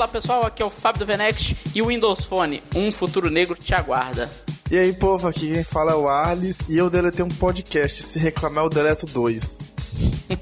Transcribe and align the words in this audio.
Olá 0.00 0.08
pessoal, 0.08 0.46
aqui 0.46 0.62
é 0.62 0.64
o 0.64 0.70
Fábio 0.70 1.00
do 1.00 1.04
Venex 1.06 1.54
e 1.74 1.82
o 1.82 1.88
Windows 1.88 2.24
Phone, 2.24 2.62
um 2.74 2.90
futuro 2.90 3.28
negro 3.28 3.54
te 3.54 3.74
aguarda. 3.74 4.30
E 4.70 4.78
aí, 4.78 4.94
povo, 4.94 5.28
aqui 5.28 5.52
quem 5.52 5.62
fala 5.62 5.92
é 5.92 5.94
o 5.94 6.08
Arles 6.08 6.70
e 6.70 6.78
eu 6.78 6.88
deletei 6.88 7.22
um 7.22 7.28
podcast. 7.28 8.02
Se 8.02 8.18
reclamar, 8.18 8.64
eu 8.64 8.70
deleto 8.70 9.04
dois. 9.04 9.60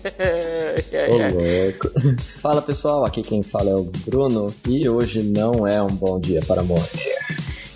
Ô, 1.10 1.16
louco. 1.16 1.90
Fala 2.40 2.62
pessoal, 2.62 3.04
aqui 3.04 3.20
quem 3.20 3.42
fala 3.42 3.70
é 3.70 3.74
o 3.74 3.90
Bruno 4.06 4.54
e 4.64 4.88
hoje 4.88 5.24
não 5.24 5.66
é 5.66 5.82
um 5.82 5.88
bom 5.88 6.20
dia 6.20 6.40
para 6.46 6.62
morrer. 6.62 7.18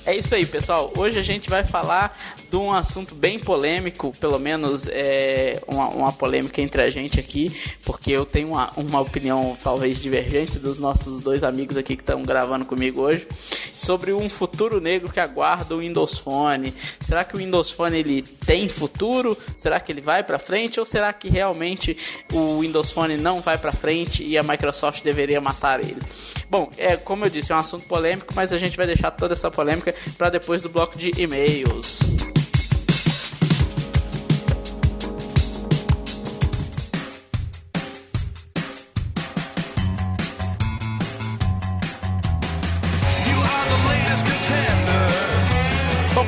É 0.04 0.16
isso 0.16 0.34
aí, 0.34 0.44
pessoal. 0.44 0.92
Hoje 0.96 1.20
a 1.20 1.22
gente 1.22 1.48
vai 1.48 1.62
falar 1.62 2.18
de 2.50 2.56
um 2.56 2.72
assunto 2.72 3.14
bem 3.14 3.38
polêmico, 3.38 4.12
pelo 4.18 4.36
menos 4.36 4.88
é 4.88 5.62
uma, 5.66 5.88
uma 5.88 6.12
polêmica 6.12 6.60
entre 6.60 6.82
a 6.82 6.90
gente 6.90 7.20
aqui, 7.20 7.54
porque 7.84 8.10
eu 8.10 8.26
tenho 8.26 8.48
uma, 8.48 8.72
uma 8.76 9.00
opinião 9.00 9.56
talvez 9.62 10.02
divergente 10.02 10.58
dos 10.58 10.80
nossos 10.80 11.20
dois 11.20 11.44
amigos 11.44 11.76
aqui 11.76 11.94
que 11.94 12.02
estão 12.02 12.24
gravando 12.24 12.64
comigo 12.64 13.00
hoje, 13.00 13.28
sobre 13.74 14.12
um 14.12 14.28
futuro 14.28 14.80
negro 14.80 15.10
que 15.10 15.20
aguarda 15.20 15.74
o 15.74 15.78
Windows 15.78 16.18
Phone. 16.18 16.74
Será 17.00 17.24
que 17.24 17.34
o 17.34 17.38
Windows 17.38 17.70
Phone 17.70 17.98
ele 17.98 18.22
tem 18.22 18.68
futuro? 18.68 19.36
Será 19.56 19.80
que 19.80 19.92
ele 19.92 20.00
vai 20.00 20.22
para 20.22 20.38
frente 20.38 20.80
ou 20.80 20.86
será 20.86 21.12
que 21.12 21.28
realmente 21.28 21.96
o 22.32 22.60
Windows 22.60 22.90
Phone 22.90 23.16
não 23.16 23.40
vai 23.40 23.58
para 23.58 23.72
frente 23.72 24.22
e 24.22 24.36
a 24.36 24.42
Microsoft 24.42 25.02
deveria 25.02 25.40
matar 25.40 25.80
ele? 25.80 26.00
Bom, 26.48 26.70
é 26.76 26.96
como 26.96 27.24
eu 27.24 27.30
disse, 27.30 27.52
é 27.52 27.54
um 27.54 27.58
assunto 27.58 27.86
polêmico, 27.86 28.32
mas 28.34 28.52
a 28.52 28.58
gente 28.58 28.76
vai 28.76 28.86
deixar 28.86 29.10
toda 29.10 29.34
essa 29.34 29.50
polêmica 29.50 29.94
para 30.18 30.30
depois 30.30 30.62
do 30.62 30.68
bloco 30.68 30.98
de 30.98 31.10
e-mails. 31.16 32.00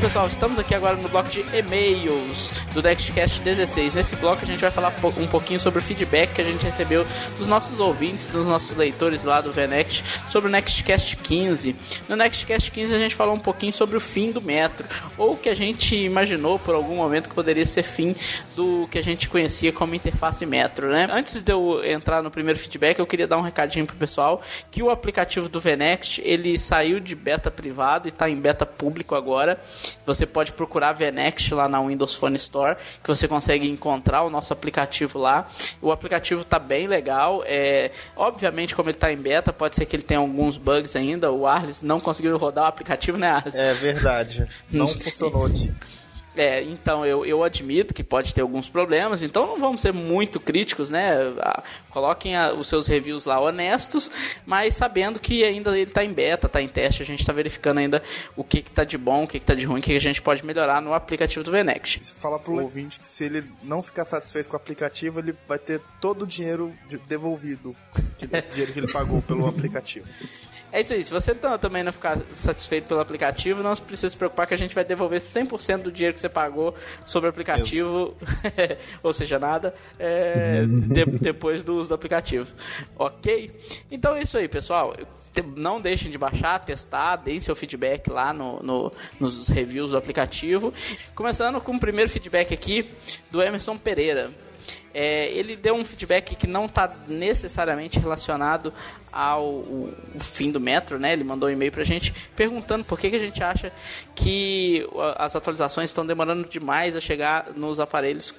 Pessoal, 0.05 0.27
estamos 0.27 0.59
aqui 0.59 0.75
agora 0.75 0.97
no 0.97 1.09
bloco 1.09 1.31
de 1.31 1.41
e-mails 1.57 2.53
do 2.75 2.83
Nextcast 2.83 3.41
16. 3.41 3.95
Nesse 3.95 4.15
bloco 4.17 4.43
a 4.43 4.47
gente 4.47 4.61
vai 4.61 4.71
falar 4.71 4.95
um 5.17 5.27
pouquinho 5.27 5.59
sobre 5.59 5.79
o 5.79 5.83
feedback 5.83 6.35
que 6.35 6.43
a 6.43 6.45
gente 6.45 6.63
recebeu 6.63 7.07
dos 7.39 7.49
nossos 7.49 7.81
ouvintes, 7.81 8.29
dos 8.29 8.45
nossos 8.47 8.77
leitores 8.77 9.25
lá 9.25 9.41
do 9.41 9.51
VNext, 9.51 10.05
sobre 10.29 10.51
o 10.51 10.53
Nextcast 10.53 11.17
15. 11.17 11.75
No 12.07 12.17
Nextcast 12.17 12.71
15 12.71 12.95
a 12.95 12.99
gente 12.99 13.15
falou 13.15 13.35
um 13.35 13.41
pouquinho 13.41 13.73
sobre 13.73 13.97
o 13.97 14.01
fim 14.01 14.31
do 14.31 14.43
Metro, 14.43 14.87
ou 15.17 15.39
que 15.39 15.49
a 15.49 15.55
gente 15.55 15.97
imaginou 15.97 16.59
por 16.59 16.75
algum 16.75 16.97
momento 16.97 17.31
que 17.31 17.35
poderia 17.35 17.65
ser 17.65 17.83
fim 17.83 18.15
do 18.55 18.87
que 18.91 18.99
a 18.99 19.03
gente 19.03 19.27
conhecia 19.27 19.73
como 19.73 19.95
interface 19.95 20.45
Metro, 20.45 20.91
né? 20.91 21.09
Antes 21.11 21.41
de 21.41 21.51
eu 21.51 21.83
entrar 21.83 22.23
no 22.23 22.31
primeiro 22.31 22.59
feedback, 22.59 22.99
eu 22.99 23.07
queria 23.07 23.27
dar 23.27 23.39
um 23.39 23.43
recadinho 23.43 23.87
pro 23.87 23.97
pessoal 23.97 24.43
que 24.71 24.83
o 24.83 24.91
aplicativo 24.91 25.49
do 25.49 25.59
VNext, 25.59 26.21
ele 26.23 26.59
saiu 26.59 27.01
de 27.01 27.15
beta 27.15 27.51
privado 27.51 28.07
e 28.07 28.11
está 28.11 28.29
em 28.29 28.37
beta 28.37 28.67
público 28.67 29.15
agora. 29.15 29.59
Você 30.07 30.27
pode 30.27 30.53
procurar 30.53 30.93
VNext 30.93 31.55
lá 31.55 31.69
na 31.69 31.81
Windows 31.81 32.15
Phone 32.15 32.37
Store, 32.37 32.77
que 33.03 33.09
você 33.09 33.27
consegue 33.27 33.69
encontrar 33.69 34.23
o 34.23 34.31
nosso 34.31 34.53
aplicativo 34.53 35.19
lá. 35.19 35.49
O 35.81 35.91
aplicativo 35.91 36.43
está 36.43 36.59
bem 36.59 36.87
legal. 36.87 37.43
É, 37.47 37.91
obviamente, 38.17 38.75
como 38.75 38.89
ele 38.89 38.97
está 38.97 39.13
em 39.13 39.17
beta, 39.17 39.53
pode 39.53 39.75
ser 39.75 39.87
que 39.87 39.97
ele 39.97 40.03
tenha 40.03 40.21
alguns 40.21 40.57
bugs 40.57 40.95
ainda. 40.97 41.31
O 41.33 41.47
Arles 41.47 41.83
não 41.83 42.01
conseguiu 42.01 42.37
rodar 42.37 42.65
o 42.65 42.69
aplicativo, 42.69 43.19
né, 43.19 43.29
Arles? 43.29 43.55
É 43.55 43.73
verdade. 43.75 44.45
Não 44.71 44.89
funcionou 44.97 45.47
aqui. 45.47 45.73
É, 46.37 46.63
então 46.63 47.07
eu, 47.07 47.25
eu 47.25 47.45
admito 47.45 47.95
que 47.95 48.03
pode 48.03 48.35
ter 48.35 48.41
alguns 48.41 48.69
problemas, 48.69 49.23
então 49.23 49.47
não 49.47 49.59
vamos 49.59 49.81
ser 49.81 49.93
muito 49.93 50.41
críticos, 50.41 50.91
né? 50.91 51.17
Coloquem 51.91 52.37
a, 52.37 52.53
os 52.53 52.67
seus 52.67 52.87
reviews 52.87 53.25
lá 53.25 53.41
honestos, 53.41 54.11
mas 54.45 54.75
sabendo 54.75 55.21
que 55.21 55.45
ainda 55.45 55.71
ele 55.71 55.83
está 55.83 56.05
em 56.05 56.13
beta, 56.13 56.47
está 56.47 56.61
em 56.61 56.69
teste, 56.69 57.03
a 57.03 57.07
gente 57.07 57.21
está 57.21 57.33
verificando 57.33 57.79
ainda 57.79 58.03
o 58.37 58.43
que 58.43 58.59
está 58.59 58.83
de 58.83 58.99
bom, 58.99 59.25
o 59.25 59.29
que 59.29 59.37
está 59.37 59.55
de 59.55 59.65
ruim, 59.65 59.79
o 59.79 59.83
que 59.83 59.95
a 59.95 60.01
gente 60.01 60.21
pode 60.21 60.45
melhorar 60.45 60.83
no 60.83 60.93
aplicativo 60.93 61.45
do 61.45 61.53
Venex. 61.53 62.17
Fala 62.21 62.39
pro 62.39 62.61
ouvinte 62.61 62.99
que 62.99 63.07
se 63.07 63.25
ele 63.25 63.45
não 63.63 63.83
ficar 63.83 64.05
satisfeito 64.05 64.49
com 64.49 64.55
o 64.55 64.57
aplicativo, 64.57 65.21
ele 65.21 65.35
vai 65.47 65.59
ter 65.59 65.81
todo 66.01 66.23
o 66.23 66.27
dinheiro 66.27 66.75
devolvido, 67.07 67.77
o 67.97 68.27
dinheiro 68.53 68.73
que 68.73 68.79
ele 68.81 68.93
pagou 68.93 69.23
pelo 69.23 69.47
aplicativo. 69.47 70.07
É 70.75 70.81
isso 70.81 70.93
aí. 70.93 71.05
Se 71.05 71.13
você 71.13 71.33
também 71.33 71.85
não 71.85 71.93
ficar 71.93 72.19
satisfeito 72.35 72.89
pelo 72.89 72.99
aplicativo, 72.99 73.63
não 73.63 73.77
precisa 73.77 74.11
se 74.11 74.17
preocupar 74.17 74.45
que 74.45 74.55
a 74.55 74.57
gente 74.57 74.75
vai 74.75 74.85
devolver 74.85 75.21
100% 75.21 75.83
do 75.83 75.93
dinheiro 75.93 76.13
que 76.13 76.21
você 76.21 76.29
pagou 76.29 76.75
sobre 77.07 77.29
o 77.29 77.31
aplicativo, 77.31 78.17
ou 79.01 79.13
seja, 79.13 79.39
nada, 79.39 79.73
é, 80.01 80.65
de, 80.67 81.05
depois 81.21 81.63
do 81.63 81.77
uso 81.77 81.91
do 81.91 81.95
aplicativo. 81.95 82.53
Ok? 82.99 83.53
Então 83.89 84.17
é 84.17 84.23
isso 84.23 84.37
aí, 84.37 84.49
pessoal. 84.49 84.97
Não 85.57 85.81
deixem 85.81 86.11
de 86.11 86.19
baixar, 86.19 86.59
testar, 86.59 87.17
deem 87.17 87.39
seu 87.39 87.55
feedback 87.55 88.11
lá 88.11 88.33
no, 88.33 88.61
no, 88.61 88.93
nos 89.21 89.47
reviews 89.47 89.93
do 89.93 89.97
aplicativo. 89.97 90.75
Começando 91.15 91.61
com 91.61 91.77
o 91.77 91.79
primeiro 91.79 92.11
feedback 92.11 92.53
aqui 92.53 92.85
do 93.31 93.41
Emerson 93.41 93.79
Pereira. 93.79 94.33
É, 94.95 95.27
ele 95.33 95.57
deu 95.57 95.75
um 95.75 95.85
feedback 95.85 96.37
que 96.37 96.47
não 96.47 96.67
está 96.67 96.95
necessariamente 97.09 97.99
relacionado 97.99 98.73
ao 99.13 99.45
o, 99.45 99.93
o 100.15 100.21
fim 100.21 100.51
do 100.51 100.61
metro, 100.61 100.99
né? 100.99 101.13
Ele 101.13 101.25
mandou 101.25 101.49
um 101.49 101.53
e-mail 101.53 101.73
pra 101.73 101.85
gente 101.85 102.15
perguntando 102.37 102.85
por 102.85 102.99
que, 102.99 103.11
que 103.11 103.17
a 103.17 103.21
gente 103.21 103.43
acha 103.43 103.73
que 104.15 104.87
as 105.17 105.35
atualizações 105.35 105.91
estão 105.91 106.07
demorando 106.07 106.49
demais 106.49 106.95
a 106.95 107.01
chegar 107.01 107.51
nos 107.55 107.81
aparelhos 107.81 108.35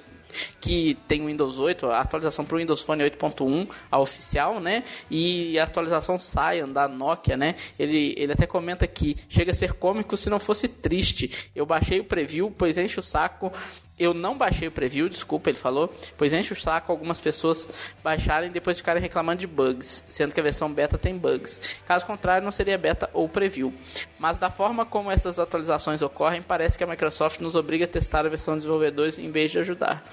que 0.60 0.96
tem 1.06 1.22
o 1.22 1.26
Windows 1.26 1.58
8, 1.58 1.86
a 1.86 2.00
atualização 2.00 2.44
para 2.44 2.56
o 2.56 2.58
Windows 2.58 2.82
Phone 2.82 3.02
8.1, 3.04 3.68
a 3.90 3.98
oficial, 3.98 4.60
né? 4.60 4.84
E 5.10 5.58
a 5.58 5.64
atualização 5.64 6.18
Cyan 6.18 6.68
da 6.68 6.88
Nokia, 6.88 7.36
né? 7.36 7.54
Ele, 7.78 8.14
ele 8.16 8.32
até 8.32 8.46
comenta 8.46 8.86
que 8.86 9.16
chega 9.28 9.50
a 9.50 9.54
ser 9.54 9.74
cômico 9.74 10.16
se 10.16 10.28
não 10.28 10.38
fosse 10.38 10.68
triste. 10.68 11.50
Eu 11.54 11.66
baixei 11.66 12.00
o 12.00 12.04
preview, 12.04 12.52
pois 12.56 12.76
enche 12.76 12.98
o 12.98 13.02
saco 13.02 13.52
eu 13.98 14.12
não 14.12 14.36
baixei 14.36 14.68
o 14.68 14.70
preview, 14.72 15.08
desculpa, 15.08 15.48
ele 15.48 15.58
falou, 15.58 15.92
pois 16.18 16.32
enche 16.32 16.52
o 16.52 16.56
saco 16.56 16.92
algumas 16.92 17.18
pessoas 17.18 17.68
baixarem 18.04 18.50
e 18.50 18.52
depois 18.52 18.76
ficarem 18.76 19.00
reclamando 19.00 19.40
de 19.40 19.46
bugs, 19.46 20.04
sendo 20.08 20.34
que 20.34 20.40
a 20.40 20.42
versão 20.42 20.70
beta 20.70 20.98
tem 20.98 21.16
bugs. 21.16 21.78
Caso 21.86 22.04
contrário, 22.04 22.44
não 22.44 22.52
seria 22.52 22.76
beta 22.76 23.08
ou 23.14 23.28
preview. 23.28 23.72
Mas 24.18 24.38
da 24.38 24.50
forma 24.50 24.84
como 24.84 25.10
essas 25.10 25.38
atualizações 25.38 26.02
ocorrem, 26.02 26.42
parece 26.42 26.76
que 26.76 26.84
a 26.84 26.86
Microsoft 26.86 27.40
nos 27.40 27.54
obriga 27.54 27.86
a 27.86 27.88
testar 27.88 28.26
a 28.26 28.28
versão 28.28 28.54
de 28.54 28.58
desenvolvedores 28.58 29.18
em 29.18 29.30
vez 29.30 29.50
de 29.50 29.60
ajudar. 29.60 30.04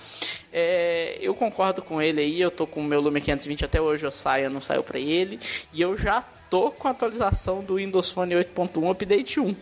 É, 0.52 1.18
eu 1.20 1.36
concordo 1.36 1.82
com 1.82 2.02
ele 2.02 2.22
aí, 2.22 2.40
eu 2.40 2.52
tô 2.52 2.66
com 2.66 2.80
o 2.80 2.84
meu 2.84 3.02
Lumia 3.02 3.22
520 3.22 3.66
até 3.66 3.82
hoje, 3.82 4.06
o 4.06 4.12
saia 4.12 4.50
não 4.50 4.62
saiu 4.62 4.84
para 4.84 5.00
ele, 5.00 5.40
e 5.74 5.82
eu 5.82 5.98
já 5.98 6.24
tô 6.50 6.72
com 6.72 6.88
a 6.88 6.92
atualização 6.92 7.64
do 7.64 7.76
Windows 7.76 8.12
Phone 8.12 8.36
8.1 8.36 8.92
Update 8.92 9.40
1 9.40 9.56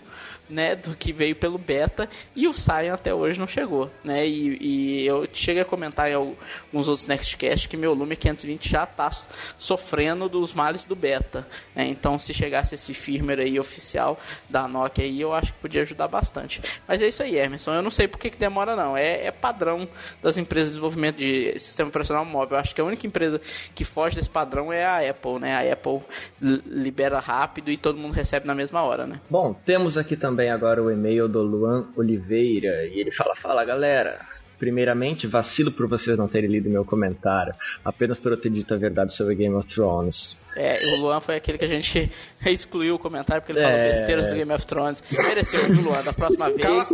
né, 0.51 0.75
do 0.75 0.95
que 0.95 1.13
veio 1.13 1.35
pelo 1.35 1.57
beta 1.57 2.09
e 2.35 2.47
o 2.47 2.53
Cyan 2.53 2.93
até 2.93 3.13
hoje 3.13 3.39
não 3.39 3.47
chegou, 3.47 3.89
né? 4.03 4.27
E, 4.27 4.57
e 4.61 5.07
eu 5.07 5.27
cheguei 5.31 5.61
a 5.61 5.65
comentar 5.65 6.09
em 6.09 6.13
alguns 6.13 6.87
outros 6.87 7.07
Nextcast 7.07 7.67
que 7.69 7.77
meu 7.77 7.93
Lume 7.93 8.15
520 8.15 8.69
já 8.69 8.83
está 8.83 9.09
sofrendo 9.57 10.27
dos 10.27 10.53
males 10.53 10.83
do 10.83 10.95
beta, 10.95 11.47
né? 11.75 11.85
Então, 11.87 12.19
se 12.19 12.33
chegasse 12.33 12.75
esse 12.75 12.93
firmware 12.93 13.39
aí 13.39 13.59
oficial 13.59 14.19
da 14.49 14.67
Nokia 14.67 15.05
aí, 15.05 15.21
eu 15.21 15.33
acho 15.33 15.53
que 15.53 15.59
podia 15.59 15.81
ajudar 15.83 16.07
bastante. 16.07 16.61
Mas 16.87 17.01
é 17.01 17.07
isso 17.07 17.23
aí, 17.23 17.37
Emerson. 17.37 17.73
Eu 17.73 17.81
não 17.81 17.91
sei 17.91 18.07
por 18.07 18.19
que, 18.19 18.29
que 18.29 18.37
demora 18.37 18.75
não. 18.75 18.97
É, 18.97 19.25
é 19.25 19.31
padrão 19.31 19.87
das 20.21 20.37
empresas 20.37 20.69
de 20.69 20.73
desenvolvimento 20.75 21.17
de 21.17 21.57
sistema 21.57 21.89
operacional 21.89 22.25
móvel. 22.25 22.57
Eu 22.57 22.61
acho 22.61 22.75
que 22.75 22.81
a 22.81 22.83
única 22.83 23.07
empresa 23.07 23.39
que 23.73 23.85
foge 23.85 24.15
desse 24.15 24.29
padrão 24.29 24.71
é 24.71 24.83
a 24.83 25.09
Apple, 25.09 25.39
né? 25.39 25.55
A 25.55 25.73
Apple 25.73 26.01
libera 26.41 27.19
rápido 27.19 27.71
e 27.71 27.77
todo 27.77 27.97
mundo 27.97 28.13
recebe 28.13 28.45
na 28.45 28.53
mesma 28.53 28.83
hora, 28.83 29.07
né? 29.07 29.19
Bom, 29.29 29.53
temos 29.53 29.97
aqui 29.97 30.15
também 30.15 30.40
também 30.41 30.49
agora 30.49 30.81
o 30.81 30.89
e-mail 30.89 31.27
do 31.27 31.41
Luan 31.43 31.85
Oliveira 31.95 32.87
e 32.87 32.99
ele 32.99 33.11
fala: 33.11 33.35
Fala 33.35 33.63
galera, 33.63 34.19
primeiramente, 34.57 35.27
vacilo 35.27 35.71
por 35.71 35.87
vocês 35.87 36.17
não 36.17 36.27
terem 36.27 36.49
lido 36.49 36.67
meu 36.67 36.83
comentário, 36.83 37.53
apenas 37.85 38.19
por 38.19 38.31
eu 38.31 38.37
ter 38.37 38.49
dito 38.49 38.73
a 38.73 38.77
verdade 38.77 39.13
sobre 39.13 39.35
Game 39.35 39.53
of 39.53 39.67
Thrones. 39.67 40.41
É, 40.55 40.79
o 40.95 41.01
Luan 41.01 41.21
foi 41.21 41.35
aquele 41.35 41.59
que 41.59 41.65
a 41.65 41.67
gente 41.67 42.11
excluiu 42.43 42.95
o 42.95 42.99
comentário 42.99 43.43
porque 43.43 43.51
ele 43.51 43.59
é... 43.59 43.69
falou 43.69 43.83
besteiras 43.83 44.27
do 44.29 44.35
Game 44.35 44.51
of 44.51 44.65
Thrones. 44.65 45.03
Mereceu, 45.11 45.67
viu, 45.67 45.81
Luan? 45.81 46.03
Da 46.03 46.13
próxima 46.13 46.49
vez. 46.49 46.61
Cala, 46.61 46.85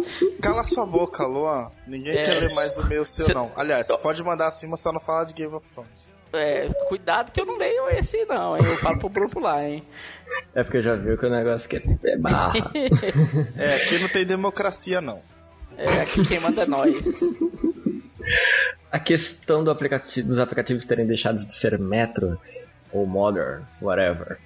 cala 0.42 0.64
sua 0.66 0.86
boca, 0.86 1.26
Luan. 1.26 1.72
Ninguém 1.88 2.18
é... 2.18 2.24
quer 2.24 2.40
ler 2.40 2.54
mais 2.54 2.76
e-mail 2.78 3.06
seu, 3.06 3.28
Cê... 3.28 3.34
não. 3.34 3.50
Aliás, 3.56 3.88
você 3.88 3.98
pode 3.98 4.22
mandar 4.24 4.48
assim, 4.48 4.70
mas 4.70 4.82
só 4.82 4.92
não 4.92 5.00
fala 5.00 5.24
de 5.24 5.34
Game 5.34 5.54
of 5.56 5.68
Thrones. 5.70 6.10
É, 6.34 6.68
cuidado 6.90 7.32
que 7.32 7.40
eu 7.40 7.46
não 7.46 7.58
leio 7.58 7.90
esse, 7.92 8.26
não, 8.26 8.58
hein? 8.58 8.64
Eu 8.66 8.78
falo 8.78 9.00
pro 9.00 9.08
Bruno 9.08 9.40
lá, 9.40 9.64
hein? 9.64 9.82
É 10.54 10.64
porque 10.64 10.82
já 10.82 10.96
viu 10.96 11.18
que 11.18 11.26
o 11.26 11.30
negócio 11.30 11.78
aqui 11.78 11.98
é 12.04 12.18
barra. 12.18 12.54
é, 13.58 13.76
aqui 13.76 14.00
não 14.00 14.10
tem 14.10 14.26
democracia, 14.26 15.00
não. 15.00 15.20
É, 15.78 16.02
aqui 16.02 16.26
quem 16.26 16.40
manda 16.40 16.64
é 16.64 16.66
nós. 16.66 17.22
A 18.92 19.00
questão 19.00 19.64
do 19.64 19.70
aplicativo, 19.70 20.30
dos 20.30 20.40
aplicativos 20.40 20.86
terem 20.86 21.06
deixado 21.06 21.38
de 21.38 21.54
ser 21.54 21.78
metro 21.78 22.40
ou 22.92 23.06
Modern, 23.06 23.64
whatever. 23.82 24.38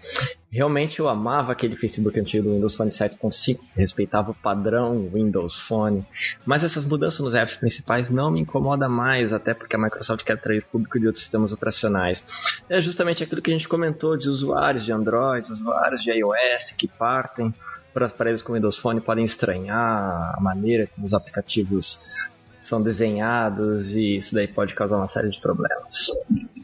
Realmente 0.51 0.99
eu 0.99 1.07
amava 1.07 1.53
aquele 1.53 1.77
Facebook 1.77 2.19
antigo 2.19 2.49
do 2.49 2.55
Windows 2.55 2.75
Phone 2.75 2.91
7.5, 2.91 3.59
respeitava 3.73 4.31
o 4.31 4.35
padrão 4.35 5.09
Windows 5.11 5.59
Phone, 5.59 6.05
mas 6.45 6.63
essas 6.63 6.83
mudanças 6.83 7.21
nos 7.21 7.33
apps 7.33 7.55
principais 7.55 8.09
não 8.09 8.29
me 8.29 8.41
incomoda 8.41 8.89
mais, 8.89 9.31
até 9.31 9.53
porque 9.53 9.77
a 9.77 9.79
Microsoft 9.79 10.25
quer 10.25 10.33
atrair 10.33 10.63
público 10.63 10.99
de 10.99 11.07
outros 11.07 11.23
sistemas 11.23 11.53
operacionais. 11.53 12.27
É 12.69 12.81
justamente 12.81 13.23
aquilo 13.23 13.41
que 13.41 13.49
a 13.49 13.53
gente 13.53 13.67
comentou 13.67 14.17
de 14.17 14.27
usuários 14.27 14.83
de 14.83 14.91
Android, 14.91 15.49
usuários 15.49 16.03
de 16.03 16.11
iOS 16.11 16.71
que 16.77 16.87
partem 16.87 17.53
para 17.93 18.07
aparelhos 18.07 18.41
com 18.41 18.53
Windows 18.53 18.77
Phone 18.77 18.99
podem 18.99 19.23
estranhar 19.23 20.33
a 20.35 20.39
maneira 20.41 20.87
como 20.87 21.07
os 21.07 21.13
aplicativos 21.13 22.05
são 22.61 22.81
desenhados 22.81 23.95
e 23.95 24.17
isso 24.17 24.33
daí 24.35 24.47
pode 24.47 24.75
causar 24.75 24.97
uma 24.97 25.07
série 25.07 25.29
de 25.29 25.41
problemas. 25.41 26.11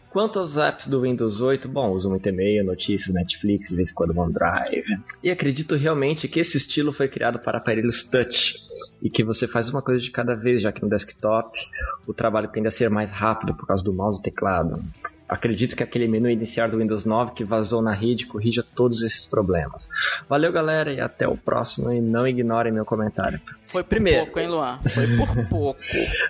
Quanto 0.10 0.40
aos 0.40 0.58
apps 0.58 0.88
do 0.88 1.02
Windows 1.02 1.42
8, 1.42 1.68
bom, 1.68 1.92
uso 1.92 2.10
muito 2.10 2.28
e-mail, 2.30 2.64
notícias, 2.64 3.14
Netflix, 3.14 3.70
de 3.70 3.76
vez 3.76 3.92
em 3.92 3.94
quando 3.94 4.18
OneDrive. 4.18 4.84
E 5.24 5.30
acredito 5.30 5.76
realmente 5.76 6.28
que 6.28 6.40
esse 6.40 6.58
estilo 6.58 6.94
foi 6.94 7.08
criado 7.08 7.40
para 7.40 7.58
aparelhos 7.58 8.04
touch 8.04 8.56
e 9.02 9.10
que 9.10 9.24
você 9.24 9.48
faz 9.48 9.70
uma 9.70 9.82
coisa 9.82 10.02
de 10.02 10.10
cada 10.10 10.34
vez, 10.34 10.62
já 10.62 10.72
que 10.72 10.82
no 10.82 10.90
desktop 10.90 11.60
o 12.08 12.14
trabalho 12.14 12.48
tende 12.48 12.68
a 12.68 12.72
ser 12.72 12.90
mais 12.90 13.12
rápido 13.12 13.54
por 13.54 13.68
causa 13.68 13.84
do 13.84 13.94
mouse 13.94 14.20
e 14.20 14.24
teclado. 14.24 14.80
Acredito 15.28 15.76
que 15.76 15.84
aquele 15.84 16.08
menu 16.08 16.30
iniciar 16.30 16.70
do 16.70 16.78
Windows 16.78 17.04
9 17.04 17.34
que 17.34 17.44
vazou 17.44 17.82
na 17.82 17.94
rede 17.94 18.26
corrija 18.26 18.64
todos 18.76 19.02
esses 19.02 19.26
problemas. 19.26 19.90
Valeu, 20.30 20.52
galera, 20.54 20.94
e 20.94 21.02
até 21.02 21.28
o 21.28 21.36
próximo. 21.36 21.92
E 21.92 22.00
não 22.00 22.26
ignorem 22.26 22.72
meu 22.72 22.86
comentário. 22.86 23.40
Foi 23.66 23.84
por 23.84 23.90
primeiro. 23.90 24.26
pouco, 24.26 24.40
hein, 24.40 24.48
Luan? 24.48 24.80
Foi 24.88 25.08
por 25.18 25.48
pouco. 25.50 25.80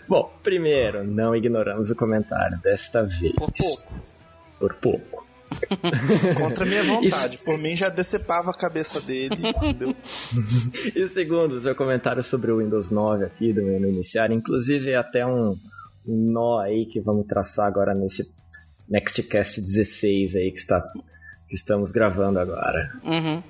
Bom, 0.08 0.34
primeiro, 0.42 1.04
não 1.04 1.36
ignoramos 1.36 1.92
o 1.92 1.96
comentário 1.96 2.60
desta 2.60 3.04
vez. 3.04 3.34
Por 3.36 3.52
pouco. 3.52 4.02
Por 4.60 4.74
pouco. 4.76 5.28
Contra 6.36 6.66
minha 6.66 6.84
vontade. 6.84 7.36
Isso... 7.36 7.46
Por 7.46 7.58
mim 7.58 7.76
já 7.76 7.90
decepava 7.90 8.50
a 8.50 8.54
cabeça 8.54 9.00
dele. 9.00 9.38
e 10.96 11.08
segundo, 11.08 11.60
seu 11.60 11.76
comentário 11.76 12.24
sobre 12.24 12.52
o 12.52 12.58
Windows 12.58 12.92
9 12.92 13.26
aqui 13.26 13.54
do 13.54 13.62
menu 13.64 13.88
iniciar, 13.88 14.32
inclusive 14.32 14.96
até 14.96 15.26
um 15.26 15.56
nó 16.06 16.60
aí 16.60 16.86
que 16.86 17.00
vamos 17.00 17.28
traçar 17.28 17.68
agora 17.68 17.94
nesse 17.94 18.24
Nextcast 18.90 19.62
16 19.62 20.36
aí 20.36 20.52
que, 20.52 20.60
está, 20.60 20.82
que 21.48 21.56
estamos 21.56 21.92
gravando 21.92 22.40
agora. 22.40 22.92
Uhum. 23.04 23.44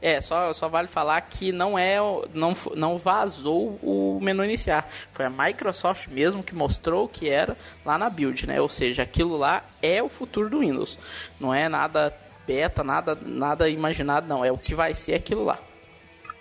É, 0.00 0.20
só, 0.20 0.52
só 0.52 0.68
vale 0.68 0.88
falar 0.88 1.20
que 1.20 1.52
não 1.52 1.78
é 1.78 1.98
não, 2.34 2.54
não 2.74 2.96
vazou 2.96 3.78
o 3.82 4.18
menu 4.20 4.44
iniciar. 4.44 4.88
Foi 5.12 5.24
a 5.24 5.30
Microsoft 5.30 6.08
mesmo 6.08 6.42
que 6.42 6.54
mostrou 6.54 7.04
o 7.04 7.08
que 7.08 7.28
era 7.28 7.56
lá 7.84 7.98
na 7.98 8.08
build, 8.10 8.46
né? 8.46 8.60
Ou 8.60 8.68
seja, 8.68 9.02
aquilo 9.02 9.36
lá 9.36 9.64
é 9.82 10.02
o 10.02 10.08
futuro 10.08 10.48
do 10.50 10.60
Windows. 10.60 10.98
Não 11.38 11.52
é 11.52 11.68
nada 11.68 12.14
beta, 12.46 12.82
nada 12.82 13.16
nada 13.20 13.68
imaginado, 13.68 14.26
não. 14.26 14.44
É 14.44 14.50
o 14.50 14.58
que 14.58 14.74
vai 14.74 14.94
ser 14.94 15.14
aquilo 15.14 15.44
lá. 15.44 15.60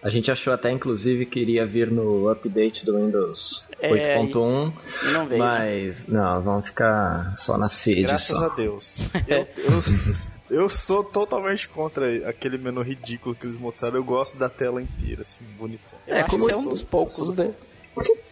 A 0.01 0.09
gente 0.09 0.29
achou 0.29 0.53
até, 0.53 0.71
inclusive, 0.71 1.25
que 1.25 1.39
iria 1.39 1.65
vir 1.65 1.89
no 1.91 2.29
update 2.29 2.85
do 2.85 2.97
Windows 2.97 3.67
é, 3.79 3.89
8.1. 3.89 4.73
Não 5.11 5.27
veio. 5.27 5.43
Né? 5.43 5.47
Mas, 5.47 6.07
né? 6.07 6.19
não, 6.19 6.41
vamos 6.41 6.67
ficar 6.67 7.35
só 7.35 7.57
na 7.57 7.67
sede. 7.67 8.03
Graças 8.03 8.37
só. 8.37 8.45
a 8.45 8.55
Deus. 8.55 9.01
eu, 9.27 9.47
eu, 9.57 10.61
eu, 10.61 10.69
sou 10.69 11.03
totalmente 11.03 11.67
contra 11.67 12.29
aquele 12.29 12.57
menu 12.57 12.81
ridículo 12.81 13.35
que 13.35 13.45
eles 13.45 13.57
mostraram. 13.57 13.95
Eu 13.95 14.03
gosto 14.03 14.37
da 14.37 14.49
tela 14.49 14.81
inteira, 14.81 15.21
assim, 15.21 15.45
bonitão. 15.57 15.97
É, 16.05 16.23
como 16.23 16.49
é 16.49 16.55
um 16.55 16.69
dos 16.69 16.83
poucos, 16.83 17.33
né? 17.35 17.51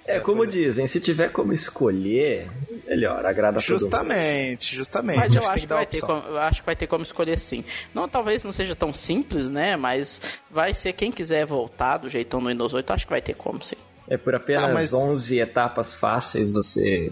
É, 0.08 0.20
como 0.20 0.44
é. 0.44 0.48
dizem, 0.48 0.88
se 0.88 1.00
tiver 1.00 1.32
como 1.32 1.52
escolher, 1.52 2.48
melhor, 2.88 3.26
agrada 3.26 3.60
Justamente, 3.60 4.76
justamente. 4.76 5.18
Mas 5.18 5.36
eu 5.36 5.42
acho 5.42 5.54
que, 5.54 5.60
que 5.62 5.68
vai 5.68 5.86
ter 5.86 6.02
como, 6.02 6.28
eu 6.28 6.38
acho 6.38 6.60
que 6.62 6.66
vai 6.66 6.76
ter 6.76 6.88
como 6.88 7.04
escolher 7.04 7.40
sim. 7.40 7.64
Não, 7.94 8.08
talvez 8.08 8.44
não 8.44 8.52
seja 8.52 8.76
tão 8.76 8.94
simples, 8.94 9.50
né? 9.50 9.76
Mas 9.76 10.22
vai 10.50 10.74
ser 10.74 10.94
quem 10.94 11.12
quiser 11.12 11.46
voltar 11.46 11.98
do 11.98 12.10
jeitão 12.10 12.40
no 12.40 12.50
Windows 12.50 12.74
8, 12.74 12.94
acho 12.94 13.06
que 13.06 13.12
vai 13.12 13.22
ter 13.22 13.34
como 13.34 13.64
sim. 13.64 13.78
É 14.08 14.18
por 14.18 14.36
apenas 14.36 14.66
ah, 14.66 14.74
mas... 14.74 14.94
11 14.94 15.40
etapas 15.40 15.94
fáceis 15.96 16.52
você. 16.52 17.12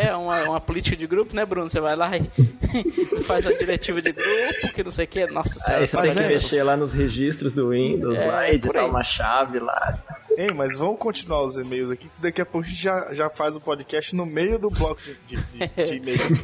É, 0.00 0.14
uma, 0.14 0.42
uma 0.44 0.60
política 0.60 0.96
de 0.96 1.06
grupo, 1.06 1.34
né, 1.34 1.44
Bruno? 1.44 1.68
Você 1.68 1.80
vai 1.80 1.96
lá 1.96 2.10
e 2.16 2.30
faz 3.24 3.44
a 3.44 3.52
diretiva 3.52 4.00
de 4.00 4.12
grupo, 4.12 4.72
que 4.72 4.84
não 4.84 4.92
sei 4.92 5.04
o 5.04 5.08
que. 5.08 5.26
Nossa 5.26 5.58
senhora. 5.58 5.82
Aí 5.82 5.86
você 5.88 5.96
tem 5.96 6.12
que 6.12 6.18
é. 6.20 6.28
mexer 6.28 6.62
lá 6.62 6.76
nos 6.76 6.92
registros 6.92 7.52
do 7.52 7.70
Windows, 7.70 8.16
é, 8.16 8.26
lá, 8.26 8.50
editar 8.50 8.86
uma 8.86 9.02
chave 9.02 9.58
lá. 9.58 9.98
Ei, 10.36 10.52
mas 10.52 10.78
vamos 10.78 10.98
continuar 11.00 11.42
os 11.42 11.56
e-mails 11.56 11.90
aqui, 11.90 12.08
que 12.08 12.20
daqui 12.22 12.40
a 12.40 12.46
pouco 12.46 12.64
a 12.64 12.70
gente 12.70 12.80
já, 12.80 13.12
já 13.12 13.28
faz 13.28 13.56
o 13.56 13.60
podcast 13.60 14.14
no 14.14 14.24
meio 14.24 14.60
do 14.60 14.70
bloco 14.70 15.02
de, 15.02 15.16
de, 15.26 15.36
de, 15.36 15.84
de 15.84 15.96
e-mails. 15.98 16.42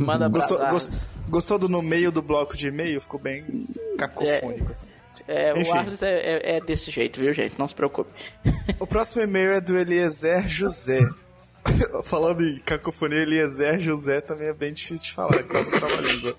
Manda 0.00 0.28
gostou, 0.28 0.58
gost, 0.68 1.06
gostou 1.28 1.56
do 1.56 1.68
no 1.68 1.80
meio 1.80 2.10
do 2.10 2.20
bloco 2.20 2.56
de 2.56 2.66
e-mail? 2.66 3.00
Ficou 3.00 3.20
bem 3.20 3.44
cacofônico, 3.96 4.66
é. 4.66 4.70
assim. 4.72 4.88
É, 5.26 5.52
o 5.52 5.74
Arles 5.74 6.02
é, 6.02 6.10
é, 6.10 6.56
é, 6.56 6.60
desse 6.60 6.90
jeito, 6.90 7.20
viu, 7.20 7.32
gente? 7.32 7.58
Não 7.58 7.68
se 7.68 7.74
preocupe. 7.74 8.10
O 8.78 8.86
próximo 8.86 9.22
e-mail 9.22 9.52
é 9.52 9.60
do 9.60 9.76
Eliezer 9.76 10.46
José. 10.48 11.00
Falando 12.04 12.42
em 12.42 12.58
cacofonia, 12.60 13.22
Eliezer 13.22 13.78
José 13.80 14.20
também 14.20 14.48
é 14.48 14.52
bem 14.52 14.72
difícil 14.72 15.04
de 15.04 15.12
falar, 15.12 15.42
quase 15.44 15.70
trava 15.70 16.00
língua. 16.00 16.36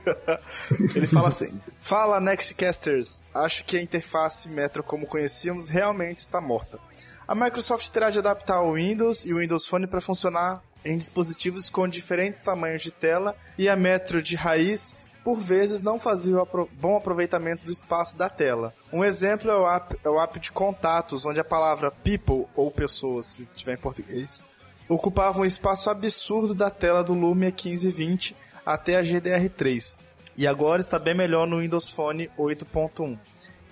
Ele 0.94 1.06
fala 1.06 1.28
assim: 1.28 1.60
Fala, 1.78 2.20
Nextcasters. 2.20 3.22
Acho 3.34 3.64
que 3.64 3.76
a 3.76 3.82
interface 3.82 4.50
Metro 4.50 4.82
como 4.82 5.06
conhecíamos 5.06 5.68
realmente 5.68 6.18
está 6.18 6.40
morta. 6.40 6.78
A 7.26 7.34
Microsoft 7.34 7.88
terá 7.90 8.10
de 8.10 8.18
adaptar 8.18 8.62
o 8.62 8.74
Windows 8.74 9.24
e 9.24 9.32
o 9.32 9.38
Windows 9.38 9.66
Phone 9.66 9.86
para 9.86 10.00
funcionar 10.00 10.62
em 10.84 10.98
dispositivos 10.98 11.70
com 11.70 11.86
diferentes 11.88 12.40
tamanhos 12.40 12.82
de 12.82 12.90
tela 12.90 13.36
e 13.56 13.68
a 13.68 13.76
Metro 13.76 14.20
de 14.20 14.34
raiz 14.36 15.06
por 15.24 15.38
vezes 15.38 15.82
não 15.82 15.98
fazia 15.98 16.40
o 16.40 16.68
bom 16.72 16.96
aproveitamento 16.96 17.64
do 17.64 17.70
espaço 17.70 18.18
da 18.18 18.28
tela. 18.28 18.74
Um 18.92 19.04
exemplo 19.04 19.50
é 19.50 19.56
o, 19.56 19.68
app, 19.68 19.96
é 20.04 20.08
o 20.08 20.20
app 20.20 20.38
de 20.40 20.50
contatos, 20.50 21.24
onde 21.24 21.40
a 21.40 21.44
palavra 21.44 21.90
people, 21.90 22.46
ou 22.56 22.70
pessoas, 22.70 23.26
se 23.26 23.46
tiver 23.52 23.74
em 23.74 23.80
português, 23.80 24.44
ocupava 24.88 25.40
um 25.40 25.44
espaço 25.44 25.90
absurdo 25.90 26.54
da 26.54 26.70
tela 26.70 27.04
do 27.04 27.14
Lumia 27.14 27.50
1520 27.50 28.36
até 28.64 28.96
a 28.96 29.02
GDR3. 29.02 29.98
E 30.36 30.46
agora 30.46 30.80
está 30.80 30.98
bem 30.98 31.14
melhor 31.14 31.46
no 31.46 31.60
Windows 31.60 31.90
Phone 31.90 32.30
8.1. 32.38 33.18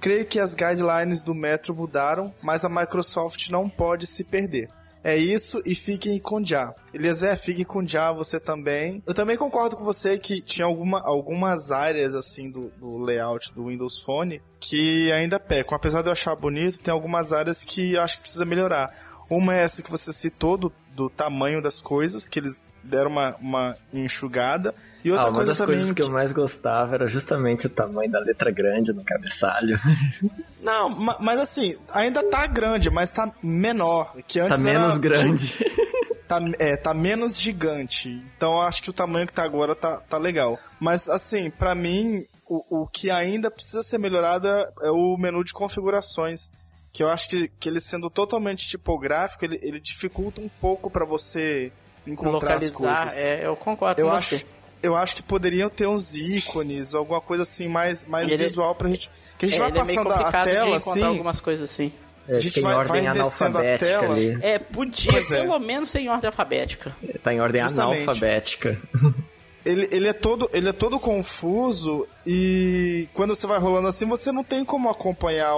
Creio 0.00 0.26
que 0.26 0.40
as 0.40 0.54
guidelines 0.54 1.20
do 1.20 1.34
Metro 1.34 1.74
mudaram, 1.74 2.34
mas 2.42 2.64
a 2.64 2.68
Microsoft 2.68 3.50
não 3.50 3.68
pode 3.68 4.06
se 4.06 4.24
perder. 4.24 4.70
É 5.02 5.16
isso 5.16 5.62
e 5.64 5.74
fiquem 5.74 6.18
com 6.18 6.44
Já. 6.44 6.74
Eliezer, 6.92 7.36
fique 7.38 7.64
com 7.64 7.86
Já 7.86 8.12
você 8.12 8.38
também. 8.38 9.02
Eu 9.06 9.14
também 9.14 9.36
concordo 9.36 9.76
com 9.76 9.84
você 9.84 10.18
que 10.18 10.40
tinha 10.42 10.66
alguma, 10.66 11.00
algumas 11.00 11.70
áreas 11.70 12.14
assim 12.14 12.50
do, 12.50 12.70
do 12.78 12.98
layout 12.98 13.52
do 13.54 13.66
Windows 13.66 14.02
Phone 14.02 14.42
que 14.60 15.10
ainda 15.12 15.40
pecam. 15.40 15.74
Apesar 15.74 16.02
de 16.02 16.08
eu 16.08 16.12
achar 16.12 16.36
bonito, 16.36 16.80
tem 16.80 16.92
algumas 16.92 17.32
áreas 17.32 17.64
que 17.64 17.94
eu 17.94 18.02
acho 18.02 18.16
que 18.16 18.22
precisa 18.22 18.44
melhorar. 18.44 18.90
Uma 19.30 19.56
é 19.56 19.62
essa 19.62 19.82
que 19.82 19.90
você 19.90 20.12
citou 20.12 20.56
do, 20.58 20.72
do 20.94 21.08
tamanho 21.08 21.62
das 21.62 21.80
coisas, 21.80 22.28
que 22.28 22.38
eles 22.38 22.68
deram 22.82 23.10
uma, 23.10 23.36
uma 23.36 23.76
enxugada. 23.92 24.74
E 25.04 25.10
outra 25.10 25.28
ah, 25.28 25.30
uma 25.30 25.36
coisa 25.36 25.52
das 25.52 25.58
também 25.58 25.76
coisas 25.76 25.94
que 25.94 26.02
eu 26.02 26.10
mais 26.10 26.32
gostava 26.32 26.94
era 26.94 27.08
justamente 27.08 27.66
o 27.66 27.70
tamanho 27.70 28.10
da 28.10 28.20
letra 28.20 28.50
grande 28.50 28.92
no 28.92 29.02
cabeçalho. 29.02 29.78
Não, 30.62 30.90
mas 31.20 31.40
assim, 31.40 31.76
ainda 31.90 32.22
tá 32.28 32.46
grande, 32.46 32.90
mas 32.90 33.10
tá 33.10 33.32
menor. 33.42 34.14
Que 34.26 34.40
antes 34.40 34.58
tá 34.58 34.64
menos 34.64 34.92
era, 34.92 34.98
grande. 34.98 35.56
Tá, 36.30 36.38
é, 36.60 36.76
tá 36.76 36.94
menos 36.94 37.40
gigante. 37.40 38.24
Então 38.36 38.62
acho 38.62 38.84
que 38.84 38.90
o 38.90 38.92
tamanho 38.92 39.26
que 39.26 39.32
tá 39.32 39.42
agora 39.42 39.74
tá, 39.74 39.96
tá 39.96 40.16
legal. 40.16 40.56
Mas 40.78 41.08
assim, 41.08 41.50
para 41.50 41.74
mim, 41.74 42.24
o, 42.48 42.82
o 42.82 42.86
que 42.86 43.10
ainda 43.10 43.50
precisa 43.50 43.82
ser 43.82 43.98
melhorado 43.98 44.46
é 44.46 44.92
o 44.92 45.16
menu 45.18 45.42
de 45.42 45.52
configurações. 45.52 46.52
Que 46.92 47.02
eu 47.02 47.08
acho 47.08 47.30
que, 47.30 47.48
que 47.58 47.68
ele 47.68 47.80
sendo 47.80 48.08
totalmente 48.08 48.68
tipográfico, 48.68 49.44
ele, 49.44 49.58
ele 49.60 49.80
dificulta 49.80 50.40
um 50.40 50.48
pouco 50.60 50.88
para 50.88 51.04
você 51.04 51.72
encontrar 52.06 52.54
Localizar, 52.54 52.68
as 52.68 52.70
coisas. 52.70 53.24
É, 53.24 53.44
eu 53.44 53.56
concordo 53.56 54.00
eu 54.00 54.06
com 54.06 54.12
acho, 54.12 54.38
você 54.38 54.46
eu 54.82 54.96
acho 54.96 55.16
que 55.16 55.22
poderiam 55.22 55.68
ter 55.68 55.86
uns 55.86 56.14
ícones, 56.14 56.94
alguma 56.94 57.20
coisa 57.20 57.42
assim 57.42 57.68
mais, 57.68 58.06
mais 58.06 58.32
ele, 58.32 58.42
visual 58.42 58.74
pra 58.74 58.88
gente. 58.88 59.10
Que 59.38 59.46
a 59.46 59.48
gente 59.48 59.58
é, 59.58 59.60
vai 59.60 59.72
passando 59.72 60.12
é 60.12 60.14
a 60.14 60.42
tela 60.42 60.76
assim. 60.76 61.02
algumas 61.02 61.40
coisas 61.40 61.70
assim. 61.70 61.92
É, 62.28 62.36
a 62.36 62.38
gente 62.38 62.60
vai, 62.60 62.84
vai 62.84 63.12
descendo 63.12 63.58
a 63.58 63.78
tela. 63.78 64.14
Ali. 64.14 64.38
É, 64.40 64.58
podia 64.58 65.12
pois 65.12 65.30
é. 65.32 65.40
pelo 65.42 65.54
é. 65.54 65.58
menos 65.58 65.90
ser 65.90 66.00
em 66.00 66.08
ordem 66.08 66.28
alfabética. 66.28 66.96
Tá 67.22 67.34
em 67.34 67.40
ordem 67.40 67.62
Justamente. 67.62 68.02
analfabética. 68.02 68.80
Ele, 69.64 69.88
ele, 69.92 70.08
é 70.08 70.12
todo, 70.14 70.48
ele 70.54 70.68
é 70.70 70.72
todo 70.72 70.98
confuso 70.98 72.06
e 72.26 73.06
quando 73.12 73.34
você 73.34 73.46
vai 73.46 73.58
rolando 73.58 73.88
assim, 73.88 74.06
você 74.06 74.32
não 74.32 74.42
tem 74.42 74.64
como 74.64 74.88
acompanhar 74.88 75.52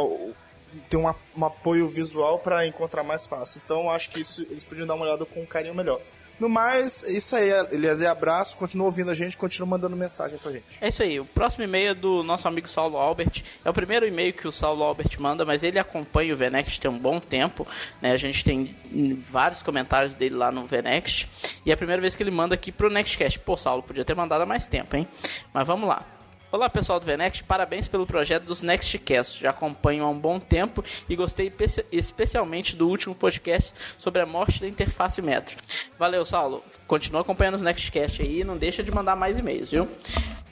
ter 0.89 0.97
um, 0.97 1.07
um 1.37 1.45
apoio 1.45 1.87
visual 1.87 2.39
para 2.39 2.67
encontrar 2.67 3.03
mais 3.03 3.27
fácil. 3.27 3.61
Então 3.65 3.89
acho 3.91 4.11
que 4.11 4.21
isso 4.21 4.43
eles 4.51 4.65
podiam 4.65 4.87
dar 4.87 4.95
uma 4.95 5.05
olhada 5.05 5.25
com 5.25 5.43
um 5.43 5.47
carinho 5.47 5.75
melhor. 5.75 6.01
No 6.39 6.49
mais, 6.49 7.05
é 7.05 7.13
isso 7.13 7.37
aí, 7.37 7.51
Eliezer. 7.71 8.11
Abraço, 8.11 8.57
continua 8.57 8.87
ouvindo 8.87 9.11
a 9.11 9.15
gente, 9.15 9.37
continua 9.37 9.69
mandando 9.69 9.97
mensagem 9.97 10.39
pra 10.39 10.53
gente. 10.53 10.65
É 10.81 10.89
isso 10.89 11.03
aí. 11.03 11.21
O 11.21 11.25
próximo 11.25 11.65
e-mail 11.65 11.91
é 11.91 11.95
do 11.95 12.23
nosso 12.23 12.49
amigo 12.49 12.69
Saulo 12.69 12.97
Albert. 12.97 13.43
É 13.65 13.71
o 13.71 13.73
primeiro 13.73 14.07
e-mail 14.07 14.33
que 14.33 14.49
o 14.49 14.53
Saulo 14.53 14.83
Albert 14.83 15.11
manda, 15.19 15.45
mas 15.45 15.63
ele 15.63 15.79
acompanha 15.79 16.35
o 16.35 16.37
Venext 16.37 16.81
tem 16.81 16.91
um 16.91 16.99
bom 16.99 17.21
tempo. 17.21 17.67
Né? 18.01 18.13
A 18.13 18.17
gente 18.17 18.45
tem 18.45 18.77
vários 19.31 19.63
comentários 19.63 20.15
dele 20.15 20.35
lá 20.35 20.51
no 20.51 20.67
Venext. 20.67 21.29
E 21.65 21.71
é 21.71 21.75
a 21.75 21.77
primeira 21.77 22.03
vez 22.03 22.17
que 22.17 22.23
ele 22.23 22.31
manda 22.31 22.55
aqui 22.55 22.73
pro 22.73 22.91
Nextcast. 22.91 23.39
Pô, 23.39 23.57
Saulo, 23.57 23.83
podia 23.83 24.05
ter 24.05 24.15
mandado 24.15 24.43
há 24.43 24.47
mais 24.47 24.67
tempo, 24.67 24.97
hein? 24.97 25.07
Mas 25.53 25.67
vamos 25.67 25.89
lá. 25.89 26.05
Olá 26.53 26.69
pessoal 26.69 27.01
do 27.01 27.07
Venext, 27.07 27.45
parabéns 27.45 27.89
pelo 27.89 28.07
projeto 28.07 28.45
dos 28.45 28.61
Nextcast. 28.61 29.41
Já 29.41 29.49
acompanho 29.49 30.05
há 30.05 30.11
um 30.11 30.19
bom 30.19 30.39
tempo 30.39 30.85
e 31.09 31.17
gostei 31.17 31.51
especialmente 31.91 32.77
do 32.77 32.91
último 32.91 33.15
podcast 33.15 33.73
sobre 33.97 34.21
a 34.21 34.27
morte 34.27 34.61
da 34.61 34.69
interface 34.69 35.23
Metro. 35.23 35.57
Valeu, 35.99 36.27
Saulo. 36.27 36.63
Continua 36.87 37.23
acompanhando 37.23 37.55
os 37.55 37.63
Nextcast 37.63 38.21
aí 38.21 38.41
e 38.41 38.45
não 38.45 38.59
deixa 38.59 38.83
de 38.83 38.91
mandar 38.91 39.17
mais 39.17 39.39
e-mails, 39.39 39.71
viu? 39.71 39.89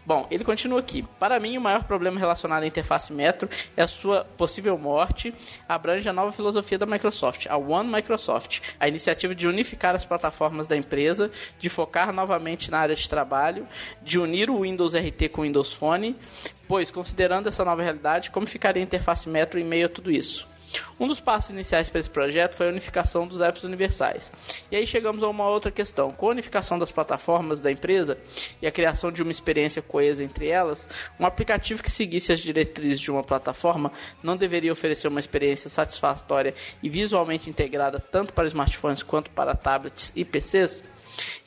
Bom, 0.04 0.26
ele 0.30 0.42
continua 0.42 0.80
aqui. 0.80 1.04
Para 1.18 1.38
mim, 1.38 1.58
o 1.58 1.60
maior 1.60 1.84
problema 1.84 2.18
relacionado 2.18 2.62
à 2.62 2.66
interface 2.66 3.12
Metro 3.12 3.48
é 3.76 3.82
a 3.82 3.88
sua 3.88 4.24
possível 4.36 4.76
morte. 4.78 5.34
Abrange 5.68 6.08
a 6.08 6.12
nova 6.12 6.32
filosofia 6.32 6.78
da 6.78 6.86
Microsoft, 6.86 7.46
a 7.48 7.56
One 7.56 7.92
Microsoft, 7.92 8.60
a 8.78 8.88
iniciativa 8.88 9.34
de 9.34 9.46
unificar 9.46 9.94
as 9.94 10.04
plataformas 10.04 10.66
da 10.66 10.76
empresa, 10.76 11.30
de 11.58 11.68
focar 11.68 12.12
novamente 12.12 12.70
na 12.70 12.78
área 12.78 12.96
de 12.96 13.08
trabalho, 13.08 13.68
de 14.02 14.18
unir 14.18 14.50
o 14.50 14.62
Windows 14.62 14.94
RT 14.94 15.28
com 15.30 15.42
o 15.42 15.44
Windows 15.44 15.72
Phone. 15.72 16.16
Pois, 16.66 16.90
considerando 16.90 17.48
essa 17.48 17.64
nova 17.64 17.82
realidade, 17.82 18.30
como 18.30 18.46
ficaria 18.46 18.82
a 18.82 18.84
interface 18.84 19.28
Metro 19.28 19.60
em 19.60 19.64
meio 19.64 19.86
a 19.86 19.88
tudo 19.88 20.10
isso? 20.10 20.48
Um 20.98 21.06
dos 21.06 21.20
passos 21.20 21.50
iniciais 21.50 21.88
para 21.88 22.00
esse 22.00 22.10
projeto 22.10 22.54
foi 22.54 22.66
a 22.66 22.70
unificação 22.70 23.26
dos 23.26 23.40
apps 23.40 23.64
universais. 23.64 24.32
E 24.70 24.76
aí 24.76 24.86
chegamos 24.86 25.22
a 25.22 25.28
uma 25.28 25.48
outra 25.48 25.70
questão. 25.70 26.10
Com 26.12 26.28
a 26.28 26.30
unificação 26.30 26.78
das 26.78 26.92
plataformas 26.92 27.60
da 27.60 27.70
empresa 27.70 28.18
e 28.60 28.66
a 28.66 28.72
criação 28.72 29.10
de 29.10 29.22
uma 29.22 29.32
experiência 29.32 29.82
coesa 29.82 30.22
entre 30.22 30.48
elas, 30.48 30.88
um 31.18 31.26
aplicativo 31.26 31.82
que 31.82 31.90
seguisse 31.90 32.32
as 32.32 32.40
diretrizes 32.40 33.00
de 33.00 33.10
uma 33.10 33.22
plataforma 33.22 33.92
não 34.22 34.36
deveria 34.36 34.72
oferecer 34.72 35.08
uma 35.08 35.20
experiência 35.20 35.70
satisfatória 35.70 36.54
e 36.82 36.88
visualmente 36.88 37.48
integrada 37.48 37.98
tanto 37.98 38.32
para 38.32 38.48
smartphones 38.48 39.02
quanto 39.02 39.30
para 39.30 39.54
tablets 39.54 40.12
e 40.14 40.24
PCs? 40.24 40.82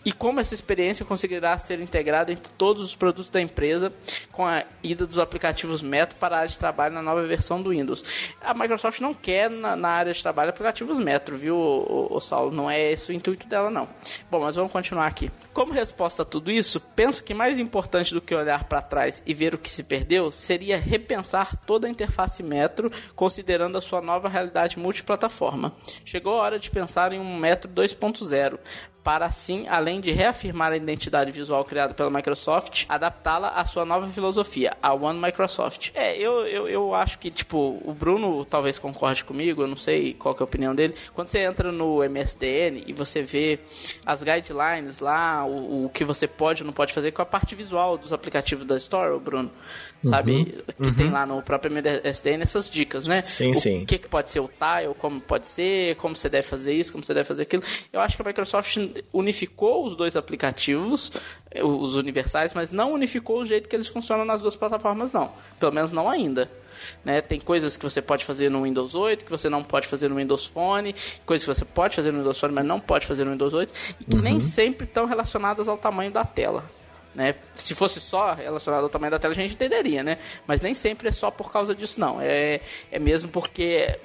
E 0.06 0.12
como 0.12 0.40
essa 0.40 0.54
experiência 0.54 1.06
conseguirá 1.06 1.58
ser 1.58 1.80
integrada 1.80 2.32
em 2.32 2.38
todos 2.58 2.84
os 2.84 2.96
produtos 2.96 3.30
da 3.30 3.42
empresa 3.42 3.94
com 4.32 4.46
a 4.46 4.64
ida 4.82 5.06
dos 5.06 5.20
aplicativos 5.20 5.82
Metro 5.82 6.18
para 6.18 6.36
a 6.36 6.40
área 6.40 6.50
de 6.50 6.58
trabalho 6.58 6.94
na 6.94 7.02
nova 7.02 7.22
versão 7.24 7.62
do 7.62 7.70
Windows. 7.70 8.04
A 8.42 8.54
Microsoft 8.54 9.00
não 9.00 9.14
quer 9.14 9.50
na, 9.50 9.76
na 9.76 9.90
área 9.90 10.14
de 10.14 10.22
trabalho 10.22 10.50
aplicativos 10.50 11.00
Metro, 11.00 11.38
viu, 11.38 11.56
o, 11.56 12.08
o, 12.16 12.20
Saulo? 12.20 12.52
Não 12.52 12.70
é 12.70 12.92
esse 12.92 13.12
o 13.12 13.14
intuito 13.14 13.48
dela, 13.48 13.70
não. 13.70 13.88
Bom, 14.30 14.42
mas 14.42 14.56
vamos 14.56 14.72
continuar 14.72 15.08
aqui. 15.08 15.32
Como 15.54 15.72
resposta 15.72 16.24
a 16.24 16.26
tudo 16.26 16.52
isso, 16.52 16.80
penso 16.80 17.24
que 17.24 17.34
mais 17.34 17.60
importante 17.60 18.14
do 18.14 18.22
que 18.22 18.34
olhar 18.34 18.64
para 18.64 18.82
trás 18.82 19.22
e 19.26 19.34
ver 19.34 19.54
o 19.54 19.58
que 19.58 19.70
se 19.70 19.84
perdeu 19.84 20.32
seria 20.32 20.78
repensar 20.78 21.56
toda 21.56 21.88
a 21.88 21.90
interface 21.90 22.42
Metro, 22.42 22.92
considerando 23.16 23.78
a 23.78 23.82
sua 23.82 24.02
nova 24.02 24.28
realidade 24.28 24.80
multiplataforma. 24.80 25.74
Chegou 26.04 26.34
a 26.34 26.44
hora 26.44 26.60
de 26.60 26.72
pensar 26.72 27.14
em 27.14 27.20
um 27.20 27.38
Metro 27.38 27.72
2.0, 27.72 28.58
para 29.04 29.26
assim, 29.26 29.68
além 29.68 30.00
de 30.00 30.12
reafirmar 30.12 30.72
a 30.72 30.78
identidade 30.78 31.32
visual 31.32 31.66
criada 31.66 31.94
pela 31.94 32.10
Microsoft, 32.10 32.86
adaptá-la 32.88 33.50
à 33.50 33.66
sua 33.66 33.84
nova 33.84 34.08
filosofia, 34.08 34.78
a 34.82 34.94
One 34.94 35.20
Microsoft. 35.20 35.92
É, 35.94 36.18
eu, 36.18 36.46
eu, 36.48 36.68
eu 36.70 36.96
acho 36.96 37.20
que, 37.20 37.30
tipo, 37.30 37.82
o 37.84 37.94
Bruno 37.94 38.46
talvez 38.46 38.80
concorde 38.80 39.24
comigo, 39.26 39.62
eu 39.62 39.68
não 39.68 39.76
sei 39.76 40.14
qual 40.14 40.34
é 40.36 40.40
a 40.40 40.44
opinião 40.44 40.74
dele. 40.74 40.96
Quando 41.14 41.28
você 41.28 41.40
entra 41.40 41.72
no 41.72 42.02
MSDN 42.04 42.84
e 42.88 42.94
você 42.94 43.22
vê 43.22 43.60
as 44.06 44.24
guidelines 44.24 45.00
lá, 45.00 45.46
o, 45.46 45.86
o 45.86 45.90
que 45.90 46.06
você 46.06 46.28
pode 46.28 46.64
ou 46.64 46.68
não 46.68 46.74
pode 46.74 46.94
fazer 46.94 47.12
com 47.12 47.22
a 47.22 47.26
parte 47.26 47.56
visual 47.56 47.98
dos 47.98 48.14
aplicativos 48.14 48.66
da 48.66 48.78
Store, 48.78 49.20
Bruno, 49.20 49.52
sabe? 50.02 50.34
Uhum, 50.34 50.46
que 50.46 50.88
uhum. 50.88 50.94
tem 50.94 51.10
lá 51.10 51.26
no 51.26 51.42
próprio 51.42 51.72
MSDN 51.72 52.42
essas 52.42 52.70
dicas, 52.70 53.08
né? 53.08 53.22
Sim, 53.24 53.52
o 53.52 53.56
sim. 53.56 53.84
O 53.84 53.86
que, 53.86 53.98
que 53.98 54.08
pode 54.08 54.30
ser 54.30 54.40
o 54.40 54.48
tile, 54.48 54.94
como 54.98 55.20
pode 55.20 55.48
ser, 55.48 55.96
como 55.98 56.16
você 56.16 56.30
deve 56.30 56.48
fazer 56.48 56.74
isso, 56.74 56.92
como 56.92 57.04
você 57.04 57.14
deve 57.14 57.28
fazer 57.28 57.44
aquilo. 57.44 57.64
Eu 57.92 58.00
acho 58.00 58.16
que 58.16 58.22
a 58.22 58.26
Microsoft 58.26 58.78
unificou 59.12 59.86
os 59.86 59.96
dois 59.96 60.16
aplicativos, 60.16 61.12
eh, 61.52 61.64
os 61.64 61.96
universais, 61.96 62.54
mas 62.54 62.72
não 62.72 62.94
unificou 62.94 63.42
o 63.42 63.46
jeito 63.46 63.70
que 63.70 63.76
eles 63.76 63.88
funcionam 63.88 64.26
nas 64.26 64.42
duas 64.42 64.56
plataformas, 64.56 65.14
não. 65.14 65.32
Pelo 65.60 65.72
menos 65.72 65.92
não 65.92 66.10
ainda. 66.10 66.50
Né? 67.04 67.22
Tem 67.22 67.40
coisas 67.40 67.78
que 67.78 67.84
você 67.84 68.02
pode 68.02 68.26
fazer 68.26 68.50
no 68.50 68.64
Windows 68.64 68.96
8, 68.96 69.26
que 69.26 69.32
você 69.32 69.50
não 69.50 69.64
pode 69.64 69.88
fazer 69.88 70.10
no 70.10 70.16
Windows 70.16 70.46
Phone, 70.46 70.96
coisas 71.26 71.48
que 71.48 71.54
você 71.54 71.66
pode 71.66 71.96
fazer 71.96 72.12
no 72.12 72.20
Windows 72.20 72.40
Phone, 72.40 72.54
mas 72.54 72.66
não 72.66 72.80
pode 72.80 73.06
fazer 73.06 73.24
no 73.24 73.32
Windows 73.32 73.54
8, 73.54 73.74
e 74.00 74.04
que 74.04 74.16
uhum. 74.16 74.22
nem 74.22 74.42
sempre 74.42 74.86
estão 74.86 75.06
relacionadas 75.06 75.68
ao 75.68 75.78
tamanho 75.78 76.12
da 76.12 76.26
tela. 76.26 76.64
Né? 77.16 77.36
Se 77.56 77.76
fosse 77.76 78.02
só 78.02 78.34
relacionado 78.34 78.84
ao 78.84 78.90
tamanho 78.90 79.12
da 79.12 79.20
tela, 79.20 79.34
a 79.34 79.36
gente 79.36 79.54
entenderia, 79.54 80.04
né? 80.04 80.18
Mas 80.48 80.62
nem 80.62 80.74
sempre 80.74 81.10
é 81.10 81.12
só 81.12 81.30
por 81.30 81.52
causa 81.52 81.76
disso, 81.76 82.00
não. 82.00 82.20
É, 82.20 82.60
é 82.92 82.98
mesmo 82.98 83.30
porque 83.30 84.00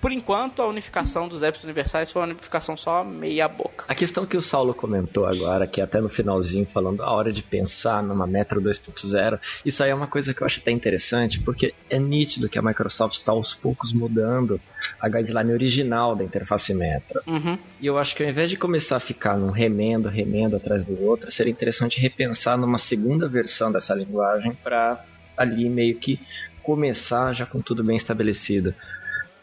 por 0.00 0.12
enquanto, 0.12 0.62
a 0.62 0.66
unificação 0.66 1.28
dos 1.28 1.42
apps 1.42 1.64
universais 1.64 2.10
foi 2.10 2.22
uma 2.22 2.28
unificação 2.28 2.76
só 2.76 3.04
meia 3.04 3.48
boca. 3.48 3.84
A 3.88 3.94
questão 3.94 4.26
que 4.26 4.36
o 4.36 4.42
Saulo 4.42 4.74
comentou 4.74 5.26
agora, 5.26 5.66
que 5.66 5.80
é 5.80 5.84
até 5.84 6.00
no 6.00 6.08
finalzinho, 6.08 6.66
falando 6.66 7.02
a 7.02 7.10
hora 7.10 7.32
de 7.32 7.42
pensar 7.42 8.02
numa 8.02 8.26
Metro 8.26 8.60
2.0, 8.60 9.38
isso 9.64 9.82
aí 9.82 9.90
é 9.90 9.94
uma 9.94 10.06
coisa 10.06 10.32
que 10.32 10.42
eu 10.42 10.46
acho 10.46 10.60
até 10.60 10.70
interessante, 10.70 11.40
porque 11.40 11.74
é 11.88 11.98
nítido 11.98 12.48
que 12.48 12.58
a 12.58 12.62
Microsoft 12.62 13.14
está 13.14 13.32
aos 13.32 13.54
poucos 13.54 13.92
mudando 13.92 14.60
a 15.00 15.08
guideline 15.08 15.52
original 15.52 16.14
da 16.14 16.24
interface 16.24 16.74
Metro. 16.74 17.20
Uhum. 17.26 17.58
E 17.80 17.86
eu 17.86 17.98
acho 17.98 18.14
que 18.14 18.22
ao 18.22 18.28
invés 18.28 18.50
de 18.50 18.56
começar 18.56 18.96
a 18.96 19.00
ficar 19.00 19.36
num 19.36 19.50
remendo, 19.50 20.08
remendo 20.08 20.56
atrás 20.56 20.84
do 20.84 21.02
outro, 21.02 21.30
seria 21.30 21.50
interessante 21.50 22.00
repensar 22.00 22.56
numa 22.56 22.78
segunda 22.78 23.28
versão 23.28 23.72
dessa 23.72 23.94
linguagem 23.94 24.52
para 24.62 25.04
ali 25.36 25.68
meio 25.68 25.96
que 25.96 26.20
começar 26.62 27.32
já 27.32 27.46
com 27.46 27.60
tudo 27.60 27.84
bem 27.84 27.96
estabelecido 27.96 28.74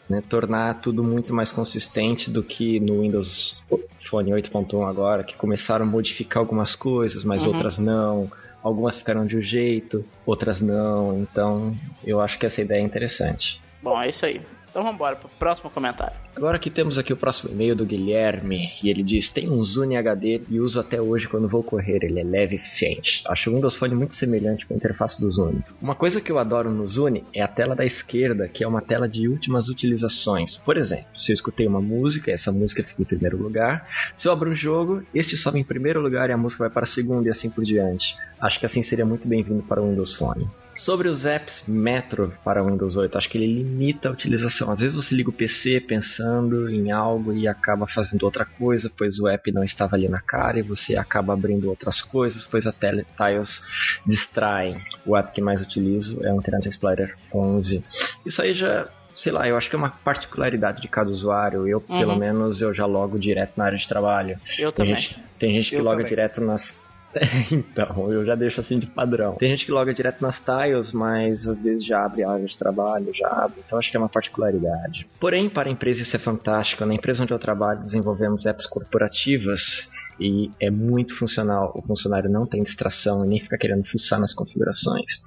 né, 0.08 0.22
tornar 0.28 0.80
tudo 0.80 1.02
muito 1.02 1.34
mais 1.34 1.50
consistente 1.50 2.30
do 2.30 2.42
que 2.42 2.78
no 2.80 3.00
Windows 3.00 3.64
Phone 4.04 4.30
8.1 4.32 4.88
agora, 4.88 5.24
que 5.24 5.34
começaram 5.34 5.86
a 5.86 5.88
modificar 5.88 6.38
algumas 6.38 6.74
coisas, 6.74 7.24
mas 7.24 7.44
uhum. 7.44 7.52
outras 7.52 7.78
não. 7.78 8.30
Algumas 8.62 8.96
ficaram 8.96 9.26
de 9.26 9.36
um 9.36 9.42
jeito, 9.42 10.04
outras 10.24 10.60
não. 10.60 11.18
Então, 11.18 11.76
eu 12.02 12.20
acho 12.20 12.38
que 12.38 12.46
essa 12.46 12.62
ideia 12.62 12.80
é 12.80 12.84
interessante. 12.84 13.60
Bom, 13.82 14.00
é 14.00 14.08
isso 14.08 14.24
aí. 14.24 14.40
Então 14.74 14.82
vamos 14.82 14.96
embora 14.96 15.14
para 15.14 15.28
o 15.28 15.30
próximo 15.38 15.70
comentário. 15.70 16.16
Agora 16.34 16.58
que 16.58 16.68
temos 16.68 16.98
aqui 16.98 17.12
o 17.12 17.16
próximo 17.16 17.52
e-mail 17.52 17.76
do 17.76 17.86
Guilherme, 17.86 18.72
e 18.82 18.90
ele 18.90 19.04
diz: 19.04 19.28
Tem 19.28 19.48
um 19.48 19.62
Zune 19.62 19.96
HD 19.96 20.42
e 20.48 20.58
uso 20.58 20.80
até 20.80 21.00
hoje 21.00 21.28
quando 21.28 21.46
vou 21.46 21.62
correr, 21.62 22.02
ele 22.02 22.18
é 22.18 22.24
leve 22.24 22.56
e 22.56 22.58
eficiente. 22.58 23.22
Acho 23.28 23.50
o 23.50 23.54
Windows 23.54 23.76
Phone 23.76 23.94
muito 23.94 24.16
semelhante 24.16 24.66
com 24.66 24.74
a 24.74 24.76
interface 24.76 25.20
do 25.20 25.30
Zune. 25.30 25.62
Uma 25.80 25.94
coisa 25.94 26.20
que 26.20 26.32
eu 26.32 26.40
adoro 26.40 26.72
no 26.72 26.84
Zune 26.86 27.22
é 27.32 27.40
a 27.40 27.46
tela 27.46 27.76
da 27.76 27.86
esquerda, 27.86 28.48
que 28.48 28.64
é 28.64 28.66
uma 28.66 28.82
tela 28.82 29.08
de 29.08 29.28
últimas 29.28 29.68
utilizações. 29.68 30.56
Por 30.56 30.76
exemplo, 30.76 31.06
se 31.16 31.30
eu 31.30 31.34
escutei 31.34 31.68
uma 31.68 31.80
música, 31.80 32.32
essa 32.32 32.50
música 32.50 32.82
fica 32.82 33.00
em 33.00 33.04
primeiro 33.04 33.40
lugar. 33.40 33.88
Se 34.16 34.26
eu 34.26 34.32
abro 34.32 34.50
um 34.50 34.56
jogo, 34.56 35.04
este 35.14 35.36
sobe 35.36 35.60
em 35.60 35.64
primeiro 35.64 36.00
lugar 36.00 36.30
e 36.30 36.32
a 36.32 36.36
música 36.36 36.64
vai 36.64 36.70
para 36.70 36.84
segundo 36.84 37.28
e 37.28 37.30
assim 37.30 37.48
por 37.48 37.64
diante. 37.64 38.16
Acho 38.40 38.58
que 38.58 38.66
assim 38.66 38.82
seria 38.82 39.06
muito 39.06 39.28
bem-vindo 39.28 39.62
para 39.62 39.80
o 39.80 39.88
Windows 39.88 40.14
Phone. 40.14 40.48
Sobre 40.76 41.08
os 41.08 41.24
apps 41.24 41.66
Metro 41.68 42.32
para 42.44 42.62
Windows 42.62 42.96
8, 42.96 43.16
acho 43.16 43.28
que 43.28 43.38
ele 43.38 43.62
limita 43.62 44.08
a 44.08 44.12
utilização. 44.12 44.70
Às 44.70 44.80
vezes 44.80 44.94
você 44.94 45.14
liga 45.14 45.30
o 45.30 45.32
PC 45.32 45.80
pensando 45.80 46.68
em 46.68 46.90
algo 46.90 47.32
e 47.32 47.48
acaba 47.48 47.86
fazendo 47.86 48.24
outra 48.24 48.44
coisa, 48.44 48.90
pois 48.96 49.18
o 49.18 49.28
app 49.28 49.50
não 49.52 49.64
estava 49.64 49.96
ali 49.96 50.08
na 50.08 50.20
cara 50.20 50.58
e 50.58 50.62
você 50.62 50.96
acaba 50.96 51.32
abrindo 51.32 51.68
outras 51.68 52.02
coisas, 52.02 52.44
pois 52.44 52.66
a 52.66 52.72
Teletiles 52.72 53.66
distrai. 54.06 54.82
O 55.06 55.16
app 55.16 55.32
que 55.32 55.40
mais 55.40 55.62
utilizo 55.62 56.22
é 56.24 56.32
o 56.32 56.36
Internet 56.36 56.68
Explorer 56.68 57.16
11. 57.32 57.84
Isso 58.26 58.42
aí 58.42 58.52
já 58.52 58.88
sei 59.16 59.32
lá, 59.32 59.46
eu 59.48 59.56
acho 59.56 59.70
que 59.70 59.76
é 59.76 59.78
uma 59.78 59.90
particularidade 59.90 60.82
de 60.82 60.88
cada 60.88 61.10
usuário. 61.10 61.68
Eu, 61.68 61.82
uhum. 61.88 61.98
pelo 61.98 62.16
menos, 62.16 62.60
eu 62.60 62.74
já 62.74 62.84
logo 62.84 63.18
direto 63.18 63.56
na 63.56 63.64
área 63.64 63.78
de 63.78 63.86
trabalho. 63.86 64.38
Eu 64.58 64.72
tem 64.72 64.86
também. 64.86 65.00
Gente, 65.00 65.22
tem 65.38 65.54
gente 65.56 65.70
que 65.70 65.76
eu 65.76 65.84
loga 65.84 65.98
também. 65.98 66.08
direto 66.08 66.40
nas 66.40 66.92
então, 67.50 68.10
eu 68.10 68.24
já 68.24 68.34
deixo 68.34 68.60
assim 68.60 68.78
de 68.78 68.86
padrão. 68.86 69.36
Tem 69.36 69.50
gente 69.50 69.66
que 69.66 69.72
loga 69.72 69.94
direto 69.94 70.20
nas 70.20 70.40
tiles, 70.40 70.92
mas 70.92 71.46
às 71.46 71.60
vezes 71.60 71.84
já 71.84 72.04
abre 72.04 72.24
área 72.24 72.44
de 72.44 72.56
trabalho, 72.56 73.12
já 73.14 73.28
abre. 73.28 73.60
Então 73.64 73.78
acho 73.78 73.90
que 73.90 73.96
é 73.96 74.00
uma 74.00 74.08
particularidade. 74.08 75.06
Porém, 75.20 75.48
para 75.48 75.68
a 75.68 75.72
empresa 75.72 76.02
isso 76.02 76.16
é 76.16 76.18
fantástico. 76.18 76.84
Na 76.84 76.94
empresa 76.94 77.22
onde 77.22 77.32
eu 77.32 77.38
trabalho, 77.38 77.82
desenvolvemos 77.82 78.46
apps 78.46 78.66
corporativas 78.66 79.90
e 80.18 80.50
é 80.60 80.70
muito 80.70 81.16
funcional. 81.16 81.72
O 81.74 81.82
funcionário 81.82 82.30
não 82.30 82.46
tem 82.46 82.62
distração 82.62 83.24
e 83.24 83.28
nem 83.28 83.40
fica 83.40 83.58
querendo 83.58 83.84
fuçar 83.84 84.20
nas 84.20 84.34
configurações. 84.34 85.22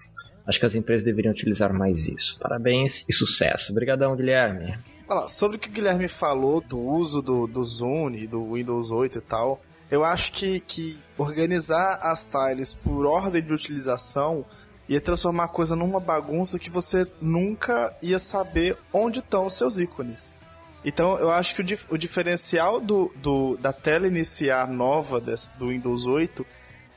Acho 0.46 0.60
que 0.60 0.66
as 0.66 0.76
empresas 0.76 1.04
deveriam 1.04 1.34
utilizar 1.34 1.74
mais 1.74 2.08
isso. 2.08 2.40
Parabéns 2.40 3.08
e 3.10 3.14
sucesso. 3.14 3.72
Obrigadão, 3.72 4.16
Guilherme. 4.16 4.74
Olha, 5.10 5.28
sobre 5.28 5.58
o 5.58 5.60
que 5.60 5.70
o 5.70 5.72
Guilherme 5.72 6.08
falou 6.08 6.62
do 6.62 6.80
uso 6.80 7.22
do, 7.22 7.48
do 7.48 7.64
Zune, 7.64 8.28
do 8.28 8.54
Windows 8.54 8.92
8 8.92 9.18
e 9.18 9.22
tal, 9.22 9.62
eu 9.90 10.04
acho 10.04 10.34
que, 10.34 10.60
que 10.62 11.00
organizar 11.18 12.00
as 12.02 12.26
tiles 12.26 12.76
por 12.76 13.06
ordem 13.06 13.42
de 13.42 13.54
utilização 13.54 14.46
ia 14.88 15.02
transformar 15.02 15.46
a 15.46 15.50
coisa 15.50 15.76
numa 15.76 16.00
bagunça 16.00 16.60
que 16.60 16.70
você 16.70 17.06
nunca 17.22 17.96
ia 18.02 18.20
saber 18.20 18.78
onde 18.94 19.20
estão 19.20 19.46
os 19.46 19.54
seus 19.54 19.80
ícones. 19.80 20.36
Então 20.84 21.18
eu 21.20 21.30
acho 21.32 21.56
que 21.56 21.62
o, 21.62 21.64
dif 21.64 21.86
o 21.90 21.98
diferencial 21.98 22.80
do, 22.80 23.12
do, 23.18 23.58
da 23.58 23.74
tela 23.74 24.08
iniciar 24.08 24.68
nova 24.68 25.20
desse, 25.20 25.58
do 25.58 25.70
Windows 25.70 26.06
8 26.06 26.46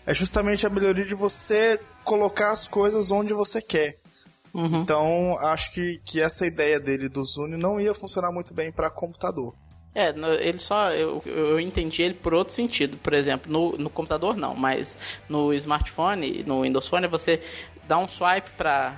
é 0.06 0.14
justamente 0.14 0.66
a 0.66 0.70
melhoria 0.70 1.04
de 1.04 1.14
você 1.14 1.80
colocar 2.04 2.52
as 2.52 2.68
coisas 2.68 3.10
onde 3.10 3.32
você 3.32 3.60
quer. 3.60 3.98
Uhum. 4.52 4.82
Então 4.82 5.38
acho 5.40 5.72
que, 5.72 6.00
que 6.04 6.20
essa 6.20 6.46
ideia 6.46 6.78
dele 6.78 7.08
do 7.08 7.24
Zune 7.24 7.56
não 7.56 7.80
ia 7.80 7.94
funcionar 7.94 8.32
muito 8.32 8.52
bem 8.54 8.70
para 8.70 8.90
computador. 8.90 9.54
É, 9.94 10.14
ele 10.40 10.58
só. 10.58 10.92
Eu, 10.92 11.22
eu 11.26 11.58
entendi 11.58 12.02
ele 12.02 12.14
por 12.14 12.32
outro 12.32 12.54
sentido. 12.54 12.96
Por 12.98 13.12
exemplo, 13.12 13.50
no, 13.50 13.76
no 13.76 13.90
computador 13.90 14.36
não, 14.36 14.54
mas 14.54 14.96
no 15.28 15.52
smartphone, 15.54 16.44
no 16.44 16.62
Windows 16.62 16.88
Phone, 16.88 17.06
você 17.08 17.40
dá 17.88 17.98
um 17.98 18.06
swipe 18.06 18.50
para 18.56 18.96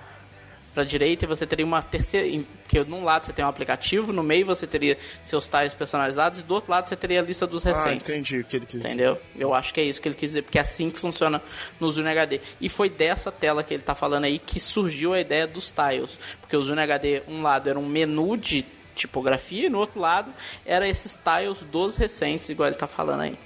para 0.75 0.85
direita 0.85 1.25
e 1.25 1.29
você 1.29 1.47
teria 1.47 1.65
uma 1.67 1.83
terceira, 1.83 2.45
que 2.67 2.83
num 2.85 3.05
lado 3.05 3.27
você 3.27 3.33
tem 3.33 3.45
um 3.45 3.49
aplicativo, 3.49 4.13
no 4.13 4.23
meio 4.23 4.47
você 4.47 4.67
teria 4.67 4.97
seus 5.23 5.47
tiles 5.47 5.75
personalizados 5.75 6.41
e 6.41 6.43
do 6.43 6.55
outro 6.55 6.71
lado 6.71 6.89
você 6.89 6.97
teria 6.97 7.21
a 7.21 7.23
lista 7.23 7.47
dos 7.47 7.67
ah, 7.67 7.71
recentes. 7.71 8.11
Ah, 8.11 8.15
entendi 8.15 8.39
o 8.39 8.45
que 8.45 8.57
ele 8.57 8.67
quis 8.67 8.81
dizer. 8.81 8.95
Entendeu? 8.95 9.21
Eu 9.37 9.53
acho 9.53 9.73
que 9.75 9.81
é 9.81 9.85
isso 9.85 10.01
que 10.01 10.09
ele 10.09 10.15
quis 10.15 10.31
dizer, 10.31 10.43
porque 10.43 10.59
é 10.59 10.63
assim 10.63 10.89
que 10.89 10.99
funciona 10.99 11.43
no 11.79 11.91
Zune 11.91 12.09
HD. 12.09 12.41
E 12.61 12.69
foi 12.69 12.89
dessa 12.89 13.31
tela 13.31 13.63
que 13.63 13.75
ele 13.75 13.83
está 13.83 13.95
falando 13.95 14.25
aí 14.25 14.39
que 14.39 14.59
surgiu 14.59 15.13
a 15.13 15.21
ideia 15.21 15.47
dos 15.47 15.73
tiles, 15.73 16.19
porque 16.41 16.57
o 16.57 16.63
Zune 16.63 16.81
HD 16.81 17.23
um 17.29 17.43
lado 17.43 17.69
era 17.69 17.79
um 17.79 17.87
menu 17.87 18.37
de 18.37 18.65
tipografia 18.95 19.67
e 19.67 19.71
no 19.71 19.79
outro 19.79 20.01
lado 20.01 20.33
era 20.65 20.89
esses 20.89 21.17
tiles 21.17 21.61
dos 21.71 21.97
recentes, 21.97 22.49
igual 22.49 22.69
ele 22.69 22.77
está 22.77 22.87
falando 22.87 23.23
aí. 23.23 23.39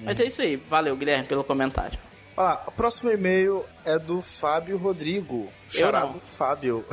Mas 0.00 0.20
é 0.20 0.24
isso 0.24 0.42
aí. 0.42 0.56
Valeu, 0.56 0.96
Guilherme, 0.96 1.26
pelo 1.26 1.44
comentário. 1.44 1.98
Olha 2.36 2.60
o 2.66 2.72
próximo 2.72 3.12
e-mail 3.12 3.64
é 3.84 3.96
do 3.96 4.20
Fábio 4.20 4.76
Rodrigo, 4.76 5.48
chamado 5.68 6.18
Fábio. 6.18 6.84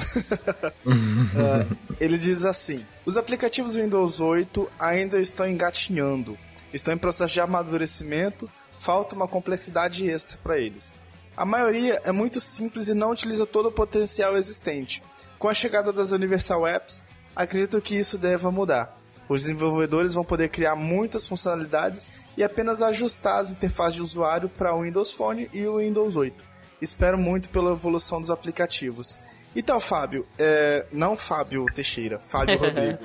uh, 0.86 1.78
ele 2.00 2.18
diz 2.18 2.46
assim: 2.46 2.86
Os 3.06 3.18
aplicativos 3.18 3.76
Windows 3.76 4.20
8 4.20 4.70
ainda 4.80 5.20
estão 5.20 5.50
engatinhando, 5.50 6.38
estão 6.72 6.94
em 6.94 6.98
processo 6.98 7.34
de 7.34 7.42
amadurecimento, 7.42 8.48
falta 8.78 9.16
uma 9.16 9.28
complexidade 9.28 10.08
extra 10.08 10.38
para 10.44 10.60
eles. 10.60 10.94
A 11.36 11.46
maioria 11.46 12.00
é 12.04 12.12
muito 12.12 12.40
simples 12.40 12.88
e 12.88 12.94
não 12.94 13.12
utiliza 13.12 13.48
todo 13.48 13.70
o 13.70 13.72
potencial 13.72 14.38
existente. 14.38 15.02
Com 15.40 15.50
a 15.50 15.56
chegada 15.56 15.92
das 15.92 16.12
Universal 16.12 16.68
Apps, 16.68 17.10
acredito 17.36 17.82
que 17.82 17.96
isso 17.96 18.18
deva 18.18 18.52
mudar. 18.52 18.98
Os 19.28 19.44
desenvolvedores 19.44 20.14
vão 20.14 20.24
poder 20.24 20.50
criar 20.50 20.76
muitas 20.76 21.28
funcionalidades 21.28 22.26
e 22.36 22.44
apenas 22.44 22.82
ajustar 22.82 23.40
as 23.40 23.56
interfaces 23.56 23.96
de 23.96 24.02
usuário 24.02 24.50
para 24.50 24.76
o 24.76 24.82
Windows 24.82 25.14
Phone 25.14 25.50
e 25.54 25.66
o 25.66 25.78
Windows 25.78 26.18
8. 26.18 26.44
Espero 26.82 27.18
muito 27.18 27.50
pela 27.50 27.72
evolução 27.72 28.20
dos 28.20 28.30
aplicativos. 28.30 29.20
Então, 29.56 29.80
Fábio, 29.80 30.26
é... 30.38 30.86
não 30.92 31.16
Fábio 31.16 31.66
Teixeira, 31.74 32.20
Fábio 32.20 32.58
Rodrigo. 32.60 33.00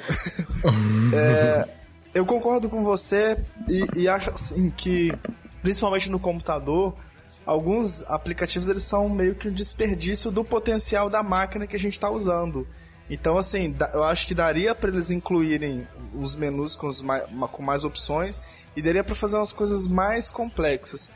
é... 1.14 1.68
Eu 2.14 2.24
concordo 2.24 2.70
com 2.70 2.82
você 2.82 3.36
e, 3.68 4.00
e 4.00 4.08
acho 4.08 4.30
assim 4.30 4.70
que, 4.70 5.12
principalmente 5.60 6.10
no 6.10 6.18
computador, 6.18 6.96
alguns 7.44 8.02
aplicativos 8.04 8.68
eles 8.68 8.84
são 8.84 9.08
meio 9.08 9.34
que 9.34 9.48
um 9.48 9.52
desperdício 9.52 10.30
do 10.30 10.42
potencial 10.42 11.10
da 11.10 11.22
máquina 11.22 11.66
que 11.66 11.76
a 11.76 11.78
gente 11.78 11.92
está 11.92 12.10
usando. 12.10 12.66
Então, 13.08 13.38
assim, 13.38 13.74
eu 13.92 14.02
acho 14.02 14.26
que 14.26 14.34
daria 14.34 14.74
para 14.74 14.90
eles 14.90 15.10
incluírem 15.10 15.86
os 16.12 16.34
menus 16.34 16.74
com, 16.74 16.88
os 16.88 17.00
mais, 17.00 17.24
com 17.52 17.62
mais 17.62 17.84
opções 17.84 18.66
e 18.74 18.82
daria 18.82 19.04
para 19.04 19.14
fazer 19.14 19.36
umas 19.36 19.52
coisas 19.52 19.86
mais 19.86 20.30
complexas. 20.30 21.12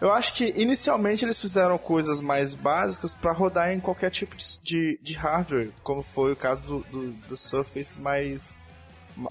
Eu 0.00 0.10
acho 0.10 0.34
que 0.34 0.52
inicialmente 0.56 1.24
eles 1.24 1.38
fizeram 1.38 1.78
coisas 1.78 2.20
mais 2.20 2.54
básicas 2.54 3.14
para 3.14 3.32
rodar 3.32 3.72
em 3.72 3.78
qualquer 3.78 4.10
tipo 4.10 4.36
de, 4.36 4.98
de, 5.00 5.14
hardware, 5.14 5.70
como 5.82 6.02
foi 6.02 6.32
o 6.32 6.36
caso 6.36 6.60
do, 6.62 6.80
do, 6.80 7.10
do 7.12 7.36
Surface 7.36 8.00
mais. 8.00 8.60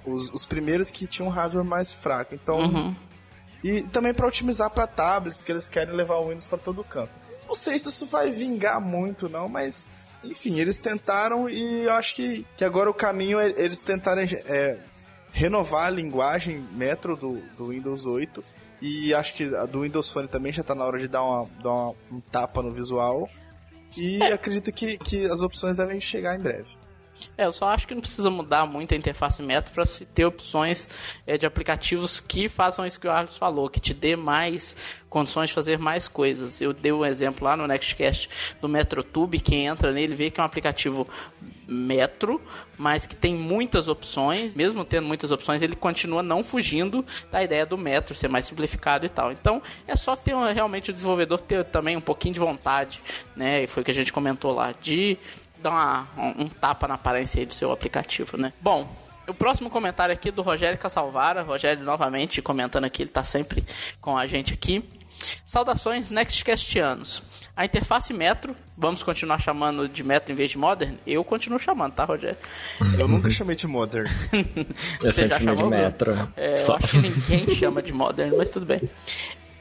Os, 0.06 0.30
os, 0.30 0.46
primeiros 0.46 0.90
que 0.90 1.08
tinham 1.08 1.30
hardware 1.30 1.66
mais 1.66 1.92
fraco. 1.92 2.36
Então. 2.36 2.58
Uhum. 2.58 2.96
E 3.64 3.84
também 3.90 4.14
para 4.14 4.26
otimizar 4.26 4.70
para 4.70 4.88
tablets, 4.88 5.44
que 5.44 5.52
eles 5.52 5.70
querem 5.70 5.94
levar 5.94 6.16
o 6.16 6.30
Windows 6.30 6.48
para 6.48 6.58
todo 6.58 6.84
canto. 6.84 7.12
Não 7.48 7.54
sei 7.54 7.78
se 7.78 7.90
isso 7.90 8.06
vai 8.06 8.30
vingar 8.32 8.80
muito, 8.80 9.28
não, 9.28 9.50
mas 9.50 9.92
enfim, 10.24 10.60
eles 10.60 10.78
tentaram 10.78 11.50
e 11.50 11.84
eu 11.84 11.94
acho 11.94 12.16
que, 12.16 12.46
que 12.56 12.64
agora 12.64 12.90
o 12.90 12.94
caminho 12.94 13.40
é 13.40 13.50
eles 13.58 13.82
tentarem 13.82 14.26
é, 14.46 14.78
renovar 15.32 15.88
a 15.88 15.90
linguagem 15.90 16.60
Metro 16.74 17.16
do, 17.16 17.42
do 17.58 17.70
Windows 17.70 18.06
8 18.06 18.44
e 18.82 19.14
acho 19.14 19.36
que 19.36 19.56
a 19.56 19.66
do 19.66 19.82
Windows 19.82 20.12
Phone 20.12 20.28
também 20.28 20.52
já 20.52 20.62
está 20.62 20.74
na 20.74 20.84
hora 20.84 20.98
de 20.98 21.08
dar, 21.08 21.24
uma, 21.24 21.48
dar 21.62 21.70
uma, 21.70 21.96
um 22.12 22.20
tapa 22.20 22.62
no 22.64 22.72
visual. 22.72 23.30
E 23.96 24.22
é. 24.24 24.34
acredito 24.34 24.72
que, 24.72 24.98
que 24.98 25.26
as 25.26 25.42
opções 25.42 25.78
devem 25.78 26.00
chegar 26.00 26.38
em 26.38 26.42
breve. 26.42 26.76
É, 27.38 27.46
eu 27.46 27.52
só 27.52 27.68
acho 27.68 27.88
que 27.88 27.94
não 27.94 28.02
precisa 28.02 28.30
mudar 28.30 28.66
muito 28.66 28.94
a 28.94 28.98
interface 28.98 29.42
Metro 29.42 29.74
para 29.74 29.86
se 29.86 30.06
ter 30.06 30.26
opções 30.26 30.88
é, 31.26 31.38
de 31.38 31.46
aplicativos 31.46 32.20
que 32.20 32.48
façam 32.48 32.86
isso 32.86 33.00
que 33.00 33.08
o 33.08 33.12
Arlos 33.12 33.38
falou, 33.38 33.70
que 33.70 33.80
te 33.80 33.94
dê 33.94 34.16
mais 34.16 34.76
condições 35.10 35.50
de 35.50 35.54
fazer 35.54 35.78
mais 35.78 36.08
coisas. 36.08 36.62
Eu 36.62 36.74
dei 36.74 36.92
um 36.92 37.06
exemplo 37.06 37.46
lá 37.46 37.58
no 37.58 37.68
Nextcast 37.68 38.30
do 38.62 38.70
MetroTube, 38.70 39.40
quem 39.40 39.68
entra 39.68 39.92
nele 39.92 40.16
vê 40.16 40.32
que 40.32 40.40
é 40.40 40.44
um 40.44 40.46
aplicativo 40.46 41.08
Metro, 41.72 42.42
mas 42.78 43.08
que 43.08 43.16
tem 43.16 43.34
muitas 43.34 43.88
opções, 43.88 44.54
mesmo 44.56 44.84
tendo 44.84 45.08
muitas 45.08 45.32
opções, 45.32 45.62
ele 45.62 45.76
continua 45.76 46.22
não 46.22 46.44
fugindo 46.44 47.06
da 47.32 47.42
ideia 47.42 47.66
do 47.66 47.78
Metro 47.78 48.14
ser 48.14 48.28
mais 48.28 48.46
simplificado 48.46 49.06
e 49.06 49.10
tal. 49.10 49.32
Então, 49.32 49.62
é 49.88 49.96
só 49.96 50.16
ter 50.16 50.36
realmente 50.54 50.90
o 50.90 50.94
desenvolvedor 50.94 51.40
ter 51.40 51.64
também 51.64 51.96
um 51.96 52.02
pouquinho 52.02 52.34
de 52.34 52.40
vontade, 52.42 53.02
né? 53.36 53.64
E 53.64 53.68
foi 53.68 53.82
o 53.82 53.86
que 53.86 53.92
a 53.92 53.94
gente 53.94 54.12
comentou 54.12 54.52
lá, 54.52 54.74
de 54.74 55.18
dar 55.62 55.70
uma, 55.70 56.08
um, 56.18 56.44
um 56.44 56.50
tapa 56.50 56.88
na 56.88 56.96
aparência 56.96 57.46
do 57.46 57.54
seu 57.54 57.72
aplicativo, 57.72 58.38
né? 58.38 58.52
Bom, 58.60 58.90
o 59.28 59.34
próximo 59.34 59.70
comentário 59.70 60.14
aqui 60.14 60.30
é 60.30 60.32
do 60.32 60.42
Rogério 60.42 60.78
Casalvara. 60.78 61.42
Rogério 61.42 61.84
novamente 61.84 62.42
comentando 62.42 62.86
aqui, 62.86 63.04
ele 63.04 63.10
está 63.10 63.24
sempre 63.24 63.64
com 64.00 64.18
a 64.18 64.28
gente 64.28 64.54
aqui. 64.54 64.84
Saudações 65.46 66.10
Nextcastianos. 66.10 67.22
A 67.56 67.66
interface 67.66 68.12
Metro, 68.14 68.56
vamos 68.76 69.04
continuar 69.04 69.40
chamando 69.40 69.88
de 69.88 70.04
Metro 70.04 70.32
em 70.32 70.36
vez 70.36 70.50
de 70.50 70.58
Modern? 70.58 70.96
Eu 71.06 71.24
continuo 71.24 71.60
chamando, 71.60 71.94
tá, 71.94 72.06
Rogério? 72.06 72.38
Eu 72.98 73.08
nunca 73.08 73.30
chamei 73.30 73.56
de 73.56 73.68
Modern. 73.68 74.10
Você 75.02 75.28
já 75.28 75.40
chamou? 75.40 75.66
De 75.66 75.70
Metro. 75.70 76.32
É, 76.36 76.56
eu 76.60 76.76
acho 76.76 76.88
que 76.88 76.98
ninguém 76.98 77.56
chama 77.56 77.82
de 77.82 77.94
Modern, 77.94 78.36
mas 78.36 78.50
tudo 78.50 78.66
bem 78.66 78.82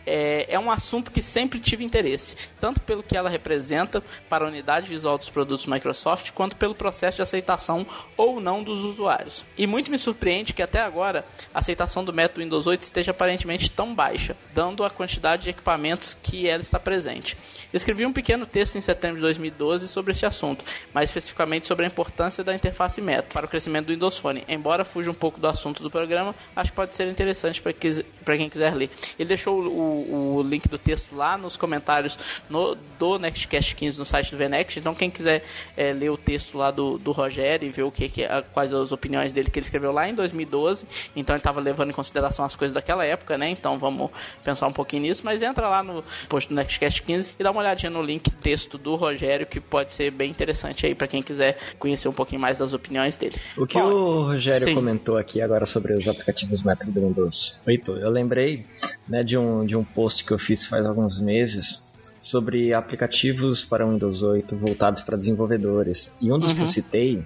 é, 0.07 0.47
é 0.49 0.59
um 0.59 0.71
assunto 0.71 1.11
que 1.11 1.23
sempre 1.23 1.61
tive 1.61 1.85
interesse, 1.85 2.37
tanto 2.61 2.81
pelo 2.81 3.03
que 3.03 3.17
ela 3.17 3.31
representa 3.31 4.03
para 4.29 4.45
a 4.45 4.49
unidade 4.49 4.89
visual 4.89 5.19
dos 5.19 5.29
produtos 5.29 5.67
Microsoft, 5.67 6.33
quanto 6.33 6.57
pelo 6.57 6.75
processo 6.75 7.17
de 7.17 7.23
aceitação 7.23 7.87
ou 8.17 8.41
não 8.41 8.63
dos 8.63 8.85
usuários. 8.85 9.45
E 9.57 9.67
muito 9.67 9.91
me 9.91 9.99
surpreende 9.99 10.53
que 10.53 10.63
até 10.63 10.81
agora 10.81 11.25
a 11.55 11.59
aceitação 11.59 12.05
do 12.05 12.13
método 12.13 12.41
Windows 12.41 12.67
8 12.67 12.83
esteja 12.83 13.11
aparentemente 13.11 13.71
tão 13.71 13.95
baixa, 13.95 14.37
dando 14.55 14.85
a 14.85 14.91
quantidade 14.91 15.45
de 15.45 15.51
equipamentos 15.51 16.15
que 16.15 16.49
ela 16.49 16.63
está 16.63 16.79
presente. 16.79 17.37
Escrevi 17.73 18.07
um 18.07 18.13
pequeno 18.13 18.47
texto 18.47 18.77
em 18.77 18.81
setembro 18.81 19.17
de 19.17 19.23
2012 19.23 19.89
sobre 19.89 20.13
esse 20.13 20.27
assunto, 20.27 20.65
mais 20.93 21.11
especificamente 21.11 21.67
sobre 21.67 21.85
a 21.85 21.89
importância 21.89 22.43
da 22.43 22.55
interface 22.55 23.01
método 23.01 23.35
para 23.35 23.47
o 23.47 23.49
crescimento 23.49 23.87
do 23.87 23.93
Windows 23.93 24.19
Phone. 24.19 24.45
Embora 24.49 24.85
fuja 24.85 25.11
um 25.11 25.15
pouco 25.15 25.41
do 25.41 25.47
assunto 25.47 25.83
do 25.83 25.91
programa, 25.91 26.35
acho 26.55 26.71
que 26.71 26.77
pode 26.77 26.95
ser 26.95 27.07
interessante 27.09 27.63
para 27.63 28.37
quem 28.37 28.49
quiser 28.49 28.75
ler. 28.75 28.91
Ele 29.19 29.29
deixou 29.29 29.61
o 29.61 30.01
o, 30.11 30.43
link 30.43 30.69
do 30.69 30.79
texto 30.79 31.15
lá 31.15 31.37
nos 31.37 31.57
comentários 31.57 32.19
no, 32.49 32.77
do 32.99 33.19
Nextcast 33.19 33.75
15 33.75 33.99
no 33.99 34.05
site 34.05 34.31
do 34.31 34.37
Venext. 34.37 34.79
Então, 34.79 34.95
quem 34.95 35.11
quiser 35.11 35.45
é, 35.77 35.93
ler 35.93 36.11
o 36.11 36.17
texto 36.17 36.57
lá 36.57 36.71
do, 36.71 36.99
do 36.99 37.13
Rogério 37.13 37.67
e 37.67 37.71
ver 37.71 37.83
o 37.83 37.91
que, 37.91 38.09
que 38.09 38.27
quais 38.53 38.73
as 38.73 38.93
opiniões 38.93 39.33
dele 39.33 39.51
que 39.51 39.59
ele 39.59 39.67
escreveu 39.67 39.93
lá 39.93 40.09
em 40.09 40.15
2012, 40.15 40.87
então 41.15 41.35
ele 41.35 41.41
estava 41.41 41.61
levando 41.61 41.91
em 41.91 41.93
consideração 41.93 42.45
as 42.45 42.57
coisas 42.57 42.75
daquela 42.75 43.05
época, 43.05 43.37
né? 43.37 43.49
Então 43.49 43.79
vamos 43.79 44.11
pensar 44.45 44.67
um 44.67 44.73
pouquinho 44.73 45.03
nisso. 45.03 45.23
Mas 45.25 45.43
entra 45.43 45.69
lá 45.69 45.83
no 45.83 46.05
post 46.29 46.49
do 46.49 46.55
Nextcast 46.55 47.03
15 47.03 47.31
e 47.39 47.43
dá 47.43 47.51
uma 47.51 47.60
olhadinha 47.61 47.91
no 47.91 48.03
link 48.03 48.31
texto 48.31 48.77
do 48.77 48.95
Rogério, 48.97 49.47
que 49.47 49.61
pode 49.61 49.93
ser 49.93 50.11
bem 50.11 50.31
interessante 50.31 50.87
aí 50.87 50.95
para 50.95 51.07
quem 51.07 51.23
quiser 51.23 51.59
conhecer 51.79 52.09
um 52.09 52.13
pouquinho 52.13 52.41
mais 52.41 52.59
das 52.59 52.73
opiniões 52.73 53.17
dele. 53.17 53.37
O 53.57 53.67
que 53.67 53.79
Bom, 53.79 53.89
o 53.89 54.23
Rogério 54.25 54.65
sim. 54.65 54.75
comentou 54.75 55.17
aqui 55.17 55.41
agora 55.41 55.67
sobre 55.67 55.95
os 55.95 56.09
aplicativos 56.09 56.63
Metro 56.63 56.91
do 56.91 57.01
Windows 57.01 57.63
8, 57.67 57.97
eu 57.97 58.11
lembrei 58.11 58.67
né, 59.09 59.23
de, 59.23 59.37
um, 59.37 59.65
de 59.65 59.77
um 59.77 59.85
post 59.85 60.25
que 60.25 60.33
eu 60.33 60.39
fiz 60.39 60.65
faz 60.65 60.85
alguns 60.85 61.21
meses 61.21 61.91
sobre 62.21 62.75
aplicativos 62.75 63.65
para 63.65 63.87
Windows 63.87 64.23
8 64.23 64.55
voltados 64.57 65.01
para 65.03 65.17
desenvolvedores. 65.17 66.15
E 66.21 66.31
um 66.31 66.39
dos 66.39 66.51
uhum. 66.51 66.57
que 66.57 66.63
eu 66.63 66.67
uhum. 66.67 66.73
citei 66.73 67.25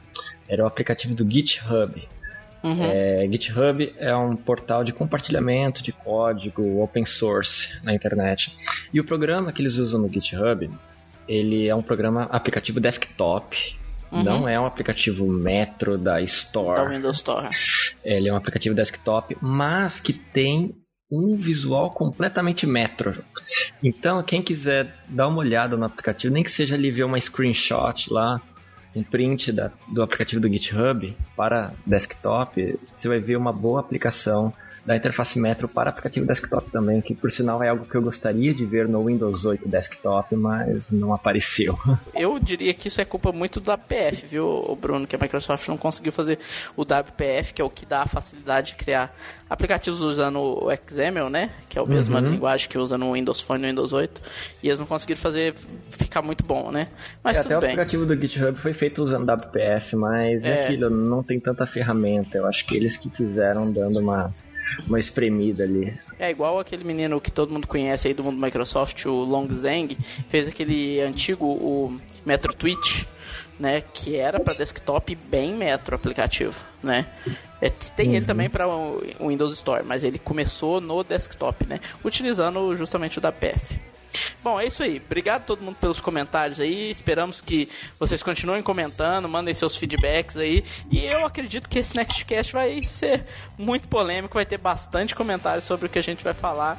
era 0.49 0.63
o 0.63 0.67
aplicativo 0.67 1.15
do 1.15 1.29
GitHub. 1.29 2.09
Uhum. 2.65 2.83
É, 2.83 3.29
GitHub 3.31 3.95
é 3.99 4.17
um 4.17 4.35
portal 4.35 4.83
de 4.83 4.91
compartilhamento 4.91 5.83
de 5.83 5.93
código 5.93 6.83
open 6.83 7.05
source 7.05 7.85
na 7.85 7.95
internet. 7.95 8.57
E 8.91 8.99
o 8.99 9.05
programa 9.05 9.53
que 9.53 9.61
eles 9.61 9.77
usam 9.77 10.01
no 10.01 10.09
GitHub, 10.09 10.71
ele 11.29 11.69
é 11.69 11.75
um 11.75 11.83
programa 11.83 12.23
aplicativo 12.33 12.81
desktop. 12.81 13.77
Uhum. 14.11 14.23
Não 14.23 14.49
é 14.49 14.59
um 14.59 14.65
aplicativo 14.65 15.27
Metro 15.27 15.99
da 15.99 16.23
Store. 16.23 16.77
Da 16.77 16.89
Windows 16.89 17.17
Store. 17.17 17.51
Ele 18.03 18.31
é 18.31 18.33
um 18.33 18.37
aplicativo 18.37 18.75
desktop, 18.75 19.37
mas 19.43 20.01
que 20.01 20.15
tem 20.15 20.75
um 21.13 21.37
visual 21.37 21.91
completamente 21.91 22.67
metro. 22.67 23.23
Então, 23.83 24.23
quem 24.23 24.41
quiser 24.41 24.87
dar 25.07 25.29
uma 25.29 25.39
olhada 25.39 25.77
no 25.77 25.85
aplicativo, 25.85 26.33
nem 26.33 26.43
que 26.43 26.51
seja 26.51 26.77
ali 26.77 26.91
ver 26.91 27.05
uma 27.05 27.21
screenshot 27.21 28.11
lá, 28.11 28.41
um 28.95 29.03
print 29.03 29.53
da, 29.53 29.71
do 29.89 30.03
aplicativo 30.03 30.41
do 30.41 30.49
GitHub 30.49 31.17
para 31.37 31.73
desktop, 31.85 32.79
você 32.95 33.09
vai 33.09 33.19
ver 33.19 33.37
uma 33.37 33.53
boa 33.53 33.81
aplicação 33.81 34.53
da 34.85 34.97
interface 34.97 35.39
Metro 35.39 35.67
para 35.67 35.91
aplicativo 35.91 36.27
desktop 36.27 36.71
também, 36.71 37.01
que 37.01 37.15
por 37.15 37.31
sinal 37.31 37.63
é 37.63 37.69
algo 37.69 37.87
que 37.87 37.95
eu 37.95 38.03
gostaria 38.03 38.53
de 38.53 38.67
ver 38.67 38.87
no 38.87 39.05
Windows 39.05 39.45
8 39.45 39.69
desktop, 39.69 40.37
mas 40.37 40.91
não 40.91 41.15
apareceu. 41.15 41.79
Eu 42.15 42.39
diria 42.39 42.73
que 42.75 42.89
isso 42.89 43.01
é 43.01 43.05
culpa 43.05 43.33
muito 43.33 43.61
do 43.61 43.73
WPF, 43.73 44.27
viu, 44.27 44.79
Bruno? 44.81 45.07
Que 45.07 45.17
a 45.17 45.19
Microsoft 45.19 45.67
não 45.69 45.77
conseguiu 45.77 46.13
fazer 46.13 46.39
o 46.77 46.83
WPF, 46.83 47.55
que 47.55 47.63
é 47.63 47.65
o 47.65 47.71
que 47.71 47.87
dá 47.87 48.03
a 48.03 48.07
facilidade 48.07 48.69
de 48.69 48.75
criar 48.77 49.15
aplicativos 49.49 50.01
usando 50.01 50.39
o 50.39 50.69
XAML, 50.89 51.31
né? 51.31 51.51
Que 51.69 51.79
é 51.79 51.83
a 51.83 51.87
mesma 51.87 52.21
uhum. 52.21 52.31
linguagem 52.31 52.69
que 52.69 52.79
usa 52.79 52.99
no 52.99 53.13
Windows 53.13 53.41
Phone 53.41 53.61
e 53.61 53.63
no 53.63 53.69
Windows 53.69 53.93
8. 53.93 54.21
E 54.63 54.69
eles 54.69 54.79
não 54.79 54.87
conseguiram 54.87 55.21
fazer 55.21 55.55
ficar 55.91 56.23
muito 56.23 56.45
bom, 56.45 56.71
né? 56.71 56.89
Mas 57.23 57.39
é, 57.39 57.43
tudo 57.43 57.53
até 57.53 57.67
bem. 57.67 57.71
o 57.71 57.73
aplicativo 57.73 58.07
do 58.07 58.17
GitHub 58.21 58.59
foi 58.59 58.73
feito 58.73 59.03
usando 59.03 59.31
WPF, 59.31 59.97
mas 59.97 60.47
é 60.47 60.65
aquilo, 60.65 60.91
não 60.91 61.23
tem 61.23 61.41
tanta 61.41 61.67
ferramenta. 61.67 62.39
Eu 62.39 62.47
acho 62.47 62.67
que 62.67 62.77
eles 62.77 62.97
que 62.97 63.11
fizeram 63.11 63.71
dando 63.71 64.01
uma 64.01 64.31
uma 64.87 64.99
espremida 64.99 65.65
ali. 65.65 65.97
É 66.19 66.31
igual 66.31 66.59
aquele 66.59 66.85
menino 66.85 67.21
que 67.21 67.31
todo 67.31 67.53
mundo 67.53 67.67
conhece 67.67 68.09
aí 68.09 68.15
do 68.15 68.25
mundo 68.25 68.41
Microsoft, 68.41 69.05
o 69.07 69.13
Long 69.13 69.49
Zhang, 69.55 69.97
fez 70.29 70.49
aquele 70.49 71.01
antigo, 71.01 71.47
o 71.47 71.99
Metro 72.25 72.55
Twitch, 72.55 73.05
né, 73.59 73.83
que 73.93 74.17
era 74.17 74.41
para 74.41 74.55
desktop 74.55 75.15
bem 75.15 75.53
metro 75.53 75.95
aplicativo, 75.95 76.55
né? 76.83 77.07
É, 77.61 77.71
tem 77.71 78.09
uhum. 78.09 78.15
ele 78.17 78.27
também 78.27 78.51
para 78.51 78.67
o 78.67 79.01
Windows 79.21 79.53
Store, 79.53 79.85
mas 79.85 80.03
ele 80.03 80.19
começou 80.19 80.81
no 80.81 81.05
desktop, 81.05 81.67
né, 81.67 81.81
utilizando 82.05 82.75
justamente 82.77 83.19
o 83.19 83.21
da 83.21 83.31
PF. 83.31 83.94
Bom, 84.43 84.61
é 84.61 84.67
isso 84.67 84.83
aí. 84.83 85.03
Obrigado 85.05 85.43
a 85.43 85.45
todo 85.45 85.63
mundo 85.63 85.77
pelos 85.77 86.01
comentários 86.01 86.61
aí. 86.61 86.91
Esperamos 86.91 87.41
que 87.41 87.69
vocês 87.99 88.23
continuem 88.23 88.63
comentando, 88.63 89.29
mandem 89.29 89.55
seus 89.55 89.77
feedbacks 89.77 90.37
aí. 90.37 90.65
E 90.91 91.05
eu 91.05 91.27
acredito 91.27 91.69
que 91.69 91.79
esse 91.79 91.97
Nextcast 91.97 92.53
vai 92.53 92.81
ser 92.83 93.25
muito 93.57 93.89
polêmico, 93.89 94.35
vai 94.35 94.47
ter 94.47 94.59
bastante 94.59 95.15
comentários 95.15 95.65
sobre 95.65 95.87
o 95.87 95.89
que 95.89 95.99
a 95.99 96.03
gente 96.03 96.23
vai 96.23 96.35
falar 96.35 96.79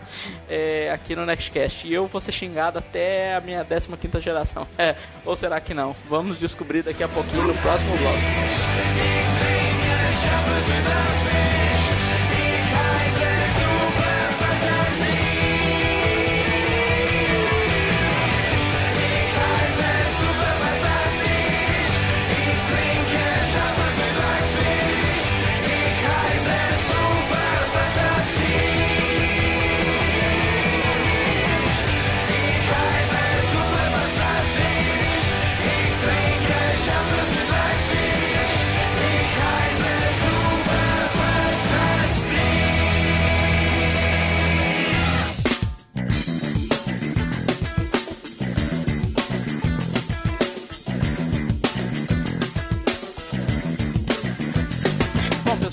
é, 0.49 0.91
aqui 0.91 1.15
no 1.15 1.25
Nextcast. 1.25 1.87
E 1.87 1.93
eu 1.93 2.07
vou 2.07 2.21
ser 2.21 2.31
xingado 2.31 2.79
até 2.79 3.35
a 3.35 3.41
minha 3.41 3.65
15 3.65 4.21
geração. 4.21 4.67
É, 4.77 4.95
ou 5.23 5.35
será 5.35 5.59
que 5.59 5.73
não? 5.73 5.95
Vamos 6.09 6.37
descobrir 6.37 6.83
daqui 6.83 7.03
a 7.03 7.07
pouquinho 7.07 7.47
no 7.47 7.53
próximo 7.55 7.97
bloco. 7.97 8.19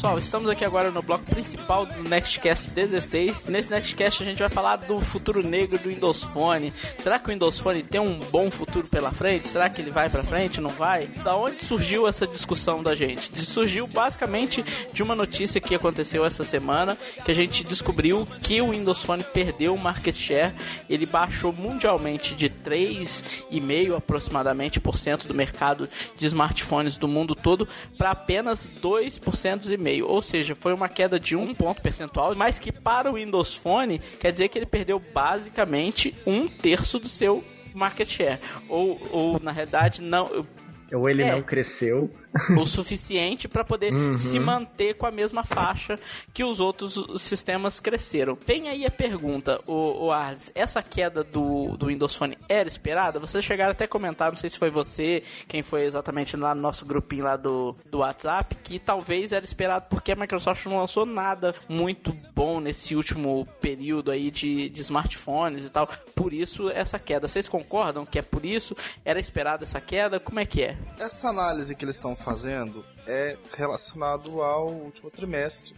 Pessoal, 0.02 0.18
estamos 0.18 0.50
aqui 0.50 0.64
agora 0.64 0.90
no 0.90 1.00
bloco 1.00 1.24
principal 1.26 1.86
do 1.86 2.02
Nextcast 2.08 2.70
16. 2.70 3.44
Nesse 3.44 3.70
Nextcast 3.70 4.20
a 4.20 4.26
gente 4.26 4.40
vai 4.40 4.48
falar 4.48 4.74
do 4.78 4.98
futuro 4.98 5.46
negro 5.46 5.78
do 5.78 5.90
Windows 5.90 6.24
Phone. 6.24 6.72
Será 6.98 7.20
que 7.20 7.28
o 7.28 7.32
Windows 7.32 7.60
Phone 7.60 7.84
tem 7.84 8.00
um 8.00 8.18
bom 8.18 8.50
futuro 8.50 8.88
pela 8.88 9.12
frente? 9.12 9.46
Será 9.46 9.70
que 9.70 9.80
ele 9.80 9.92
vai 9.92 10.10
para 10.10 10.24
frente? 10.24 10.60
Não 10.60 10.70
vai? 10.70 11.06
Da 11.06 11.36
onde 11.36 11.64
surgiu 11.64 12.08
essa 12.08 12.26
discussão 12.26 12.82
da 12.82 12.96
gente? 12.96 13.40
Surgiu 13.40 13.86
basicamente 13.86 14.64
de 14.92 15.04
uma 15.04 15.14
notícia 15.14 15.60
que 15.60 15.72
aconteceu 15.72 16.26
essa 16.26 16.42
semana, 16.42 16.98
que 17.24 17.30
a 17.30 17.34
gente 17.34 17.62
descobriu 17.62 18.26
que 18.42 18.60
o 18.60 18.70
Windows 18.70 19.04
Phone 19.04 19.22
perdeu 19.22 19.72
o 19.72 19.78
market 19.78 20.16
share. 20.16 20.52
Ele 20.90 21.06
baixou 21.06 21.52
mundialmente 21.52 22.34
de 22.34 22.50
3,5 22.50 23.96
aproximadamente 23.96 24.80
por 24.80 24.98
cento 24.98 25.28
do 25.28 25.34
mercado 25.34 25.88
de 26.18 26.26
smartphones 26.26 26.98
do 26.98 27.06
mundo 27.06 27.36
todo 27.36 27.68
para 27.96 28.10
apenas 28.10 28.68
2% 28.82 29.70
e 29.70 29.76
meio 29.76 29.91
ou 30.00 30.22
seja, 30.22 30.54
foi 30.54 30.72
uma 30.72 30.88
queda 30.88 31.18
de 31.18 31.34
um 31.34 31.52
ponto 31.52 31.82
percentual, 31.82 32.34
mas 32.34 32.58
que 32.58 32.70
para 32.70 33.10
o 33.10 33.14
Windows 33.14 33.56
Phone 33.56 33.98
quer 34.20 34.30
dizer 34.30 34.48
que 34.48 34.58
ele 34.58 34.66
perdeu 34.66 34.98
basicamente 35.12 36.14
um 36.24 36.46
terço 36.46 36.98
do 36.98 37.08
seu 37.08 37.44
market 37.74 38.08
share. 38.08 38.38
Ou, 38.68 39.00
ou 39.10 39.40
na 39.40 39.50
realidade, 39.50 40.00
não. 40.00 40.46
Ou 40.92 41.08
ele 41.08 41.22
é, 41.22 41.32
não 41.32 41.42
cresceu. 41.42 42.10
o 42.58 42.66
suficiente 42.66 43.48
para 43.48 43.64
poder 43.64 43.92
uhum. 43.92 44.16
se 44.16 44.38
manter 44.38 44.94
com 44.94 45.06
a 45.06 45.10
mesma 45.10 45.44
faixa 45.44 45.98
que 46.32 46.44
os 46.44 46.60
outros 46.60 47.04
sistemas 47.20 47.80
cresceram. 47.80 48.36
Tem 48.36 48.68
aí 48.68 48.86
a 48.86 48.90
pergunta, 48.90 49.60
o, 49.66 50.06
o 50.06 50.10
Arles, 50.10 50.50
essa 50.54 50.82
queda 50.82 51.22
do, 51.22 51.76
do 51.76 51.86
Windows 51.86 52.14
Phone 52.14 52.36
era 52.48 52.68
esperada? 52.68 53.18
Vocês 53.18 53.44
chegaram 53.44 53.72
até 53.72 53.84
a 53.84 53.88
comentar, 53.88 54.30
não 54.30 54.38
sei 54.38 54.50
se 54.50 54.58
foi 54.58 54.70
você, 54.70 55.22
quem 55.48 55.62
foi 55.62 55.82
exatamente 55.82 56.36
lá 56.36 56.54
no 56.54 56.60
nosso 56.60 56.84
grupinho 56.84 57.24
lá 57.24 57.36
do, 57.36 57.76
do 57.90 57.98
WhatsApp, 57.98 58.54
que 58.56 58.78
talvez 58.78 59.32
era 59.32 59.44
esperado 59.44 59.86
porque 59.88 60.12
a 60.12 60.16
Microsoft 60.16 60.64
não 60.66 60.78
lançou 60.78 61.04
nada 61.04 61.54
muito 61.68 62.16
bom 62.34 62.60
nesse 62.60 62.96
último 62.96 63.46
período 63.60 64.10
aí 64.10 64.30
de, 64.30 64.68
de 64.68 64.80
smartphones 64.80 65.64
e 65.64 65.70
tal. 65.70 65.88
Por 66.14 66.32
isso 66.32 66.70
essa 66.70 66.98
queda. 66.98 67.28
Vocês 67.28 67.48
concordam 67.48 68.06
que 68.06 68.18
é 68.18 68.22
por 68.22 68.44
isso? 68.44 68.76
Era 69.04 69.20
esperada 69.20 69.64
essa 69.64 69.80
queda? 69.80 70.18
Como 70.18 70.40
é 70.40 70.46
que 70.46 70.62
é? 70.62 70.76
Essa 70.98 71.28
análise 71.28 71.74
que 71.74 71.84
eles 71.84 71.96
estão 71.96 72.16
fazendo 72.22 72.84
é 73.06 73.36
relacionado 73.56 74.42
ao 74.42 74.68
último 74.70 75.10
trimestre, 75.10 75.74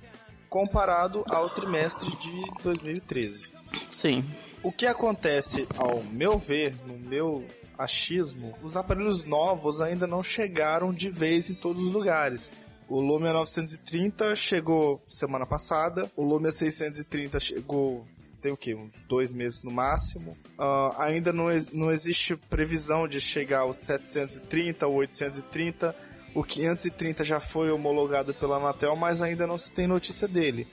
comparado 0.48 1.24
ao 1.28 1.50
trimestre 1.50 2.14
de 2.16 2.62
2013. 2.62 3.52
Sim. 3.92 4.24
O 4.62 4.70
que 4.70 4.86
acontece, 4.86 5.66
ao 5.76 6.02
meu 6.04 6.38
ver, 6.38 6.74
no 6.86 6.96
meu 6.96 7.44
achismo, 7.78 8.56
os 8.62 8.76
aparelhos 8.76 9.24
novos 9.24 9.80
ainda 9.80 10.06
não 10.06 10.22
chegaram 10.22 10.92
de 10.92 11.10
vez 11.10 11.50
em 11.50 11.54
todos 11.54 11.82
os 11.82 11.90
lugares. 11.90 12.52
O 12.88 13.00
Lumia 13.00 13.32
930 13.32 14.36
chegou 14.36 15.02
semana 15.08 15.46
passada, 15.46 16.10
o 16.16 16.22
Lumia 16.22 16.52
630 16.52 17.40
chegou 17.40 18.06
tem 18.44 18.52
o 18.52 18.58
que? 18.58 18.74
Uns 18.74 19.02
dois 19.08 19.32
meses 19.32 19.62
no 19.62 19.70
máximo. 19.70 20.36
Uh, 20.58 21.00
ainda 21.00 21.32
não, 21.32 21.46
não 21.72 21.90
existe 21.90 22.36
previsão 22.36 23.08
de 23.08 23.18
chegar 23.18 23.60
aos 23.60 23.78
730 23.78 24.86
ou 24.86 24.96
830. 24.96 25.96
O 26.34 26.42
530 26.42 27.24
já 27.24 27.40
foi 27.40 27.70
homologado 27.70 28.34
pela 28.34 28.56
Anatel, 28.56 28.96
mas 28.96 29.22
ainda 29.22 29.46
não 29.46 29.56
se 29.56 29.72
tem 29.72 29.86
notícia 29.86 30.26
dele. 30.26 30.66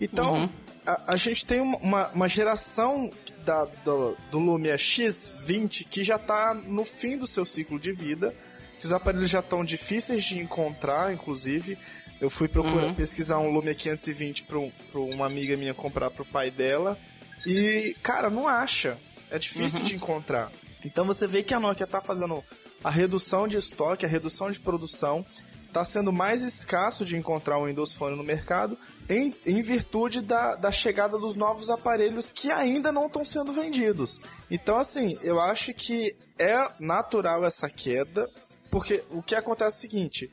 Então, 0.00 0.42
uhum. 0.42 0.50
a, 0.86 1.14
a, 1.14 1.16
gente 1.16 1.44
tem 1.46 1.60
uma, 1.60 2.08
uma 2.08 2.28
geração 2.28 3.10
da, 3.44 3.64
do, 3.84 4.16
do 4.30 4.38
Lumia 4.38 4.76
X20 4.76 5.86
que 5.88 6.04
já 6.04 6.16
está 6.16 6.54
no 6.54 6.84
fim 6.84 7.16
do 7.16 7.26
seu 7.26 7.44
ciclo 7.44 7.78
de 7.78 7.90
vida, 7.90 8.34
que 8.78 8.84
os 8.84 8.92
aparelhos 8.92 9.30
já 9.30 9.40
estão 9.40 9.64
difíceis 9.64 10.24
de 10.24 10.38
encontrar, 10.38 11.12
inclusive. 11.12 11.76
Eu 12.20 12.28
fui 12.28 12.48
procurar 12.48 12.88
uhum. 12.88 12.94
pesquisar 12.94 13.38
um 13.38 13.50
Lumia 13.50 13.74
520 13.74 14.44
para 14.44 15.00
uma 15.00 15.26
amiga 15.26 15.56
minha 15.56 15.72
comprar 15.72 16.10
para 16.10 16.22
o 16.22 16.26
pai 16.26 16.50
dela. 16.50 16.98
E, 17.46 17.96
cara, 18.02 18.28
não 18.28 18.46
acha. 18.46 18.98
É 19.30 19.38
difícil 19.38 19.80
uhum. 19.80 19.86
de 19.86 19.94
encontrar. 19.96 20.52
Então 20.84 21.04
você 21.04 21.26
vê 21.26 21.42
que 21.42 21.54
a 21.54 21.60
Nokia 21.60 21.84
está 21.84 22.00
fazendo 22.00 22.42
a 22.82 22.90
redução 22.90 23.48
de 23.48 23.56
estoque, 23.56 24.06
a 24.06 24.08
redução 24.08 24.50
de 24.50 24.60
produção, 24.60 25.24
está 25.66 25.84
sendo 25.84 26.12
mais 26.12 26.42
escasso 26.42 27.04
de 27.04 27.16
encontrar 27.16 27.58
um 27.58 27.66
Windows 27.66 27.92
Phone 27.92 28.16
no 28.16 28.24
mercado 28.24 28.76
em, 29.08 29.34
em 29.46 29.60
virtude 29.62 30.22
da, 30.22 30.54
da 30.54 30.72
chegada 30.72 31.18
dos 31.18 31.36
novos 31.36 31.70
aparelhos 31.70 32.32
que 32.32 32.50
ainda 32.50 32.90
não 32.90 33.06
estão 33.06 33.24
sendo 33.24 33.52
vendidos. 33.52 34.20
Então, 34.50 34.76
assim, 34.76 35.18
eu 35.22 35.38
acho 35.40 35.72
que 35.74 36.16
é 36.38 36.56
natural 36.80 37.44
essa 37.44 37.68
queda, 37.68 38.28
porque 38.70 39.04
o 39.10 39.22
que 39.22 39.34
acontece 39.34 39.86
é 39.86 39.88
o 39.88 39.90
seguinte: 39.90 40.30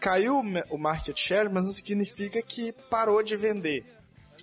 caiu 0.00 0.42
o 0.70 0.78
market 0.78 1.18
share, 1.18 1.48
mas 1.48 1.64
não 1.64 1.72
significa 1.72 2.42
que 2.42 2.72
parou 2.90 3.22
de 3.22 3.36
vender. 3.36 3.84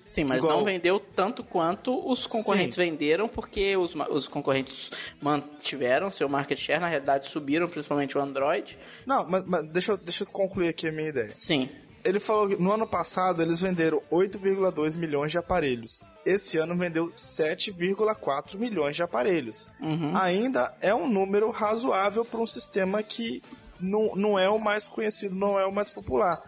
Sim, 0.04 0.26
mas 0.26 0.40
Igual... 0.40 0.58
não 0.58 0.66
vendeu 0.66 1.00
tanto 1.00 1.44
quanto 1.44 2.10
os 2.10 2.28
concorrentes 2.28 2.76
Sim. 2.76 2.90
venderam, 2.90 3.28
porque 3.28 3.76
os, 3.78 3.96
os 4.10 4.28
concorrentes 4.28 4.92
mantiveram 5.22 6.12
seu 6.12 6.28
market 6.28 6.60
share, 6.60 6.80
na 6.80 6.90
realidade 6.90 7.30
subiram, 7.30 7.70
principalmente 7.70 8.18
o 8.18 8.22
Android. 8.22 8.78
Não, 9.06 9.26
mas, 9.28 9.44
mas 9.46 9.66
deixa, 9.70 9.94
eu, 9.94 9.98
deixa 9.98 10.24
eu 10.24 10.28
concluir 10.28 10.68
aqui 10.68 10.88
a 10.88 10.92
minha 10.92 11.10
ideia. 11.10 11.30
Sim. 11.30 11.70
ele 12.04 12.20
falou 12.20 12.50
que 12.50 12.62
no 12.62 12.74
ano 12.74 12.86
passado 12.86 13.42
eles 13.42 13.62
venderam 13.62 14.02
8,2 14.12 15.00
milhões 15.00 15.32
de 15.32 15.38
aparelhos. 15.38 16.04
Esse 16.26 16.58
ano 16.58 16.76
vendeu 16.76 17.10
7,4 17.12 18.58
milhões 18.58 18.96
de 18.96 19.04
aparelhos. 19.04 19.70
Uhum. 19.80 20.16
Ainda 20.18 20.76
é 20.82 20.94
um 20.94 21.08
número 21.08 21.50
razoável 21.50 22.26
para 22.26 22.42
um 22.42 22.46
sistema 22.46 23.02
que 23.02 23.42
não, 23.80 24.12
não 24.16 24.38
é 24.40 24.50
o 24.50 24.60
mais 24.60 24.88
conhecido, 24.88 25.36
não 25.36 25.58
é 25.58 25.66
o 25.66 25.72
mais 25.72 25.90
popular. 25.92 26.42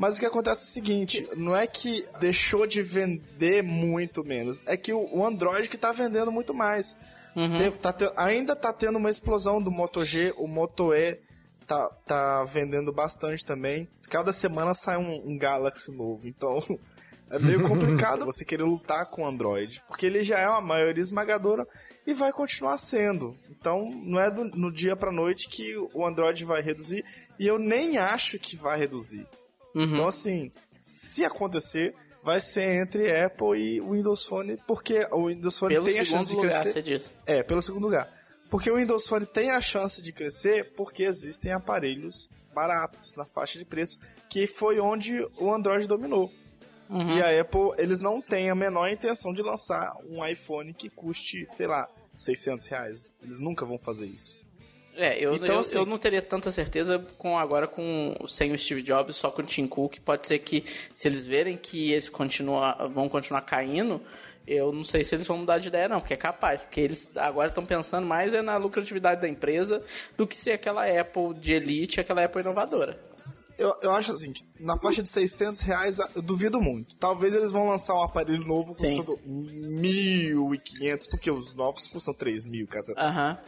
Mas 0.00 0.16
o 0.16 0.20
que 0.20 0.24
acontece 0.24 0.62
é 0.62 0.64
o 0.64 0.72
seguinte, 0.72 1.28
não 1.36 1.54
é 1.54 1.66
que 1.66 2.06
deixou 2.18 2.66
de 2.66 2.80
vender 2.80 3.62
muito 3.62 4.24
menos, 4.24 4.62
é 4.66 4.74
que 4.74 4.94
o 4.94 5.22
Android 5.22 5.68
que 5.68 5.76
está 5.76 5.92
vendendo 5.92 6.32
muito 6.32 6.54
mais. 6.54 7.30
Uhum. 7.36 7.54
Tem, 7.54 7.70
tá 7.72 7.92
te, 7.92 8.10
ainda 8.16 8.54
está 8.54 8.72
tendo 8.72 8.96
uma 8.96 9.10
explosão 9.10 9.60
do 9.60 9.70
Moto 9.70 10.02
G, 10.02 10.32
o 10.38 10.46
Moto 10.46 10.94
E 10.94 11.18
tá, 11.66 11.86
tá 12.06 12.44
vendendo 12.44 12.90
bastante 12.90 13.44
também. 13.44 13.86
Cada 14.08 14.32
semana 14.32 14.72
sai 14.72 14.96
um, 14.96 15.32
um 15.32 15.36
Galaxy 15.36 15.94
novo, 15.94 16.26
então 16.26 16.58
é 17.28 17.38
meio 17.38 17.68
complicado 17.68 18.24
você 18.24 18.42
querer 18.42 18.62
lutar 18.62 19.04
com 19.10 19.24
o 19.24 19.26
Android, 19.26 19.82
porque 19.86 20.06
ele 20.06 20.22
já 20.22 20.38
é 20.38 20.48
uma 20.48 20.62
maioria 20.62 21.02
esmagadora 21.02 21.68
e 22.06 22.14
vai 22.14 22.32
continuar 22.32 22.78
sendo. 22.78 23.36
Então 23.50 23.90
não 24.02 24.18
é 24.18 24.30
do, 24.30 24.44
no 24.44 24.72
dia 24.72 24.96
para 24.96 25.12
noite 25.12 25.46
que 25.50 25.76
o 25.92 26.06
Android 26.06 26.42
vai 26.46 26.62
reduzir 26.62 27.04
e 27.38 27.46
eu 27.46 27.58
nem 27.58 27.98
acho 27.98 28.38
que 28.38 28.56
vai 28.56 28.78
reduzir. 28.78 29.28
Uhum. 29.74 29.84
Então 29.84 30.08
assim, 30.08 30.50
se 30.72 31.24
acontecer, 31.24 31.94
vai 32.22 32.40
ser 32.40 32.82
entre 32.82 33.10
Apple 33.22 33.58
e 33.58 33.80
Windows 33.80 34.24
Phone, 34.24 34.58
porque 34.66 35.06
o 35.10 35.28
Windows 35.28 35.58
Phone 35.58 35.74
pelo 35.74 35.86
tem 35.86 35.98
a 35.98 36.04
chance 36.04 36.34
de 36.34 36.40
crescer. 36.40 36.76
Lugar, 36.76 37.00
é, 37.26 37.42
pelo 37.42 37.62
segundo 37.62 37.84
lugar. 37.84 38.20
Porque 38.50 38.70
o 38.70 38.76
Windows 38.76 39.06
Phone 39.06 39.26
tem 39.26 39.50
a 39.50 39.60
chance 39.60 40.02
de 40.02 40.12
crescer 40.12 40.72
porque 40.74 41.04
existem 41.04 41.52
aparelhos 41.52 42.28
baratos 42.52 43.14
na 43.14 43.24
faixa 43.24 43.58
de 43.58 43.64
preço, 43.64 44.00
que 44.28 44.46
foi 44.46 44.80
onde 44.80 45.24
o 45.38 45.54
Android 45.54 45.86
dominou. 45.86 46.30
Uhum. 46.88 47.16
E 47.16 47.22
a 47.22 47.40
Apple, 47.40 47.70
eles 47.78 48.00
não 48.00 48.20
têm 48.20 48.50
a 48.50 48.54
menor 48.54 48.88
intenção 48.88 49.32
de 49.32 49.42
lançar 49.42 49.96
um 50.08 50.26
iPhone 50.26 50.74
que 50.74 50.90
custe, 50.90 51.46
sei 51.48 51.68
lá, 51.68 51.88
600 52.16 52.66
reais. 52.66 53.12
Eles 53.22 53.38
nunca 53.38 53.64
vão 53.64 53.78
fazer 53.78 54.06
isso. 54.06 54.36
É, 54.96 55.24
eu, 55.24 55.34
então, 55.34 55.54
eu, 55.56 55.60
assim, 55.60 55.76
eu, 55.76 55.86
não 55.86 55.98
teria 55.98 56.20
tanta 56.20 56.50
certeza 56.50 57.04
com 57.16 57.38
agora 57.38 57.66
com 57.66 58.14
sem 58.28 58.52
o 58.52 58.58
Steve 58.58 58.82
Jobs, 58.82 59.16
só 59.16 59.30
com 59.30 59.42
o 59.42 59.44
Tim 59.44 59.66
Cook. 59.66 59.98
Pode 60.04 60.26
ser 60.26 60.38
que 60.40 60.64
se 60.94 61.08
eles 61.08 61.26
verem 61.26 61.56
que 61.56 61.92
eles 61.92 62.08
continua, 62.08 62.88
vão 62.92 63.08
continuar 63.08 63.42
caindo, 63.42 64.02
eu 64.46 64.72
não 64.72 64.82
sei 64.82 65.04
se 65.04 65.14
eles 65.14 65.26
vão 65.26 65.38
mudar 65.38 65.58
de 65.58 65.68
ideia, 65.68 65.88
não, 65.88 66.00
porque 66.00 66.14
é 66.14 66.16
capaz. 66.16 66.62
Porque 66.62 66.80
eles 66.80 67.08
agora 67.14 67.48
estão 67.48 67.64
pensando 67.64 68.06
mais 68.06 68.34
é 68.34 68.42
na 68.42 68.56
lucratividade 68.56 69.20
da 69.20 69.28
empresa 69.28 69.82
do 70.16 70.26
que 70.26 70.36
ser 70.36 70.52
aquela 70.52 70.84
Apple 70.84 71.34
de 71.34 71.52
elite, 71.52 72.00
aquela 72.00 72.24
Apple 72.24 72.42
inovadora. 72.42 72.98
Eu, 73.56 73.76
eu 73.82 73.92
acho 73.92 74.10
assim, 74.10 74.32
que 74.32 74.40
na 74.58 74.76
faixa 74.78 75.02
de 75.02 75.08
600 75.08 75.60
reais, 75.60 75.98
eu 76.16 76.22
duvido 76.22 76.60
muito. 76.60 76.96
Talvez 76.96 77.34
eles 77.34 77.52
vão 77.52 77.68
lançar 77.68 77.94
um 77.94 78.02
aparelho 78.02 78.44
novo 78.44 78.74
custando 78.74 79.18
1.500, 79.26 81.10
porque 81.10 81.30
os 81.30 81.54
novos 81.54 81.86
custam 81.86 82.14
3 82.14 82.46
mil, 82.48 82.66
casa. 82.66 82.94
Aham. 82.96 83.38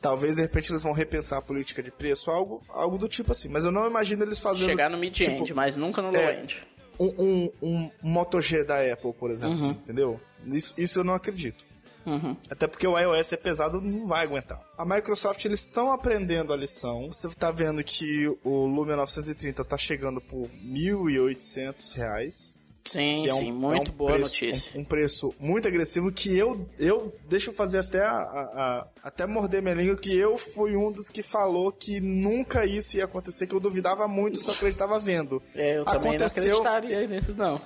Talvez 0.00 0.36
de 0.36 0.42
repente 0.42 0.72
eles 0.72 0.82
vão 0.82 0.92
repensar 0.92 1.38
a 1.38 1.42
política 1.42 1.82
de 1.82 1.90
preço, 1.90 2.30
algo, 2.30 2.62
algo 2.68 2.96
do 2.96 3.06
tipo 3.06 3.32
assim. 3.32 3.48
Mas 3.48 3.64
eu 3.64 3.72
não 3.72 3.86
imagino 3.86 4.24
eles 4.24 4.40
fazendo. 4.40 4.68
Chegar 4.68 4.88
no 4.88 4.96
mid-end, 4.96 5.44
tipo, 5.44 5.54
mas 5.54 5.76
nunca 5.76 6.00
no 6.00 6.10
low-end. 6.10 6.56
É, 6.66 7.02
um, 7.02 7.08
um, 7.18 7.50
um 7.62 7.90
Moto 8.02 8.40
G 8.40 8.64
da 8.64 8.80
Apple, 8.92 9.12
por 9.12 9.30
exemplo, 9.30 9.54
uhum. 9.54 9.60
assim, 9.60 9.72
entendeu? 9.72 10.20
Isso, 10.46 10.74
isso 10.78 11.00
eu 11.00 11.04
não 11.04 11.14
acredito. 11.14 11.64
Uhum. 12.06 12.36
Até 12.48 12.66
porque 12.66 12.86
o 12.86 12.98
iOS 12.98 13.34
é 13.34 13.36
pesado, 13.36 13.80
não 13.80 14.06
vai 14.06 14.24
aguentar. 14.24 14.60
A 14.76 14.84
Microsoft, 14.84 15.44
eles 15.44 15.60
estão 15.60 15.92
aprendendo 15.92 16.52
a 16.52 16.56
lição. 16.56 17.08
Você 17.08 17.26
está 17.26 17.50
vendo 17.50 17.82
que 17.84 18.26
o 18.42 18.66
Lumia 18.66 18.96
930 18.96 19.62
está 19.62 19.76
chegando 19.76 20.20
por 20.20 20.46
R$ 20.46 20.50
1.800 20.64 22.59
Sim, 22.90 23.28
é 23.28 23.34
um, 23.34 23.38
sim, 23.38 23.52
muito 23.52 23.88
é 23.88 23.94
um 23.94 23.96
boa 23.96 24.12
preço, 24.14 24.44
notícia. 24.44 24.72
Um, 24.74 24.80
um, 24.80 24.84
preço 24.84 25.34
muito 25.38 25.68
agressivo 25.68 26.10
que 26.10 26.36
eu, 26.36 26.68
eu 26.76 27.14
deixa 27.28 27.50
eu 27.50 27.54
fazer 27.54 27.78
até 27.78 28.00
a, 28.00 28.10
a, 28.10 28.86
até 29.04 29.26
morder 29.26 29.62
minha 29.62 29.74
língua 29.74 29.96
que 29.96 30.16
eu 30.16 30.36
fui 30.36 30.76
um 30.76 30.90
dos 30.90 31.08
que 31.08 31.22
falou 31.22 31.70
que 31.70 32.00
nunca 32.00 32.66
isso 32.66 32.96
ia 32.96 33.04
acontecer, 33.04 33.46
que 33.46 33.54
eu 33.54 33.60
duvidava 33.60 34.08
muito, 34.08 34.42
só 34.42 34.50
acreditava 34.50 34.98
vendo. 34.98 35.40
É, 35.54 35.78
eu 35.78 35.84
também 35.84 36.16
Aconteceu, 36.16 36.62
não 36.62 36.66
acreditaria 36.66 37.06
nisso 37.06 37.32
não. 37.36 37.60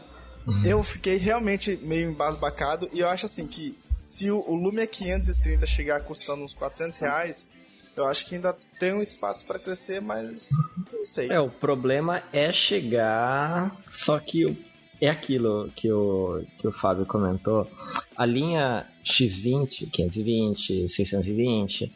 Uhum. 0.47 0.63
Eu 0.63 0.83
fiquei 0.83 1.17
realmente 1.17 1.79
meio 1.83 2.11
embasbacado 2.11 2.87
e 2.93 3.01
eu 3.01 3.09
acho 3.09 3.25
assim 3.25 3.47
que 3.47 3.79
se 3.87 4.31
o, 4.31 4.45
o 4.47 4.55
Lumia 4.55 4.87
530 4.87 5.67
chegar 5.67 6.01
custando 6.03 6.45
uns 6.45 6.55
400 6.55 6.99
reais, 6.99 7.55
eu 7.97 8.07
acho 8.07 8.27
que 8.27 8.35
ainda 8.35 8.55
tem 8.79 8.93
um 8.93 9.01
espaço 9.01 9.47
para 9.47 9.59
crescer, 9.59 10.03
mas 10.03 10.51
não 10.93 11.03
sei. 11.03 11.31
É, 11.31 11.41
o 11.41 11.49
problema 11.49 12.23
é 12.31 12.53
chegar, 12.53 13.75
só 13.91 14.19
que 14.19 14.45
o 14.45 14.55
é 15.01 15.09
aquilo 15.09 15.71
que 15.75 15.91
o, 15.91 16.45
que 16.59 16.67
o 16.67 16.73
Fábio 16.73 17.07
comentou. 17.07 17.71
A 18.17 18.25
linha 18.25 18.87
X20, 19.05 19.91
520, 19.91 20.89
620 20.89 21.93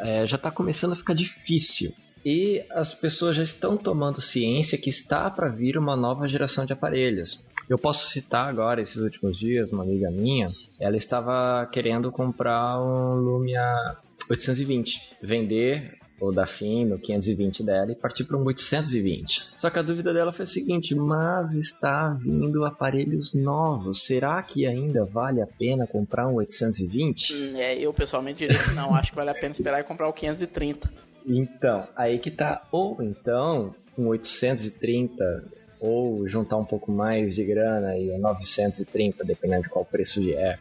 é, 0.00 0.26
já 0.26 0.36
está 0.36 0.50
começando 0.50 0.92
a 0.92 0.96
ficar 0.96 1.14
difícil. 1.14 1.92
E 2.24 2.64
as 2.70 2.92
pessoas 2.92 3.36
já 3.36 3.42
estão 3.42 3.76
tomando 3.76 4.20
ciência 4.20 4.76
que 4.76 4.90
está 4.90 5.30
para 5.30 5.48
vir 5.48 5.78
uma 5.78 5.96
nova 5.96 6.26
geração 6.26 6.66
de 6.66 6.72
aparelhos. 6.72 7.48
Eu 7.68 7.78
posso 7.78 8.08
citar 8.08 8.48
agora, 8.48 8.80
esses 8.80 8.96
últimos 8.96 9.38
dias, 9.38 9.70
uma 9.70 9.84
amiga 9.84 10.10
minha, 10.10 10.46
ela 10.80 10.96
estava 10.96 11.66
querendo 11.66 12.10
comprar 12.10 12.80
um 12.80 13.14
Lumia 13.16 13.96
820, 14.28 15.00
vender 15.22 15.97
ou 16.20 16.32
da 16.32 16.46
FIM 16.46 16.86
no 16.86 16.98
520 16.98 17.62
dela 17.62 17.92
e 17.92 17.94
partir 17.94 18.24
para 18.24 18.36
um 18.36 18.44
820. 18.44 19.44
Só 19.56 19.70
que 19.70 19.78
a 19.78 19.82
dúvida 19.82 20.12
dela 20.12 20.32
foi 20.32 20.44
a 20.44 20.46
seguinte: 20.46 20.94
mas 20.94 21.54
está 21.54 22.10
vindo 22.10 22.64
aparelhos 22.64 23.34
novos, 23.34 24.04
será 24.04 24.42
que 24.42 24.66
ainda 24.66 25.04
vale 25.04 25.40
a 25.40 25.46
pena 25.46 25.86
comprar 25.86 26.28
um 26.28 26.34
820? 26.34 27.34
Hum, 27.34 27.52
é, 27.56 27.78
eu 27.78 27.92
pessoalmente 27.92 28.38
diria 28.38 28.62
que 28.62 28.72
não, 28.72 28.94
acho 28.94 29.10
que 29.10 29.16
vale 29.16 29.30
a 29.30 29.34
pena 29.34 29.52
esperar 29.52 29.80
e 29.80 29.84
comprar 29.84 30.08
o 30.08 30.12
530. 30.12 30.90
Então, 31.26 31.86
aí 31.94 32.18
que 32.18 32.30
tá. 32.30 32.62
Ou 32.72 33.02
então, 33.02 33.74
um 33.96 34.08
830 34.08 35.57
ou 35.80 36.28
juntar 36.28 36.56
um 36.56 36.64
pouco 36.64 36.90
mais 36.90 37.34
de 37.34 37.44
grana 37.44 37.96
e 37.96 38.16
930, 38.18 39.24
dependendo 39.24 39.62
de 39.62 39.68
qual 39.68 39.84
preço 39.84 40.20
é. 40.30 40.58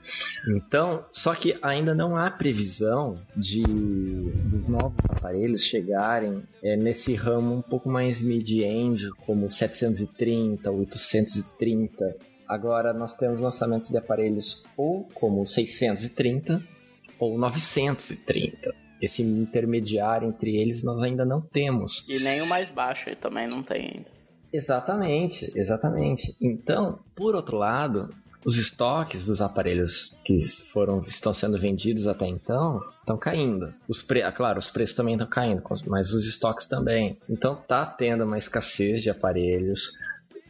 Então, 0.47 1.05
só 1.11 1.33
que 1.33 1.57
ainda 1.61 1.93
não 1.93 2.15
há 2.15 2.29
previsão 2.29 3.17
de 3.35 3.63
dos 3.63 4.67
novos 4.67 4.97
aparelhos 5.09 5.63
chegarem 5.63 6.43
é, 6.63 6.75
nesse 6.75 7.15
ramo 7.15 7.55
um 7.55 7.61
pouco 7.61 7.89
mais 7.89 8.21
mid-end, 8.21 9.09
como 9.25 9.51
730, 9.51 10.71
830. 10.71 12.15
Agora 12.47 12.93
nós 12.93 13.13
temos 13.13 13.41
lançamentos 13.41 13.89
de 13.89 13.97
aparelhos 13.97 14.65
ou 14.77 15.07
como 15.13 15.45
630 15.45 16.61
ou 17.19 17.37
930 17.37 18.87
esse 19.01 19.21
intermediário 19.21 20.27
entre 20.27 20.55
eles 20.55 20.83
nós 20.83 21.01
ainda 21.01 21.23
não 21.23 21.41
temos. 21.41 22.07
E 22.09 22.19
nem 22.19 22.41
o 22.41 22.47
mais 22.47 22.69
baixo 22.69 23.09
aí 23.09 23.15
também 23.15 23.47
não 23.47 23.61
tem 23.61 23.93
ainda. 23.93 24.16
Exatamente, 24.57 25.51
exatamente. 25.55 26.35
Então, 26.41 26.97
por 27.15 27.35
outro 27.35 27.57
lado, 27.57 28.09
os 28.43 28.57
estoques 28.57 29.27
dos 29.27 29.39
aparelhos 29.39 30.17
que 30.25 30.39
foram 30.71 31.03
estão 31.07 31.31
sendo 31.31 31.59
vendidos 31.59 32.07
até 32.07 32.27
então 32.27 32.81
estão 32.99 33.17
caindo. 33.17 33.71
Os 33.87 34.01
pre... 34.01 34.23
Ah, 34.23 34.31
claro, 34.31 34.57
os 34.57 34.71
preços 34.71 34.95
também 34.95 35.13
estão 35.13 35.27
caindo, 35.27 35.61
mas 35.85 36.11
os 36.11 36.25
estoques 36.25 36.65
também. 36.65 37.19
Então 37.29 37.55
tá 37.55 37.85
tendo 37.85 38.23
uma 38.23 38.39
escassez 38.39 39.03
de 39.03 39.11
aparelhos 39.11 39.91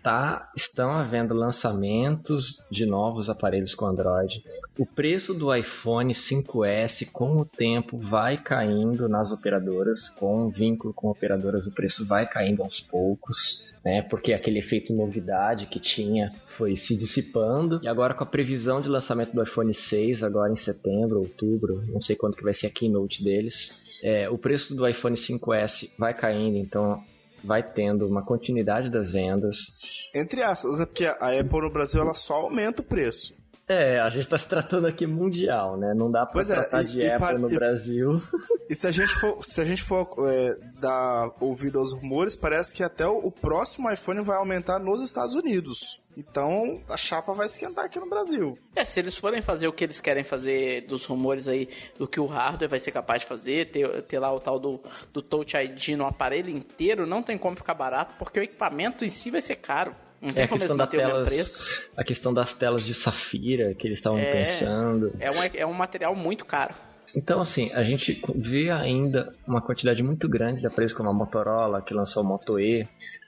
tá, 0.08 0.50
estão 0.56 0.92
havendo 0.92 1.34
lançamentos 1.34 2.66
de 2.72 2.86
novos 2.86 3.30
aparelhos 3.30 3.76
com 3.76 3.86
Android. 3.86 4.42
O 4.80 4.86
preço 4.86 5.34
do 5.34 5.54
iPhone 5.54 6.14
5S 6.14 7.12
com 7.12 7.36
o 7.36 7.44
tempo 7.44 7.98
vai 7.98 8.38
caindo 8.42 9.10
nas 9.10 9.34
operadoras, 9.34 10.08
com 10.08 10.48
vínculo 10.50 10.94
com 10.94 11.10
operadoras 11.10 11.68
o 11.68 11.74
preço 11.74 12.06
vai 12.06 12.26
caindo 12.26 12.64
aos 12.64 12.80
poucos, 12.80 13.74
né? 13.84 14.02
Porque 14.02 14.32
aquele 14.32 14.60
efeito 14.60 14.94
novidade 14.94 15.66
que 15.66 15.78
tinha 15.78 16.32
foi 16.56 16.78
se 16.78 16.98
dissipando 16.98 17.82
e 17.84 17.88
agora 17.90 18.14
com 18.14 18.24
a 18.24 18.28
previsão 18.28 18.80
de 18.80 18.88
lançamento 18.88 19.34
do 19.34 19.44
iPhone 19.44 19.74
6 19.74 20.24
agora 20.24 20.54
em 20.54 20.56
setembro, 20.56 21.20
outubro, 21.20 21.84
não 21.88 22.00
sei 22.00 22.16
quando 22.16 22.38
que 22.38 22.46
vai 22.46 22.54
ser 22.54 22.68
a 22.68 22.70
keynote 22.70 23.22
deles. 23.22 24.00
É, 24.02 24.30
o 24.30 24.38
preço 24.38 24.74
do 24.74 24.88
iPhone 24.88 25.18
5S 25.18 25.90
vai 25.98 26.14
caindo, 26.14 26.56
então 26.56 27.04
vai 27.44 27.64
tendo 27.64 28.08
uma 28.08 28.24
continuidade 28.24 28.90
das 28.90 29.12
vendas. 29.12 29.78
Entre 30.14 30.42
aspas, 30.42 30.80
é 30.80 30.86
porque 30.86 31.06
a 31.06 31.40
Apple 31.40 31.62
no 31.62 31.72
Brasil 31.72 32.02
ela 32.02 32.14
só 32.14 32.36
aumenta 32.36 32.82
o 32.82 32.86
preço. 32.86 33.37
É, 33.70 34.00
a 34.00 34.08
gente 34.08 34.22
está 34.22 34.38
se 34.38 34.48
tratando 34.48 34.88
aqui 34.88 35.06
mundial, 35.06 35.76
né? 35.76 35.94
Não 35.94 36.10
dá 36.10 36.26
para 36.26 36.42
é, 36.42 36.46
tratar 36.46 36.82
é, 36.82 36.84
de 36.86 37.00
e, 37.00 37.12
Apple 37.12 37.36
e, 37.36 37.38
no 37.38 37.52
e, 37.52 37.56
Brasil. 37.56 38.24
E 38.70 38.74
se 38.74 38.88
a 38.88 38.92
gente 38.92 39.10
for, 39.10 39.44
se 39.44 39.60
a 39.60 39.66
gente 39.66 39.84
for 39.84 40.08
é, 40.26 40.56
dar 40.80 41.32
ouvido 41.42 41.78
aos 41.78 41.92
rumores, 41.92 42.34
parece 42.34 42.74
que 42.74 42.82
até 42.82 43.06
o, 43.06 43.18
o, 43.18 43.32
próximo 43.32 43.92
iPhone 43.92 44.22
vai 44.22 44.38
aumentar 44.38 44.80
nos 44.80 45.02
Estados 45.02 45.36
Unidos. 45.36 46.02
Então 46.16 46.82
a 46.90 46.96
chapa 46.96 47.34
vai 47.34 47.46
esquentar 47.46 47.86
aqui 47.86 48.00
no 48.00 48.10
Brasil. 48.10 48.58
É, 48.74 48.86
se 48.86 49.02
eles 49.02 49.18
forem 49.18 49.42
fazer 49.42 49.68
o 49.68 49.74
que 49.74 49.84
eles 49.84 50.00
querem 50.00 50.24
fazer 50.24 50.82
dos 50.82 51.04
rumores 51.06 51.50
aí, 51.50 51.68
do 52.00 52.08
que 52.08 52.22
o 52.22 52.26
hardware 52.26 52.70
vai 52.70 52.80
ser 52.80 52.92
capaz 52.92 53.22
de 53.22 53.28
fazer, 53.28 53.70
ter, 53.70 54.02
ter 54.04 54.20
lá 54.20 54.34
o 54.34 54.40
tal 54.40 54.60
do, 54.60 54.82
do 55.12 55.22
Touch 55.22 55.58
ID 55.58 55.90
no 55.98 56.06
aparelho 56.06 56.50
inteiro, 56.50 57.06
não 57.06 57.22
tem 57.22 57.38
como 57.38 57.58
ficar 57.58 57.74
barato, 57.74 58.16
porque 58.18 58.40
o 58.40 58.44
equipamento 58.44 59.04
em 59.04 59.12
si 59.12 59.30
vai 59.30 59.42
ser 59.42 59.58
caro. 59.58 59.94
Não 60.22 60.34
tem 60.34 60.44
é 60.44 60.46
a 60.46 60.48
questão 60.48 60.76
da 60.76 60.88
telas, 60.88 61.64
a 61.96 62.04
questão 62.04 62.34
das 62.34 62.54
telas 62.54 62.84
de 62.84 62.94
safira 62.94 63.74
que 63.74 63.88
eles 63.88 64.00
estavam 64.00 64.20
é, 64.20 64.32
pensando. 64.34 65.12
É 65.20 65.30
um, 65.30 65.44
é 65.54 65.66
um 65.66 65.74
material 65.74 66.16
muito 66.16 66.44
caro. 66.46 66.74
Então, 67.16 67.40
assim, 67.40 67.72
a 67.74 67.84
gente 67.84 68.22
vê 68.36 68.70
ainda 68.70 69.34
uma 69.48 69.62
quantidade 69.62 70.04
muito 70.04 70.28
grande 70.28 70.60
de 70.60 70.68
aparelhos 70.68 70.94
como 70.94 71.10
a 71.10 71.14
Motorola, 71.14 71.82
que 71.82 71.94
lançou 71.94 72.24
o 72.24 72.26
Moto 72.26 72.60
E, 72.60 72.88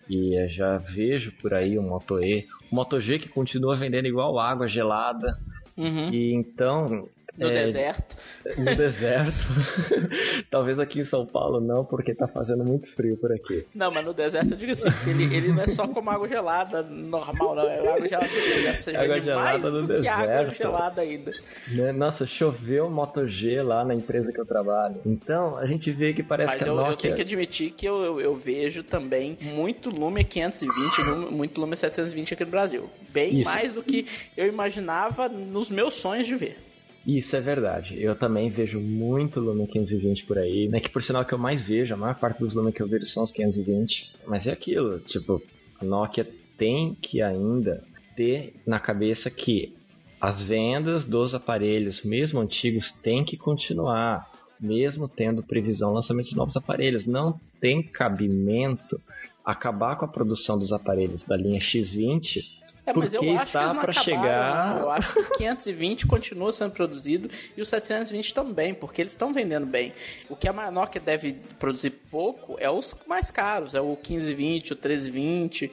e 0.09 0.47
já 0.49 0.77
vejo 0.77 1.31
por 1.41 1.53
aí 1.53 1.77
o 1.77 1.83
Moto 1.83 2.19
E, 2.19 2.45
o 2.71 2.75
Moto 2.75 2.99
G 2.99 3.19
que 3.19 3.29
continua 3.29 3.75
vendendo 3.75 4.07
igual 4.07 4.37
água 4.39 4.67
gelada. 4.67 5.39
Uhum. 5.77 6.09
E 6.11 6.33
então 6.33 7.07
no 7.39 7.47
é, 7.47 7.65
deserto. 7.65 8.17
No 8.57 8.75
deserto. 8.75 9.47
Talvez 10.51 10.77
aqui 10.77 10.99
em 10.99 11.05
São 11.05 11.25
Paulo 11.25 11.61
não, 11.61 11.85
porque 11.85 12.13
tá 12.13 12.27
fazendo 12.27 12.63
muito 12.65 12.93
frio 12.93 13.17
por 13.17 13.31
aqui. 13.31 13.65
Não, 13.73 13.89
mas 13.91 14.05
no 14.05 14.13
deserto 14.13 14.51
eu 14.51 14.57
digo 14.57 14.73
assim, 14.73 14.91
que 15.03 15.09
ele, 15.09 15.35
ele 15.35 15.47
não 15.53 15.63
é 15.63 15.67
só 15.67 15.87
como 15.87 16.09
água 16.09 16.27
gelada 16.27 16.83
normal, 16.83 17.55
não. 17.55 17.69
É 17.69 17.79
água 17.79 18.07
gelada 18.07 18.27
do 18.27 18.33
deserto. 18.33 18.83
Você 18.83 18.95
água 18.95 19.19
gelada 19.21 19.71
no 19.71 19.87
deserto. 19.87 20.29
água 20.29 20.53
gelada 20.53 21.01
ainda. 21.01 21.31
Né? 21.69 21.91
Nossa, 21.93 22.27
choveu 22.27 22.89
Moto 22.89 23.25
G 23.25 23.61
lá 23.61 23.85
na 23.85 23.93
empresa 23.93 24.33
que 24.33 24.39
eu 24.39 24.45
trabalho. 24.45 25.01
Então, 25.05 25.57
a 25.57 25.65
gente 25.65 25.91
vê 25.91 26.13
que 26.13 26.21
parece 26.21 26.51
mas 26.51 26.57
que 26.57 26.63
a 26.65 26.67
eu, 26.67 26.75
Nokia... 26.75 26.91
eu 26.91 26.97
tenho 26.97 27.15
que 27.15 27.21
admitir 27.21 27.71
que 27.71 27.85
eu, 27.85 28.03
eu, 28.03 28.21
eu 28.21 28.35
vejo 28.35 28.83
também 28.83 29.37
muito 29.41 29.89
Lumia 29.89 30.23
520, 30.23 31.01
muito 31.31 31.61
Lumia 31.61 31.77
720 31.77 32.33
aqui 32.33 32.43
no 32.43 32.51
Brasil. 32.51 32.89
Bem 33.09 33.41
Isso. 33.41 33.49
mais 33.49 33.73
do 33.73 33.83
que 33.83 34.05
eu 34.35 34.47
imaginava 34.47 35.29
nos 35.29 35.69
meus 35.71 35.93
sonhos 35.93 36.27
de 36.27 36.35
ver. 36.35 36.68
Isso 37.17 37.35
é 37.35 37.41
verdade. 37.41 37.99
Eu 37.99 38.15
também 38.15 38.51
vejo 38.51 38.79
muito 38.79 39.39
Lumia 39.39 39.65
520 39.65 40.25
por 40.25 40.37
aí. 40.37 40.67
Né? 40.67 40.79
Que 40.79 40.89
por 40.89 41.01
sinal 41.01 41.25
que 41.25 41.33
eu 41.33 41.39
mais 41.39 41.63
vejo, 41.63 41.91
a 41.91 41.97
maior 41.97 42.15
parte 42.15 42.39
dos 42.39 42.53
Lumia 42.53 42.71
que 42.71 42.83
eu 42.83 42.87
vejo 42.87 43.07
são 43.07 43.23
os 43.23 43.31
520. 43.31 44.11
Mas 44.27 44.45
é 44.45 44.51
aquilo, 44.51 44.99
tipo, 44.99 45.41
a 45.81 45.85
Nokia 45.85 46.29
tem 46.55 46.95
que 47.01 47.19
ainda 47.19 47.83
ter 48.15 48.53
na 48.63 48.79
cabeça 48.79 49.31
que 49.31 49.73
as 50.21 50.43
vendas 50.43 51.03
dos 51.03 51.33
aparelhos, 51.33 52.03
mesmo 52.03 52.41
antigos, 52.41 52.91
têm 52.91 53.23
que 53.23 53.35
continuar, 53.35 54.29
mesmo 54.59 55.07
tendo 55.07 55.41
previsão 55.41 55.93
lançamento 55.93 56.29
de 56.29 56.35
novos 56.35 56.55
aparelhos. 56.57 57.07
Não 57.07 57.39
tem 57.59 57.81
cabimento 57.81 59.01
acabar 59.43 59.95
com 59.95 60.05
a 60.05 60.07
produção 60.07 60.59
dos 60.59 60.71
aparelhos 60.71 61.23
da 61.23 61.35
linha 61.35 61.59
X20 61.59 62.58
é, 62.89 62.93
mas 62.93 63.11
porque 63.11 63.25
eu 63.25 63.35
acho 63.35 63.45
está 63.45 63.75
para 63.75 63.91
chegar. 63.91 64.75
Não. 64.75 64.81
Eu 64.81 64.91
acho 64.91 65.13
que 65.13 65.19
o 65.19 65.31
520 65.37 66.07
continua 66.07 66.51
sendo 66.51 66.71
produzido 66.71 67.29
e 67.55 67.61
o 67.61 67.65
720 67.65 68.33
também, 68.33 68.73
porque 68.73 69.01
eles 69.01 69.13
estão 69.13 69.33
vendendo 69.33 69.65
bem. 69.65 69.93
O 70.29 70.35
que 70.35 70.47
a 70.47 70.71
Nokia 70.71 71.01
deve 71.01 71.33
produzir 71.59 71.91
pouco 72.11 72.55
é 72.59 72.69
os 72.69 72.97
mais 73.07 73.31
caros, 73.31 73.75
é 73.75 73.81
o 73.81 73.89
1520, 73.89 74.73
o 74.73 74.75
1320. 74.75 75.71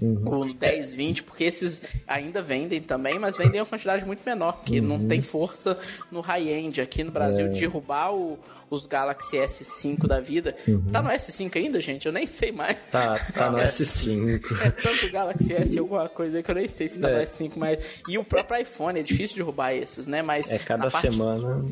Uhum. 0.00 0.50
O 0.50 0.54
10, 0.54 0.94
20, 0.94 1.22
porque 1.24 1.44
esses 1.44 1.82
ainda 2.08 2.40
vendem 2.40 2.80
também, 2.80 3.18
mas 3.18 3.36
vendem 3.36 3.60
uma 3.60 3.66
quantidade 3.66 4.04
muito 4.04 4.22
menor, 4.24 4.52
porque 4.52 4.80
uhum. 4.80 4.86
não 4.86 5.08
tem 5.08 5.20
força 5.20 5.78
no 6.10 6.20
high-end. 6.20 6.80
Aqui 6.80 7.04
no 7.04 7.10
Brasil, 7.10 7.46
é. 7.46 7.48
derrubar 7.48 8.14
o, 8.14 8.38
os 8.70 8.86
Galaxy 8.86 9.36
S5 9.36 10.06
da 10.06 10.20
vida. 10.20 10.56
Uhum. 10.66 10.86
Tá 10.90 11.02
no 11.02 11.10
S5 11.10 11.56
ainda, 11.56 11.80
gente? 11.80 12.06
Eu 12.06 12.12
nem 12.12 12.26
sei 12.26 12.50
mais. 12.50 12.78
Tá, 12.90 13.18
tá 13.32 13.50
no 13.50 13.58
S5. 13.60 14.40
É 14.60 14.70
tanto 14.70 15.10
Galaxy 15.10 15.54
S 15.54 15.78
alguma 15.78 16.08
coisa 16.08 16.42
que 16.42 16.50
eu 16.50 16.54
nem 16.54 16.68
sei 16.68 16.88
se 16.88 17.00
tá 17.00 17.10
é. 17.10 17.16
no 17.16 17.22
S5, 17.22 17.52
mas. 17.56 18.02
E 18.08 18.16
o 18.16 18.24
próprio 18.24 18.60
iPhone, 18.60 19.00
é 19.00 19.02
difícil 19.02 19.36
derrubar 19.36 19.72
esses, 19.74 20.06
né? 20.06 20.22
Mas. 20.22 20.50
É 20.50 20.58
cada 20.58 20.88
parte... 20.88 21.10
semana. 21.10 21.64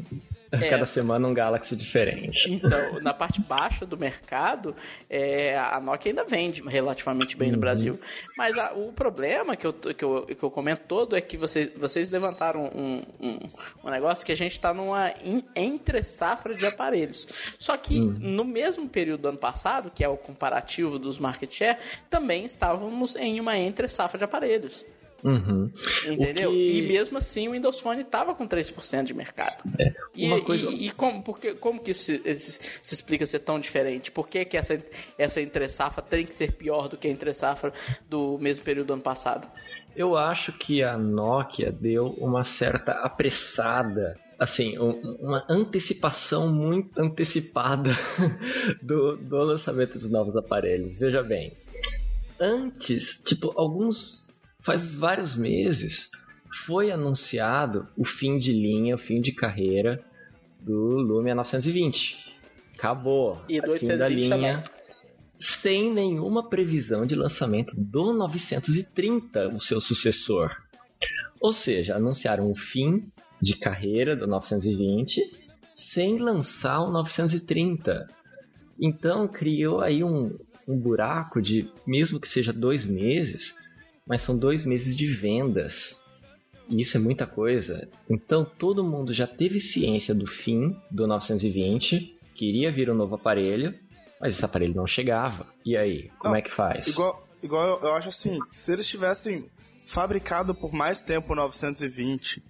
É, 0.51 0.71
Cada 0.71 0.87
semana 0.87 1.29
um 1.29 1.35
Galaxy 1.35 1.77
diferente. 1.77 2.51
Então, 2.51 3.01
na 3.01 3.13
parte 3.13 3.41
baixa 3.41 3.85
do 3.85 3.97
mercado, 3.97 4.75
é, 5.09 5.59
a 5.59 5.79
Nokia 5.81 6.13
ainda 6.13 6.25
vende 6.25 6.63
relativamente 6.63 7.37
bem 7.37 7.49
uhum. 7.49 7.55
no 7.55 7.61
Brasil. 7.61 8.01
Mas 8.37 8.57
a, 8.57 8.73
o 8.73 8.93
problema 8.93 9.57
que 9.57 9.67
eu, 9.67 9.73
que, 9.73 10.05
eu, 10.05 10.23
que 10.27 10.43
eu 10.43 10.51
comento 10.51 10.83
todo 10.89 11.17
é 11.17 11.21
que 11.21 11.37
vocês, 11.37 11.71
vocês 11.77 12.11
levantaram 12.11 12.71
um, 12.75 13.03
um, 13.21 13.39
um 13.85 13.91
negócio 13.91 14.25
que 14.25 14.33
a 14.33 14.37
gente 14.37 14.53
está 14.53 14.73
numa 14.73 15.13
in, 15.23 15.45
entre 15.55 16.03
safra 16.03 16.55
de 16.55 16.65
aparelhos. 16.65 17.27
Só 17.59 17.77
que 17.77 18.01
uhum. 18.01 18.17
no 18.19 18.45
mesmo 18.45 18.89
período 18.89 19.23
do 19.23 19.29
ano 19.29 19.39
passado, 19.39 19.91
que 19.95 20.03
é 20.03 20.09
o 20.09 20.17
comparativo 20.17 20.99
dos 20.99 21.19
market 21.19 21.53
share, 21.53 21.79
também 22.09 22.45
estávamos 22.45 23.17
em 23.17 23.39
uma 23.39 23.57
entre 23.59 23.87
safra 23.89 24.17
de 24.17 24.25
aparelhos. 24.25 24.85
Uhum. 25.23 25.71
Entendeu? 26.07 26.51
Que... 26.51 26.79
E 26.79 26.83
mesmo 26.83 27.19
assim 27.19 27.49
o 27.49 27.53
Windows 27.53 27.81
Phone 27.81 28.03
estava 28.03 28.35
com 28.35 28.47
3% 28.47 29.05
de 29.05 29.15
mercado. 29.15 29.65
É, 29.79 29.93
uma 30.17 30.39
e, 30.39 30.43
coisa... 30.43 30.71
e, 30.71 30.87
e 30.87 30.91
como, 30.91 31.23
porque, 31.23 31.55
como 31.55 31.81
que 31.81 31.93
se, 31.93 32.21
se 32.83 32.95
explica 32.95 33.27
ser 33.27 33.41
tão 33.41 33.59
diferente? 33.59 34.11
Por 34.11 34.29
que, 34.29 34.45
que 34.45 34.57
essa, 34.57 34.83
essa 35.17 35.41
entre-safra 35.41 36.03
tem 36.03 36.25
que 36.25 36.33
ser 36.33 36.53
pior 36.53 36.89
do 36.89 36.97
que 36.97 37.09
a 37.09 37.11
entre-safra 37.11 37.73
do 38.09 38.39
mesmo 38.39 38.65
período 38.65 38.89
do 38.89 38.93
ano 38.95 39.03
passado? 39.03 39.49
Eu 39.97 40.17
acho 40.17 40.53
que 40.53 40.83
a 40.83 40.97
Nokia 40.97 41.73
deu 41.73 42.07
uma 42.19 42.45
certa 42.45 42.93
apressada 42.93 44.17
assim, 44.39 44.79
uma 44.79 45.45
antecipação 45.49 46.47
muito 46.47 46.97
antecipada 47.01 47.91
do, 48.81 49.17
do 49.17 49.37
lançamento 49.39 49.95
dos 49.95 50.11
novos 50.11 50.37
aparelhos. 50.37 50.97
Veja 50.97 51.25
bem, 51.25 51.57
antes, 52.39 53.21
tipo, 53.21 53.53
alguns 53.57 54.28
faz 54.69 54.95
vários 54.95 55.35
meses 55.35 56.11
foi 56.67 56.91
anunciado 56.91 57.89
o 57.97 58.05
fim 58.05 58.39
de 58.39 58.53
linha, 58.53 58.97
o 58.97 58.99
fim 58.99 59.19
de 59.19 59.33
carreira 59.33 60.05
do 60.61 60.99
Lumia 60.99 61.35
920. 61.35 62.19
Acabou. 62.75 63.41
E 63.49 63.63
do 63.63 63.75
fim 63.79 63.97
da 63.97 64.07
linha. 64.07 64.63
Sem 65.39 65.91
nenhuma 65.91 66.51
previsão 66.51 67.07
de 67.07 67.15
lançamento 67.15 67.75
do 67.79 68.13
930, 68.13 69.49
o 69.49 69.59
seu 69.59 69.81
sucessor. 69.81 70.55
Ou 71.41 71.53
seja, 71.53 71.97
anunciaram 71.97 72.51
o 72.51 72.55
fim 72.55 73.09
de 73.41 73.57
carreira 73.57 74.15
do 74.15 74.27
920 74.27 75.23
sem 75.73 76.19
lançar 76.19 76.81
o 76.81 76.91
930. 76.91 78.07
Então 78.79 79.27
criou 79.27 79.81
aí 79.81 80.05
um, 80.05 80.37
um 80.67 80.79
buraco 80.79 81.41
de, 81.41 81.71
mesmo 81.87 82.21
que 82.21 82.29
seja 82.29 82.53
dois 82.53 82.85
meses, 82.85 83.67
mas 84.09 84.23
são 84.23 84.37
dois 84.37 84.65
meses 84.65 84.97
de 84.97 85.07
vendas. 85.07 86.11
E 86.69 86.81
isso 86.81 86.97
é 86.97 87.01
muita 87.01 87.27
coisa. 87.27 87.89
Então 88.09 88.45
todo 88.45 88.83
mundo 88.83 89.13
já 89.13 89.27
teve 89.27 89.61
ciência 89.61 90.15
do 90.15 90.27
fim 90.27 90.75
do 90.91 91.07
920, 91.07 92.17
queria 92.35 92.73
vir 92.73 92.91
um 92.91 92.95
novo 92.95 93.15
aparelho, 93.15 93.75
mas 94.21 94.35
esse 94.35 94.45
aparelho 94.45 94.75
não 94.75 94.87
chegava. 94.87 95.47
E 95.65 95.77
aí, 95.77 96.11
como 96.19 96.33
não, 96.33 96.39
é 96.39 96.43
que 96.43 96.51
faz? 96.51 96.89
Igual, 96.89 97.29
igual 97.43 97.67
eu, 97.67 97.89
eu 97.89 97.95
acho 97.95 98.09
assim, 98.09 98.39
se 98.51 98.73
eles 98.73 98.89
tivessem 98.89 99.49
fabricado 99.87 100.55
por 100.55 100.73
mais 100.73 101.03
tempo 101.03 101.33
o 101.33 101.37
920 101.37 102.43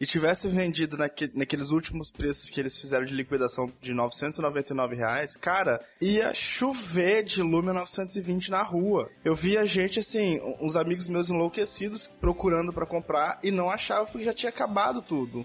e 0.00 0.06
tivesse 0.06 0.48
vendido 0.48 0.96
naque, 0.96 1.30
naqueles 1.34 1.70
últimos 1.70 2.10
preços 2.10 2.50
que 2.50 2.60
eles 2.60 2.76
fizeram 2.76 3.04
de 3.04 3.14
liquidação 3.14 3.72
de 3.80 3.94
999 3.94 4.94
reais, 4.94 5.36
cara, 5.36 5.80
ia 6.00 6.34
chover 6.34 7.22
de 7.24 7.42
Lumia 7.42 7.72
920 7.72 8.50
na 8.50 8.62
rua. 8.62 9.08
Eu 9.24 9.34
via 9.34 9.64
gente, 9.64 9.98
assim, 9.98 10.38
uns 10.60 10.76
amigos 10.76 11.08
meus 11.08 11.30
enlouquecidos 11.30 12.06
procurando 12.06 12.72
para 12.72 12.86
comprar 12.86 13.38
e 13.42 13.50
não 13.50 13.70
achavam 13.70 14.06
porque 14.06 14.24
já 14.24 14.34
tinha 14.34 14.50
acabado 14.50 15.00
tudo. 15.00 15.44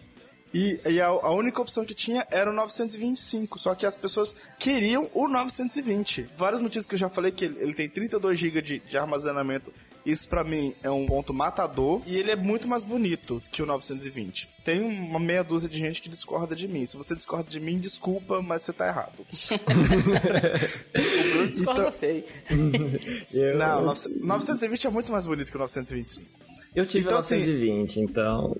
E, 0.53 0.79
e 0.85 0.99
a, 0.99 1.07
a, 1.07 1.31
única 1.31 1.61
opção 1.61 1.85
que 1.85 1.93
tinha 1.93 2.27
era 2.29 2.51
o 2.51 2.53
925, 2.53 3.57
só 3.57 3.73
que 3.73 3.85
as 3.85 3.97
pessoas 3.97 4.35
queriam 4.59 5.09
o 5.13 5.29
920. 5.29 6.29
Vários 6.35 6.59
motivos 6.59 6.85
que 6.85 6.95
eu 6.95 6.99
já 6.99 7.07
falei 7.07 7.31
que 7.31 7.45
ele, 7.45 7.57
ele 7.61 7.73
tem 7.73 7.89
32 7.89 8.37
GB 8.37 8.61
de, 8.61 8.79
de 8.79 8.97
armazenamento 8.97 9.71
isso 10.05 10.29
para 10.29 10.43
mim 10.43 10.73
é 10.81 10.89
um 10.89 11.05
ponto 11.05 11.33
matador 11.33 12.01
e 12.05 12.17
ele 12.17 12.31
é 12.31 12.35
muito 12.35 12.67
mais 12.67 12.83
bonito 12.83 13.41
que 13.51 13.61
o 13.61 13.65
920. 13.65 14.49
Tem 14.63 14.81
uma 14.81 15.19
meia 15.19 15.43
dúzia 15.43 15.69
de 15.69 15.77
gente 15.77 16.01
que 16.01 16.09
discorda 16.09 16.55
de 16.55 16.67
mim. 16.67 16.85
Se 16.85 16.97
você 16.97 17.15
discorda 17.15 17.49
de 17.49 17.59
mim, 17.59 17.79
desculpa, 17.79 18.41
mas 18.41 18.63
você 18.63 18.73
tá 18.73 18.87
errado. 18.87 19.25
então... 21.59 21.91
você. 21.91 22.25
Eu... 23.33 23.57
Não, 23.57 23.85
920 23.85 24.87
é 24.87 24.89
muito 24.89 25.11
mais 25.11 25.27
bonito 25.27 25.49
que 25.49 25.57
o 25.57 25.59
925. 25.59 26.41
Eu 26.73 26.85
tive 26.85 27.05
então, 27.05 27.17
920, 27.17 27.91
assim, 27.91 28.01
então. 28.01 28.57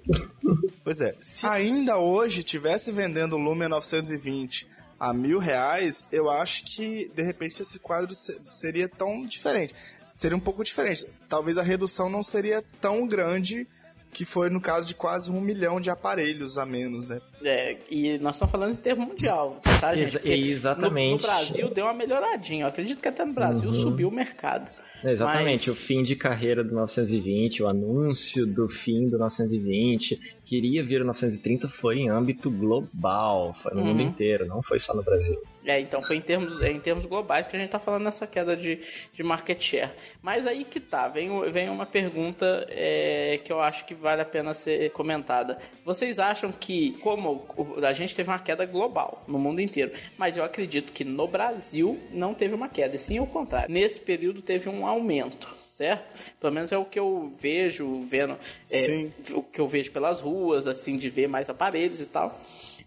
Pois 0.83 0.99
é. 0.99 1.15
Se 1.19 1.47
ainda 1.47 1.97
hoje 1.97 2.43
tivesse 2.43 2.91
vendendo 2.91 3.35
o 3.35 3.39
Lumia 3.39 3.69
920 3.69 4.67
a 4.99 5.13
mil 5.13 5.39
reais, 5.39 6.07
eu 6.11 6.29
acho 6.29 6.65
que 6.65 7.09
de 7.15 7.23
repente 7.23 7.61
esse 7.61 7.79
quadro 7.79 8.13
seria 8.45 8.89
tão 8.89 9.25
diferente 9.25 9.73
seria 10.21 10.37
um 10.37 10.39
pouco 10.39 10.63
diferente. 10.63 11.07
Talvez 11.27 11.57
a 11.57 11.63
redução 11.63 12.07
não 12.07 12.21
seria 12.21 12.63
tão 12.79 13.07
grande 13.07 13.67
que 14.13 14.23
foi 14.23 14.51
no 14.51 14.61
caso 14.61 14.87
de 14.87 14.93
quase 14.93 15.31
um 15.31 15.41
milhão 15.41 15.81
de 15.81 15.89
aparelhos 15.89 16.59
a 16.59 16.65
menos, 16.65 17.07
né? 17.07 17.19
É, 17.43 17.77
e 17.89 18.19
nós 18.19 18.35
estamos 18.35 18.51
falando 18.51 18.73
em 18.73 18.75
termo 18.75 19.07
mundial, 19.07 19.57
tá, 19.79 19.95
gente? 19.95 20.17
Exa 20.17 20.35
exatamente. 20.35 21.23
No, 21.23 21.27
no, 21.27 21.33
Brasil 21.33 21.69
deu 21.71 21.85
uma 21.85 21.93
melhoradinha. 21.93 22.65
Eu 22.65 22.67
acredito 22.67 23.01
que 23.01 23.07
até 23.07 23.25
no 23.25 23.33
Brasil 23.33 23.69
uhum. 23.69 23.73
subiu 23.73 24.09
o 24.09 24.11
mercado. 24.11 24.69
Exatamente, 25.03 25.69
Mas... 25.69 25.79
o 25.79 25.81
fim 25.81 26.03
de 26.03 26.15
carreira 26.15 26.63
do 26.63 26.75
920, 26.75 27.63
o 27.63 27.67
anúncio 27.67 28.45
do 28.53 28.69
fim 28.69 29.09
do 29.09 29.17
920, 29.17 30.19
queria 30.45 30.83
vir 30.83 31.01
o 31.01 31.05
930 31.05 31.67
foi 31.67 31.99
em 31.99 32.09
âmbito 32.09 32.51
global, 32.51 33.55
foi 33.63 33.73
no 33.73 33.81
uhum. 33.81 33.87
mundo 33.87 34.01
inteiro, 34.03 34.45
não 34.45 34.61
foi 34.61 34.79
só 34.79 34.95
no 34.95 35.01
Brasil. 35.01 35.41
É, 35.65 35.79
então 35.79 36.01
foi 36.01 36.17
em 36.17 36.21
termos, 36.21 36.61
é, 36.61 36.71
em 36.71 36.79
termos 36.79 37.05
globais 37.05 37.45
que 37.45 37.55
a 37.55 37.59
gente 37.59 37.69
tá 37.69 37.79
falando 37.79 38.03
nessa 38.03 38.25
queda 38.25 38.55
de, 38.55 38.79
de 39.13 39.23
market 39.23 39.61
share. 39.61 39.91
Mas 40.21 40.47
aí 40.47 40.63
que 40.63 40.79
tá, 40.79 41.07
vem, 41.07 41.29
vem 41.51 41.69
uma 41.69 41.85
pergunta 41.85 42.65
é, 42.69 43.39
que 43.43 43.51
eu 43.51 43.61
acho 43.61 43.85
que 43.85 43.93
vale 43.93 44.21
a 44.21 44.25
pena 44.25 44.53
ser 44.53 44.91
comentada. 44.91 45.59
Vocês 45.85 46.19
acham 46.19 46.51
que, 46.51 46.93
como 46.99 47.45
a 47.83 47.93
gente 47.93 48.15
teve 48.15 48.29
uma 48.29 48.39
queda 48.39 48.65
global 48.65 49.23
no 49.27 49.37
mundo 49.37 49.61
inteiro, 49.61 49.91
mas 50.17 50.35
eu 50.35 50.43
acredito 50.43 50.91
que 50.91 51.03
no 51.03 51.27
Brasil 51.27 51.99
não 52.11 52.33
teve 52.33 52.55
uma 52.55 52.67
queda, 52.67 52.95
e 52.95 52.99
sim 52.99 53.17
ao 53.17 53.27
contrário. 53.27 53.71
Nesse 53.71 53.99
período 53.99 54.41
teve 54.41 54.69
um 54.69 54.85
aumento 54.85 55.61
certo? 55.71 56.03
Pelo 56.39 56.53
menos 56.53 56.71
é 56.71 56.77
o 56.77 56.85
que 56.85 56.99
eu 56.99 57.33
vejo, 57.39 58.01
vendo, 58.01 58.37
é, 58.69 59.07
o 59.33 59.41
que 59.41 59.59
eu 59.59 59.67
vejo 59.67 59.91
pelas 59.91 60.19
ruas, 60.19 60.67
assim, 60.67 60.95
de 60.95 61.09
ver 61.09 61.27
mais 61.27 61.49
aparelhos 61.49 61.99
e 61.99 62.05
tal. 62.05 62.39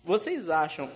Vocês 0.05 0.49
acham 0.49 0.89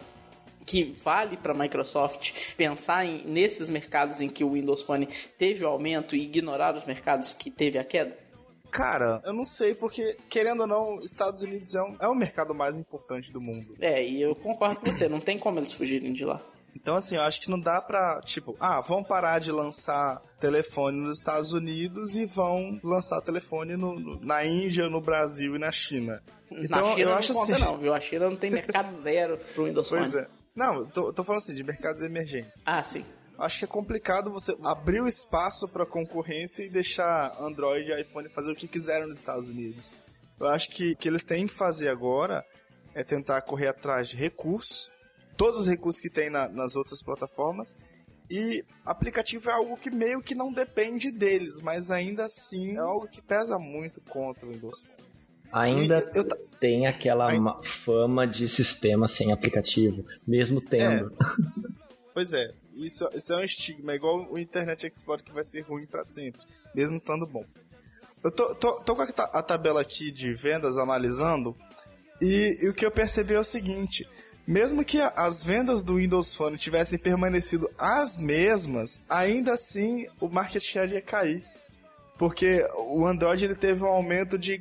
que 0.68 0.92
vale 1.02 1.38
para 1.38 1.52
a 1.52 1.56
Microsoft 1.56 2.54
pensar 2.54 3.06
em, 3.06 3.24
nesses 3.26 3.70
mercados 3.70 4.20
em 4.20 4.28
que 4.28 4.44
o 4.44 4.52
Windows 4.52 4.82
Phone 4.82 5.08
teve 5.38 5.64
o 5.64 5.68
aumento 5.68 6.14
e 6.14 6.22
ignorar 6.22 6.76
os 6.76 6.84
mercados 6.84 7.32
que 7.32 7.50
teve 7.50 7.78
a 7.78 7.84
queda? 7.84 8.16
Cara, 8.70 9.22
eu 9.24 9.32
não 9.32 9.44
sei, 9.44 9.74
porque, 9.74 10.18
querendo 10.28 10.60
ou 10.60 10.66
não, 10.66 11.00
Estados 11.00 11.40
Unidos 11.40 11.74
é, 11.74 11.82
um, 11.82 11.96
é 12.00 12.06
o 12.06 12.14
mercado 12.14 12.54
mais 12.54 12.78
importante 12.78 13.32
do 13.32 13.40
mundo. 13.40 13.74
É, 13.80 14.06
e 14.06 14.20
eu 14.20 14.34
concordo 14.34 14.80
com 14.80 14.90
você, 14.90 15.08
não 15.08 15.20
tem 15.20 15.38
como 15.38 15.58
eles 15.58 15.72
fugirem 15.72 16.12
de 16.12 16.26
lá. 16.26 16.38
Então, 16.76 16.94
assim, 16.94 17.16
eu 17.16 17.22
acho 17.22 17.40
que 17.40 17.50
não 17.50 17.58
dá 17.58 17.80
pra, 17.80 18.20
tipo, 18.20 18.54
ah, 18.60 18.80
vão 18.82 19.02
parar 19.02 19.38
de 19.38 19.50
lançar 19.50 20.20
telefone 20.38 20.98
nos 20.98 21.20
Estados 21.20 21.54
Unidos 21.54 22.14
e 22.14 22.26
vão 22.26 22.78
lançar 22.84 23.22
telefone 23.22 23.74
no, 23.74 23.98
no, 23.98 24.20
na 24.20 24.44
Índia, 24.44 24.86
no 24.88 25.00
Brasil 25.00 25.56
e 25.56 25.58
na 25.58 25.72
China. 25.72 26.22
Então, 26.50 26.82
na 26.82 26.88
China 26.90 27.00
eu 27.00 27.08
não 27.08 27.16
acho 27.16 27.32
conta 27.32 27.54
assim... 27.54 27.64
não, 27.64 27.78
viu? 27.78 27.94
A 27.94 28.00
China 28.00 28.28
não 28.28 28.36
tem 28.36 28.50
mercado 28.50 28.92
zero 29.00 29.38
pro 29.54 29.64
Windows 29.64 29.88
Phone. 29.88 30.02
Pois 30.02 30.14
é. 30.14 30.37
Não, 30.58 30.84
tô, 30.86 31.12
tô 31.12 31.22
falando 31.22 31.40
assim, 31.40 31.54
de 31.54 31.62
mercados 31.62 32.02
emergentes. 32.02 32.64
Ah, 32.66 32.82
sim. 32.82 33.04
Acho 33.38 33.60
que 33.60 33.64
é 33.64 33.68
complicado 33.68 34.28
você 34.28 34.52
abrir 34.64 35.00
o 35.00 35.06
espaço 35.06 35.68
para 35.68 35.86
concorrência 35.86 36.64
e 36.64 36.68
deixar 36.68 37.40
Android 37.40 37.88
e 37.88 38.00
iPhone 38.00 38.28
fazer 38.30 38.50
o 38.50 38.56
que 38.56 38.66
quiserem 38.66 39.06
nos 39.06 39.20
Estados 39.20 39.46
Unidos. 39.46 39.92
Eu 40.40 40.48
acho 40.48 40.70
que 40.70 40.94
o 40.94 40.96
que 40.96 41.06
eles 41.06 41.22
têm 41.22 41.46
que 41.46 41.54
fazer 41.54 41.88
agora 41.88 42.44
é 42.92 43.04
tentar 43.04 43.40
correr 43.42 43.68
atrás 43.68 44.08
de 44.08 44.16
recursos, 44.16 44.90
todos 45.36 45.60
os 45.60 45.66
recursos 45.68 46.02
que 46.02 46.10
tem 46.10 46.28
na, 46.28 46.48
nas 46.48 46.74
outras 46.74 47.04
plataformas, 47.04 47.76
e 48.28 48.64
aplicativo 48.84 49.48
é 49.48 49.52
algo 49.52 49.76
que 49.76 49.92
meio 49.92 50.20
que 50.20 50.34
não 50.34 50.52
depende 50.52 51.12
deles, 51.12 51.62
mas 51.62 51.92
ainda 51.92 52.24
assim 52.24 52.74
é 52.74 52.80
algo 52.80 53.06
que 53.06 53.22
pesa 53.22 53.60
muito 53.60 54.00
contra 54.00 54.44
o 54.44 54.50
Windows 54.50 54.84
Phone. 54.84 54.97
Ainda 55.52 56.10
eu, 56.14 56.24
tem 56.60 56.86
aquela 56.86 57.30
ainda... 57.30 57.56
fama 57.84 58.26
de 58.26 58.48
sistema 58.48 59.08
sem 59.08 59.32
aplicativo, 59.32 60.04
mesmo 60.26 60.60
tendo. 60.60 61.12
É. 61.12 61.26
pois 62.12 62.32
é, 62.32 62.52
isso, 62.74 63.08
isso 63.14 63.32
é 63.32 63.36
um 63.36 63.44
estigma, 63.44 63.92
é 63.92 63.96
igual 63.96 64.28
o 64.30 64.38
Internet 64.38 64.86
Explorer 64.86 65.24
que 65.24 65.32
vai 65.32 65.44
ser 65.44 65.62
ruim 65.62 65.86
para 65.86 66.04
sempre, 66.04 66.40
mesmo 66.74 66.98
estando 66.98 67.26
bom. 67.26 67.44
Eu 68.22 68.30
tô, 68.30 68.54
tô, 68.54 68.72
tô 68.80 68.96
com 68.96 69.02
a, 69.02 69.06
a, 69.06 69.42
tabela 69.42 69.80
aqui 69.80 70.10
de 70.10 70.32
vendas 70.32 70.76
analisando, 70.76 71.56
e, 72.20 72.58
e 72.60 72.68
o 72.68 72.74
que 72.74 72.84
eu 72.84 72.90
percebi 72.90 73.34
é 73.34 73.38
o 73.38 73.44
seguinte: 73.44 74.08
mesmo 74.46 74.84
que 74.84 74.98
as 75.14 75.44
vendas 75.44 75.82
do 75.82 75.96
Windows 75.96 76.34
Phone 76.34 76.56
tivessem 76.56 76.98
permanecido 76.98 77.70
as 77.78 78.18
mesmas, 78.18 79.04
ainda 79.08 79.52
assim 79.52 80.06
o 80.20 80.28
market 80.28 80.62
share 80.62 80.92
ia 80.92 81.02
cair. 81.02 81.44
Porque 82.16 82.66
o 82.88 83.06
Android 83.06 83.44
ele 83.44 83.54
teve 83.54 83.84
um 83.84 83.88
aumento 83.88 84.36
de 84.36 84.60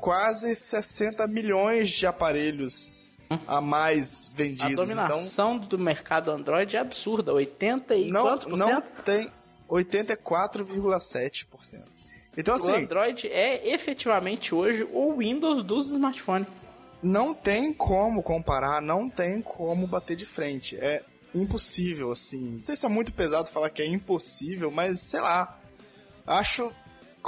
quase 0.00 0.54
60 0.54 1.26
milhões 1.26 1.90
de 1.90 2.06
aparelhos 2.06 2.98
a 3.46 3.60
mais 3.60 4.30
vendidos. 4.34 4.72
A 4.72 4.84
dominação 4.84 5.56
então, 5.56 5.68
do 5.68 5.78
mercado 5.78 6.30
Android 6.30 6.74
é 6.76 6.80
absurda, 6.80 7.32
80 7.32 7.94
e 7.96 8.10
não, 8.10 8.22
quantos 8.22 8.46
por 8.46 8.58
não 8.58 8.68
cento? 8.68 8.90
tem 9.04 9.30
84,7%. 9.68 11.82
Então 12.36 12.54
assim, 12.54 12.72
o 12.72 12.76
Android 12.76 13.28
é 13.28 13.68
efetivamente 13.68 14.54
hoje 14.54 14.88
o 14.92 15.16
Windows 15.16 15.64
dos 15.64 15.88
smartphones. 15.88 16.46
Não 17.02 17.34
tem 17.34 17.72
como 17.72 18.22
comparar, 18.22 18.80
não 18.80 19.10
tem 19.10 19.42
como 19.42 19.86
bater 19.86 20.16
de 20.16 20.24
frente. 20.24 20.76
É 20.76 21.02
impossível 21.34 22.10
assim. 22.10 22.52
Não 22.52 22.60
sei 22.60 22.76
se 22.76 22.86
é 22.86 22.88
muito 22.88 23.12
pesado 23.12 23.48
falar 23.48 23.68
que 23.70 23.82
é 23.82 23.86
impossível, 23.86 24.70
mas 24.70 25.00
sei 25.00 25.20
lá. 25.20 25.58
Acho 26.26 26.72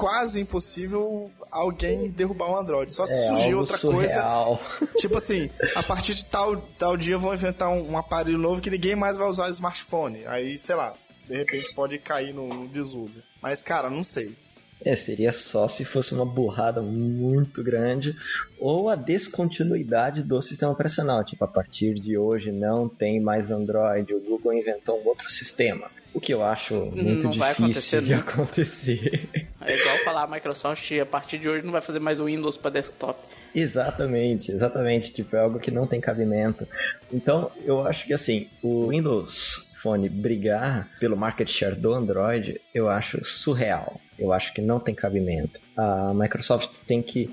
quase 0.01 0.41
impossível 0.41 1.31
alguém 1.51 2.09
derrubar 2.09 2.51
um 2.51 2.57
Android. 2.57 2.93
Só 2.93 3.05
se 3.07 3.13
é, 3.13 3.27
surgir 3.27 3.55
outra 3.55 3.77
surreal. 3.77 4.57
coisa. 4.57 4.93
Tipo 4.97 5.19
assim, 5.19 5.51
a 5.75 5.83
partir 5.83 6.15
de 6.15 6.25
tal, 6.25 6.57
tal 6.79 6.97
dia 6.97 7.19
vão 7.19 7.35
inventar 7.35 7.69
um, 7.69 7.93
um, 7.93 7.99
aparelho 7.99 8.39
novo 8.39 8.63
que 8.63 8.71
ninguém 8.71 8.97
mais 8.97 9.19
vai 9.19 9.29
usar 9.29 9.47
o 9.47 9.51
smartphone. 9.51 10.27
Aí, 10.27 10.57
sei 10.57 10.75
lá, 10.75 10.95
de 11.29 11.37
repente 11.37 11.75
pode 11.75 11.99
cair 11.99 12.33
no, 12.33 12.49
no 12.49 12.67
desuso. 12.67 13.23
Mas, 13.43 13.63
cara, 13.63 13.91
não 13.91 14.03
sei. 14.03 14.35
É, 14.83 14.97
seria 14.97 15.31
só 15.33 15.69
se 15.69 15.85
fosse 15.85 16.15
uma 16.15 16.25
burrada 16.25 16.81
muito 16.81 17.63
grande 17.63 18.17
ou 18.59 18.89
a 18.89 18.97
descontinuidade 18.97 20.23
do 20.23 20.41
sistema 20.41 20.73
operacional. 20.73 21.23
Tipo, 21.23 21.45
a 21.45 21.49
partir 21.49 21.93
de 21.93 22.17
hoje 22.17 22.51
não 22.51 22.89
tem 22.89 23.21
mais 23.21 23.51
Android, 23.51 24.15
o 24.15 24.21
Google 24.21 24.55
inventou 24.55 24.99
um 24.99 25.07
outro 25.07 25.29
sistema. 25.29 25.91
O 26.15 26.21
que 26.21 26.33
eu 26.33 26.43
acho 26.43 26.75
muito 26.87 27.25
não 27.25 27.31
difícil 27.33 28.01
de 28.01 28.15
acontecer. 28.15 29.29
É 29.61 29.79
igual 29.79 29.99
falar 29.99 30.25
a 30.25 30.27
Microsoft 30.27 30.91
a 30.93 31.07
partir 31.07 31.39
de 31.39 31.49
hoje 31.49 31.65
não 31.65 31.73
vai 31.73 31.81
fazer 31.81 32.01
mais 32.01 32.19
o 32.19 32.25
Windows 32.25 32.57
para 32.57 32.71
desktop. 32.71 33.19
Exatamente, 33.55 34.53
exatamente. 34.53 35.13
Tipo, 35.13 35.37
é 35.37 35.41
algo 35.41 35.59
que 35.59 35.71
não 35.71 35.87
tem 35.87 36.01
cabimento. 36.01 36.67
Então, 37.13 37.51
eu 37.65 37.87
acho 37.87 38.07
que 38.07 38.15
assim, 38.15 38.49
o 38.63 38.89
Windows 38.89 39.71
Phone 39.83 40.09
brigar 40.09 40.89
pelo 41.01 41.17
market 41.17 41.49
share 41.49 41.75
do 41.75 41.93
Android, 41.93 42.61
eu 42.75 42.89
acho 42.89 43.25
surreal. 43.25 44.01
Eu 44.19 44.33
acho 44.33 44.53
que 44.53 44.61
não 44.61 44.79
tem 44.79 44.95
cabimento. 44.95 45.59
A 45.77 46.13
Microsoft 46.15 46.77
tem 46.87 47.03
que, 47.03 47.29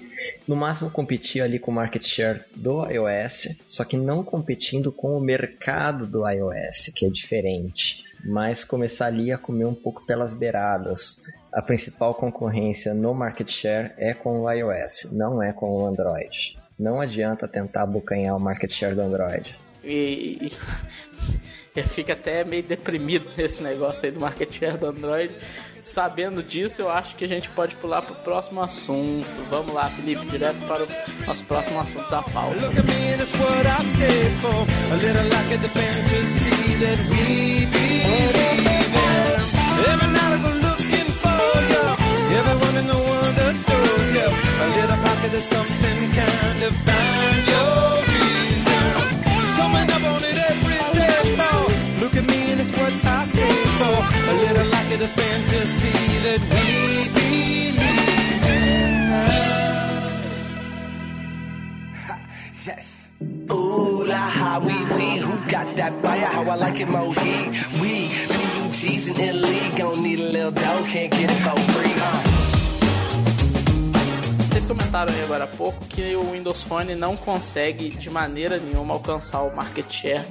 no 0.47 0.55
máximo, 0.55 0.89
competir 0.89 1.41
ali 1.41 1.59
com 1.59 1.71
o 1.71 1.73
market 1.73 2.05
share 2.05 2.41
do 2.55 2.89
iOS, 2.89 3.65
só 3.67 3.83
que 3.83 3.97
não 3.97 4.23
competindo 4.23 4.91
com 4.91 5.17
o 5.17 5.19
mercado 5.19 6.07
do 6.07 6.27
iOS, 6.27 6.93
que 6.95 7.05
é 7.05 7.09
diferente 7.09 8.07
mas 8.23 8.63
começar 8.63 9.07
ali 9.07 9.31
a 9.31 9.37
comer 9.37 9.65
um 9.65 9.73
pouco 9.73 10.05
pelas 10.05 10.33
beiradas. 10.33 11.21
A 11.57 11.61
principal 11.63 12.13
concorrência 12.13 12.93
no 12.93 13.15
market 13.15 13.49
share 13.49 13.91
é 13.97 14.13
com 14.13 14.41
o 14.41 14.51
iOS, 14.51 15.11
não 15.11 15.41
é 15.41 15.51
com 15.51 15.71
o 15.71 15.87
Android. 15.87 16.55
Não 16.79 17.01
adianta 17.01 17.47
tentar 17.47 17.81
abocanhar 17.81 18.37
o 18.37 18.39
market 18.39 18.71
share 18.71 18.93
do 18.93 19.01
Android. 19.01 19.57
E, 19.83 20.51
e 21.75 21.81
fica 21.89 22.13
até 22.13 22.43
meio 22.43 22.61
deprimido 22.61 23.27
nesse 23.35 23.63
negócio 23.63 24.05
aí 24.05 24.11
do 24.11 24.19
market 24.19 24.53
share 24.53 24.77
do 24.77 24.85
Android. 24.85 25.33
Sabendo 25.81 26.43
disso, 26.43 26.83
eu 26.83 26.91
acho 26.91 27.15
que 27.15 27.25
a 27.25 27.27
gente 27.27 27.49
pode 27.49 27.75
pular 27.77 28.03
para 28.03 28.13
o 28.13 28.17
próximo 28.17 28.61
assunto. 28.61 29.25
Vamos 29.49 29.73
lá, 29.73 29.89
Felipe, 29.89 30.27
direto 30.27 30.59
para 30.67 30.83
o 30.83 30.87
nosso 31.25 31.43
próximo 31.45 31.79
assunto 31.79 32.07
da 32.11 32.21
pauta. 32.21 32.71
Something 45.39 45.99
kind 46.17 46.63
of 46.67 46.73
find 46.87 47.47
your 47.53 48.03
reason. 48.11 48.89
Coming 49.59 49.89
up 49.95 50.03
on 50.13 50.21
it 50.31 50.37
every 50.51 50.81
day. 50.97 51.25
Look 52.01 52.15
at 52.15 52.25
me 52.25 52.51
and 52.51 52.59
it's 52.59 52.71
what 52.71 52.93
I 53.05 53.23
stand 53.25 53.69
for. 53.79 53.97
A 54.31 54.33
little 54.43 54.67
like 54.75 54.89
a 54.97 55.09
fantasy 55.19 55.97
that 56.25 56.41
we 56.53 56.65
believe 57.17 57.77
in. 58.57 58.93
yes. 62.65 63.09
Ooh, 63.51 64.03
la 64.05 64.23
ha, 64.39 64.59
wee 64.59 64.85
wee, 64.95 65.17
who 65.17 65.33
got 65.49 65.75
that 65.75 65.93
fire? 66.03 66.25
How 66.25 66.49
I 66.49 66.55
like 66.55 66.79
it, 66.79 66.89
mo 66.89 67.11
he, 67.11 67.35
we, 67.81 68.09
PUGs 68.33 69.07
and 69.09 69.19
Italy, 69.19 69.61
gon' 69.77 70.01
need 70.03 70.19
a 70.19 70.29
little 70.29 70.51
dough, 70.51 70.83
can't 70.87 71.11
get 71.11 71.29
it 71.31 71.39
for 71.45 71.57
free? 71.71 72.36
Comentaram 74.67 75.13
aí 75.13 75.23
agora 75.23 75.45
há 75.45 75.47
pouco 75.47 75.85
que 75.85 76.13
o 76.13 76.31
Windows 76.31 76.61
Phone 76.63 76.93
não 76.93 77.15
consegue 77.15 77.89
de 77.89 78.09
maneira 78.09 78.57
nenhuma 78.57 78.95
alcançar 78.95 79.41
o 79.43 79.55
market 79.55 79.89
share 79.89 80.25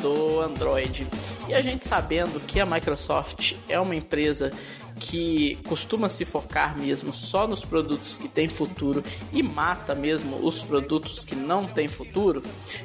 do 0.00 0.40
Android. 0.40 1.06
E 1.46 1.52
a 1.52 1.60
gente 1.60 1.86
sabendo 1.86 2.40
que 2.40 2.58
a 2.58 2.64
Microsoft 2.64 3.54
é 3.68 3.78
uma 3.78 3.94
empresa 3.94 4.50
que 4.96 5.56
costuma 5.66 6.08
se 6.08 6.24
focar 6.24 6.78
mesmo 6.78 7.12
só 7.12 7.46
nos 7.46 7.64
produtos 7.64 8.16
que 8.16 8.28
têm 8.28 8.48
futuro 8.48 9.02
e 9.32 9.42
mata 9.42 9.94
mesmo 9.94 10.36
os 10.36 10.62
produtos 10.62 11.24
que 11.24 11.34
não 11.34 11.66
têm 11.66 11.88
futuro, 11.88 12.42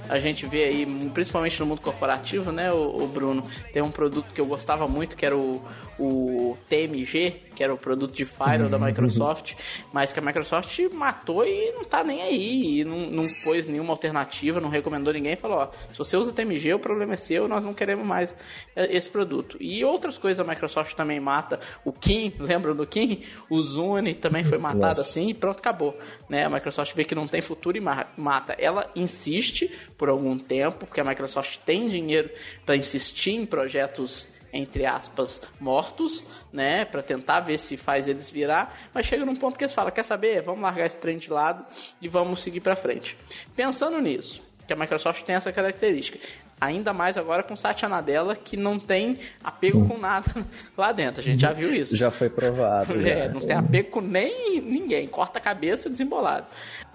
a 0.10 0.20
gente 0.20 0.46
vê 0.46 0.64
aí, 0.66 1.10
principalmente 1.14 1.60
no 1.60 1.66
mundo 1.66 1.82
corporativo, 1.82 2.52
né, 2.52 2.72
o 2.72 3.08
Bruno, 3.08 3.44
tem 3.72 3.82
um 3.82 3.92
produto 3.92 4.34
que 4.34 4.42
eu 4.42 4.46
gostava 4.46 4.88
muito 4.88 5.16
que 5.16 5.26
era 5.26 5.38
o, 5.38 5.62
o 6.00 6.58
TMG, 6.70 7.42
que 7.56 7.64
era 7.64 7.74
o 7.74 7.78
produto 7.78 8.14
de 8.14 8.26
Firewall 8.26 8.70
da. 8.70 8.78
Microsoft, 8.78 9.56
mas 9.92 10.14
que 10.14 10.20
a 10.20 10.22
Microsoft 10.22 10.80
matou 10.94 11.46
e 11.46 11.72
não 11.72 11.84
tá 11.84 12.04
nem 12.04 12.22
aí, 12.22 12.82
e 12.82 12.86
não, 12.86 13.10
não 13.10 13.26
pôs 13.44 13.68
nenhuma 13.68 13.94
alternativa, 13.94 14.62
não 14.62 14.70
recomendou 14.70 15.12
ninguém, 15.12 15.36
falou, 15.36 15.58
ó, 15.58 15.70
se 15.92 15.98
você 15.98 16.16
usa 16.16 16.32
TMG, 16.32 16.74
o 16.74 16.80
problema 16.80 17.14
é 17.14 17.18
seu, 17.18 17.48
nós 17.48 17.66
não 17.66 17.74
queremos 17.74 18.06
mais 18.06 18.36
é, 18.76 18.96
esse 18.96 19.10
produto. 19.10 19.58
E 19.60 19.84
outras 19.84 20.18
coisas 20.18 20.40
a 20.40 20.48
Microsoft 20.48 20.94
também 20.94 21.20
mata, 21.20 21.60
o 21.84 21.92
Kim, 21.92 22.34
lembram 22.40 22.76
do 22.76 22.86
Kim? 22.86 23.24
O 23.50 23.62
Zune 23.62 24.14
também 24.14 24.44
foi 24.44 24.58
matado 24.58 24.82
Nossa. 24.82 25.02
assim 25.02 25.30
e 25.30 25.34
pronto, 25.34 25.60
acabou. 25.60 25.98
Né? 26.30 26.46
A 26.46 26.50
Microsoft 26.50 26.94
vê 26.96 27.04
que 27.04 27.16
não 27.16 27.28
tem 27.28 27.42
futuro 27.42 27.78
e 27.78 27.82
mata. 27.82 28.56
Ela 28.58 28.90
insiste 28.96 29.72
por 29.98 30.10
algum 30.10 30.38
tempo, 30.38 30.86
porque 30.86 31.02
a 31.02 31.04
Microsoft 31.04 31.58
tem 31.66 31.88
dinheiro 31.88 32.30
para 32.66 32.76
insistir 32.76 33.32
em 33.32 33.46
projetos 33.46 34.28
entre 34.52 34.86
aspas, 34.86 35.42
mortos, 35.60 36.26
né, 36.52 36.86
para 36.86 37.02
tentar 37.02 37.42
ver 37.42 37.58
se 37.58 37.78
faz 37.78 38.08
eles 38.08 38.32
virar, 38.32 38.76
mas 38.94 39.06
chega 39.06 39.26
num 39.26 39.36
ponto 39.36 39.58
que 39.58 39.64
eles 39.64 39.74
falam, 39.74 39.92
quer 39.92 40.04
saber, 40.04 40.42
vamos 40.42 40.62
largar 40.62 40.86
esse 40.86 41.00
trem 41.00 41.18
de 41.18 41.30
lado 41.30 41.66
e 42.02 42.08
vamos 42.08 42.42
seguir 42.42 42.62
para 42.62 42.76
frente. 42.76 43.18
Pensando 43.56 44.00
nisso, 44.00 44.42
que 44.66 44.74
a 44.74 44.76
Microsoft 44.76 45.24
tem 45.24 45.36
essa 45.36 45.52
característica, 45.52 46.20
ainda 46.60 46.92
mais 46.92 47.18
agora 47.18 47.44
com 47.44 47.56
Satya 47.56 47.88
Nadella, 47.88 48.36
que 48.36 48.58
não 48.58 48.80
tem 48.80 49.20
apego 49.44 49.80
hum. 49.80 49.88
com 49.88 49.98
nada 49.98 50.32
lá 50.76 50.92
dentro, 50.92 51.22
a 51.22 51.24
gente 51.24 51.42
já 51.42 51.54
viu 51.54 51.74
isso. 51.74 51.96
Já 51.96 52.12
foi 52.12 52.30
provado. 52.30 52.94
É, 53.08 53.30
não 53.30 53.42
tem 53.42 53.56
apego 53.56 53.90
com 53.90 54.02
nem 54.02 54.62
ninguém, 54.62 55.08
corta 55.08 55.40
a 55.40 55.42
cabeça 55.42 55.90
desembolado 55.90 56.48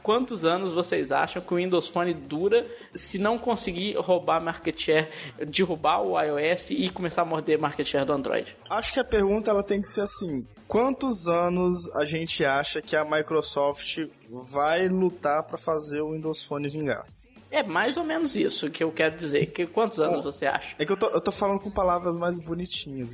quantos 0.02 0.44
anos 0.44 0.72
vocês 0.72 1.12
acham 1.12 1.40
que 1.40 1.54
o 1.54 1.56
Windows 1.56 1.88
Phone 1.88 2.12
dura 2.12 2.66
se 2.94 3.18
não 3.18 3.38
conseguir 3.38 3.96
roubar 3.96 4.42
market 4.42 4.78
share, 4.78 5.08
derrubar 5.46 6.02
o 6.02 6.20
iOS 6.20 6.70
e 6.70 6.90
começar 6.90 7.22
a 7.22 7.24
morder 7.24 7.58
market 7.58 7.86
share 7.86 8.04
do 8.04 8.12
Android? 8.12 8.56
Acho 8.68 8.92
que 8.92 9.00
a 9.00 9.04
pergunta 9.04 9.50
ela 9.50 9.62
tem 9.62 9.80
que 9.80 9.88
ser 9.88 10.02
assim: 10.02 10.46
quantos 10.66 11.26
anos 11.28 11.94
a 11.96 12.04
gente 12.04 12.44
acha 12.44 12.82
que 12.82 12.96
a 12.96 13.04
Microsoft 13.04 13.98
vai 14.30 14.88
lutar 14.88 15.42
para 15.44 15.56
fazer 15.56 16.00
o 16.00 16.12
Windows 16.12 16.42
Phone 16.42 16.68
vingar? 16.68 17.06
É 17.52 17.62
mais 17.62 17.98
ou 17.98 18.04
menos 18.04 18.34
isso 18.34 18.70
que 18.70 18.82
eu 18.82 18.90
quero 18.90 19.14
dizer. 19.14 19.44
Que 19.48 19.66
quantos 19.66 20.00
anos 20.00 20.24
você 20.24 20.46
acha? 20.46 20.74
É 20.78 20.86
que 20.86 20.92
eu 20.92 20.96
tô, 20.96 21.06
eu 21.08 21.20
tô 21.20 21.30
falando 21.30 21.60
com 21.60 21.70
palavras 21.70 22.16
mais 22.16 22.40
bonitinhas, 22.42 23.12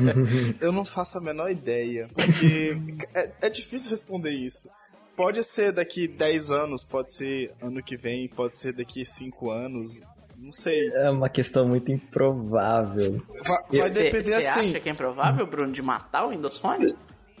eu 0.62 0.72
não 0.72 0.82
faço 0.82 1.18
a 1.18 1.20
menor 1.20 1.50
ideia. 1.50 2.08
Porque 2.14 2.80
é, 3.14 3.32
é 3.42 3.50
difícil 3.50 3.90
responder 3.90 4.30
isso 4.30 4.70
pode 5.16 5.42
ser 5.42 5.72
daqui 5.72 6.06
10 6.06 6.50
anos, 6.50 6.84
pode 6.84 7.12
ser 7.12 7.52
ano 7.60 7.82
que 7.82 7.96
vem, 7.96 8.28
pode 8.28 8.58
ser 8.58 8.72
daqui 8.72 9.04
5 9.04 9.50
anos. 9.50 10.02
Não 10.36 10.52
sei. 10.52 10.90
É 10.90 11.10
uma 11.10 11.28
questão 11.28 11.66
muito 11.66 11.90
improvável. 11.90 13.22
Vai, 13.42 13.80
vai 13.80 13.90
depender 13.90 14.22
cê, 14.22 14.40
cê 14.42 14.48
assim. 14.48 14.60
Você 14.60 14.68
acha 14.68 14.80
que 14.80 14.88
é 14.88 14.92
improvável, 14.92 15.46
Bruno, 15.46 15.72
de 15.72 15.82
matar 15.82 16.26
o 16.26 16.30
Windows 16.30 16.58
Phone? 16.58 16.94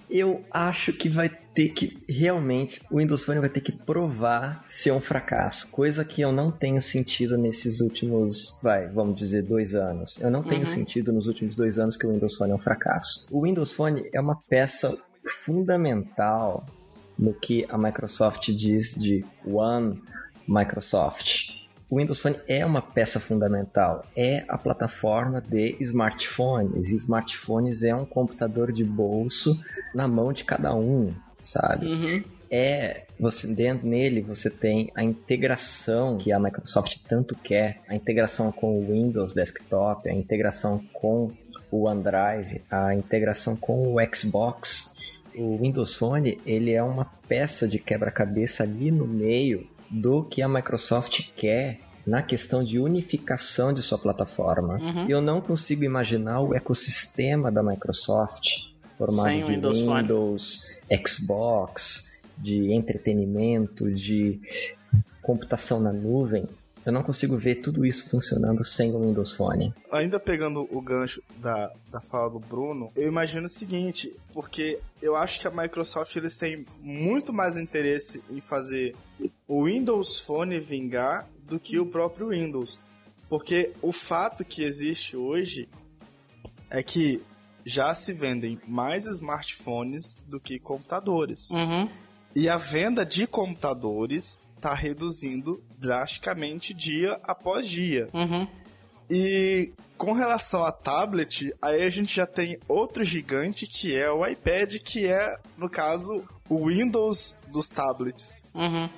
Eu 0.08 0.44
acho 0.50 0.92
que 0.92 1.08
vai 1.08 1.28
ter 1.28 1.70
que 1.70 1.98
realmente 2.08 2.80
o 2.90 2.98
Windows 2.98 3.24
Phone 3.24 3.40
vai 3.40 3.48
ter 3.48 3.60
que 3.60 3.72
provar 3.72 4.64
ser 4.68 4.92
um 4.92 5.00
fracasso, 5.00 5.68
coisa 5.68 6.04
que 6.04 6.20
eu 6.20 6.30
não 6.30 6.52
tenho 6.52 6.80
sentido 6.80 7.36
nesses 7.36 7.80
últimos, 7.80 8.58
vai, 8.62 8.86
vamos 8.88 9.16
dizer, 9.16 9.42
dois 9.42 9.74
anos. 9.74 10.20
Eu 10.20 10.30
não 10.30 10.42
tenho 10.42 10.60
uhum. 10.60 10.66
sentido 10.66 11.12
nos 11.12 11.26
últimos 11.26 11.56
dois 11.56 11.78
anos 11.78 11.96
que 11.96 12.06
o 12.06 12.12
Windows 12.12 12.36
Phone 12.36 12.52
é 12.52 12.54
um 12.54 12.58
fracasso. 12.58 13.26
O 13.32 13.42
Windows 13.42 13.72
Phone 13.72 14.08
é 14.12 14.20
uma 14.20 14.36
peça 14.48 14.96
fundamental 15.44 16.64
no 17.18 17.32
que 17.32 17.66
a 17.68 17.78
Microsoft 17.78 18.50
diz 18.52 18.94
de 18.94 19.24
One 19.44 20.02
Microsoft. 20.46 21.56
O 21.88 21.98
Windows 21.98 22.18
Phone 22.18 22.36
é 22.48 22.66
uma 22.66 22.82
peça 22.82 23.20
fundamental, 23.20 24.04
é 24.16 24.44
a 24.48 24.58
plataforma 24.58 25.40
de 25.40 25.76
smartphones. 25.80 26.90
E 26.90 26.96
smartphones 26.96 27.84
é 27.84 27.94
um 27.94 28.04
computador 28.04 28.72
de 28.72 28.82
bolso 28.82 29.56
na 29.94 30.08
mão 30.08 30.32
de 30.32 30.42
cada 30.42 30.74
um, 30.74 31.14
sabe? 31.40 31.86
Uhum. 31.86 32.24
É, 32.50 33.04
você 33.18 33.46
dentro 33.48 33.86
nele 33.88 34.20
você 34.20 34.48
tem 34.48 34.90
a 34.94 35.02
integração 35.02 36.18
que 36.18 36.32
a 36.32 36.38
Microsoft 36.38 36.98
tanto 37.08 37.34
quer, 37.36 37.80
a 37.88 37.94
integração 37.94 38.52
com 38.52 38.78
o 38.78 38.86
Windows 38.92 39.34
Desktop, 39.34 40.08
a 40.08 40.12
integração 40.12 40.82
com 40.92 41.28
o 41.70 41.84
OneDrive, 41.84 42.62
a 42.70 42.94
integração 42.94 43.56
com 43.56 43.94
o 43.94 43.96
Xbox 44.14 44.95
o 45.36 45.58
Windows 45.58 45.94
Phone 45.94 46.40
ele 46.46 46.72
é 46.72 46.82
uma 46.82 47.04
peça 47.28 47.68
de 47.68 47.78
quebra-cabeça 47.78 48.62
ali 48.62 48.90
no 48.90 49.06
meio 49.06 49.66
do 49.90 50.24
que 50.24 50.42
a 50.42 50.48
Microsoft 50.48 51.28
quer 51.36 51.80
na 52.06 52.22
questão 52.22 52.64
de 52.64 52.78
unificação 52.78 53.72
de 53.72 53.82
sua 53.82 53.98
plataforma. 53.98 54.78
Uhum. 54.78 55.08
Eu 55.08 55.20
não 55.20 55.40
consigo 55.40 55.84
imaginar 55.84 56.40
o 56.40 56.54
ecossistema 56.54 57.50
da 57.50 57.62
Microsoft 57.62 58.48
formado 58.96 59.28
Sem 59.28 59.44
de 59.44 59.52
Windows, 59.52 59.80
Windows 59.80 60.60
Xbox, 61.06 62.22
de 62.38 62.72
entretenimento, 62.72 63.90
de 63.90 64.40
computação 65.20 65.80
na 65.80 65.92
nuvem, 65.92 66.46
eu 66.86 66.92
não 66.92 67.02
consigo 67.02 67.36
ver 67.36 67.56
tudo 67.56 67.84
isso 67.84 68.08
funcionando 68.08 68.62
sem 68.62 68.94
o 68.94 69.00
Windows 69.00 69.32
Phone. 69.32 69.74
Ainda 69.90 70.20
pegando 70.20 70.68
o 70.70 70.80
gancho 70.80 71.20
da, 71.38 71.72
da 71.90 72.00
fala 72.00 72.30
do 72.30 72.38
Bruno, 72.38 72.92
eu 72.94 73.08
imagino 73.08 73.46
o 73.46 73.48
seguinte, 73.48 74.14
porque 74.32 74.78
eu 75.02 75.16
acho 75.16 75.40
que 75.40 75.48
a 75.48 75.50
Microsoft 75.50 76.14
eles 76.14 76.38
têm 76.38 76.62
muito 76.84 77.32
mais 77.32 77.56
interesse 77.56 78.22
em 78.30 78.40
fazer 78.40 78.94
o 79.48 79.64
Windows 79.64 80.20
Phone 80.20 80.60
vingar 80.60 81.28
do 81.42 81.58
que 81.58 81.76
o 81.76 81.86
próprio 81.86 82.28
Windows. 82.28 82.78
Porque 83.28 83.72
o 83.82 83.90
fato 83.90 84.44
que 84.44 84.62
existe 84.62 85.16
hoje 85.16 85.68
é 86.70 86.84
que 86.84 87.20
já 87.64 87.92
se 87.94 88.12
vendem 88.12 88.60
mais 88.64 89.06
smartphones 89.06 90.24
do 90.28 90.38
que 90.38 90.60
computadores. 90.60 91.50
Uhum. 91.50 91.90
E 92.32 92.48
a 92.48 92.56
venda 92.56 93.04
de 93.04 93.26
computadores 93.26 94.46
está 94.54 94.72
reduzindo 94.72 95.60
drasticamente 95.78 96.74
dia 96.74 97.20
após 97.22 97.68
dia. 97.68 98.08
Uhum. 98.12 98.46
E 99.08 99.72
com 99.96 100.12
relação 100.12 100.64
a 100.64 100.72
tablet, 100.72 101.52
aí 101.62 101.82
a 101.82 101.88
gente 101.88 102.14
já 102.14 102.26
tem 102.26 102.58
outro 102.68 103.04
gigante 103.04 103.66
que 103.66 103.96
é 103.96 104.10
o 104.10 104.26
iPad, 104.26 104.76
que 104.78 105.06
é, 105.06 105.38
no 105.56 105.70
caso, 105.70 106.24
o 106.48 106.66
Windows 106.66 107.40
dos 107.48 107.68
tablets. 107.68 108.50
Uhum. 108.54 108.88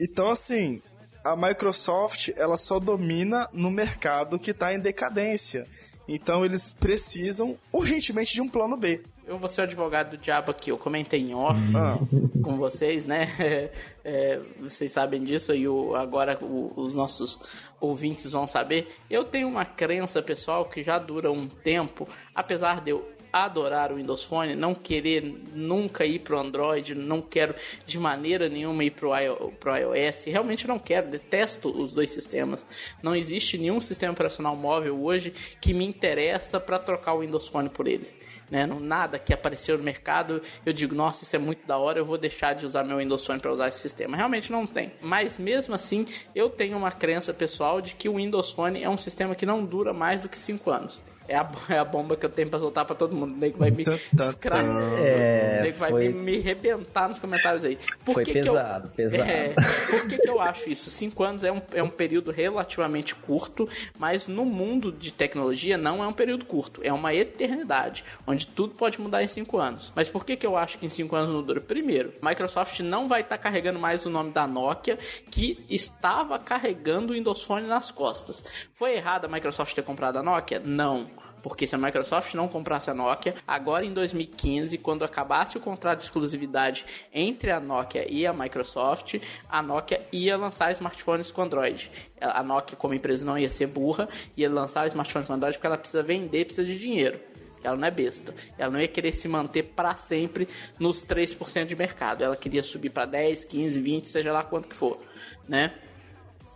Então, 0.00 0.30
assim, 0.30 0.82
a 1.24 1.34
Microsoft 1.34 2.30
ela 2.36 2.56
só 2.56 2.78
domina 2.78 3.48
no 3.52 3.70
mercado 3.70 4.38
que 4.38 4.50
está 4.50 4.74
em 4.74 4.78
decadência. 4.78 5.66
Então 6.06 6.44
eles 6.44 6.74
precisam 6.74 7.58
urgentemente 7.72 8.34
de 8.34 8.42
um 8.42 8.48
plano 8.48 8.76
B. 8.76 9.02
Eu 9.26 9.38
vou 9.38 9.48
ser 9.48 9.62
o 9.62 9.64
advogado 9.64 10.10
do 10.10 10.18
diabo 10.18 10.50
aqui. 10.50 10.70
Eu 10.70 10.76
comentei 10.76 11.20
em 11.20 11.34
off 11.34 11.58
ah. 11.74 11.98
com 12.42 12.56
vocês, 12.56 13.04
né? 13.04 13.70
É, 14.06 14.38
vocês 14.60 14.92
sabem 14.92 15.24
disso 15.24 15.54
e 15.54 15.66
o, 15.66 15.94
agora 15.94 16.38
o, 16.44 16.74
os 16.76 16.94
nossos 16.94 17.40
ouvintes 17.80 18.32
vão 18.32 18.46
saber. 18.46 18.94
Eu 19.08 19.24
tenho 19.24 19.48
uma 19.48 19.64
crença 19.64 20.22
pessoal 20.22 20.66
que 20.66 20.84
já 20.84 20.98
dura 20.98 21.32
um 21.32 21.48
tempo, 21.48 22.06
apesar 22.34 22.82
de 22.82 22.90
eu 22.90 23.14
adorar 23.32 23.90
o 23.90 23.96
Windows 23.96 24.22
Phone, 24.22 24.54
não 24.54 24.74
querer 24.74 25.22
nunca 25.54 26.04
ir 26.04 26.18
pro 26.18 26.38
Android, 26.38 26.94
não 26.94 27.22
quero 27.22 27.54
de 27.86 27.98
maneira 27.98 28.46
nenhuma 28.46 28.84
ir 28.84 28.90
pro, 28.90 29.10
pro 29.58 29.74
iOS, 29.74 30.24
realmente 30.26 30.68
não 30.68 30.78
quero, 30.78 31.10
detesto 31.10 31.70
os 31.70 31.94
dois 31.94 32.10
sistemas. 32.10 32.64
Não 33.02 33.16
existe 33.16 33.56
nenhum 33.56 33.80
sistema 33.80 34.12
operacional 34.12 34.54
móvel 34.54 35.02
hoje 35.02 35.32
que 35.62 35.72
me 35.72 35.86
interessa 35.86 36.60
para 36.60 36.78
trocar 36.78 37.14
o 37.14 37.20
Windows 37.20 37.48
Phone 37.48 37.70
por 37.70 37.88
ele 37.88 38.06
né? 38.50 38.66
Não, 38.66 38.80
nada 38.80 39.18
que 39.18 39.32
apareceu 39.32 39.76
no 39.78 39.84
mercado, 39.84 40.42
eu 40.64 40.72
digo, 40.72 40.94
nossa, 40.94 41.24
isso 41.24 41.34
é 41.36 41.38
muito 41.38 41.66
da 41.66 41.78
hora, 41.78 41.98
eu 41.98 42.04
vou 42.04 42.18
deixar 42.18 42.54
de 42.54 42.66
usar 42.66 42.84
meu 42.84 42.98
Windows 42.98 43.24
Phone 43.24 43.40
para 43.40 43.52
usar 43.52 43.68
esse 43.68 43.78
sistema. 43.78 44.16
Realmente 44.16 44.50
não 44.50 44.66
tem. 44.66 44.92
Mas 45.00 45.38
mesmo 45.38 45.74
assim, 45.74 46.06
eu 46.34 46.50
tenho 46.50 46.76
uma 46.76 46.92
crença 46.92 47.32
pessoal 47.32 47.80
de 47.80 47.94
que 47.94 48.08
o 48.08 48.16
Windows 48.16 48.52
Phone 48.52 48.82
é 48.82 48.88
um 48.88 48.98
sistema 48.98 49.34
que 49.34 49.46
não 49.46 49.64
dura 49.64 49.92
mais 49.92 50.22
do 50.22 50.28
que 50.28 50.38
5 50.38 50.70
anos. 50.70 51.00
É 51.26 51.36
a, 51.36 51.50
é 51.70 51.78
a 51.78 51.84
bomba 51.84 52.16
que 52.16 52.26
eu 52.26 52.30
tenho 52.30 52.50
pra 52.50 52.58
soltar 52.58 52.84
pra 52.84 52.94
todo 52.94 53.14
mundo. 53.14 53.34
O 53.34 53.36
nego 53.36 53.58
vai 53.58 53.70
me 53.70 53.82
escravar. 53.82 54.98
É, 54.98 55.58
o 55.60 55.62
nego 55.62 55.78
vai 55.78 55.90
foi... 55.90 56.08
me, 56.08 56.14
me 56.14 56.38
rebentar 56.38 57.08
nos 57.08 57.18
comentários 57.18 57.64
aí. 57.64 57.78
Por 58.04 58.14
foi 58.14 58.24
que 58.24 58.32
pesado, 58.32 58.90
que 58.90 59.02
eu, 59.02 59.08
pesado. 59.08 59.30
É, 59.30 59.54
por 59.90 60.06
que, 60.06 60.18
que 60.18 60.28
eu 60.28 60.40
acho 60.40 60.68
isso? 60.68 60.90
Cinco 60.90 61.24
anos 61.24 61.42
é 61.42 61.50
um, 61.50 61.62
é 61.72 61.82
um 61.82 61.88
período 61.88 62.30
relativamente 62.30 63.14
curto, 63.14 63.68
mas 63.98 64.28
no 64.28 64.44
mundo 64.44 64.92
de 64.92 65.12
tecnologia 65.12 65.78
não 65.78 66.04
é 66.04 66.06
um 66.06 66.12
período 66.12 66.44
curto. 66.44 66.80
É 66.84 66.92
uma 66.92 67.14
eternidade, 67.14 68.04
onde 68.26 68.46
tudo 68.46 68.74
pode 68.74 69.00
mudar 69.00 69.22
em 69.22 69.28
cinco 69.28 69.58
anos. 69.58 69.92
Mas 69.94 70.10
por 70.10 70.24
que, 70.24 70.36
que 70.36 70.46
eu 70.46 70.56
acho 70.56 70.78
que 70.78 70.86
em 70.86 70.90
cinco 70.90 71.16
anos 71.16 71.34
não 71.34 71.42
dura? 71.42 71.60
Primeiro, 71.60 72.12
Microsoft 72.22 72.80
não 72.80 73.08
vai 73.08 73.22
estar 73.22 73.38
tá 73.38 73.42
carregando 73.42 73.78
mais 73.78 74.04
o 74.04 74.10
nome 74.10 74.30
da 74.30 74.46
Nokia, 74.46 74.98
que 75.30 75.64
estava 75.70 76.38
carregando 76.38 77.12
o 77.12 77.16
Windows 77.16 77.42
Phone 77.42 77.66
nas 77.66 77.90
costas. 77.90 78.44
Foi 78.74 78.94
errado 78.94 79.24
a 79.24 79.28
Microsoft 79.28 79.74
ter 79.74 79.82
comprado 79.82 80.18
a 80.18 80.22
Nokia? 80.22 80.60
Não 80.60 81.13
Porque 81.44 81.66
se 81.66 81.74
a 81.74 81.78
Microsoft 81.78 82.32
não 82.32 82.48
comprasse 82.48 82.88
a 82.88 82.94
Nokia, 82.94 83.34
agora 83.46 83.84
em 83.84 83.92
2015, 83.92 84.78
quando 84.78 85.04
acabasse 85.04 85.58
o 85.58 85.60
contrato 85.60 85.98
de 85.98 86.04
exclusividade 86.06 86.86
entre 87.12 87.50
a 87.50 87.60
Nokia 87.60 88.10
e 88.10 88.26
a 88.26 88.32
Microsoft, 88.32 89.16
a 89.46 89.60
Nokia 89.60 90.00
ia 90.10 90.38
lançar 90.38 90.72
smartphones 90.72 91.30
com 91.30 91.42
Android. 91.42 91.90
A 92.18 92.42
Nokia, 92.42 92.78
como 92.78 92.94
empresa, 92.94 93.26
não 93.26 93.36
ia 93.36 93.50
ser 93.50 93.66
burra, 93.66 94.08
ia 94.34 94.50
lançar 94.50 94.86
smartphones 94.86 95.28
com 95.28 95.34
Android 95.34 95.58
porque 95.58 95.66
ela 95.66 95.76
precisa 95.76 96.02
vender, 96.02 96.46
precisa 96.46 96.66
de 96.66 96.78
dinheiro. 96.78 97.20
Ela 97.62 97.76
não 97.76 97.88
é 97.88 97.90
besta. 97.90 98.34
Ela 98.56 98.70
não 98.70 98.80
ia 98.80 98.88
querer 98.88 99.12
se 99.12 99.28
manter 99.28 99.64
para 99.64 99.94
sempre 99.96 100.48
nos 100.78 101.04
3% 101.04 101.66
de 101.66 101.76
mercado. 101.76 102.24
Ela 102.24 102.36
queria 102.36 102.62
subir 102.62 102.88
para 102.88 103.04
10, 103.04 103.44
15, 103.44 103.80
20, 103.82 104.08
seja 104.08 104.32
lá 104.32 104.42
quanto 104.42 104.66
que 104.66 104.74
for, 104.74 104.98
né? 105.46 105.74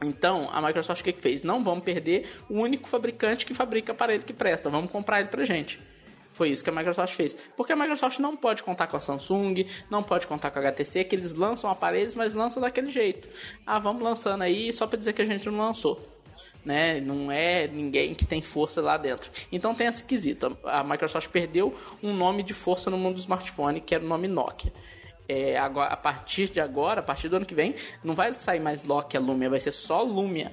Então, 0.02 0.48
a 0.52 0.62
Microsoft 0.62 1.00
o 1.00 1.04
que, 1.04 1.12
que 1.12 1.20
fez? 1.20 1.42
Não 1.42 1.62
vamos 1.62 1.84
perder 1.84 2.28
o 2.48 2.60
único 2.60 2.88
fabricante 2.88 3.44
que 3.44 3.54
fabrica 3.54 3.92
aparelho 3.92 4.22
que 4.22 4.32
presta, 4.32 4.70
vamos 4.70 4.90
comprar 4.90 5.20
ele 5.20 5.28
pra 5.28 5.44
gente. 5.44 5.80
Foi 6.32 6.50
isso 6.50 6.62
que 6.62 6.70
a 6.70 6.72
Microsoft 6.72 7.14
fez. 7.14 7.36
Porque 7.56 7.72
a 7.72 7.76
Microsoft 7.76 8.20
não 8.20 8.36
pode 8.36 8.62
contar 8.62 8.86
com 8.86 8.96
a 8.96 9.00
Samsung, 9.00 9.66
não 9.90 10.04
pode 10.04 10.26
contar 10.26 10.52
com 10.52 10.60
a 10.60 10.62
HTC, 10.62 11.02
que 11.02 11.16
eles 11.16 11.34
lançam 11.34 11.68
aparelhos, 11.68 12.14
mas 12.14 12.32
lançam 12.32 12.62
daquele 12.62 12.90
jeito. 12.90 13.28
Ah, 13.66 13.80
vamos 13.80 14.02
lançando 14.02 14.42
aí 14.42 14.72
só 14.72 14.86
para 14.86 14.98
dizer 14.98 15.14
que 15.14 15.22
a 15.22 15.24
gente 15.24 15.46
não 15.50 15.58
lançou. 15.58 16.00
Né? 16.64 17.00
Não 17.00 17.32
é 17.32 17.66
ninguém 17.66 18.14
que 18.14 18.24
tem 18.24 18.40
força 18.40 18.80
lá 18.80 18.96
dentro. 18.96 19.32
Então 19.50 19.74
tem 19.74 19.88
esse 19.88 20.04
quesito. 20.04 20.56
A 20.62 20.84
Microsoft 20.84 21.28
perdeu 21.28 21.74
um 22.00 22.12
nome 22.12 22.44
de 22.44 22.54
força 22.54 22.88
no 22.88 22.96
mundo 22.96 23.14
do 23.14 23.20
smartphone, 23.20 23.80
que 23.80 23.92
era 23.92 24.04
o 24.04 24.06
nome 24.06 24.28
Nokia 24.28 24.72
é, 25.28 25.58
agora, 25.58 25.92
a 25.92 25.96
partir 25.96 26.48
de 26.48 26.60
agora, 26.60 27.00
a 27.00 27.02
partir 27.02 27.28
do 27.28 27.36
ano 27.36 27.46
que 27.46 27.54
vem, 27.54 27.74
não 28.02 28.14
vai 28.14 28.32
sair 28.32 28.60
mais 28.60 28.82
Nokia 28.82 29.20
Lumia, 29.20 29.50
vai 29.50 29.60
ser 29.60 29.72
só 29.72 30.02
Lumia. 30.02 30.50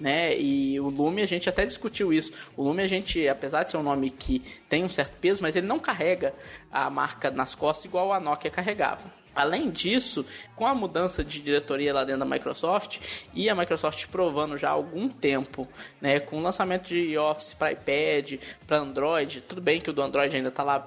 Né? 0.00 0.36
E 0.36 0.80
o 0.80 0.88
Lumia 0.88 1.24
a 1.24 1.28
gente 1.28 1.48
até 1.48 1.64
discutiu 1.64 2.12
isso. 2.12 2.32
O 2.56 2.62
Lumia 2.62 2.84
a 2.84 2.88
gente, 2.88 3.28
apesar 3.28 3.62
de 3.62 3.70
ser 3.70 3.76
um 3.76 3.82
nome 3.82 4.10
que 4.10 4.40
tem 4.68 4.82
um 4.82 4.88
certo 4.88 5.16
peso, 5.18 5.42
mas 5.42 5.54
ele 5.54 5.66
não 5.66 5.78
carrega 5.78 6.34
a 6.72 6.88
marca 6.90 7.30
nas 7.30 7.54
costas 7.54 7.84
igual 7.84 8.12
a 8.12 8.18
Nokia 8.18 8.50
carregava. 8.50 9.24
Além 9.34 9.68
disso, 9.70 10.24
com 10.54 10.64
a 10.64 10.74
mudança 10.74 11.24
de 11.24 11.42
diretoria 11.42 11.92
lá 11.92 12.04
dentro 12.04 12.20
da 12.20 12.24
Microsoft 12.24 13.26
e 13.34 13.50
a 13.50 13.54
Microsoft 13.54 14.06
provando 14.06 14.56
já 14.56 14.68
há 14.68 14.72
algum 14.72 15.08
tempo, 15.08 15.66
né, 16.00 16.20
com 16.20 16.38
o 16.38 16.40
lançamento 16.40 16.88
de 16.88 17.18
Office 17.18 17.52
para 17.52 17.72
iPad, 17.72 18.40
para 18.64 18.78
Android, 18.78 19.40
tudo 19.40 19.60
bem 19.60 19.80
que 19.80 19.90
o 19.90 19.92
do 19.92 20.02
Android 20.02 20.36
ainda 20.36 20.50
está 20.50 20.62
lá 20.62 20.86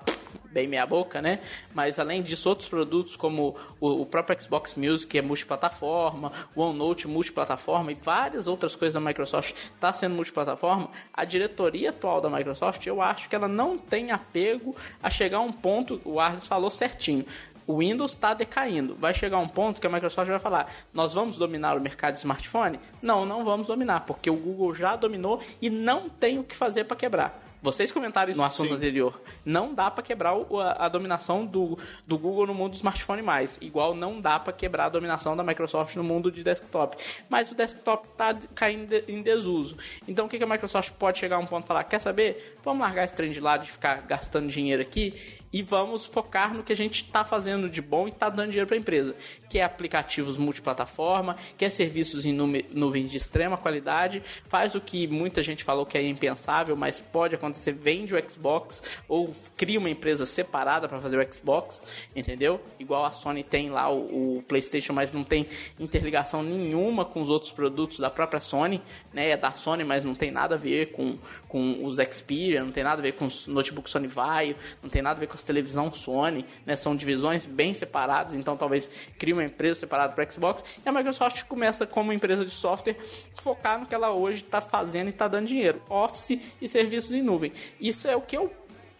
bem 0.51 0.67
meia 0.67 0.85
boca, 0.85 1.21
né? 1.21 1.39
Mas 1.73 1.99
além 1.99 2.21
disso, 2.21 2.49
outros 2.49 2.67
produtos 2.67 3.15
como 3.15 3.55
o, 3.79 4.01
o 4.01 4.05
próprio 4.05 4.39
Xbox 4.39 4.75
Music, 4.75 5.07
que 5.07 5.17
é 5.17 5.21
multiplataforma, 5.21 6.31
OneNote 6.55 7.07
multiplataforma 7.07 7.91
e 7.91 7.95
várias 7.95 8.47
outras 8.47 8.75
coisas 8.75 8.93
da 8.93 8.99
Microsoft 8.99 9.53
está 9.53 9.91
sendo 9.93 10.15
multiplataforma, 10.15 10.89
a 11.13 11.25
diretoria 11.25 11.89
atual 11.89 12.21
da 12.21 12.29
Microsoft, 12.29 12.85
eu 12.85 13.01
acho 13.01 13.29
que 13.29 13.35
ela 13.35 13.47
não 13.47 13.77
tem 13.77 14.11
apego 14.11 14.75
a 15.01 15.09
chegar 15.09 15.37
a 15.37 15.41
um 15.41 15.51
ponto, 15.51 16.01
o 16.03 16.19
Arles 16.19 16.47
falou 16.47 16.69
certinho, 16.69 17.25
o 17.67 17.79
Windows 17.79 18.11
está 18.11 18.33
decaindo. 18.33 18.95
Vai 18.95 19.13
chegar 19.13 19.37
um 19.39 19.47
ponto 19.47 19.81
que 19.81 19.85
a 19.85 19.89
Microsoft 19.89 20.29
vai 20.29 20.39
falar: 20.39 20.73
nós 20.93 21.13
vamos 21.13 21.37
dominar 21.37 21.75
o 21.75 21.81
mercado 21.81 22.13
de 22.13 22.19
smartphone? 22.19 22.79
Não, 23.01 23.25
não 23.25 23.43
vamos 23.43 23.67
dominar, 23.67 24.01
porque 24.01 24.29
o 24.29 24.35
Google 24.35 24.73
já 24.73 24.95
dominou 24.95 25.41
e 25.61 25.69
não 25.69 26.07
tem 26.07 26.39
o 26.39 26.43
que 26.43 26.55
fazer 26.55 26.85
para 26.85 26.95
quebrar. 26.95 27.43
Vocês 27.61 27.91
comentaram 27.91 28.31
isso 28.31 28.39
no 28.39 28.45
assunto 28.45 28.69
Sim. 28.69 28.75
anterior. 28.75 29.19
Não 29.43 29.73
dá 29.73 29.89
para 29.89 30.03
quebrar 30.03 30.33
a, 30.33 30.85
a, 30.85 30.89
dominação 30.89 31.45
do, 31.45 31.77
do 32.05 32.17
Google 32.17 32.47
no 32.47 32.53
mundo 32.53 32.71
do 32.71 32.75
smartphone 32.75 33.21
mais. 33.21 33.57
Igual 33.61 33.95
não 33.95 34.21
dá 34.21 34.39
para 34.39 34.53
quebrar 34.53 34.85
a 34.85 34.89
dominação 34.89 35.35
da 35.35 35.43
Microsoft 35.43 35.95
no 35.95 36.03
mundo 36.03 36.31
de 36.31 36.43
desktop. 36.43 36.97
Mas 37.29 37.51
o 37.51 37.55
desktop 37.55 38.07
está 38.07 38.35
caindo 38.53 38.93
em 39.07 39.21
desuso. 39.21 39.77
Então 40.07 40.25
o 40.25 40.29
que, 40.29 40.37
que 40.37 40.43
a 40.43 40.47
Microsoft 40.47 40.91
pode 40.93 41.17
chegar 41.17 41.37
a 41.37 41.39
um 41.39 41.45
ponto 41.45 41.65
e 41.65 41.67
falar? 41.67 41.83
Quer 41.83 41.99
saber? 41.99 42.57
Vamos 42.63 42.81
largar 42.81 43.05
esse 43.05 43.15
trem 43.15 43.31
de 43.31 43.39
lado 43.39 43.65
de 43.65 43.71
ficar 43.71 44.01
gastando 44.01 44.47
dinheiro 44.47 44.81
aqui 44.81 45.37
e 45.51 45.61
vamos 45.61 46.05
focar 46.05 46.53
no 46.53 46.63
que 46.63 46.73
a 46.73 46.75
gente 46.75 47.03
está 47.03 47.23
fazendo 47.23 47.69
de 47.69 47.81
bom 47.81 48.07
e 48.07 48.09
está 48.09 48.29
dando 48.29 48.49
dinheiro 48.49 48.67
para 48.67 48.75
a 48.75 48.79
empresa, 48.79 49.15
que 49.49 49.59
é 49.59 49.63
aplicativos 49.63 50.37
multiplataforma, 50.37 51.37
que 51.57 51.65
é 51.65 51.69
serviços 51.69 52.25
em 52.25 52.33
nuvem 52.33 53.07
de 53.07 53.17
extrema 53.17 53.57
qualidade, 53.57 54.21
faz 54.47 54.75
o 54.75 54.81
que 54.81 55.07
muita 55.07 55.41
gente 55.41 55.63
falou 55.63 55.85
que 55.85 55.97
é 55.97 56.01
impensável, 56.03 56.75
mas 56.75 56.99
pode 56.99 57.35
acontecer, 57.35 57.46
vende 57.71 58.15
o 58.15 58.29
Xbox 58.29 58.83
ou 59.07 59.33
cria 59.55 59.79
uma 59.79 59.89
empresa 59.89 60.25
separada 60.25 60.87
para 60.87 60.99
fazer 60.99 61.17
o 61.17 61.33
Xbox, 61.33 61.81
entendeu? 62.15 62.61
Igual 62.79 63.05
a 63.05 63.11
Sony 63.11 63.43
tem 63.43 63.69
lá 63.69 63.89
o, 63.91 64.37
o, 64.37 64.43
PlayStation, 64.43 64.93
mas 64.93 65.13
não 65.13 65.23
tem 65.23 65.47
interligação 65.79 66.43
nenhuma 66.43 67.05
com 67.05 67.21
os 67.21 67.29
outros 67.29 67.51
produtos 67.51 67.99
da 67.99 68.09
própria 68.09 68.39
Sony, 68.39 68.81
né? 69.13 69.29
É 69.29 69.37
da 69.37 69.51
Sony, 69.51 69.83
mas 69.83 70.03
não 70.03 70.15
tem 70.15 70.31
nada 70.31 70.55
a 70.55 70.57
ver 70.57 70.91
com, 70.91 71.17
com 71.47 71.85
os 71.85 71.97
Xperia, 71.97 72.63
não 72.63 72.71
tem 72.71 72.83
nada 72.83 72.99
a 72.99 73.03
ver 73.03 73.13
com 73.13 73.25
os 73.25 73.47
notebooks 73.47 73.91
Sony 73.91 74.07
Vaio, 74.07 74.55
não 74.81 74.89
tem 74.89 75.01
nada 75.01 75.17
a 75.17 75.19
ver 75.19 75.27
com 75.27 75.35
as 75.35 75.43
televisão 75.43 75.91
Sony, 75.93 76.45
né? 76.65 76.75
São 76.75 76.95
divisões 76.95 77.45
bem 77.45 77.73
separadas, 77.73 78.33
então 78.33 78.55
talvez 78.55 78.89
crie 79.17 79.33
uma 79.33 79.43
empresa 79.43 79.81
separada 79.81 80.13
para 80.13 80.29
Xbox. 80.29 80.63
E 80.85 80.87
a 80.87 80.91
Microsoft 80.91 81.43
começa 81.43 81.85
como 81.85 82.13
empresa 82.13 82.45
de 82.45 82.51
software 82.51 82.97
focar 83.35 83.79
no 83.79 83.85
que 83.85 83.95
ela 83.95 84.11
hoje 84.11 84.43
está 84.43 84.61
fazendo 84.61 85.07
e 85.07 85.09
está 85.09 85.27
dando 85.27 85.47
dinheiro, 85.47 85.81
Office 85.89 86.39
e 86.61 86.67
serviços 86.67 87.13
em 87.13 87.21
nuvem. 87.37 87.51
Isso 87.79 88.07
é 88.07 88.15
o 88.15 88.21
que 88.21 88.35
eu 88.35 88.51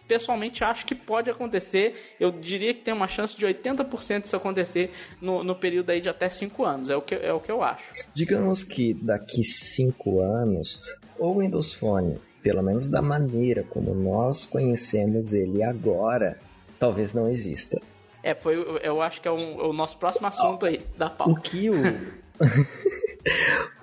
pessoalmente 0.06 0.64
acho 0.64 0.86
que 0.86 0.94
pode 0.94 1.28
acontecer. 1.28 2.14
Eu 2.18 2.30
diria 2.30 2.72
que 2.72 2.80
tem 2.80 2.94
uma 2.94 3.08
chance 3.08 3.36
de 3.36 3.44
80% 3.44 4.22
disso 4.22 4.36
acontecer 4.36 4.90
no, 5.20 5.44
no 5.44 5.54
período 5.54 5.90
aí 5.90 6.00
de 6.00 6.08
até 6.08 6.30
5 6.30 6.64
anos. 6.64 6.88
É 6.88 6.96
o, 6.96 7.02
que, 7.02 7.14
é 7.14 7.32
o 7.32 7.40
que 7.40 7.50
eu 7.50 7.62
acho. 7.62 7.84
Digamos 8.14 8.64
que 8.64 8.94
daqui 8.94 9.42
5 9.44 10.20
anos, 10.20 10.82
o 11.18 11.40
Windows 11.40 11.74
Phone 11.74 12.18
pelo 12.42 12.62
menos 12.62 12.88
da 12.88 13.02
maneira 13.02 13.64
como 13.68 13.92
nós 13.92 14.46
conhecemos 14.46 15.34
ele 15.34 15.62
agora, 15.62 16.38
talvez 16.78 17.12
não 17.12 17.28
exista. 17.28 17.82
É, 18.22 18.32
foi, 18.32 18.56
eu 18.82 19.02
acho 19.02 19.20
que 19.20 19.28
é, 19.28 19.32
um, 19.32 19.60
é 19.60 19.64
o 19.64 19.72
nosso 19.72 19.98
próximo 19.98 20.28
assunto 20.28 20.64
aí, 20.64 20.80
da 20.96 21.10
pauta. 21.10 21.32
O 21.32 21.42
que 21.42 21.68
o... 21.68 21.74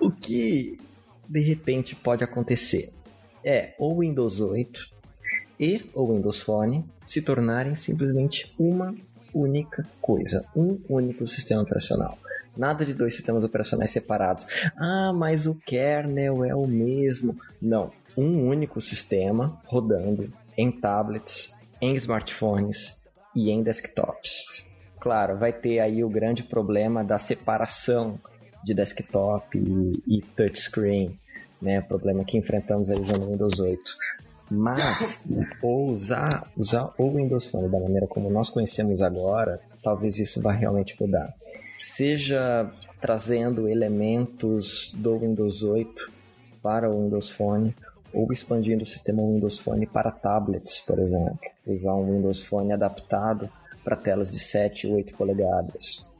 o 0.00 0.10
que 0.10 0.78
de 1.28 1.40
repente 1.40 1.94
pode 1.94 2.24
acontecer 2.24 2.88
é 3.46 3.74
o 3.78 4.00
Windows 4.00 4.40
8 4.40 4.90
e 5.58 5.88
o 5.94 6.12
Windows 6.12 6.40
Phone 6.40 6.84
se 7.06 7.22
tornarem 7.22 7.76
simplesmente 7.76 8.52
uma 8.58 8.92
única 9.32 9.86
coisa, 10.00 10.44
um 10.54 10.80
único 10.88 11.24
sistema 11.28 11.62
operacional. 11.62 12.18
Nada 12.56 12.84
de 12.84 12.92
dois 12.92 13.14
sistemas 13.14 13.44
operacionais 13.44 13.92
separados. 13.92 14.46
Ah, 14.76 15.12
mas 15.14 15.46
o 15.46 15.54
kernel 15.54 16.44
é 16.44 16.54
o 16.54 16.66
mesmo. 16.66 17.38
Não, 17.62 17.92
um 18.16 18.48
único 18.48 18.80
sistema 18.80 19.60
rodando 19.66 20.32
em 20.56 20.72
tablets, 20.72 21.68
em 21.80 21.94
smartphones 21.94 23.06
e 23.34 23.50
em 23.50 23.62
desktops. 23.62 24.66
Claro, 24.98 25.38
vai 25.38 25.52
ter 25.52 25.78
aí 25.78 26.02
o 26.02 26.08
grande 26.08 26.42
problema 26.42 27.04
da 27.04 27.18
separação 27.18 28.18
de 28.64 28.74
desktop 28.74 29.56
e, 29.56 30.16
e 30.16 30.22
touchscreen, 30.22 31.16
né? 31.60 31.80
Problema 31.80 32.24
que 32.24 32.38
enfrentamos 32.38 32.90
aí 32.90 33.00
usando 33.00 33.24
o 33.24 33.30
Windows 33.30 33.58
8. 33.58 33.82
Mas 34.50 35.28
usar, 35.62 36.50
usar 36.56 36.94
o 36.96 37.10
Windows 37.10 37.46
Phone 37.46 37.68
da 37.68 37.80
maneira 37.80 38.06
como 38.06 38.30
nós 38.30 38.48
conhecemos 38.48 39.02
agora, 39.02 39.60
talvez 39.82 40.18
isso 40.18 40.40
vá 40.40 40.52
realmente 40.52 40.96
mudar. 41.00 41.34
Seja 41.80 42.70
trazendo 43.00 43.68
elementos 43.68 44.94
do 44.94 45.18
Windows 45.18 45.62
8 45.62 46.12
para 46.62 46.90
o 46.90 47.02
Windows 47.02 47.30
Phone, 47.30 47.74
ou 48.12 48.32
expandindo 48.32 48.82
o 48.82 48.86
sistema 48.86 49.22
Windows 49.22 49.58
Phone 49.58 49.86
para 49.86 50.10
tablets, 50.10 50.80
por 50.80 50.98
exemplo. 50.98 51.38
Usar 51.66 51.94
um 51.94 52.16
Windows 52.16 52.42
Phone 52.42 52.72
adaptado 52.72 53.50
para 53.84 53.96
telas 53.96 54.32
de 54.32 54.38
7 54.38 54.86
e 54.86 54.90
8 54.90 55.14
polegadas. 55.14 56.12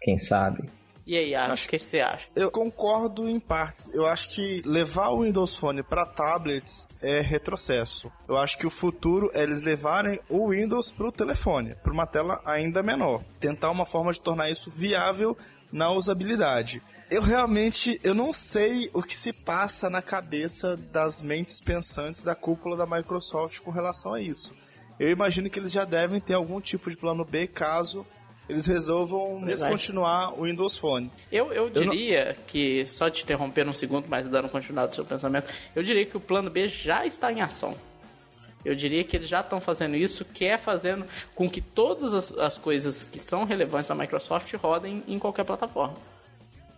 Quem 0.00 0.18
sabe? 0.18 0.68
E 1.06 1.18
aí, 1.18 1.34
acho, 1.34 1.66
o 1.66 1.68
que 1.68 1.78
você 1.78 2.00
acha? 2.00 2.28
Eu 2.34 2.50
concordo 2.50 3.28
em 3.28 3.38
partes. 3.38 3.92
Eu 3.94 4.06
acho 4.06 4.34
que 4.34 4.62
levar 4.64 5.10
o 5.10 5.22
Windows 5.22 5.56
Phone 5.56 5.82
para 5.82 6.06
tablets 6.06 6.88
é 7.02 7.20
retrocesso. 7.20 8.10
Eu 8.26 8.38
acho 8.38 8.56
que 8.56 8.66
o 8.66 8.70
futuro 8.70 9.30
é 9.34 9.42
eles 9.42 9.62
levarem 9.62 10.18
o 10.30 10.48
Windows 10.48 10.90
para 10.90 11.06
o 11.06 11.12
telefone, 11.12 11.74
para 11.82 11.92
uma 11.92 12.06
tela 12.06 12.40
ainda 12.44 12.82
menor. 12.82 13.22
Tentar 13.38 13.70
uma 13.70 13.84
forma 13.84 14.12
de 14.12 14.20
tornar 14.20 14.50
isso 14.50 14.70
viável 14.70 15.36
na 15.70 15.90
usabilidade 15.90 16.80
eu 17.10 17.22
realmente 17.22 18.00
eu 18.02 18.14
não 18.14 18.32
sei 18.32 18.90
o 18.92 19.02
que 19.02 19.14
se 19.14 19.32
passa 19.32 19.88
na 19.88 20.02
cabeça 20.02 20.76
das 20.76 21.22
mentes 21.22 21.60
pensantes 21.60 22.22
da 22.22 22.34
cúpula 22.34 22.76
da 22.76 22.86
Microsoft 22.86 23.60
com 23.60 23.70
relação 23.70 24.14
a 24.14 24.20
isso. 24.20 24.52
Eu 24.98 25.10
imagino 25.10 25.50
que 25.50 25.58
eles 25.58 25.70
já 25.72 25.84
devem 25.84 26.20
ter 26.20 26.34
algum 26.34 26.60
tipo 26.60 26.90
de 26.90 26.96
plano 26.96 27.24
B 27.24 27.46
caso 27.46 28.06
eles 28.48 28.66
resolvam 28.66 29.42
descontinuar 29.42 30.38
o 30.38 30.44
Windows 30.44 30.76
Phone. 30.76 31.10
Eu, 31.32 31.52
eu 31.52 31.70
diria 31.70 32.20
eu 32.20 32.34
não... 32.34 32.42
que, 32.46 32.84
só 32.86 33.08
te 33.08 33.22
interromper 33.22 33.66
um 33.66 33.72
segundo, 33.72 34.06
mas 34.08 34.28
dando 34.28 34.48
continuidade 34.48 34.88
ao 34.88 34.92
seu 34.92 35.04
pensamento, 35.04 35.52
eu 35.74 35.82
diria 35.82 36.04
que 36.04 36.16
o 36.16 36.20
plano 36.20 36.50
B 36.50 36.68
já 36.68 37.06
está 37.06 37.32
em 37.32 37.40
ação. 37.40 37.74
Eu 38.64 38.74
diria 38.74 39.04
que 39.04 39.16
eles 39.16 39.28
já 39.28 39.40
estão 39.40 39.60
fazendo 39.60 39.94
isso, 39.94 40.24
que 40.24 40.46
é 40.46 40.56
fazendo 40.56 41.04
com 41.34 41.48
que 41.48 41.60
todas 41.60 42.14
as, 42.14 42.32
as 42.38 42.56
coisas 42.56 43.04
que 43.04 43.18
são 43.18 43.44
relevantes 43.44 43.88
da 43.88 43.94
Microsoft 43.94 44.52
rodem 44.54 45.02
em 45.06 45.18
qualquer 45.18 45.44
plataforma. 45.44 45.96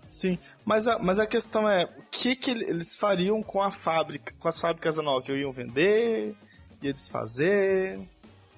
Sim, 0.08 0.38
mas 0.64 0.86
a, 0.86 0.98
mas 0.98 1.18
a 1.18 1.26
questão 1.26 1.68
é, 1.68 1.84
o 1.84 2.02
que, 2.10 2.36
que 2.36 2.50
eles 2.50 2.96
fariam 2.96 3.42
com 3.42 3.60
a 3.60 3.70
fábrica, 3.70 4.32
com 4.38 4.48
as 4.48 4.60
fábricas 4.60 4.96
da 4.96 5.02
Nokia? 5.02 5.36
Iam 5.36 5.52
vender? 5.52 6.34
Ia 6.82 6.92
desfazer? 6.92 8.00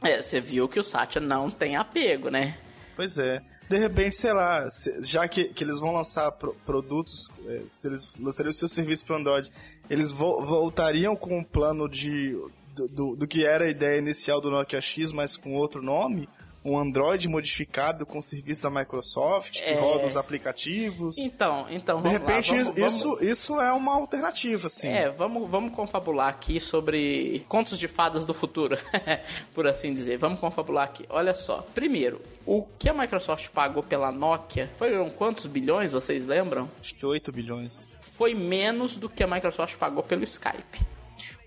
É, 0.02 0.20
você 0.20 0.40
viu 0.40 0.68
que 0.68 0.78
o 0.78 0.84
Satya 0.84 1.20
não 1.20 1.50
tem 1.50 1.76
apego, 1.76 2.28
né? 2.30 2.58
Pois 2.98 3.16
é. 3.16 3.40
De 3.70 3.78
repente, 3.78 4.16
sei 4.16 4.32
lá, 4.32 4.66
já 5.04 5.28
que, 5.28 5.44
que 5.44 5.62
eles 5.62 5.78
vão 5.78 5.92
lançar 5.92 6.32
pro, 6.32 6.52
produtos, 6.66 7.30
é, 7.46 7.62
se 7.68 7.86
eles 7.86 8.16
lançariam 8.16 8.50
o 8.50 8.52
seu 8.52 8.66
serviço 8.66 9.06
para 9.06 9.18
Android, 9.18 9.48
eles 9.88 10.10
vo, 10.10 10.42
voltariam 10.42 11.14
com 11.14 11.38
um 11.38 11.44
plano 11.44 11.88
de, 11.88 12.36
do, 12.74 12.88
do, 12.88 13.14
do, 13.14 13.26
que 13.28 13.46
era 13.46 13.66
a 13.66 13.68
ideia 13.68 14.00
inicial 14.00 14.40
do 14.40 14.50
Nokia 14.50 14.80
X, 14.80 15.12
mas 15.12 15.36
com 15.36 15.54
outro 15.54 15.80
nome? 15.80 16.28
Um 16.68 16.78
Android 16.78 17.28
modificado 17.28 18.04
com 18.04 18.20
serviços 18.20 18.62
da 18.62 18.70
Microsoft 18.70 19.62
que 19.62 19.70
é... 19.70 19.78
roda 19.78 20.06
os 20.06 20.16
aplicativos. 20.16 21.18
Então, 21.18 21.66
então. 21.70 22.02
De 22.02 22.08
repente, 22.08 22.52
lá, 22.52 22.62
vamos, 22.62 22.78
isso, 22.78 23.02
vamos... 23.02 23.22
isso 23.22 23.60
é 23.60 23.72
uma 23.72 23.94
alternativa, 23.94 24.66
assim. 24.66 24.88
É, 24.88 25.10
vamos, 25.10 25.48
vamos 25.50 25.72
confabular 25.74 26.28
aqui 26.28 26.60
sobre 26.60 27.44
contos 27.48 27.78
de 27.78 27.88
fadas 27.88 28.24
do 28.24 28.34
futuro, 28.34 28.76
por 29.54 29.66
assim 29.66 29.94
dizer. 29.94 30.18
Vamos 30.18 30.38
confabular 30.38 30.84
aqui. 30.84 31.04
Olha 31.08 31.34
só. 31.34 31.62
Primeiro, 31.74 32.20
o 32.44 32.66
que 32.78 32.88
a 32.88 32.94
Microsoft 32.94 33.48
pagou 33.48 33.82
pela 33.82 34.12
Nokia 34.12 34.70
foram 34.76 35.08
quantos 35.10 35.46
bilhões, 35.46 35.92
vocês 35.92 36.26
lembram? 36.26 36.68
Acho 36.80 36.94
que 36.94 37.06
8 37.06 37.32
bilhões. 37.32 37.90
Foi 38.00 38.34
menos 38.34 38.96
do 38.96 39.08
que 39.08 39.22
a 39.22 39.26
Microsoft 39.26 39.76
pagou 39.76 40.02
pelo 40.02 40.24
Skype. 40.24 40.80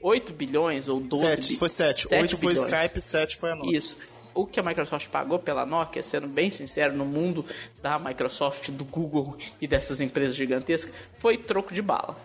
8 0.02 0.34
bilhões 0.34 0.88
ou 0.88 1.00
12 1.00 1.26
7, 1.26 1.48
bi... 1.48 1.58
foi 1.58 1.70
7. 1.70 2.02
7 2.08 2.22
8 2.22 2.38
bilhões. 2.38 2.60
foi 2.60 2.72
Skype, 2.72 3.02
7 3.02 3.38
foi 3.38 3.52
a 3.52 3.56
Nokia. 3.56 3.78
Isso 3.78 3.98
o 4.34 4.46
que 4.46 4.60
a 4.60 4.64
Microsoft 4.64 5.10
pagou 5.10 5.40
pela 5.40 5.66
Nokia, 5.66 6.04
sendo 6.04 6.28
bem 6.28 6.52
sincero, 6.52 6.94
no 6.96 7.06
mundo 7.06 7.46
da 7.82 8.00
Microsoft, 8.00 8.70
do 8.70 8.86
Google 8.86 9.38
e 9.60 9.68
dessas 9.68 10.02
empresas 10.02 10.36
gigantescas, 10.36 10.94
foi 11.18 11.38
troco 11.38 11.74
de 11.74 11.82
bala. 11.82 12.16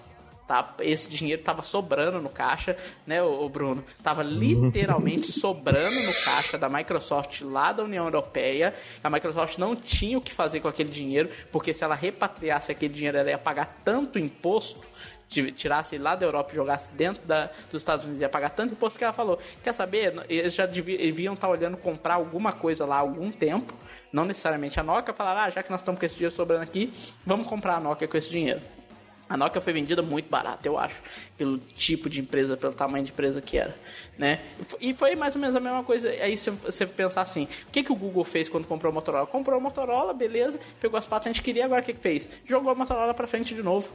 Tá? 0.46 0.76
Esse 0.78 1.08
dinheiro 1.08 1.40
estava 1.40 1.62
sobrando 1.64 2.20
no 2.20 2.28
caixa, 2.28 2.76
né, 3.04 3.20
o 3.20 3.48
Bruno? 3.48 3.84
Tava 4.00 4.22
literalmente 4.22 5.26
sobrando 5.32 6.00
no 6.00 6.14
caixa 6.24 6.56
da 6.56 6.68
Microsoft 6.68 7.40
lá 7.40 7.72
da 7.72 7.82
União 7.82 8.04
Europeia. 8.04 8.72
A 9.02 9.10
Microsoft 9.10 9.58
não 9.58 9.74
tinha 9.74 10.16
o 10.16 10.20
que 10.20 10.32
fazer 10.32 10.60
com 10.60 10.68
aquele 10.68 10.90
dinheiro, 10.90 11.28
porque 11.50 11.74
se 11.74 11.82
ela 11.82 11.96
repatriasse 11.96 12.70
aquele 12.70 12.94
dinheiro, 12.94 13.18
ela 13.18 13.30
ia 13.30 13.38
pagar 13.38 13.80
tanto 13.84 14.20
imposto 14.20 14.86
tirasse 15.28 15.98
lá 15.98 16.14
da 16.14 16.24
Europa 16.24 16.52
e 16.52 16.54
jogasse 16.54 16.92
dentro 16.92 17.24
da, 17.26 17.50
dos 17.70 17.82
Estados 17.82 18.04
Unidos 18.04 18.22
ia 18.22 18.28
pagar 18.28 18.50
tanto 18.50 18.72
imposto 18.72 18.98
que 18.98 19.04
ela 19.04 19.12
falou, 19.12 19.38
quer 19.62 19.74
saber, 19.74 20.14
eles 20.28 20.54
já 20.54 20.66
deviam 20.66 21.34
estar 21.34 21.48
olhando 21.48 21.76
comprar 21.76 22.14
alguma 22.14 22.52
coisa 22.52 22.86
lá 22.86 22.96
há 22.96 23.00
algum 23.00 23.30
tempo, 23.30 23.74
não 24.12 24.24
necessariamente 24.24 24.78
a 24.78 24.82
Nokia, 24.82 25.12
falaram, 25.12 25.40
ah, 25.40 25.50
já 25.50 25.62
que 25.62 25.70
nós 25.70 25.80
estamos 25.80 25.98
com 25.98 26.06
esse 26.06 26.14
dinheiro 26.14 26.34
sobrando 26.34 26.62
aqui, 26.62 26.92
vamos 27.24 27.46
comprar 27.46 27.76
a 27.76 27.80
Nokia 27.80 28.06
com 28.06 28.16
esse 28.16 28.30
dinheiro. 28.30 28.60
A 29.28 29.36
Nokia 29.36 29.60
foi 29.60 29.72
vendida 29.72 30.02
muito 30.02 30.28
barata, 30.28 30.68
eu 30.68 30.78
acho, 30.78 31.02
pelo 31.36 31.58
tipo 31.58 32.08
de 32.08 32.20
empresa, 32.20 32.56
pelo 32.56 32.72
tamanho 32.72 33.04
de 33.04 33.10
empresa 33.10 33.42
que 33.42 33.58
era, 33.58 33.74
né? 34.16 34.40
E 34.80 34.94
foi 34.94 35.16
mais 35.16 35.34
ou 35.34 35.40
menos 35.40 35.56
a 35.56 35.60
mesma 35.60 35.82
coisa. 35.82 36.08
Aí 36.08 36.36
você 36.36 36.86
pensar 36.86 37.22
assim, 37.22 37.48
o 37.66 37.70
que, 37.72 37.82
que 37.82 37.90
o 37.90 37.96
Google 37.96 38.24
fez 38.24 38.48
quando 38.48 38.68
comprou 38.68 38.90
a 38.90 38.94
Motorola? 38.94 39.26
Comprou 39.26 39.58
a 39.58 39.60
Motorola, 39.60 40.14
beleza, 40.14 40.60
pegou 40.80 40.96
as 40.96 41.06
patentes 41.06 41.40
que 41.40 41.46
queria, 41.46 41.64
agora 41.64 41.82
o 41.82 41.84
que, 41.84 41.92
que 41.92 42.00
fez? 42.00 42.28
Jogou 42.46 42.70
a 42.70 42.74
Motorola 42.76 43.12
para 43.14 43.26
frente 43.26 43.52
de 43.52 43.64
novo. 43.64 43.90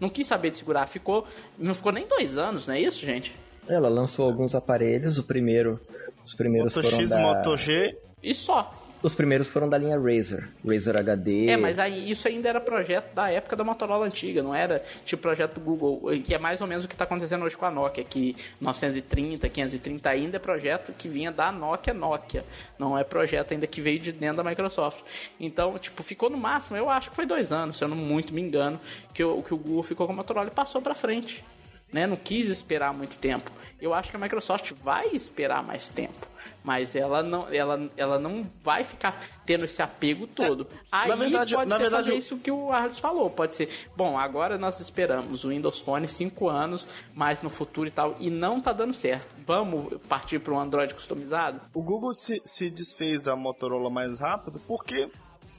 Não 0.00 0.08
quis 0.08 0.26
saber 0.26 0.50
de 0.50 0.58
segurar. 0.58 0.86
Ficou. 0.86 1.26
Não 1.58 1.74
ficou 1.74 1.92
nem 1.92 2.06
dois 2.06 2.36
anos, 2.36 2.66
não 2.66 2.74
é 2.74 2.80
isso, 2.80 3.04
gente? 3.04 3.32
Ela 3.68 3.88
lançou 3.88 4.26
alguns 4.26 4.54
aparelhos. 4.54 5.18
O 5.18 5.22
primeiro. 5.24 5.80
Os 6.24 6.34
primeiros 6.34 6.74
Moto 6.74 6.84
foram 6.84 6.98
X, 7.00 7.10
da... 7.10 7.18
Moto 7.18 7.56
G. 7.56 7.98
E 8.22 8.34
só. 8.34 8.74
Os 9.04 9.14
primeiros 9.14 9.46
foram 9.46 9.68
da 9.68 9.76
linha 9.76 10.00
Razer, 10.00 10.48
Razer 10.66 10.96
HD. 10.96 11.48
É, 11.48 11.58
mas 11.58 11.78
aí 11.78 12.10
isso 12.10 12.26
ainda 12.26 12.48
era 12.48 12.58
projeto 12.58 13.12
da 13.12 13.30
época 13.30 13.54
da 13.54 13.62
Motorola 13.62 14.06
antiga, 14.06 14.42
não 14.42 14.54
era 14.54 14.82
tipo 15.04 15.20
projeto 15.20 15.56
do 15.56 15.60
Google, 15.60 16.10
que 16.24 16.34
é 16.34 16.38
mais 16.38 16.62
ou 16.62 16.66
menos 16.66 16.86
o 16.86 16.88
que 16.88 16.94
está 16.94 17.04
acontecendo 17.04 17.44
hoje 17.44 17.54
com 17.54 17.66
a 17.66 17.70
Nokia, 17.70 18.02
que 18.02 18.34
930, 18.58 19.46
530 19.46 20.08
ainda 20.08 20.36
é 20.38 20.40
projeto 20.40 20.94
que 20.96 21.06
vinha 21.06 21.30
da 21.30 21.52
Nokia 21.52 21.92
Nokia, 21.92 22.46
não 22.78 22.96
é 22.96 23.04
projeto 23.04 23.52
ainda 23.52 23.66
que 23.66 23.82
veio 23.82 24.00
de 24.00 24.10
dentro 24.10 24.42
da 24.42 24.48
Microsoft. 24.48 25.02
Então, 25.38 25.78
tipo, 25.78 26.02
ficou 26.02 26.30
no 26.30 26.38
máximo, 26.38 26.74
eu 26.74 26.88
acho 26.88 27.10
que 27.10 27.16
foi 27.16 27.26
dois 27.26 27.52
anos, 27.52 27.76
se 27.76 27.84
eu 27.84 27.88
não 27.88 27.96
muito 27.98 28.32
me 28.32 28.40
engano, 28.40 28.80
que 29.12 29.22
o, 29.22 29.42
que 29.42 29.52
o 29.52 29.58
Google 29.58 29.82
ficou 29.82 30.06
com 30.06 30.14
a 30.14 30.16
Motorola 30.16 30.48
e 30.48 30.50
passou 30.50 30.80
para 30.80 30.94
frente. 30.94 31.44
Né? 31.92 32.06
Não 32.06 32.16
quis 32.16 32.48
esperar 32.48 32.94
muito 32.94 33.18
tempo. 33.18 33.52
Eu 33.84 33.92
acho 33.92 34.10
que 34.10 34.16
a 34.16 34.20
Microsoft 34.20 34.72
vai 34.72 35.08
esperar 35.08 35.62
mais 35.62 35.88
tempo 35.88 36.26
mas 36.64 36.96
ela 36.96 37.22
não, 37.22 37.46
ela, 37.52 37.90
ela 37.94 38.18
não 38.18 38.46
vai 38.64 38.84
ficar 38.84 39.22
tendo 39.44 39.66
esse 39.66 39.82
apego 39.82 40.26
todo. 40.26 40.64
É, 40.64 40.76
Aí 40.90 41.08
na 41.10 41.16
verdade, 41.16 41.54
pode 41.54 41.68
na 41.68 41.76
ser 41.76 41.82
verdade, 41.82 42.06
fazer 42.06 42.18
isso 42.18 42.38
que 42.38 42.50
o 42.50 42.72
Arles 42.72 42.98
falou, 42.98 43.28
pode 43.28 43.54
ser, 43.54 43.68
bom, 43.94 44.18
agora 44.18 44.56
nós 44.56 44.80
esperamos 44.80 45.44
o 45.44 45.50
Windows 45.50 45.80
Phone 45.80 46.08
5 46.08 46.48
anos, 46.48 46.88
mais 47.14 47.42
no 47.42 47.50
futuro 47.50 47.86
e 47.86 47.90
tal, 47.90 48.16
e 48.18 48.30
não 48.30 48.62
tá 48.62 48.72
dando 48.72 48.94
certo. 48.94 49.28
Vamos 49.46 50.00
partir 50.08 50.38
para 50.38 50.54
um 50.54 50.58
Android 50.58 50.94
customizado? 50.94 51.60
O 51.74 51.82
Google 51.82 52.14
se, 52.14 52.40
se 52.44 52.70
desfez 52.70 53.22
da 53.22 53.36
Motorola 53.36 53.90
mais 53.90 54.20
rápido 54.20 54.58
porque 54.66 55.10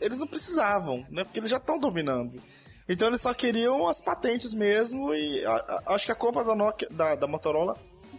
eles 0.02 0.18
não 0.18 0.28
precisavam, 0.28 1.06
né? 1.12 1.24
Porque 1.24 1.40
eles 1.40 1.52
já 1.52 1.58
estão 1.58 1.80
dominando. 1.80 2.42
Então 2.88 3.08
eles 3.08 3.22
só 3.22 3.34
queriam 3.34 3.88
as 3.88 4.04
patentes 4.04 4.54
mesmo 4.54 5.14
e 5.14 5.44
a, 5.46 5.52
a, 5.52 5.94
acho 5.96 6.06
que 6.06 6.12
a 6.12 6.16
compra 6.16 6.44
da, 6.44 6.56
Nokia, 6.56 6.88
da, 6.92 7.16
da 7.16 7.28
Motorola 7.28 7.76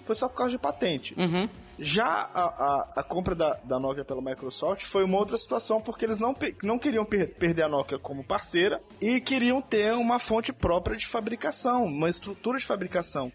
foi 0.07 0.17
só 0.17 0.29
por 0.29 0.37
causa 0.37 0.53
de 0.53 0.59
patente. 0.59 1.15
Uhum. 1.19 1.49
Já 1.79 2.31
a, 2.33 2.43
a, 2.43 2.89
a, 2.97 3.03
compra 3.03 3.35
da, 3.35 3.55
da 3.65 3.79
Nokia 3.79 4.05
pela 4.05 4.23
Microsoft 4.23 4.83
foi 4.85 5.05
uma 5.05 5.19
outra 5.19 5.37
situação, 5.37 5.81
porque 5.81 6.07
eles 6.07 6.19
não, 6.19 6.35
não 6.63 6.79
queriam 6.79 7.05
per 7.05 7.35
perder 7.35 7.65
a 7.65 7.69
Nokia 7.69 7.99
como 7.99 8.25
parceira 8.25 8.81
e 9.01 9.21
queriam 9.21 9.61
ter 9.61 9.93
uma 9.93 10.19
fonte 10.19 10.53
própria 10.53 10.97
de 10.97 11.07
fabricação, 11.07 11.85
uma 11.85 12.09
estrutura 12.09 12.59
de 12.59 12.65
fabricação. 12.65 13.31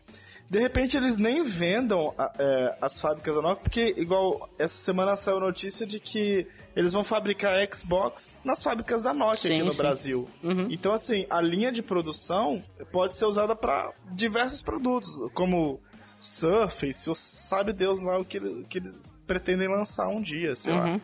De 0.50 0.60
repente 0.60 0.98
eles 0.98 1.18
nem 1.18 1.44
vendam 1.44 2.14
é, 2.38 2.76
as 2.82 3.00
fábricas 3.00 3.36
da 3.36 3.42
Nokia, 3.42 3.64
porque 3.64 3.94
igual 3.96 4.50
essa 4.58 4.76
semana 4.76 5.16
saiu 5.16 5.40
notícia 5.40 5.86
de 5.86 6.00
que 6.00 6.48
eles 6.76 6.94
vão 6.94 7.04
fabricar 7.04 7.54
Xbox 7.72 8.40
nas 8.44 8.64
fábricas 8.64 9.04
da 9.04 9.14
Nokia 9.14 9.38
sim, 9.38 9.54
aqui 9.54 9.64
no 9.64 9.72
sim. 9.72 9.78
Brasil. 9.78 10.28
Uhum. 10.44 10.68
Então 10.72 10.94
assim, 10.94 11.28
a 11.30 11.40
linha 11.40 11.72
de 11.72 11.84
produção 11.84 12.62
pode 12.92 13.14
ser 13.14 13.26
usada 13.26 13.56
para 13.56 13.94
diversos 14.12 14.62
produtos, 14.64 15.10
como 15.34 15.80
Surface, 16.22 17.10
ou 17.10 17.16
sabe 17.16 17.74
Deus 17.74 18.00
lá 18.00 18.20
o 18.20 18.24
que, 18.24 18.40
que 18.66 18.78
eles 18.78 19.00
pretendem 19.26 19.68
lançar 19.68 20.08
um 20.08 20.22
dia, 20.22 20.56
sei 20.56 20.74
uhum. 20.74 20.94
lá. 20.94 21.02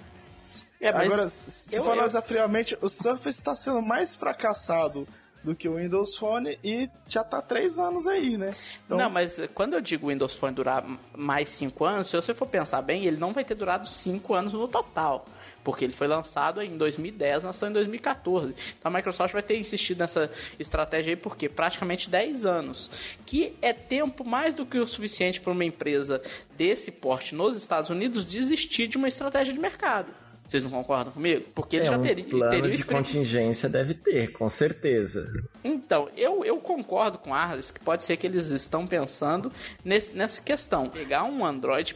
É, 0.80 0.90
Agora, 0.90 1.28
se 1.28 1.76
eu, 1.76 1.84
for 1.84 1.94
analisar 1.94 2.20
eu... 2.20 2.24
friamente, 2.24 2.78
o 2.82 2.88
Surface 2.88 3.40
está 3.40 3.56
sendo 3.56 3.82
mais 3.82 4.16
fracassado 4.16 5.08
do 5.44 5.56
que 5.56 5.68
o 5.68 5.76
Windows 5.76 6.16
Phone 6.16 6.60
e 6.64 6.90
já 7.08 7.24
tá 7.24 7.42
três 7.42 7.80
anos 7.80 8.06
aí, 8.06 8.38
né? 8.38 8.54
Então... 8.86 8.98
Não, 8.98 9.10
mas 9.10 9.40
quando 9.56 9.74
eu 9.74 9.82
digo 9.82 10.10
Windows 10.10 10.36
Phone 10.36 10.54
durar 10.54 10.86
mais 11.16 11.50
cinco 11.50 11.86
anos, 11.86 12.10
se 12.10 12.16
você 12.16 12.34
for 12.34 12.48
pensar 12.48 12.82
bem, 12.82 13.06
ele 13.06 13.18
não 13.18 13.34
vai 13.34 13.44
ter 13.44 13.56
durado 13.56 13.88
cinco 13.88 14.34
anos 14.34 14.54
no 14.54 14.68
total 14.68 15.26
porque 15.68 15.84
ele 15.84 15.92
foi 15.92 16.08
lançado 16.08 16.62
em 16.62 16.78
2010, 16.78 17.44
nós 17.44 17.58
estamos 17.58 17.72
em 17.72 17.74
2014. 17.74 18.56
Então 18.80 18.90
a 18.90 18.90
Microsoft 18.90 19.34
vai 19.34 19.44
ter 19.44 19.58
insistido 19.58 19.98
nessa 19.98 20.32
estratégia 20.58 21.12
aí 21.12 21.18
porque 21.18 21.50
praticamente 21.50 22.10
10 22.10 22.46
anos, 22.46 22.90
que 23.26 23.54
é 23.62 23.74
tempo 23.74 24.24
mais 24.24 24.56
do 24.56 24.66
que 24.66 24.80
o 24.80 24.88
suficiente 24.88 25.42
para 25.42 25.52
uma 25.52 25.66
empresa 25.66 26.22
desse 26.56 26.90
porte 26.90 27.36
nos 27.36 27.58
Estados 27.58 27.90
Unidos 27.90 28.24
desistir 28.24 28.88
de 28.88 28.96
uma 28.96 29.10
estratégia 29.10 29.54
de 29.54 29.60
mercado. 29.60 30.08
Vocês 30.48 30.64
não 30.64 30.72
concordam 30.72 31.12
comigo? 31.12 31.46
Porque 31.54 31.76
ele 31.76 31.88
é, 31.88 31.90
já 31.90 31.98
um 31.98 32.02
teria. 32.02 32.24
Plano 32.24 32.50
teria 32.50 32.78
de 32.78 32.86
contingência 32.86 33.68
deve 33.68 33.94
ter, 33.94 34.32
com 34.32 34.50
certeza. 34.50 35.30
Então, 35.62 36.08
eu, 36.16 36.46
eu 36.46 36.58
concordo 36.58 37.18
com 37.18 37.34
Arles 37.34 37.70
que 37.70 37.82
pode 37.82 38.06
ser 38.06 38.16
que 38.16 38.26
eles 38.26 38.50
estão 38.50 38.88
pensando 38.88 39.52
nesse, 39.84 40.16
nessa 40.16 40.42
questão. 40.42 40.88
Pegar 40.88 41.26
um 41.26 41.46
Android. 41.46 41.94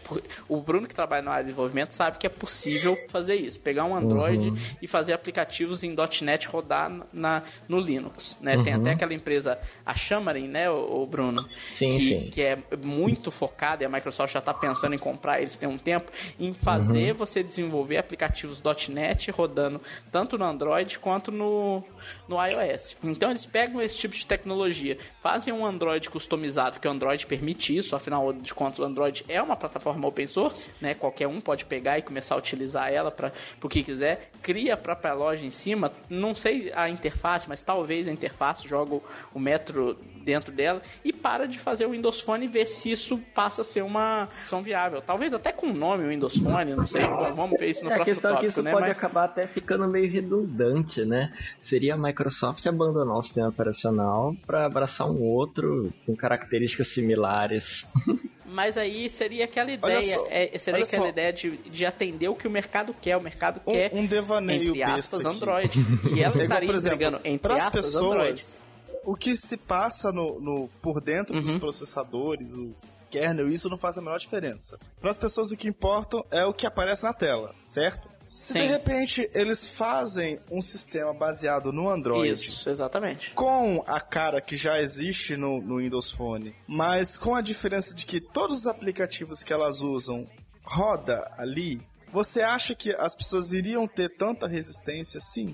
O 0.50 0.60
Bruno 0.60 0.86
que 0.86 0.94
trabalha 0.94 1.22
na 1.22 1.32
área 1.32 1.44
de 1.46 1.50
desenvolvimento 1.52 1.94
sabe 1.94 2.18
que 2.18 2.28
é 2.28 2.30
possível 2.30 2.98
fazer 3.08 3.36
isso. 3.36 3.58
Pegar 3.58 3.86
um 3.86 3.96
Android 3.96 4.50
uhum. 4.50 4.58
e 4.82 4.88
fazer 4.88 5.14
aplicativos 5.14 5.82
em 5.82 5.96
.NET 6.22 6.50
rodar 6.50 6.92
na, 7.14 7.44
no 7.70 7.80
Linux. 7.80 8.38
Né? 8.42 8.58
Uhum. 8.58 8.64
Tem 8.64 8.74
até 8.74 8.92
aquela 8.92 9.14
empresa, 9.14 9.58
a 9.86 9.96
Xamarin, 9.96 10.50
né, 10.50 10.70
o, 10.70 11.06
Bruno? 11.06 11.48
Sim, 11.72 11.92
que, 11.92 12.02
sim. 12.02 12.30
Que 12.30 12.42
é 12.42 12.58
muito 12.84 13.32
focada 13.32 13.82
e 13.84 13.86
a 13.86 13.90
Microsoft 13.90 14.34
já 14.34 14.40
está 14.40 14.54
pensando 14.54 14.94
em 14.94 15.00
comprar, 15.00 15.42
eles 15.42 15.58
têm 15.58 15.70
um 15.70 15.78
tempo, 15.78 16.12
em 16.38 16.54
fazer 16.54 17.14
uhum. 17.14 17.18
você 17.18 17.42
desenvolver 17.42 17.96
aplicativos 17.96 18.41
aplicativos 18.42 18.62
.NET 18.90 19.32
rodando 19.32 19.82
tanto 20.12 20.38
no 20.38 20.46
Android 20.46 20.98
quanto 21.00 21.32
no, 21.32 21.84
no 22.28 22.44
iOS. 22.44 22.98
Então 23.04 23.30
eles 23.30 23.46
pegam 23.46 23.82
esse 23.82 23.98
tipo 23.98 24.16
de 24.16 24.26
tecnologia, 24.26 24.98
fazem 25.22 25.54
um 25.54 25.66
Android 25.66 26.10
customizado, 26.10 26.80
que 26.80 26.88
o 26.88 26.92
Android 26.92 27.26
permite 27.28 27.76
isso, 27.76 27.96
afinal 27.96 28.34
de 28.34 28.54
contas 28.54 28.80
o 28.80 28.84
Android 28.84 29.24
é 29.28 29.42
uma 29.42 29.56
plataforma 29.56 30.08
open 30.08 30.28
source, 30.28 30.70
né? 30.80 30.94
Qualquer 30.94 31.28
um 31.28 31.40
pode 31.40 31.66
pegar 31.66 32.00
e 32.00 32.02
começar 32.02 32.36
a 32.36 32.38
utilizar 32.38 32.92
ela 32.92 33.12
para 33.12 33.32
o 33.62 33.70
que 33.70 33.84
quiser, 33.84 34.32
cria 34.42 34.74
a 34.74 34.78
própria 34.78 35.14
loja 35.14 35.46
em 35.46 35.52
cima, 35.52 35.92
não 36.10 36.34
sei 36.34 36.72
a 36.76 36.90
interface, 36.90 37.48
mas 37.48 37.62
talvez 37.62 38.08
a 38.08 38.12
interface 38.12 38.68
joga 38.68 39.00
o 39.34 39.40
metro 39.40 39.98
dentro 40.24 40.52
dela 40.52 40.82
e 41.04 41.12
para 41.12 41.48
de 41.48 41.58
fazer 41.58 41.86
o 41.86 41.92
Windows 41.92 42.22
Phone 42.22 42.46
e 42.46 42.48
ver 42.48 42.68
se 42.68 42.92
isso 42.92 43.18
passa 43.34 43.62
a 43.62 43.66
ser 43.66 43.84
uma 43.84 44.30
opção 44.42 44.62
viável. 44.62 45.02
Talvez 45.02 45.34
até 45.34 45.52
com 45.52 45.68
o 45.68 45.74
nome 45.74 46.08
Windows 46.08 46.38
Phone, 46.38 46.76
não 46.76 46.88
sei. 46.88 47.02
Vamos 47.36 47.60
ver 47.60 47.70
isso 47.70 47.84
no 47.84 47.92
é, 47.92 47.96
próximo 47.96 48.16
Só 48.34 48.40
que 48.40 48.46
isso 48.48 48.62
né? 48.64 48.72
pode 48.72 48.88
Mas- 48.88 48.98
acabar 48.98 49.26
até 49.26 49.48
ficando 49.48 49.88
meio 49.88 50.12
redundante, 50.12 51.04
né? 51.06 51.34
Seria 51.60 51.94
a 51.94 51.98
Microsoft 51.98 52.66
abandonar 52.68 53.18
o 53.18 53.22
sistema 53.24 53.50
operacional 53.50 54.36
para 54.46 54.66
abraçar 54.66 55.10
um 55.10 55.22
outro 55.24 55.94
com 56.06 56.16
características 56.16 56.88
similares. 56.90 57.90
Mas 58.46 58.76
aí 58.78 59.10
seria 59.10 59.46
aquela 59.46 59.72
ideia, 59.72 60.02
só, 60.02 60.28
é, 60.30 60.58
seria 60.60 60.84
aquela 60.84 61.04
só. 61.04 61.10
ideia 61.10 61.32
de, 61.32 61.52
de 61.58 61.86
atender 61.86 62.28
o 62.28 62.36
que 62.36 62.46
o 62.48 62.52
mercado 62.52 62.94
quer. 63.00 63.16
O 63.16 63.22
mercado 63.22 63.62
Um, 63.66 63.72
quer, 63.72 63.92
um 63.94 64.06
devaneio 64.06 64.72
entre 64.76 64.80
besta 64.86 65.16
aspas, 65.16 65.26
aqui. 65.26 65.36
Android. 65.38 65.80
E 66.16 66.22
ela 66.22 66.38
É 66.38 66.44
estaria 66.44 66.68
por 66.68 66.76
exemplo, 66.76 66.96
entregando, 66.98 67.22
entre 67.24 67.40
para 67.40 67.56
as 67.56 67.68
aspas, 67.68 67.96
Android. 67.96 68.30
pessoas, 68.32 68.58
o 69.06 69.16
que 69.16 69.38
se 69.38 69.56
passa 69.58 70.12
no, 70.12 70.40
no- 70.42 70.70
por 70.82 71.00
dentro 71.00 71.34
Uhum. 71.34 71.42
dos 71.42 71.54
processadores, 71.56 72.58
o 72.58 72.76
kernel, 73.10 73.48
isso 73.48 73.70
não 73.70 73.78
faz 73.78 73.98
a 73.98 74.02
menor 74.02 74.20
diferença. 74.20 74.78
Para 75.00 75.12
as 75.12 75.18
pessoas 75.18 75.50
o 75.52 75.58
que 75.58 75.70
importa 75.70 76.22
é 76.30 76.44
o 76.46 76.54
que 76.54 76.68
aparece 76.68 77.04
na 77.04 77.14
tela, 77.14 77.56
certo? 77.66 78.11
Se 78.32 78.54
Sim. 78.54 78.60
de 78.60 78.68
repente 78.68 79.30
eles 79.34 79.76
fazem 79.76 80.40
um 80.50 80.62
sistema 80.62 81.14
baseado 81.14 81.74
no 81.74 81.90
Android 81.90 82.32
Isso, 82.32 82.70
exatamente. 82.70 83.32
com 83.32 83.84
a 83.86 84.00
cara 84.00 84.40
que 84.40 84.56
já 84.56 84.80
existe 84.80 85.36
no, 85.36 85.60
no 85.60 85.80
Windows 85.80 86.12
Phone, 86.12 86.56
mas 86.66 87.18
com 87.18 87.36
a 87.36 87.42
diferença 87.42 87.94
de 87.94 88.06
que 88.06 88.22
todos 88.22 88.60
os 88.60 88.68
aplicativos 88.68 89.44
que 89.44 89.52
elas 89.52 89.82
usam 89.82 90.30
roda 90.64 91.30
ali, 91.38 91.86
você 92.10 92.42
acha 92.42 92.74
que 92.74 92.96
as 92.96 93.14
pessoas 93.14 93.52
iriam 93.52 93.86
ter 93.86 94.16
tanta 94.16 94.48
resistência 94.48 95.18
assim? 95.18 95.54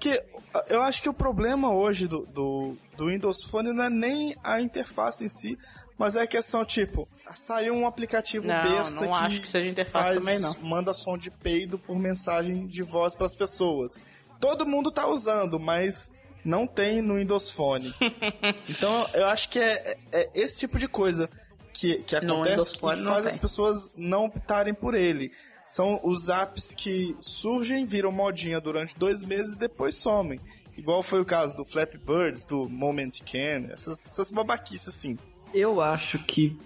Que 0.00 0.24
eu 0.70 0.80
acho 0.80 1.02
que 1.02 1.10
o 1.10 1.14
problema 1.14 1.74
hoje 1.74 2.08
do, 2.08 2.24
do, 2.24 2.74
do 2.96 3.08
Windows 3.08 3.44
Phone 3.44 3.70
não 3.70 3.84
é 3.84 3.90
nem 3.90 4.34
a 4.42 4.62
interface 4.62 5.26
em 5.26 5.28
si, 5.28 5.58
mas 5.98 6.14
é 6.16 6.26
questão 6.26 6.64
tipo, 6.64 7.08
saiu 7.34 7.74
um 7.74 7.86
aplicativo 7.86 8.46
Não, 8.46 8.62
besta 8.62 9.00
não 9.04 9.10
que, 9.12 9.18
acho 9.24 9.40
que 9.42 9.48
seja 9.48 9.68
interface 9.68 9.92
faz, 10.04 10.18
também, 10.24 10.38
não. 10.40 10.56
manda 10.62 10.92
som 10.94 11.18
de 11.18 11.30
peido 11.30 11.78
por 11.78 11.98
mensagem 11.98 12.66
de 12.66 12.82
voz 12.82 13.14
para 13.14 13.26
as 13.26 13.34
pessoas. 13.34 13.94
Todo 14.40 14.64
mundo 14.64 14.90
tá 14.92 15.06
usando, 15.08 15.58
mas 15.58 16.12
não 16.44 16.66
tem 16.66 17.02
no 17.02 17.16
Windows 17.16 17.50
Phone. 17.50 17.92
então 18.68 19.08
eu 19.12 19.26
acho 19.26 19.48
que 19.48 19.58
é, 19.58 19.98
é- 20.12 20.20
é 20.22 20.30
esse 20.34 20.60
tipo 20.60 20.78
de 20.78 20.86
coisa 20.88 21.28
que, 21.72 21.96
que 22.04 22.14
acontece 22.16 22.70
que 22.72 22.80
faz 22.80 23.00
as 23.06 23.32
tem. 23.32 23.38
pessoas 23.38 23.92
não 23.96 24.26
optarem 24.26 24.72
por 24.74 24.94
ele. 24.94 25.32
São 25.64 26.00
os 26.02 26.28
apps 26.30 26.72
que 26.74 27.14
surgem, 27.20 27.84
viram 27.84 28.10
modinha 28.10 28.58
durante 28.60 28.96
dois 28.96 29.22
meses 29.22 29.52
e 29.54 29.58
depois 29.58 29.96
somem. 29.96 30.40
Igual 30.76 31.02
foi 31.02 31.20
o 31.20 31.24
caso 31.24 31.54
do 31.56 31.64
Flappy 31.64 31.98
Birds, 31.98 32.44
do 32.44 32.68
Moment 32.70 33.10
Can, 33.30 33.70
essas, 33.72 34.06
essas 34.06 34.30
babaquices 34.30 34.88
assim. 34.88 35.18
Eu 35.52 35.80
acho 35.80 36.18
que 36.20 36.58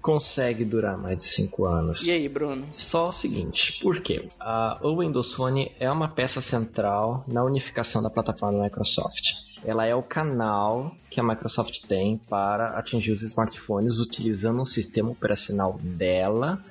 consegue 0.00 0.64
durar 0.64 0.96
mais 0.96 1.18
de 1.18 1.24
5 1.24 1.64
anos. 1.64 2.04
E 2.04 2.10
aí, 2.12 2.28
Bruno? 2.28 2.66
Só 2.70 3.08
o 3.08 3.12
seguinte, 3.12 3.80
por 3.82 4.00
quê? 4.00 4.28
A- 4.38 4.78
o 4.82 5.00
Windows 5.00 5.34
Phone 5.34 5.72
é 5.80 5.90
uma 5.90 6.08
peça 6.08 6.40
central 6.40 7.24
na 7.26 7.42
unificação 7.42 8.00
da 8.02 8.08
plataforma 8.10 8.58
da 8.58 8.64
Microsoft. 8.64 9.32
Ela 9.64 9.84
é 9.84 9.94
o 9.94 10.02
canal 10.02 10.94
que 11.10 11.18
a 11.18 11.24
Microsoft 11.24 11.80
tem 11.88 12.18
para 12.28 12.78
atingir 12.78 13.10
os 13.10 13.22
smartphones 13.22 13.98
utilizando 13.98 14.60
um 14.60 14.64
sistema 14.64 15.10
operacional 15.10 15.76
dela, 15.82 16.62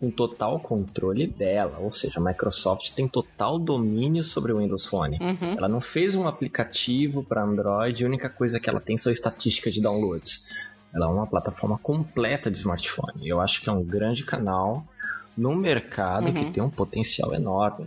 com 0.00 0.10
total 0.10 0.58
controle 0.60 1.26
dela. 1.26 1.78
Ou 1.80 1.92
seja, 1.92 2.20
a 2.20 2.22
Microsoft 2.22 2.92
tem 2.92 3.06
total 3.08 3.58
domínio 3.58 4.22
sobre 4.24 4.52
o 4.52 4.58
Windows 4.58 4.86
Phone. 4.86 5.18
Uhum. 5.20 5.54
Ela 5.58 5.68
não 5.68 5.80
fez 5.80 6.14
um 6.14 6.26
aplicativo 6.26 7.22
para 7.24 7.42
Android, 7.42 8.02
a 8.02 8.06
única 8.06 8.30
coisa 8.30 8.58
que 8.60 8.70
ela 8.70 8.80
tem 8.80 8.96
são 8.96 9.12
estatísticas 9.12 9.74
de 9.74 9.82
downloads. 9.82 10.48
Ela 10.94 11.06
é 11.06 11.08
uma 11.08 11.26
plataforma 11.26 11.78
completa 11.78 12.50
de 12.50 12.58
smartphone. 12.58 13.28
Eu 13.28 13.40
acho 13.40 13.60
que 13.60 13.68
é 13.68 13.72
um 13.72 13.82
grande 13.84 14.24
canal 14.24 14.84
num 15.36 15.54
mercado 15.54 16.26
Uhum. 16.28 16.34
que 16.34 16.50
tem 16.50 16.62
um 16.62 16.70
potencial 16.70 17.32
enorme. 17.34 17.86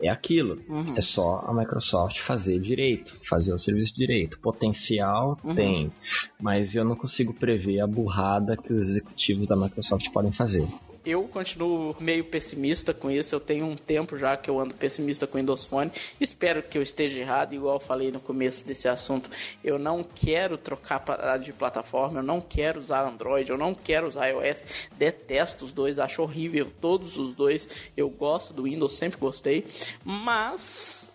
É 0.00 0.08
aquilo. 0.08 0.56
Uhum. 0.68 0.94
É 0.96 1.00
só 1.02 1.44
a 1.46 1.52
Microsoft 1.52 2.20
fazer 2.20 2.58
direito, 2.60 3.18
fazer 3.28 3.52
o 3.52 3.58
serviço 3.58 3.94
direito. 3.94 4.38
Potencial 4.38 5.38
Uhum. 5.44 5.54
tem, 5.54 5.92
mas 6.40 6.74
eu 6.74 6.84
não 6.84 6.96
consigo 6.96 7.34
prever 7.34 7.80
a 7.80 7.86
burrada 7.86 8.56
que 8.56 8.72
os 8.72 8.88
executivos 8.88 9.46
da 9.46 9.54
Microsoft 9.56 10.10
podem 10.12 10.32
fazer. 10.32 10.66
Eu 11.06 11.22
continuo 11.28 11.94
meio 12.00 12.24
pessimista 12.24 12.92
com 12.92 13.08
isso. 13.08 13.32
Eu 13.32 13.38
tenho 13.38 13.64
um 13.64 13.76
tempo 13.76 14.16
já 14.16 14.36
que 14.36 14.50
eu 14.50 14.58
ando 14.58 14.74
pessimista 14.74 15.24
com 15.24 15.38
o 15.38 15.40
Windows 15.40 15.64
Phone. 15.64 15.92
Espero 16.20 16.64
que 16.64 16.76
eu 16.76 16.82
esteja 16.82 17.20
errado, 17.20 17.54
igual 17.54 17.76
eu 17.76 17.80
falei 17.80 18.10
no 18.10 18.18
começo 18.18 18.66
desse 18.66 18.88
assunto. 18.88 19.30
Eu 19.62 19.78
não 19.78 20.02
quero 20.02 20.58
trocar 20.58 21.38
de 21.38 21.52
plataforma, 21.52 22.18
eu 22.18 22.24
não 22.24 22.40
quero 22.40 22.80
usar 22.80 23.06
Android, 23.06 23.48
eu 23.48 23.56
não 23.56 23.72
quero 23.72 24.08
usar 24.08 24.26
iOS. 24.30 24.88
Detesto 24.98 25.64
os 25.64 25.72
dois, 25.72 26.00
acho 26.00 26.22
horrível 26.22 26.72
todos 26.80 27.16
os 27.16 27.36
dois. 27.36 27.68
Eu 27.96 28.10
gosto 28.10 28.52
do 28.52 28.64
Windows, 28.64 28.94
sempre 28.94 29.20
gostei. 29.20 29.64
Mas 30.04 31.08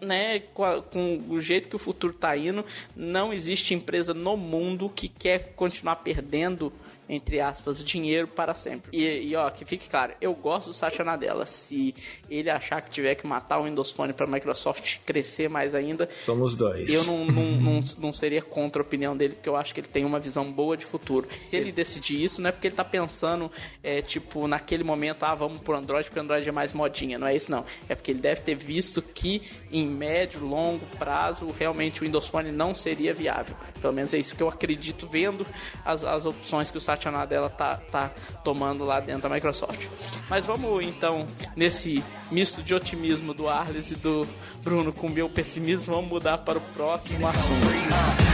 né, 0.00 0.40
com, 0.54 0.64
a- 0.64 0.80
com 0.82 1.20
o 1.28 1.40
jeito 1.40 1.68
que 1.68 1.76
o 1.76 1.80
futuro 1.80 2.12
tá 2.12 2.36
indo, 2.36 2.64
não 2.94 3.32
existe 3.32 3.74
empresa 3.74 4.12
no 4.14 4.36
mundo 4.36 4.88
que 4.88 5.08
quer 5.08 5.52
continuar 5.54 5.96
perdendo, 5.96 6.72
entre 7.12 7.40
aspas, 7.40 7.84
dinheiro 7.84 8.26
para 8.26 8.54
sempre. 8.54 8.90
E, 8.90 9.28
e, 9.28 9.36
ó, 9.36 9.50
que 9.50 9.66
fique 9.66 9.86
claro, 9.86 10.14
eu 10.18 10.32
gosto 10.34 10.68
do 10.68 10.72
Satya 10.72 11.04
Nadella. 11.04 11.44
Se 11.44 11.94
ele 12.30 12.48
achar 12.48 12.80
que 12.80 12.90
tiver 12.90 13.14
que 13.16 13.26
matar 13.26 13.58
o 13.58 13.64
Windows 13.64 13.92
Phone 13.92 14.14
para 14.14 14.24
a 14.24 14.28
Microsoft 14.28 15.00
crescer 15.04 15.50
mais 15.50 15.74
ainda, 15.74 16.08
Somos 16.24 16.56
dois. 16.56 16.88
eu 16.88 17.04
não, 17.04 17.26
não, 17.26 17.42
não, 17.60 17.84
não 17.98 18.14
seria 18.14 18.40
contra 18.40 18.80
a 18.80 18.84
opinião 18.84 19.14
dele, 19.14 19.34
porque 19.34 19.48
eu 19.48 19.56
acho 19.56 19.74
que 19.74 19.80
ele 19.80 19.88
tem 19.88 20.06
uma 20.06 20.18
visão 20.18 20.50
boa 20.50 20.74
de 20.74 20.86
futuro. 20.86 21.28
Se 21.44 21.54
ele 21.54 21.70
decidir 21.70 22.24
isso, 22.24 22.40
não 22.40 22.48
é 22.48 22.52
porque 22.52 22.68
ele 22.68 22.74
tá 22.74 22.84
pensando, 22.84 23.52
é, 23.82 24.00
tipo, 24.00 24.48
naquele 24.48 24.82
momento, 24.82 25.22
ah, 25.24 25.34
vamos 25.34 25.58
pro 25.58 25.76
Android, 25.76 26.06
porque 26.06 26.18
o 26.18 26.22
Android 26.22 26.48
é 26.48 26.52
mais 26.52 26.72
modinha. 26.72 27.18
Não 27.18 27.26
é 27.26 27.36
isso, 27.36 27.50
não. 27.50 27.66
É 27.90 27.94
porque 27.94 28.10
ele 28.10 28.20
deve 28.20 28.40
ter 28.40 28.54
visto 28.54 29.02
que 29.02 29.42
em 29.70 29.86
médio, 29.86 30.40
longo 30.42 30.86
prazo, 30.98 31.46
realmente 31.58 32.00
o 32.00 32.06
Windows 32.06 32.26
Phone 32.26 32.50
não 32.50 32.74
seria 32.74 33.12
viável. 33.12 33.54
Pelo 33.82 33.92
menos 33.92 34.14
é 34.14 34.18
isso 34.18 34.34
que 34.34 34.42
eu 34.42 34.48
acredito 34.48 35.06
vendo 35.06 35.46
as, 35.84 36.04
as 36.04 36.24
opções 36.24 36.70
que 36.70 36.78
o 36.78 36.80
Satya 36.80 37.01
Nadella 37.10 37.50
tá, 37.50 37.80
tá 37.90 38.10
tomando 38.44 38.84
lá 38.84 39.00
dentro 39.00 39.22
da 39.22 39.28
Microsoft. 39.28 39.86
Mas 40.28 40.46
vamos 40.46 40.84
então, 40.84 41.26
nesse 41.56 42.02
misto 42.30 42.62
de 42.62 42.74
otimismo 42.74 43.34
do 43.34 43.48
Arles 43.48 43.90
e 43.90 43.96
do 43.96 44.26
Bruno 44.62 44.92
com 44.92 45.08
meu 45.08 45.28
pessimismo, 45.28 45.94
vamos 45.94 46.10
mudar 46.10 46.38
para 46.38 46.58
o 46.58 46.60
próximo 46.60 47.26
assunto. 47.26 48.31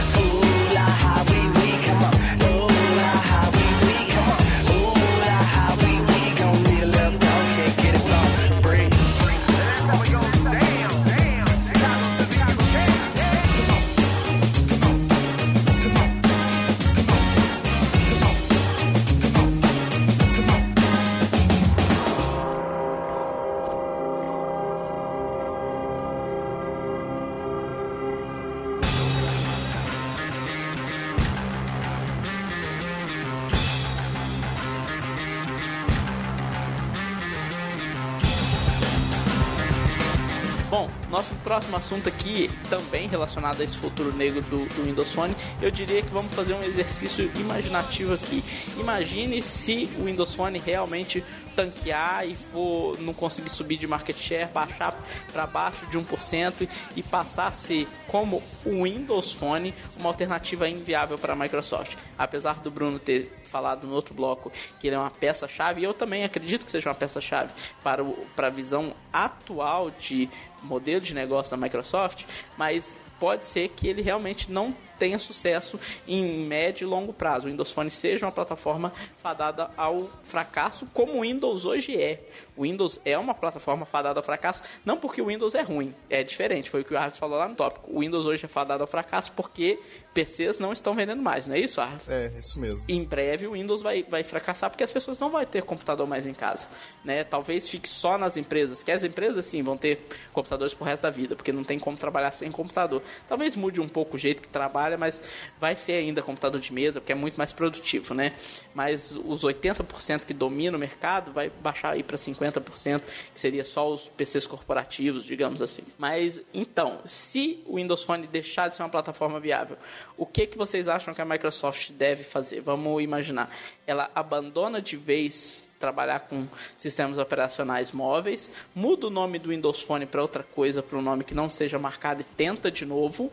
Próximo 41.69 41.77
assunto 41.77 42.09
aqui, 42.09 42.49
também 42.69 43.07
relacionado 43.07 43.61
a 43.61 43.63
esse 43.63 43.77
futuro 43.77 44.15
negro 44.15 44.41
do, 44.41 44.65
do 44.75 44.83
Windows 44.83 45.11
Phone, 45.11 45.35
eu 45.61 45.69
diria 45.69 46.01
que 46.01 46.09
vamos 46.09 46.33
fazer 46.33 46.53
um 46.53 46.63
exercício 46.63 47.29
imaginativo 47.35 48.13
aqui. 48.13 48.43
Imagine 48.77 49.41
se 49.41 49.89
o 49.99 50.05
Windows 50.05 50.33
Phone 50.33 50.59
realmente 50.59 51.23
tanquear 51.59 52.25
e 52.25 52.35
for 52.35 52.97
não 53.01 53.13
conseguir 53.13 53.49
subir 53.49 53.77
de 53.77 53.85
market 53.85 54.15
share, 54.15 54.47
baixar 54.47 54.97
para 55.33 55.45
baixo 55.45 55.85
de 55.87 55.99
1% 55.99 56.69
e, 56.95 57.03
passar 57.03 57.47
a 57.47 57.51
ser 57.51 57.85
como 58.07 58.41
o 58.65 58.83
Windows 58.83 59.33
Phone 59.33 59.73
uma 59.99 60.07
alternativa 60.07 60.69
inviável 60.69 61.17
para 61.17 61.33
a 61.33 61.35
Microsoft. 61.35 61.97
Apesar 62.17 62.61
do 62.61 62.71
Bruno 62.71 62.97
ter 62.97 63.41
falado 63.43 63.85
no 63.85 63.93
outro 63.93 64.13
bloco 64.13 64.49
que 64.79 64.87
ele 64.87 64.95
é 64.95 64.99
uma 64.99 65.11
peça-chave, 65.11 65.81
e 65.81 65.83
eu 65.83 65.93
também 65.93 66.23
acredito 66.23 66.63
que 66.63 66.71
seja 66.71 66.87
uma 66.87 66.95
peça-chave 66.95 67.51
para, 67.83 68.05
para 68.37 68.47
a 68.47 68.51
visão 68.51 68.93
atual 69.11 69.91
de 69.91 70.29
modelo 70.63 71.01
de 71.01 71.13
negócio 71.13 71.51
da 71.51 71.57
Microsoft, 71.57 72.23
mas 72.57 72.97
pode 73.19 73.45
ser 73.45 73.67
que 73.69 73.85
ele 73.85 74.01
realmente 74.01 74.49
não 74.49 74.73
tenha 74.99 75.17
sucesso 75.17 75.79
em 76.07 76.45
médio 76.45 76.85
e 76.85 76.89
longo 76.89 77.13
prazo. 77.13 77.47
O 77.47 77.49
Windows 77.49 77.71
Phone 77.71 77.89
seja 77.89 78.25
uma 78.25 78.31
plataforma 78.31 78.91
fadada 79.23 79.71
ao 79.77 80.09
fracasso, 80.25 80.85
como 80.93 81.17
o 81.17 81.21
Windows 81.21 81.65
hoje 81.65 81.99
é. 81.99 82.21
O 82.59 82.63
Windows 82.63 82.99
é 83.05 83.17
uma 83.17 83.33
plataforma 83.33 83.85
fadada 83.85 84.19
ao 84.19 84.23
fracasso, 84.23 84.61
não 84.83 84.97
porque 84.97 85.21
o 85.21 85.27
Windows 85.27 85.55
é 85.55 85.61
ruim, 85.61 85.95
é 86.09 86.21
diferente, 86.25 86.69
foi 86.69 86.81
o 86.81 86.83
que 86.83 86.93
o 86.93 86.97
Arthur 86.97 87.17
falou 87.17 87.39
lá 87.39 87.47
no 87.47 87.55
tópico. 87.55 87.89
O 87.89 88.01
Windows 88.01 88.25
hoje 88.25 88.43
é 88.43 88.49
fadado 88.49 88.83
ao 88.83 88.87
fracasso 88.87 89.31
porque 89.31 89.79
PCs 90.13 90.59
não 90.59 90.73
estão 90.73 90.93
vendendo 90.93 91.21
mais, 91.21 91.47
não 91.47 91.55
é 91.55 91.59
isso, 91.59 91.79
Arthur? 91.79 92.11
É, 92.11 92.33
isso 92.37 92.59
mesmo. 92.59 92.83
Em 92.89 93.01
breve 93.05 93.47
o 93.47 93.53
Windows 93.53 93.81
vai, 93.81 94.03
vai 94.03 94.25
fracassar 94.25 94.69
porque 94.69 94.83
as 94.83 94.91
pessoas 94.91 95.17
não 95.19 95.29
vão 95.29 95.45
ter 95.45 95.63
computador 95.63 96.05
mais 96.05 96.27
em 96.27 96.33
casa, 96.33 96.67
né? 97.01 97.23
Talvez 97.23 97.69
fique 97.69 97.87
só 97.87 98.17
nas 98.17 98.35
empresas, 98.35 98.83
que 98.83 98.91
as 98.91 99.05
empresas 99.05 99.45
sim 99.45 99.63
vão 99.63 99.77
ter 99.77 100.05
computadores 100.33 100.73
pro 100.73 100.83
resto 100.83 101.03
da 101.03 101.09
vida, 101.09 101.37
porque 101.37 101.53
não 101.53 101.63
tem 101.63 101.79
como 101.79 101.95
trabalhar 101.95 102.33
sem 102.33 102.51
computador. 102.51 103.01
Talvez 103.29 103.55
mude 103.55 103.79
um 103.79 103.87
pouco 103.87 104.17
o 104.17 104.19
jeito 104.19 104.41
que 104.41 104.49
trabalha, 104.49 104.97
mas 104.97 105.23
vai 105.61 105.77
ser 105.77 105.93
ainda 105.93 106.21
computador 106.21 106.59
de 106.59 106.73
mesa, 106.73 106.99
porque 106.99 107.13
é 107.13 107.15
muito 107.15 107.37
mais 107.37 107.53
produtivo, 107.53 108.13
né? 108.13 108.33
Mas 108.73 109.15
os 109.15 109.43
80% 109.43 110.25
que 110.25 110.33
domina 110.33 110.75
o 110.75 110.79
mercado 110.79 111.31
vai 111.31 111.49
baixar 111.49 111.91
aí 111.91 112.03
para 112.03 112.17
50%, 112.17 112.48
que 112.51 113.39
seria 113.39 113.63
só 113.63 113.91
os 113.91 114.07
PCs 114.09 114.47
corporativos, 114.47 115.23
digamos 115.23 115.61
assim. 115.61 115.83
Mas 115.97 116.41
então, 116.53 116.99
se 117.05 117.61
o 117.65 117.75
Windows 117.75 118.03
Phone 118.03 118.27
deixar 118.27 118.69
de 118.69 118.75
ser 118.75 118.83
uma 118.83 118.89
plataforma 118.89 119.39
viável, 119.39 119.77
o 120.17 120.25
que 120.25 120.47
que 120.47 120.57
vocês 120.57 120.87
acham 120.87 121.13
que 121.13 121.21
a 121.21 121.25
Microsoft 121.25 121.91
deve 121.91 122.23
fazer? 122.23 122.61
Vamos 122.61 123.01
imaginar. 123.03 123.53
Ela 123.85 124.09
abandona 124.13 124.81
de 124.81 124.97
vez 124.97 125.67
trabalhar 125.79 126.21
com 126.21 126.45
sistemas 126.77 127.17
operacionais 127.17 127.91
móveis, 127.91 128.51
muda 128.75 129.07
o 129.07 129.09
nome 129.09 129.39
do 129.39 129.49
Windows 129.49 129.81
Phone 129.81 130.05
para 130.05 130.21
outra 130.21 130.43
coisa, 130.43 130.83
para 130.83 130.97
um 130.97 131.01
nome 131.01 131.23
que 131.23 131.33
não 131.33 131.49
seja 131.49 131.79
marcado 131.79 132.21
e 132.21 132.23
tenta 132.23 132.69
de 132.69 132.85
novo, 132.85 133.31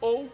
ou 0.00 0.30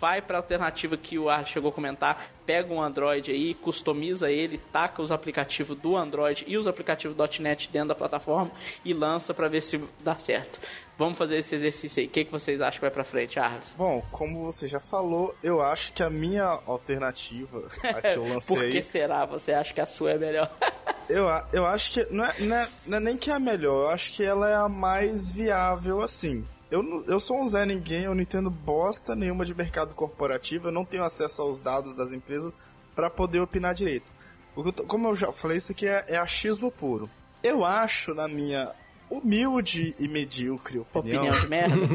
vai 0.00 0.22
para 0.22 0.38
a 0.38 0.40
alternativa 0.40 0.96
que 0.96 1.18
o 1.18 1.28
Ar 1.28 1.46
chegou 1.46 1.70
a 1.70 1.72
comentar, 1.72 2.30
pega 2.46 2.72
um 2.72 2.82
Android 2.82 3.30
aí, 3.30 3.54
customiza 3.54 4.30
ele, 4.30 4.58
taca 4.58 5.02
os 5.02 5.12
aplicativos 5.12 5.76
do 5.76 5.96
Android 5.96 6.44
e 6.48 6.56
os 6.56 6.66
aplicativos 6.66 7.16
.NET 7.38 7.68
dentro 7.70 7.88
da 7.88 7.94
plataforma 7.94 8.50
e 8.84 8.94
lança 8.94 9.34
para 9.34 9.48
ver 9.48 9.60
se 9.60 9.82
dá 10.00 10.16
certo. 10.16 10.58
Vamos 10.98 11.16
fazer 11.16 11.38
esse 11.38 11.54
exercício 11.54 12.00
aí. 12.00 12.06
O 12.06 12.10
que, 12.10 12.24
que 12.24 12.32
vocês 12.32 12.60
acham 12.60 12.78
que 12.78 12.80
vai 12.82 12.90
para 12.90 13.04
frente, 13.04 13.38
Arles? 13.38 13.74
Bom, 13.76 14.04
como 14.10 14.44
você 14.44 14.68
já 14.68 14.80
falou, 14.80 15.34
eu 15.42 15.62
acho 15.62 15.92
que 15.92 16.02
a 16.02 16.10
minha 16.10 16.44
alternativa, 16.66 17.68
a 17.82 18.02
que 18.02 18.18
eu 18.18 18.24
lancei 18.28 18.56
Por 18.56 18.70
que 18.70 18.82
será? 18.82 19.24
Você 19.26 19.52
acha 19.52 19.72
que 19.72 19.80
a 19.80 19.86
sua 19.86 20.12
é 20.12 20.18
melhor? 20.18 20.50
eu, 21.08 21.26
eu 21.52 21.66
acho 21.66 21.92
que 21.92 22.14
não 22.14 22.24
é, 22.24 22.34
não, 22.40 22.56
é, 22.56 22.68
não 22.86 22.96
é 22.98 23.00
nem 23.00 23.16
que 23.16 23.30
é 23.30 23.34
a 23.34 23.40
melhor, 23.40 23.84
eu 23.84 23.88
acho 23.88 24.12
que 24.12 24.22
ela 24.22 24.48
é 24.48 24.54
a 24.54 24.68
mais 24.68 25.32
viável 25.32 26.02
assim. 26.02 26.46
Eu, 26.70 27.04
eu 27.08 27.18
sou 27.18 27.42
um 27.42 27.46
Zé 27.46 27.66
Ninguém, 27.66 28.04
eu 28.04 28.14
não 28.14 28.22
entendo 28.22 28.48
bosta 28.48 29.16
nenhuma 29.16 29.44
de 29.44 29.54
mercado 29.54 29.92
corporativo, 29.92 30.68
eu 30.68 30.72
não 30.72 30.84
tenho 30.84 31.02
acesso 31.02 31.42
aos 31.42 31.60
dados 31.60 31.94
das 31.96 32.12
empresas 32.12 32.56
para 32.94 33.10
poder 33.10 33.40
opinar 33.40 33.74
direito. 33.74 34.12
Eu 34.56 34.72
como 34.86 35.08
eu 35.08 35.16
já 35.16 35.32
falei, 35.32 35.56
isso 35.56 35.72
aqui 35.72 35.86
é, 35.86 36.04
é 36.08 36.16
achismo 36.16 36.70
puro. 36.70 37.10
Eu 37.42 37.64
acho, 37.64 38.14
na 38.14 38.28
minha 38.28 38.70
humilde 39.10 39.94
e 39.98 40.06
medíocre 40.06 40.78
opinião, 40.78 41.24
opinião 41.24 41.40
de 41.40 41.48
merda, 41.48 41.88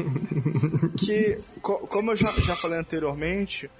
que, 0.98 1.40
como 1.62 2.10
eu 2.10 2.16
já, 2.16 2.30
já 2.40 2.54
falei 2.56 2.78
anteriormente, 2.78 3.70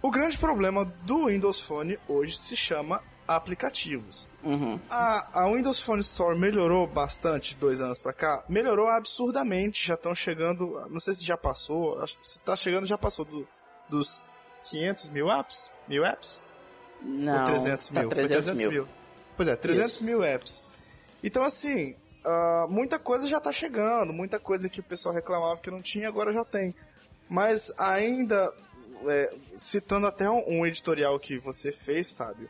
o 0.00 0.10
grande 0.10 0.38
problema 0.38 0.84
do 1.02 1.26
Windows 1.26 1.60
Phone 1.60 1.98
hoje 2.06 2.36
se 2.36 2.56
chama 2.56 3.02
aplicativos. 3.28 4.28
Uhum. 4.42 4.80
A, 4.88 5.42
a 5.42 5.52
Windows 5.52 5.80
Phone 5.80 6.00
Store 6.00 6.36
melhorou 6.36 6.86
bastante 6.86 7.56
dois 7.56 7.80
anos 7.80 8.00
pra 8.00 8.12
cá? 8.12 8.42
Melhorou 8.48 8.88
absurdamente. 8.88 9.86
Já 9.86 9.94
estão 9.94 10.14
chegando, 10.14 10.82
não 10.88 10.98
sei 10.98 11.14
se 11.14 11.24
já 11.24 11.36
passou, 11.36 12.02
se 12.22 12.40
tá 12.40 12.56
chegando 12.56 12.86
já 12.86 12.96
passou 12.96 13.26
do, 13.26 13.46
dos 13.88 14.24
500 14.70 15.10
mil 15.10 15.30
apps? 15.30 15.74
Mil 15.86 16.04
apps? 16.04 16.42
Não, 17.02 17.40
Ou 17.40 17.44
300 17.44 17.88
tá 17.88 18.00
mil? 18.00 18.08
300 18.08 18.44
Foi 18.44 18.54
300 18.54 18.62
mil. 18.62 18.72
mil. 18.72 18.88
Pois 19.36 19.48
é, 19.48 19.54
300 19.56 19.92
Isso. 19.92 20.04
mil 20.04 20.24
apps. 20.24 20.66
Então, 21.22 21.44
assim, 21.44 21.94
ah, 22.24 22.66
muita 22.68 22.98
coisa 22.98 23.26
já 23.26 23.40
tá 23.40 23.52
chegando, 23.52 24.12
muita 24.12 24.38
coisa 24.40 24.68
que 24.68 24.80
o 24.80 24.82
pessoal 24.82 25.14
reclamava 25.14 25.60
que 25.60 25.70
não 25.70 25.80
tinha, 25.80 26.08
agora 26.08 26.32
já 26.32 26.44
tem. 26.44 26.74
Mas 27.28 27.78
ainda, 27.78 28.52
é, 29.06 29.34
citando 29.56 30.06
até 30.06 30.28
um, 30.28 30.42
um 30.46 30.66
editorial 30.66 31.18
que 31.18 31.38
você 31.38 31.70
fez, 31.70 32.12
Fábio, 32.12 32.48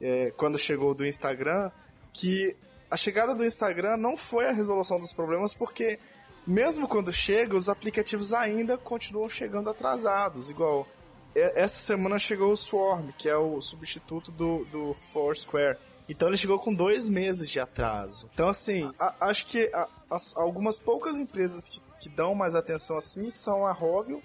é, 0.00 0.30
quando 0.36 0.58
chegou 0.58 0.94
do 0.94 1.06
Instagram, 1.06 1.70
que 2.12 2.56
a 2.90 2.96
chegada 2.96 3.34
do 3.34 3.44
Instagram 3.44 3.96
não 3.96 4.16
foi 4.16 4.46
a 4.48 4.52
resolução 4.52 5.00
dos 5.00 5.12
problemas, 5.12 5.54
porque 5.54 5.98
mesmo 6.46 6.86
quando 6.88 7.12
chega, 7.12 7.56
os 7.56 7.68
aplicativos 7.68 8.32
ainda 8.32 8.78
continuam 8.78 9.28
chegando 9.28 9.68
atrasados. 9.68 10.48
Igual, 10.50 10.86
é- 11.34 11.60
essa 11.62 11.78
semana 11.78 12.18
chegou 12.18 12.52
o 12.52 12.56
Swarm, 12.56 13.10
que 13.18 13.28
é 13.28 13.36
o 13.36 13.60
substituto 13.60 14.30
do, 14.30 14.64
do 14.66 14.94
Foursquare. 14.94 15.76
Então 16.08 16.28
ele 16.28 16.36
chegou 16.36 16.58
com 16.58 16.72
dois 16.72 17.08
meses 17.08 17.50
de 17.50 17.58
atraso. 17.58 18.30
Então, 18.32 18.48
assim, 18.48 18.92
a- 18.98 19.14
acho 19.20 19.46
que 19.48 19.68
a- 19.74 19.88
as- 20.08 20.36
algumas 20.36 20.78
poucas 20.78 21.18
empresas 21.18 21.68
que, 21.68 21.80
que 22.00 22.08
dão 22.08 22.32
mais 22.34 22.54
atenção 22.54 22.96
assim 22.96 23.28
são 23.28 23.66
a 23.66 23.72
Rovio, 23.72 24.22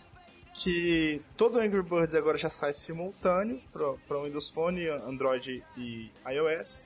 que 0.54 1.22
todo 1.38 1.60
Angry 1.60 1.82
Birds 1.82 2.16
agora 2.16 2.38
já 2.38 2.49
sai 2.49 2.74
simultâneo 2.74 3.62
para 4.08 4.22
Windows 4.24 4.49
Phone, 4.49 4.88
Android 4.89 5.64
e 5.78 6.12
iOS. 6.28 6.84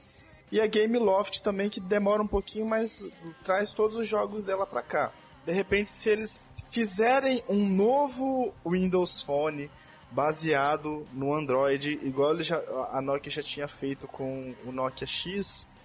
E 0.52 0.62
a 0.62 0.68
Gameloft 0.68 1.42
também, 1.42 1.70
que 1.70 1.80
demora 1.80 2.22
um 2.22 2.28
pouquinho, 2.28 2.66
mas 2.66 3.12
traz 3.44 3.72
todos 3.72 3.98
os 3.98 4.08
jogos 4.08 4.44
dela 4.44 4.66
para 4.66 4.82
cá. 4.82 5.12
De 5.46 5.52
repente, 5.52 5.90
se 5.90 6.10
eles 6.10 6.44
fizerem 6.72 7.44
um 7.48 7.68
novo 7.68 8.54
Windows 8.66 9.22
Phone 9.22 9.70
baseado 10.12 11.06
no 11.12 11.34
Android, 11.34 12.00
igual 12.04 12.40
já, 12.42 12.58
a 12.92 13.02
Nokia 13.02 13.32
já 13.32 13.44
tinha 13.44 13.68
feito 13.68 14.08
com 14.08 14.56
o 14.66 14.72
Nokia 14.72 15.06
X, 15.06 15.76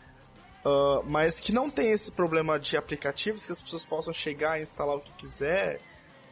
ah, 0.64 1.02
mas 1.04 1.40
que 1.40 1.52
não 1.52 1.70
tem 1.70 1.90
esse 1.90 2.12
problema 2.12 2.58
de 2.58 2.76
aplicativos, 2.76 3.46
que 3.46 3.52
as 3.52 3.62
pessoas 3.62 3.84
possam 3.84 4.12
chegar 4.12 4.58
e 4.58 4.62
instalar 4.62 4.96
o 4.96 5.00
que 5.00 5.12
quiser, 5.12 5.80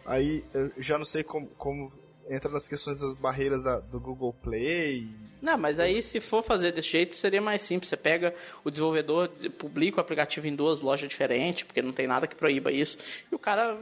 Aí 0.08 0.42
eu 0.54 0.72
já 0.78 0.96
não 0.98 1.04
sei 1.04 1.22
como, 1.22 1.46
como 1.58 1.92
entra 2.28 2.50
nas 2.50 2.68
questões 2.68 3.00
das 3.00 3.14
barreiras 3.14 3.62
da- 3.62 3.78
do 3.80 4.00
Google 4.00 4.34
Play. 4.42 5.06
Não, 5.40 5.56
mas 5.56 5.78
aí 5.78 6.02
se 6.02 6.18
for 6.20 6.42
fazer 6.42 6.72
desse 6.72 6.88
jeito 6.88 7.14
seria 7.14 7.40
mais 7.40 7.62
simples. 7.62 7.88
Você 7.88 7.96
pega 7.96 8.34
o 8.64 8.70
desenvolvedor, 8.70 9.28
publica 9.56 9.98
o 9.98 10.00
aplicativo 10.00 10.46
em 10.48 10.56
duas 10.56 10.80
lojas 10.80 11.08
diferentes, 11.08 11.62
porque 11.62 11.80
não 11.80 11.92
tem 11.92 12.06
nada 12.08 12.26
que 12.26 12.34
proíba 12.34 12.72
isso, 12.72 12.98
e 13.30 13.34
o 13.34 13.38
cara 13.38 13.78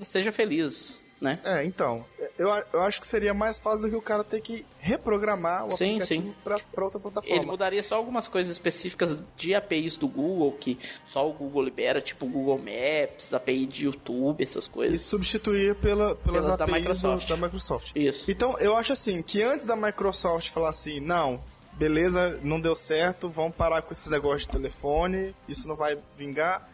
seja 0.00 0.30
feliz, 0.30 0.98
né? 1.22 1.38
É, 1.44 1.64
então, 1.64 2.04
eu, 2.38 2.48
eu 2.72 2.80
acho 2.82 3.00
que 3.00 3.06
seria 3.06 3.32
mais 3.32 3.56
fácil 3.58 3.82
do 3.82 3.88
que 3.90 3.96
o 3.96 4.02
cara 4.02 4.22
ter 4.24 4.40
que 4.40 4.66
reprogramar 4.80 5.66
o 5.66 5.70
Sim, 5.70 6.00
aplicativo 6.00 6.34
pra 6.42 6.84
outra 6.84 6.98
plataforma. 7.00 7.36
Ele 7.36 7.46
mudaria 7.46 7.82
só 7.82 7.94
algumas 7.94 8.26
coisas 8.28 8.50
específicas 8.52 9.16
de 9.36 9.54
APIs 9.54 9.96
do 9.96 10.08
Google, 10.08 10.52
que 10.52 10.78
só 11.06 11.28
o 11.28 11.32
Google 11.32 11.62
libera, 11.62 12.00
tipo 12.00 12.26
Google 12.26 12.58
Maps, 12.58 13.32
API 13.32 13.66
de 13.66 13.84
YouTube, 13.86 14.42
essas 14.42 14.66
E 14.66 14.70
coisas. 14.70 15.00
substituir 15.00 15.74
pela, 15.76 16.14
pelas 16.16 16.46
Pelas 16.46 16.46
da 16.58 16.64
APIs 16.64 16.66
do- 16.66 16.72
Microsoft. 16.80 17.28
da 17.28 17.36
Microsoft. 17.36 17.92
Isso. 17.94 18.24
Então, 18.28 18.58
eu 18.58 18.76
acho 18.76 18.92
assim, 18.92 19.22
que 19.22 19.42
antes 19.42 19.64
da 19.64 19.76
Microsoft 19.76 20.50
falar 20.50 20.70
assim, 20.70 20.98
não, 21.00 21.40
beleza, 21.74 22.38
não 22.42 22.60
deu 22.60 22.74
certo, 22.74 23.30
vamos 23.30 23.54
parar 23.54 23.82
com 23.82 23.92
esses 23.92 24.08
negócios 24.10 24.42
de 24.42 24.48
telefone, 24.48 25.34
isso 25.48 25.68
não 25.68 25.76
vai 25.76 25.96
vingar. 26.16 26.68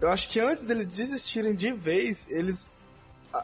Eu 0.00 0.08
acho 0.10 0.28
que 0.28 0.38
antes 0.38 0.64
deles 0.64 0.86
desistirem 0.86 1.54
de 1.54 1.72
vez, 1.72 2.30
eles, 2.30 2.72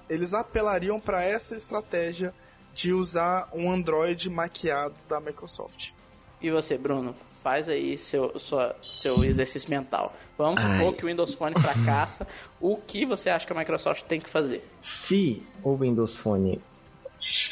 eles 0.08 0.34
apelariam 0.34 1.00
para 1.00 1.22
essa 1.24 1.54
estratégia 1.56 2.32
de 2.74 2.92
usar 2.92 3.48
um 3.52 3.70
Android 3.70 4.28
maquiado 4.28 4.94
da 5.08 5.20
Microsoft. 5.20 5.92
E 6.40 6.50
você, 6.50 6.76
Bruno? 6.76 7.14
Faz 7.42 7.68
aí 7.68 7.96
seu, 7.96 8.38
sua, 8.38 8.74
seu 8.82 9.22
exercício 9.22 9.70
mental. 9.70 10.12
Vamos 10.36 10.62
Ai. 10.64 10.78
supor 10.78 10.94
que 10.94 11.04
o 11.04 11.08
Windows 11.08 11.34
Phone 11.34 11.54
fracassa. 11.60 12.26
o 12.60 12.76
que 12.76 13.06
você 13.06 13.30
acha 13.30 13.46
que 13.46 13.52
a 13.52 13.56
Microsoft 13.56 14.04
tem 14.04 14.20
que 14.20 14.28
fazer? 14.28 14.66
Se 14.80 15.42
o 15.62 15.76
Windows 15.76 16.16
Phone 16.16 16.60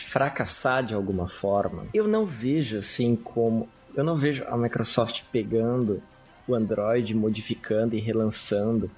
fracassar 0.08 0.84
de 0.84 0.94
alguma 0.94 1.28
forma, 1.28 1.86
eu 1.94 2.06
não 2.08 2.26
vejo 2.26 2.78
assim 2.78 3.16
como. 3.16 3.68
Eu 3.94 4.04
não 4.04 4.18
vejo 4.18 4.44
a 4.48 4.56
Microsoft 4.56 5.22
pegando 5.30 6.02
o 6.46 6.54
Android, 6.54 7.14
modificando 7.14 7.94
e 7.94 8.00
relançando, 8.00 8.90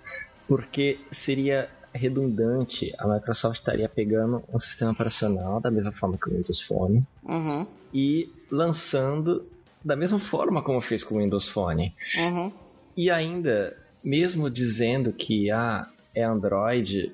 porque 0.48 0.98
seria 1.10 1.68
redundante. 1.94 2.92
A 2.98 3.06
Microsoft 3.06 3.56
estaria 3.56 3.88
pegando 3.88 4.42
um 4.52 4.58
sistema 4.58 4.92
operacional 4.92 5.60
da 5.60 5.70
mesma 5.70 5.92
forma 5.92 6.18
que 6.18 6.28
o 6.28 6.32
Windows 6.32 6.60
Phone 6.60 7.04
Uhum, 7.22 7.66
e 7.92 8.30
lançando 8.50 9.46
da 9.84 9.94
mesma 9.94 10.18
forma 10.18 10.62
como 10.62 10.80
fez 10.80 11.04
com 11.04 11.16
o 11.16 11.18
Windows 11.18 11.48
Phone. 11.48 11.94
uhum. 12.16 12.52
E 12.96 13.10
ainda, 13.10 13.76
mesmo 14.02 14.48
dizendo 14.48 15.12
que 15.12 15.50
ah, 15.50 15.88
é 16.14 16.22
Android, 16.22 17.12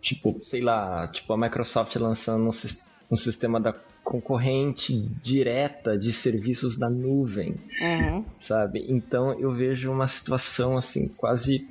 tipo, 0.00 0.38
sei 0.42 0.60
lá, 0.60 1.08
tipo 1.08 1.32
a 1.32 1.36
Microsoft 1.36 1.94
lançando 1.96 2.44
um, 2.44 2.50
um 3.10 3.16
sistema 3.16 3.58
da 3.58 3.74
concorrente 4.06 4.94
direta 5.20 5.98
de 5.98 6.12
serviços 6.12 6.78
da 6.78 6.88
nuvem, 6.88 7.56
Uhum. 7.80 8.24
sabe? 8.38 8.86
Então 8.88 9.38
eu 9.40 9.52
vejo 9.52 9.90
uma 9.90 10.06
situação 10.06 10.78
assim 10.78 11.08
quase 11.16 11.66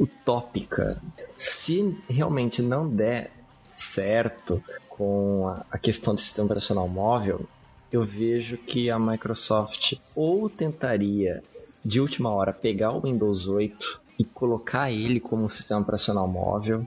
utópica. 0.00 1.00
Se 1.36 1.94
realmente 2.08 2.62
não 2.62 2.88
der 2.88 3.30
certo 3.74 4.62
com 4.88 5.46
a 5.70 5.78
questão 5.78 6.14
do 6.14 6.20
sistema 6.20 6.46
operacional 6.46 6.88
móvel, 6.88 7.46
eu 7.92 8.04
vejo 8.04 8.56
que 8.56 8.88
a 8.90 8.98
Microsoft 8.98 9.98
ou 10.14 10.48
tentaria 10.48 11.42
de 11.84 12.00
última 12.00 12.30
hora 12.32 12.52
pegar 12.54 12.92
o 12.92 13.02
Windows 13.02 13.46
8 13.46 13.76
e 14.18 14.24
colocar 14.24 14.90
ele 14.90 15.20
como 15.20 15.48
sistema 15.50 15.80
operacional 15.82 16.26
móvel, 16.26 16.86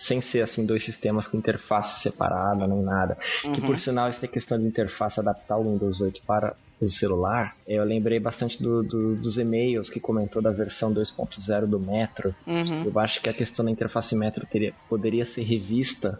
sem 0.00 0.22
ser 0.22 0.40
assim 0.40 0.64
dois 0.64 0.82
sistemas 0.82 1.26
com 1.26 1.36
interface 1.36 2.00
separada 2.00 2.66
nem 2.66 2.80
nada. 2.80 3.18
Uhum. 3.44 3.52
Que 3.52 3.60
por 3.60 3.78
sinal 3.78 4.08
essa 4.08 4.26
questão 4.26 4.58
de 4.58 4.64
interface 4.64 5.20
adaptar 5.20 5.58
o 5.58 5.70
Windows 5.70 6.00
8 6.00 6.22
para 6.26 6.54
o 6.80 6.88
celular, 6.88 7.54
eu 7.68 7.84
lembrei 7.84 8.18
bastante 8.18 8.62
do, 8.62 8.82
do, 8.82 9.14
dos 9.16 9.36
e-mails 9.36 9.90
que 9.90 10.00
comentou 10.00 10.40
da 10.40 10.50
versão 10.50 10.90
2.0 10.94 11.66
do 11.66 11.78
Metro. 11.78 12.34
Uhum. 12.46 12.84
Eu 12.84 12.98
acho 12.98 13.20
que 13.20 13.28
a 13.28 13.34
questão 13.34 13.62
da 13.62 13.70
interface 13.70 14.16
Metro 14.16 14.46
teria, 14.46 14.72
poderia 14.88 15.26
ser 15.26 15.42
revista 15.42 16.18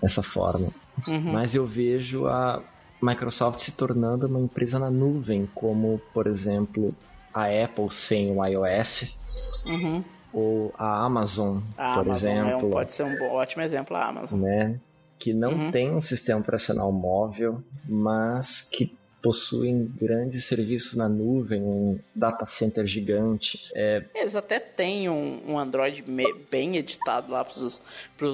dessa 0.00 0.22
forma. 0.22 0.68
Uhum. 1.06 1.32
Mas 1.32 1.54
eu 1.54 1.66
vejo 1.66 2.26
a 2.26 2.62
Microsoft 3.02 3.60
se 3.60 3.72
tornando 3.72 4.26
uma 4.26 4.40
empresa 4.40 4.78
na 4.78 4.90
nuvem, 4.90 5.46
como 5.54 6.00
por 6.14 6.26
exemplo 6.26 6.94
a 7.34 7.44
Apple 7.44 7.90
sem 7.90 8.32
o 8.32 8.42
iOS. 8.42 9.22
Uhum 9.66 10.02
ou 10.32 10.74
a 10.78 11.04
Amazon, 11.04 11.58
a 11.76 11.94
por 11.94 12.06
Amazon 12.06 12.30
exemplo. 12.30 12.50
É 12.50 12.56
um, 12.56 12.70
pode 12.70 12.92
ser 12.92 13.04
um 13.04 13.32
ótimo 13.32 13.62
exemplo 13.62 13.96
a 13.96 14.06
Amazon. 14.06 14.40
Né? 14.40 14.80
Que 15.18 15.32
não 15.32 15.52
uhum. 15.52 15.70
tem 15.70 15.90
um 15.90 16.00
sistema 16.00 16.40
operacional 16.40 16.92
móvel, 16.92 17.62
mas 17.88 18.62
que 18.62 18.96
possuem 19.22 19.90
grandes 20.00 20.44
serviços 20.44 20.94
na 20.94 21.08
nuvem, 21.08 21.60
um 21.60 21.98
data 22.14 22.46
center 22.46 22.86
gigante. 22.86 23.68
É... 23.74 24.04
Eles 24.14 24.34
até 24.34 24.58
têm 24.60 25.08
um, 25.08 25.42
um 25.46 25.58
Android 25.58 26.04
bem 26.50 26.76
editado 26.76 27.32
lá 27.32 27.44
para 27.44 27.58
os 27.58 27.80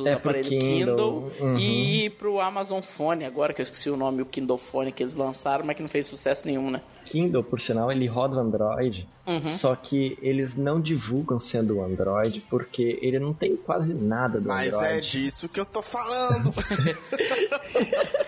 é, 0.07 0.13
aparelhos 0.13 0.49
Kindle, 0.49 1.31
Kindle 1.31 1.33
uhum. 1.41 1.59
e 1.59 2.11
para 2.11 2.29
o 2.29 2.41
Amazon 2.41 2.83
Phone, 2.83 3.25
agora 3.25 3.53
que 3.53 3.61
eu 3.61 3.65
esqueci 3.65 3.89
o 3.89 3.97
nome, 3.97 4.23
o 4.23 4.27
Kindle 4.27 4.59
Phone 4.59 4.93
que 4.93 5.03
eles 5.03 5.15
lançaram, 5.15 5.65
mas 5.65 5.77
que 5.77 5.83
não 5.83 5.89
fez 5.89 6.07
sucesso 6.07 6.47
nenhum, 6.47 6.71
né? 6.71 6.81
Kindle, 7.05 7.45
por 7.45 7.61
sinal, 7.61 7.93
ele 7.93 8.07
roda 8.07 8.37
o 8.37 8.41
Android, 8.41 9.07
uhum. 9.27 9.45
só 9.47 9.77
que 9.77 10.19
eles 10.23 10.57
não 10.57 10.81
divulgam 10.81 11.39
sendo 11.39 11.77
o 11.77 11.85
Android 11.85 12.43
porque 12.49 12.99
ele 13.03 13.19
não 13.19 13.35
tem 13.35 13.57
quase 13.57 13.95
nada 13.95 14.41
do 14.41 14.49
Mas 14.49 14.75
Android. 14.75 14.95
Mas 14.95 14.99
é 14.99 15.01
disso 15.01 15.49
que 15.49 15.61
eu 15.61 15.67
tô 15.67 15.83
falando. 15.83 16.53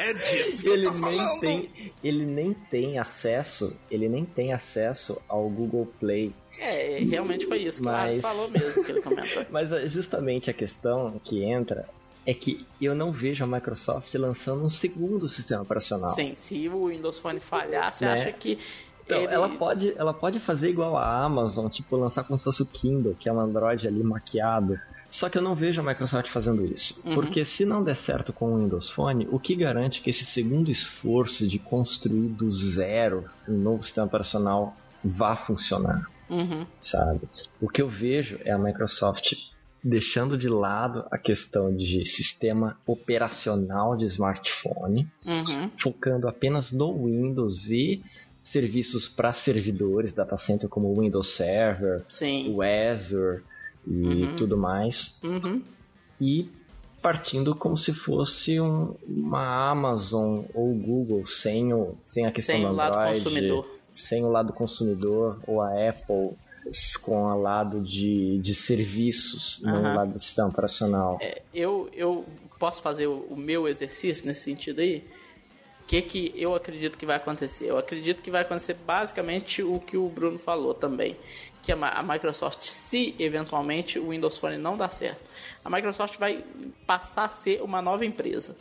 é 0.00 0.12
disso 0.14 0.62
que 0.62 0.68
ele 0.68 0.86
eu 0.86 0.92
tô 0.92 0.98
nem 0.98 1.18
falando. 1.18 1.40
Tem, 1.40 1.92
ele 2.02 2.24
nem 2.24 2.54
tem 2.54 2.98
acesso, 2.98 3.78
ele 3.90 4.08
nem 4.08 4.24
tem 4.24 4.52
acesso 4.52 5.20
ao 5.28 5.48
Google 5.48 5.86
Play. 5.98 6.32
É, 6.58 6.98
realmente 6.98 7.46
foi 7.46 7.58
isso 7.58 7.80
que 7.80 7.86
Mas... 7.86 8.18
o 8.18 8.22
falou 8.22 8.50
mesmo 8.50 8.84
que 8.84 8.92
ele 8.92 9.02
comentou. 9.02 9.46
Mas 9.50 9.70
é 9.70 9.88
justamente 9.88 10.50
a 10.50 10.54
questão 10.54 11.20
que 11.22 11.44
entra 11.44 11.88
é 12.26 12.34
que 12.34 12.66
eu 12.80 12.94
não 12.94 13.12
vejo 13.12 13.42
a 13.44 13.46
Microsoft 13.46 14.12
lançando 14.14 14.64
um 14.64 14.70
segundo 14.70 15.28
sistema 15.28 15.62
operacional. 15.62 16.14
Sim, 16.14 16.34
se 16.34 16.68
o 16.68 16.88
Windows 16.88 17.18
Phone 17.18 17.40
falhar, 17.40 17.92
você 17.92 18.04
né? 18.04 18.12
acha 18.12 18.32
que 18.32 18.58
então, 19.10 19.22
ele... 19.22 19.34
ela, 19.34 19.48
pode, 19.48 19.94
ela 19.96 20.14
pode 20.14 20.38
fazer 20.38 20.70
igual 20.70 20.96
a 20.96 21.24
Amazon, 21.24 21.68
tipo, 21.68 21.96
lançar 21.96 22.24
como 22.24 22.38
se 22.38 22.44
fosse 22.44 22.62
o 22.62 22.66
Kindle, 22.66 23.16
que 23.18 23.28
é 23.28 23.32
um 23.32 23.40
Android 23.40 23.86
ali 23.86 24.02
maquiado. 24.02 24.78
Só 25.10 25.28
que 25.28 25.36
eu 25.36 25.42
não 25.42 25.54
vejo 25.54 25.80
a 25.80 25.84
Microsoft 25.84 26.30
fazendo 26.30 26.64
isso. 26.64 27.06
Uhum. 27.06 27.14
Porque 27.14 27.44
se 27.44 27.64
não 27.64 27.82
der 27.82 27.96
certo 27.96 28.32
com 28.32 28.52
o 28.52 28.58
Windows 28.58 28.90
Phone, 28.90 29.26
o 29.30 29.40
que 29.40 29.56
garante 29.56 30.00
que 30.00 30.10
esse 30.10 30.24
segundo 30.24 30.70
esforço 30.70 31.46
de 31.48 31.58
construir 31.58 32.28
do 32.28 32.50
zero 32.52 33.24
um 33.48 33.58
novo 33.58 33.82
sistema 33.82 34.06
operacional 34.06 34.76
vá 35.04 35.36
funcionar? 35.36 36.08
Uhum. 36.28 36.64
Sabe? 36.80 37.22
O 37.60 37.68
que 37.68 37.82
eu 37.82 37.88
vejo 37.88 38.38
é 38.44 38.52
a 38.52 38.58
Microsoft 38.58 39.32
deixando 39.82 40.36
de 40.36 40.48
lado 40.48 41.04
a 41.10 41.18
questão 41.18 41.74
de 41.74 42.04
sistema 42.04 42.78
operacional 42.86 43.96
de 43.96 44.04
smartphone, 44.04 45.08
uhum. 45.24 45.70
focando 45.78 46.28
apenas 46.28 46.70
no 46.70 47.06
Windows 47.06 47.70
e 47.70 48.02
serviços 48.42 49.08
para 49.08 49.32
servidores, 49.32 50.12
data 50.12 50.36
center 50.36 50.68
como 50.68 50.88
o 50.88 51.00
Windows 51.00 51.34
Server, 51.34 52.04
Sim. 52.08 52.52
o 52.54 52.62
Azure 52.62 53.42
e 53.86 54.24
uhum. 54.24 54.36
tudo 54.36 54.56
mais. 54.56 55.20
Uhum. 55.24 55.62
E 56.20 56.48
partindo 57.00 57.54
como 57.54 57.78
se 57.78 57.94
fosse 57.94 58.60
um, 58.60 58.94
uma 59.06 59.70
Amazon 59.70 60.44
ou 60.54 60.74
Google 60.74 61.26
sem, 61.26 61.72
o, 61.72 61.94
sem 62.04 62.26
a 62.26 62.32
questão 62.32 62.54
sem 62.54 62.64
do 62.64 62.68
Android, 62.68 62.90
lado 62.94 63.12
consumidor. 63.14 63.66
sem 63.92 64.24
o 64.24 64.28
lado 64.30 64.52
consumidor 64.52 65.40
ou 65.46 65.62
a 65.62 65.88
Apple 65.88 66.36
com 67.02 67.24
o 67.24 67.40
lado 67.40 67.80
de, 67.80 68.38
de 68.38 68.54
serviços, 68.54 69.62
uhum. 69.62 69.72
não 69.72 69.92
o 69.92 69.96
lado 69.96 70.12
do 70.12 70.20
sistema 70.20 70.48
operacional. 70.48 71.18
É, 71.20 71.42
eu, 71.54 71.88
eu 71.92 72.24
posso 72.58 72.82
fazer 72.82 73.06
o, 73.06 73.26
o, 73.30 73.36
meu 73.36 73.66
exercício 73.66 74.26
nesse 74.26 74.42
sentido 74.42 74.80
aí? 74.80 75.02
Que, 75.90 76.00
que 76.02 76.32
eu 76.36 76.54
acredito 76.54 76.96
que 76.96 77.04
vai 77.04 77.16
acontecer? 77.16 77.68
Eu 77.68 77.76
acredito 77.76 78.22
que 78.22 78.30
vai 78.30 78.42
acontecer 78.42 78.74
basicamente 78.74 79.60
o 79.60 79.80
que 79.80 79.96
o 79.96 80.08
Bruno 80.08 80.38
falou 80.38 80.72
também. 80.72 81.16
Que 81.64 81.72
a, 81.72 81.76
a 81.76 82.00
Microsoft, 82.00 82.62
se 82.62 83.12
eventualmente 83.18 83.98
o 83.98 84.10
Windows 84.10 84.38
Phone 84.38 84.56
não 84.56 84.76
dar 84.76 84.90
certo, 84.90 85.20
a 85.64 85.68
Microsoft 85.68 86.16
vai 86.16 86.44
passar 86.86 87.24
a 87.24 87.28
ser 87.28 87.60
uma 87.60 87.82
nova 87.82 88.06
empresa 88.06 88.54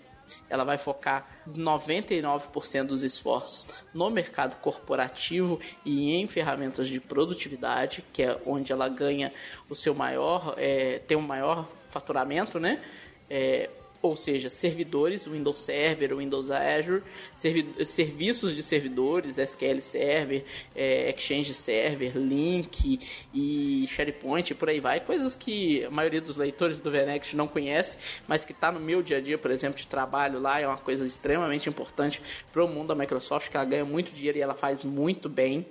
ela 0.47 0.63
vai 0.63 0.77
focar 0.77 1.27
99% 1.47 2.85
dos 2.85 3.01
esforços 3.01 3.67
no 3.95 4.11
mercado 4.11 4.55
corporativo 4.61 5.59
e 5.83 6.13
em 6.13 6.27
ferramentas 6.27 6.87
de 6.87 6.99
produtividade, 6.99 8.03
que 8.13 8.21
é 8.21 8.39
onde 8.45 8.71
ela 8.71 8.87
ganha 8.87 9.33
o 9.67 9.73
seu 9.73 9.95
maior, 9.95 10.53
é, 10.55 10.99
tem 11.07 11.17
um 11.17 11.21
maior 11.21 11.67
faturamento, 11.89 12.59
né? 12.59 12.79
É, 13.27 13.71
ou 14.01 14.15
seja, 14.15 14.49
servidores, 14.49 15.25
Windows 15.25 15.59
Server, 15.59 16.15
Windows 16.15 16.49
Azure, 16.49 17.03
servi 17.35 17.67
serviços 17.85 18.55
de 18.55 18.63
servidores, 18.63 19.37
SQL 19.37 19.81
Server, 19.81 20.43
é, 20.75 21.09
Exchange 21.09 21.53
Server, 21.53 22.17
Link 22.17 22.99
e 23.33 23.85
SharePoint, 23.87 24.55
por 24.55 24.69
aí 24.69 24.79
vai, 24.79 24.99
coisas 24.99 25.35
que 25.35 25.83
a 25.83 25.89
maioria 25.89 26.21
dos 26.21 26.37
leitores 26.37 26.79
do 26.79 26.89
VNext 26.89 27.35
não 27.35 27.47
conhece, 27.47 28.21
mas 28.27 28.45
que 28.45 28.51
está 28.51 28.71
no 28.71 28.79
meu 28.79 29.01
dia 29.01 29.17
a 29.17 29.21
dia, 29.21 29.37
por 29.37 29.51
exemplo, 29.51 29.77
de 29.77 29.87
trabalho 29.87 30.39
lá, 30.39 30.59
é 30.59 30.67
uma 30.67 30.77
coisa 30.77 31.05
extremamente 31.05 31.67
importante 31.67 32.21
para 32.51 32.63
o 32.63 32.67
mundo 32.67 32.87
da 32.87 32.95
Microsoft, 32.95 33.49
que 33.49 33.57
ela 33.57 33.65
ganha 33.65 33.85
muito 33.85 34.13
dinheiro 34.13 34.37
e 34.37 34.41
ela 34.41 34.55
faz 34.55 34.83
muito 34.83 35.27
bem 35.27 35.65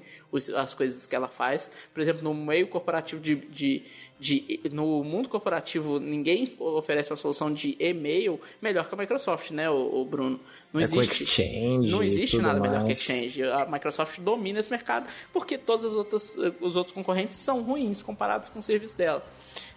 as 0.57 0.75
coisas 0.75 1.07
que 1.07 1.17
ela 1.17 1.29
faz. 1.29 1.71
Por 1.93 2.01
exemplo, 2.01 2.23
no 2.23 2.35
meio 2.35 2.69
corporativo 2.69 3.21
de, 3.21 3.37
de, 3.37 3.85
de 4.19 4.61
no 4.71 5.03
mundo 5.03 5.29
corporativo, 5.29 5.99
ninguém 5.99 6.53
oferece 6.59 7.11
uma 7.11 7.17
solução 7.17 7.53
de 7.53 7.77
e-mail 7.79 8.41
melhor 8.61 8.89
que 8.89 8.95
a 8.95 8.99
Microsoft, 8.99 9.51
né, 9.51 9.69
o, 9.71 10.05
Bruno? 10.05 10.39
Não 10.73 10.81
é 10.81 10.85
existe, 10.85 11.25
exchange, 11.25 11.91
não 11.91 12.03
existe 12.03 12.39
nada 12.39 12.61
mais. 12.61 12.73
melhor 12.73 12.87
que 12.87 12.93
Exchange. 12.93 13.43
A 13.43 13.65
Microsoft 13.67 14.21
domina 14.21 14.61
esse 14.61 14.71
mercado 14.71 15.09
porque 15.33 15.57
todos 15.57 15.87
os 15.87 15.97
outros, 15.97 16.37
os 16.61 16.77
outros 16.77 16.95
concorrentes 16.95 17.37
são 17.37 17.63
ruins 17.63 18.03
comparados 18.03 18.49
com 18.49 18.59
o 18.59 18.63
serviço 18.63 18.97
dela. 18.97 19.25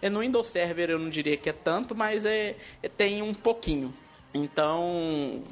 É, 0.01 0.09
no 0.09 0.19
Windows 0.19 0.47
Server 0.47 0.89
eu 0.89 0.99
não 0.99 1.09
diria 1.09 1.37
que 1.37 1.49
é 1.49 1.53
tanto, 1.53 1.95
mas 1.95 2.25
é, 2.25 2.55
é 2.81 2.89
tem 2.89 3.21
um 3.21 3.33
pouquinho. 3.33 3.93
Então, 4.33 5.43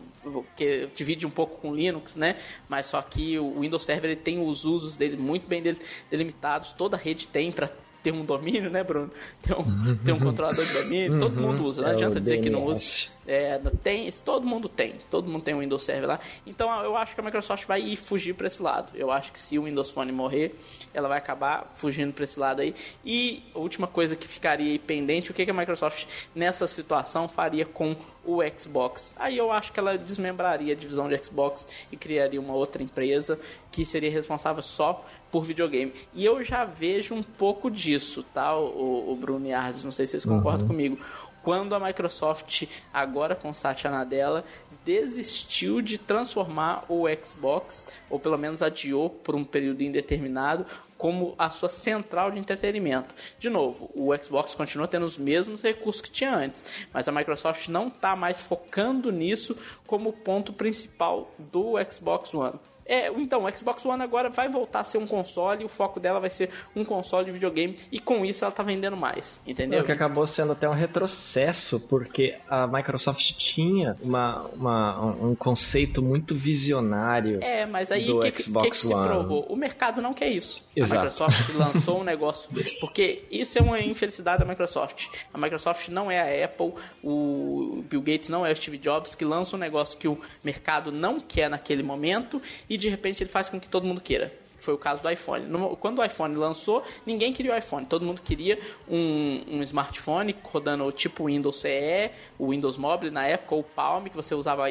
que 0.55 0.89
divide 0.95 1.26
um 1.26 1.30
pouco 1.30 1.57
com 1.59 1.74
Linux, 1.74 2.15
né? 2.15 2.38
Mas 2.67 2.88
só 2.88 3.01
que 3.01 3.38
o 3.39 3.59
Windows 3.59 3.84
Server 3.84 4.11
ele 4.11 4.20
tem 4.20 4.45
os 4.45 4.65
usos 4.65 4.95
dele 4.95 5.17
muito 5.17 5.47
bem 5.47 5.63
delimitados, 6.09 6.72
toda 6.74 6.97
rede 6.97 7.28
tem 7.28 7.51
para 7.51 7.72
ter 8.02 8.12
um 8.12 8.24
domínio, 8.24 8.70
né, 8.70 8.84
Bruno? 8.84 9.12
Tem 9.41 9.56
um, 9.56 9.95
tem 9.97 10.14
um 10.14 10.20
controlador 10.20 10.66
de 10.66 10.74
domínio, 10.74 11.20
todo 11.20 11.39
mundo 11.39 11.66
usa, 11.66 11.82
não 11.82 11.89
é 11.89 11.93
adianta 11.93 12.20
dizer 12.20 12.39
que 12.39 12.50
não 12.50 12.64
usa. 12.66 12.82
É, 13.28 13.60
tem, 13.84 14.12
todo 14.26 14.45
mundo 14.45 14.68
tem, 14.68 14.95
todo 15.10 15.30
mundo 15.30 15.43
tem 15.43 15.54
um 15.54 15.60
Windows 15.60 15.84
Server 15.84 16.08
lá. 16.08 16.20
Então 16.47 16.72
eu 16.84 16.95
acho 16.95 17.14
que 17.14 17.22
a 17.22 17.24
Microsoft 17.24 17.66
vai 17.66 17.95
fugir 17.95 18.34
para 18.34 18.47
esse 18.47 18.62
lado. 18.62 18.91
Eu 18.95 19.12
acho 19.12 19.32
que 19.32 19.39
se 19.39 19.60
o 19.60 19.64
Windows 19.64 19.91
Phone 19.91 20.12
morrer, 20.12 20.56
ela 20.93 21.08
vai 21.08 21.18
acabar 21.18 21.72
fugindo 21.76 22.14
para 22.14 22.24
esse 22.24 22.39
lado 22.39 22.62
aí. 22.62 22.74
E 23.06 23.43
a 23.54 23.60
última 23.60 23.88
coisa 23.88 24.16
que 24.16 24.28
ficaria 24.28 24.72
aí 24.72 24.80
pendente, 24.80 25.32
o 25.32 25.34
que, 25.34 25.45
que 25.45 25.52
a 25.52 25.54
Microsoft 25.54 26.06
nessa 26.34 26.68
situação 26.68 27.28
faria 27.28 27.66
com 27.66 27.95
o 28.26 28.39
Xbox? 28.58 29.14
Aí 29.18 29.38
eu 29.38 29.52
acho 29.52 29.72
que 29.72 29.80
ela 29.80 29.97
desmembraria 29.97 30.74
a 30.74 30.76
divisão 30.76 31.08
de 31.08 31.24
Xbox 31.24 31.68
e 31.91 31.97
criaria 31.97 32.39
uma 32.39 32.54
outra 32.54 32.82
empresa 32.82 33.39
que 33.72 33.86
seria 33.86 34.10
responsável 34.10 34.64
só 34.64 35.06
por 35.32 35.43
videogame. 35.43 35.93
E 36.13 36.25
eu 36.25 36.43
já 36.43 36.65
vejo 36.65 37.13
um 37.13 37.23
pouco 37.23 37.69
disso, 37.69 38.23
tá, 38.34 38.55
o, 38.57 39.11
o 39.11 39.15
Bruno 39.15 39.45
e 39.47 39.53
Ardes, 39.53 39.84
não 39.84 39.91
sei 39.91 40.05
se 40.05 40.11
vocês 40.11 40.25
concordam 40.25 40.61
uhum. 40.61 40.67
comigo 40.67 40.99
quando 41.41 41.73
a 41.73 41.80
Microsoft, 41.80 42.67
agora 42.93 43.36
com 43.36 43.53
Satya 43.53 43.89
Nadella, 43.89 44.43
desistiu 44.86 45.82
de 45.82 45.97
transformar 45.97 46.86
o 46.89 47.05
Xbox, 47.23 47.88
ou 48.09 48.19
pelo 48.19 48.38
menos 48.38 48.61
adiou 48.61 49.09
por 49.09 49.36
um 49.36 49.43
período 49.43 49.82
indeterminado, 49.82 50.65
como 50.97 51.34
a 51.38 51.49
sua 51.49 51.69
central 51.69 52.30
de 52.30 52.39
entretenimento. 52.39 53.15
De 53.39 53.49
novo, 53.49 53.89
o 53.95 54.15
Xbox 54.21 54.53
continua 54.53 54.88
tendo 54.88 55.05
os 55.05 55.17
mesmos 55.17 55.61
recursos 55.61 56.01
que 56.01 56.11
tinha 56.11 56.36
antes, 56.36 56.88
mas 56.93 57.07
a 57.07 57.11
Microsoft 57.11 57.69
não 57.69 57.88
está 57.88 58.15
mais 58.15 58.41
focando 58.41 59.11
nisso 59.11 59.55
como 59.88 60.11
ponto 60.11 60.51
principal 60.51 61.32
do 61.38 61.73
Xbox 61.89 62.34
One 62.34 62.59
É, 62.90 63.08
então, 63.10 63.46
o 63.46 63.56
Xbox 63.56 63.86
One 63.86 64.02
agora 64.02 64.32
vai 64.32 64.50
voltar 64.50 64.80
a 64.80 64.84
ser 64.84 64.98
um 64.98 65.06
console, 65.06 65.64
o 65.64 65.70
foco 65.70 66.00
dela 66.00 66.20
vai 66.20 66.32
ser 66.32 66.50
um 66.76 66.84
console 66.84 67.26
de 67.26 67.32
videogame, 67.32 67.78
e 67.92 68.00
com 68.00 68.26
isso 68.26 68.44
ela 68.44 68.52
tá 68.52 68.64
vendendo 68.64 68.98
mais, 68.98 69.40
entendeu? 69.46 69.84
O 69.84 69.86
que 69.86 69.92
acabou 69.92 70.26
sendo 70.26 70.54
até 70.54 70.68
um 70.68 70.74
retrocesso, 70.74 71.80
porque 71.88 72.36
a 72.50 72.66
Microsoft 72.66 73.22
tinha 73.38 73.96
uma, 74.02 74.42
uma 74.56 75.00
um 75.22 75.36
conceito 75.36 76.02
muito 76.02 76.34
visionário. 76.34 77.38
É, 77.44 77.68
mas 77.68 77.92
aí 77.92 78.10
o 78.10 78.22
que, 78.22 78.32
que, 78.32 78.44
que, 78.44 78.78
se 78.78 78.90
provou? 78.90 79.46
O 79.48 79.56
mercado 79.56 80.02
não 80.02 80.12
quer 80.12 80.30
isso. 80.30 80.64
Exato. 80.76 81.00
A 81.00 81.04
Microsoft 81.04 81.50
lançou 81.56 82.02
um 82.02 82.04
negócio. 82.04 82.50
Porque 82.80 83.24
isso 83.30 83.60
é 83.60 83.62
uma 83.62 83.80
infelicidade 83.80 84.40
da 84.40 84.50
Microsoft. 84.50 85.08
A 85.32 85.38
Microsoft 85.38 85.90
não 85.90 86.10
é 86.10 86.42
a 86.42 86.46
Apple, 86.46 86.74
o 87.04 87.84
Bill 87.88 88.02
Gates 88.02 88.30
não 88.30 88.44
é 88.44 88.52
o 88.52 88.56
Steve 88.56 88.80
Jobs, 88.80 89.14
que 89.14 89.24
lança 89.24 89.56
um 89.56 89.60
negócio 89.60 89.96
que 89.96 90.08
o 90.08 90.20
mercado 90.44 90.92
não 90.92 91.20
quer 91.20 91.50
naquele 91.50 91.84
momento 91.84 92.42
e 92.68 92.78
de 92.80 92.89
repente 92.89 93.23
ele 93.23 93.30
faz 93.30 93.49
com 93.49 93.59
que 93.59 93.67
todo 93.67 93.86
mundo 93.86 94.01
queira. 94.01 94.34
Foi 94.60 94.73
o 94.73 94.77
caso 94.77 95.01
do 95.01 95.10
iPhone. 95.10 95.45
Quando 95.80 95.99
o 95.99 96.06
iPhone 96.06 96.35
lançou, 96.35 96.84
ninguém 97.06 97.31
queria 97.31 97.53
o 97.53 97.57
iPhone. 97.57 97.85
Todo 97.85 98.06
mundo 98.06 98.22
queria 98.22 98.60
um, 98.88 99.43
um 99.47 99.64
smartphone 99.64 100.35
rodando 100.43 100.91
tipo 100.91 101.26
Windows 101.26 101.61
CE, 101.61 102.11
o 102.38 102.49
Windows 102.49 102.77
Mobile 102.77 103.11
na 103.11 103.26
época, 103.26 103.56
ou 103.56 103.61
o 103.61 103.64
Palm, 103.64 104.06
que 104.06 104.15
você 104.15 104.35
usava 104.35 104.69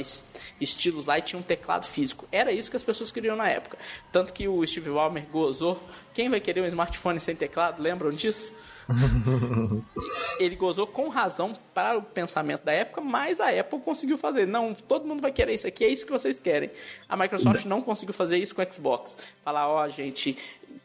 estilos 0.60 1.06
lá 1.06 1.18
e 1.18 1.22
tinha 1.22 1.38
um 1.38 1.42
teclado 1.42 1.86
físico. 1.86 2.26
Era 2.30 2.52
isso 2.52 2.70
que 2.70 2.76
as 2.76 2.84
pessoas 2.84 3.10
queriam 3.10 3.36
na 3.36 3.48
época. 3.48 3.78
Tanto 4.12 4.32
que 4.32 4.46
o 4.46 4.66
Steve 4.66 4.90
Ballmer 4.90 5.24
gozou. 5.32 5.82
Quem 6.12 6.28
vai 6.28 6.40
querer 6.40 6.60
um 6.60 6.66
smartphone 6.66 7.18
sem 7.18 7.34
teclado? 7.34 7.82
Lembram 7.82 8.12
disso? 8.12 8.52
ele 10.40 10.56
gozou 10.56 10.86
com 10.86 11.08
razão 11.08 11.54
para 11.74 11.96
o 11.96 12.02
pensamento 12.02 12.64
da 12.64 12.72
época, 12.72 13.00
mas 13.00 13.40
a 13.40 13.50
Apple 13.50 13.80
conseguiu 13.80 14.16
fazer. 14.16 14.46
Não, 14.46 14.74
todo 14.74 15.06
mundo 15.06 15.20
vai 15.20 15.30
querer 15.30 15.54
isso 15.54 15.66
aqui, 15.66 15.84
é 15.84 15.88
isso 15.88 16.06
que 16.06 16.12
vocês 16.12 16.40
querem. 16.40 16.70
A 17.08 17.16
Microsoft 17.16 17.64
não 17.66 17.82
conseguiu 17.82 18.14
fazer 18.14 18.38
isso 18.38 18.54
com 18.54 18.62
o 18.62 18.72
Xbox. 18.72 19.16
Falar, 19.44 19.68
ó, 19.68 19.84
oh, 19.84 19.88
gente, 19.88 20.38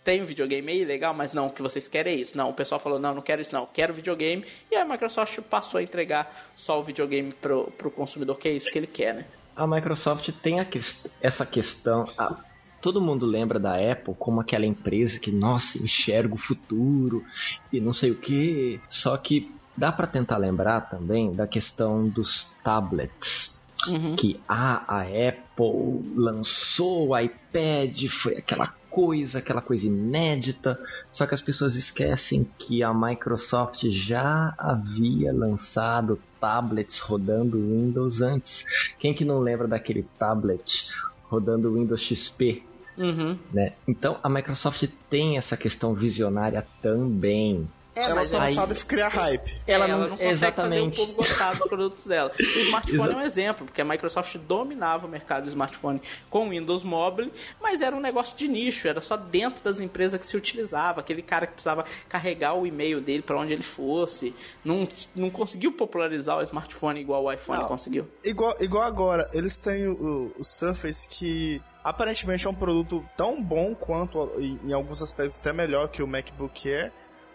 tem 0.03 0.21
um 0.21 0.25
videogame 0.25 0.71
aí 0.71 0.83
legal, 0.83 1.13
mas 1.13 1.33
não, 1.33 1.47
o 1.47 1.49
que 1.49 1.61
vocês 1.61 1.87
querem 1.87 2.13
é 2.13 2.17
isso. 2.17 2.37
Não, 2.37 2.49
o 2.49 2.53
pessoal 2.53 2.79
falou, 2.79 2.99
não, 2.99 3.15
não 3.15 3.21
quero 3.21 3.41
isso 3.41 3.53
não, 3.53 3.65
quero 3.65 3.93
videogame. 3.93 4.45
E 4.69 4.75
a 4.75 4.83
Microsoft 4.83 5.39
passou 5.41 5.77
a 5.77 5.83
entregar 5.83 6.51
só 6.55 6.79
o 6.79 6.83
videogame 6.83 7.31
pro, 7.33 7.71
pro 7.77 7.89
consumidor, 7.89 8.37
que 8.37 8.49
é 8.49 8.51
isso 8.51 8.69
que 8.69 8.77
ele 8.77 8.87
quer, 8.87 9.13
né? 9.13 9.25
A 9.55 9.67
Microsoft 9.67 10.29
tem 10.41 10.59
a 10.59 10.65
que, 10.65 10.79
essa 11.21 11.45
questão. 11.45 12.09
A 12.17 12.37
todo 12.83 12.99
mundo 12.99 13.25
lembra 13.25 13.57
da 13.57 13.75
Apple 13.75 14.13
como 14.19 14.41
aquela 14.41 14.65
empresa 14.65 15.17
que, 15.17 15.31
nossa, 15.31 15.81
enxerga 15.81 16.35
o 16.35 16.37
futuro 16.37 17.23
e 17.71 17.79
não 17.79 17.93
sei 17.93 18.11
o 18.11 18.15
que. 18.15 18.79
Só 18.89 19.15
que 19.15 19.49
dá 19.75 19.89
para 19.89 20.05
tentar 20.05 20.35
lembrar 20.35 20.81
também 20.81 21.33
da 21.33 21.47
questão 21.47 22.09
dos 22.09 22.53
tablets. 22.61 23.65
Uhum. 23.87 24.17
Que 24.17 24.37
ah, 24.47 24.83
a 24.85 25.01
Apple 25.01 26.13
lançou 26.13 27.09
o 27.09 27.17
iPad, 27.17 28.05
foi 28.09 28.37
aquela 28.37 28.73
coisa, 28.89 29.39
aquela 29.39 29.61
coisa 29.61 29.87
inédita. 29.87 30.77
Só 31.09 31.25
que 31.25 31.33
as 31.33 31.41
pessoas 31.41 31.75
esquecem 31.75 32.45
que 32.59 32.83
a 32.83 32.93
Microsoft 32.93 33.85
já 33.91 34.53
havia 34.57 35.31
lançado 35.31 36.19
tablets 36.37 36.99
rodando 36.99 37.57
Windows 37.57 38.19
antes. 38.19 38.65
Quem 38.99 39.13
que 39.13 39.23
não 39.23 39.39
lembra 39.39 39.69
daquele 39.69 40.05
tablet 40.19 40.89
rodando 41.29 41.73
Windows 41.73 42.01
XP 42.01 42.61
Uhum. 42.97 43.37
Né? 43.51 43.73
Então 43.87 44.17
a 44.21 44.29
Microsoft 44.29 44.87
tem 45.09 45.37
essa 45.37 45.57
questão 45.57 45.93
visionária 45.93 46.65
também. 46.81 47.67
É, 47.95 48.09
ela 48.09 48.25
só 48.25 48.37
não 48.39 48.45
aí... 48.45 48.53
sabe 48.53 48.75
criar 48.85 49.09
hype. 49.09 49.61
Ela, 49.67 49.87
não, 49.87 49.95
ela 49.95 50.07
não 50.07 50.17
consegue 50.17 50.31
exatamente. 50.31 50.97
fazer 50.97 51.03
o 51.03 51.05
povo 51.05 51.17
gostar 51.17 51.51
dos 51.51 51.59
produtos 51.69 52.05
dela. 52.05 52.31
O 52.39 52.59
smartphone 52.59 53.13
é 53.13 53.15
um 53.15 53.21
exemplo, 53.21 53.65
porque 53.65 53.81
a 53.81 53.85
Microsoft 53.85 54.35
dominava 54.37 55.05
o 55.05 55.09
mercado 55.09 55.43
do 55.43 55.49
smartphone 55.49 56.01
com 56.29 56.47
o 56.47 56.49
Windows 56.49 56.83
Mobile, 56.83 57.31
mas 57.61 57.81
era 57.81 57.95
um 57.95 57.99
negócio 57.99 58.35
de 58.35 58.47
nicho, 58.47 58.87
era 58.87 58.99
só 58.99 59.15
dentro 59.15 59.63
das 59.63 59.79
empresas 59.79 60.19
que 60.19 60.25
se 60.25 60.35
utilizava. 60.35 61.01
Aquele 61.01 61.21
cara 61.21 61.45
que 61.45 61.53
precisava 61.53 61.85
carregar 62.09 62.55
o 62.55 62.65
e-mail 62.65 62.99
dele 62.99 63.21
para 63.21 63.37
onde 63.37 63.53
ele 63.53 63.63
fosse. 63.63 64.33
Não, 64.65 64.87
não 65.15 65.29
conseguiu 65.29 65.71
popularizar 65.71 66.39
o 66.39 66.41
smartphone 66.41 66.99
igual 66.99 67.23
o 67.23 67.31
iPhone 67.31 67.61
não, 67.61 67.67
conseguiu. 67.67 68.07
Igual, 68.23 68.55
igual 68.59 68.83
agora, 68.83 69.29
eles 69.33 69.57
têm 69.57 69.87
o, 69.87 70.33
o 70.37 70.43
Surface 70.43 71.07
que 71.09 71.61
aparentemente 71.83 72.47
é 72.47 72.49
um 72.49 72.55
produto 72.55 73.03
tão 73.17 73.43
bom 73.43 73.75
quanto, 73.75 74.31
em 74.39 74.71
alguns 74.73 75.01
aspectos, 75.01 75.37
até 75.37 75.51
melhor 75.51 75.89
que 75.89 76.01
o 76.01 76.07
MacBook 76.07 76.71
Air, 76.71 76.91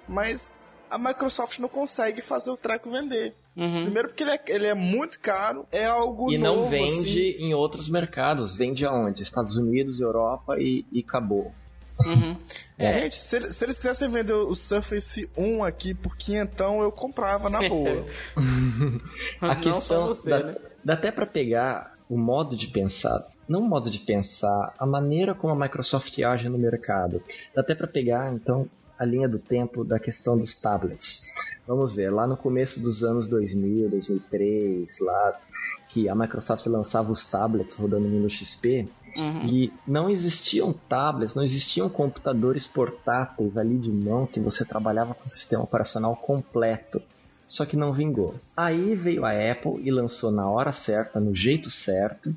mas 0.09 0.65
a 0.91 0.97
Microsoft 0.97 1.59
não 1.59 1.69
consegue 1.69 2.23
fazer 2.23 2.51
o 2.51 2.57
treco 2.57 2.91
vender. 2.91 3.35
Uhum. 3.57 3.85
Primeiro 3.85 4.09
porque 4.09 4.23
ele 4.23 4.31
é, 4.31 4.41
ele 4.49 4.67
é, 4.67 4.75
muito 4.75 5.19
caro, 5.21 5.67
é 5.73 5.85
algo 5.85 6.33
e 6.33 6.39
novo. 6.39 6.61
E 6.61 6.63
não 6.63 6.71
vende 6.71 7.33
assim. 7.33 7.45
em 7.45 7.55
outros 7.55 7.89
mercados, 7.89 8.57
vende 8.57 8.87
aonde? 8.87 9.23
Estados 9.23 9.57
Unidos, 9.57 10.01
Europa 10.01 10.57
e, 10.59 10.87
e 10.93 11.01
acabou. 11.01 11.53
Uhum. 12.01 12.37
É. 12.81 12.93
Gente, 12.93 13.17
se, 13.17 13.53
se, 13.53 13.65
eles 13.65 13.77
quisessem 13.77 14.09
vender 14.09 14.35
o 14.35 14.55
Surface 14.55 15.29
1 15.37 15.65
aqui 15.65 15.93
por 15.93 16.17
quinhentão, 16.17 16.81
eu 16.81 16.93
comprava 16.93 17.51
na 17.51 17.69
boa. 17.69 18.07
a 19.43 19.57
questão 19.57 20.07
você, 20.07 20.31
dá, 20.31 20.43
né? 20.45 20.57
dá 20.85 20.95
até 20.95 21.11
para 21.11 21.27
pegar 21.27 21.93
o 22.09 22.17
modo 22.17 22.57
de 22.57 22.69
pensar 22.69 23.27
não 23.49 23.61
o 23.61 23.69
modo 23.69 23.91
de 23.91 23.99
pensar, 23.99 24.75
a 24.79 24.85
maneira 24.85 25.35
como 25.35 25.53
a 25.53 25.57
Microsoft 25.57 26.19
age 26.19 26.49
no 26.49 26.59
mercado. 26.59 27.23
Dá 27.55 27.63
até 27.63 27.75
para 27.75 27.87
pegar, 27.87 28.33
então, 28.33 28.69
a 28.99 29.05
linha 29.05 29.29
do 29.29 29.39
tempo 29.39 29.85
da 29.85 29.99
questão 29.99 30.37
dos 30.37 30.55
tablets. 30.55 31.33
Vamos 31.67 31.93
ver, 31.93 32.11
lá 32.11 32.27
no 32.27 32.37
começo 32.37 32.81
dos 32.81 33.03
anos 33.03 33.29
2000, 33.29 33.89
2003, 33.91 35.01
lá 35.01 35.41
que 35.89 36.09
a 36.09 36.15
Microsoft 36.15 36.67
lançava 36.67 37.11
os 37.11 37.25
tablets 37.29 37.77
rodando 37.77 38.09
Windows 38.09 38.33
XP, 38.33 38.89
uhum. 39.17 39.47
e 39.47 39.73
não 39.87 40.11
existiam 40.11 40.73
tablets, 40.73 41.35
não 41.35 41.43
existiam 41.43 41.89
computadores 41.89 42.67
portáteis 42.67 43.57
ali 43.57 43.79
de 43.79 43.91
mão 43.91 44.27
que 44.27 44.41
você 44.41 44.65
trabalhava 44.65 45.15
com 45.15 45.27
o 45.27 45.31
sistema 45.31 45.63
operacional 45.63 46.15
completo. 46.17 47.01
Só 47.47 47.65
que 47.65 47.79
não 47.79 47.95
vingou. 47.95 48.35
Aí 48.55 48.95
veio 48.95 49.25
a 49.25 49.31
Apple 49.31 49.81
e 49.83 49.91
lançou 49.91 50.31
na 50.31 50.47
hora 50.51 50.71
certa, 50.71 51.19
no 51.19 51.35
jeito 51.35 51.71
certo, 51.71 52.37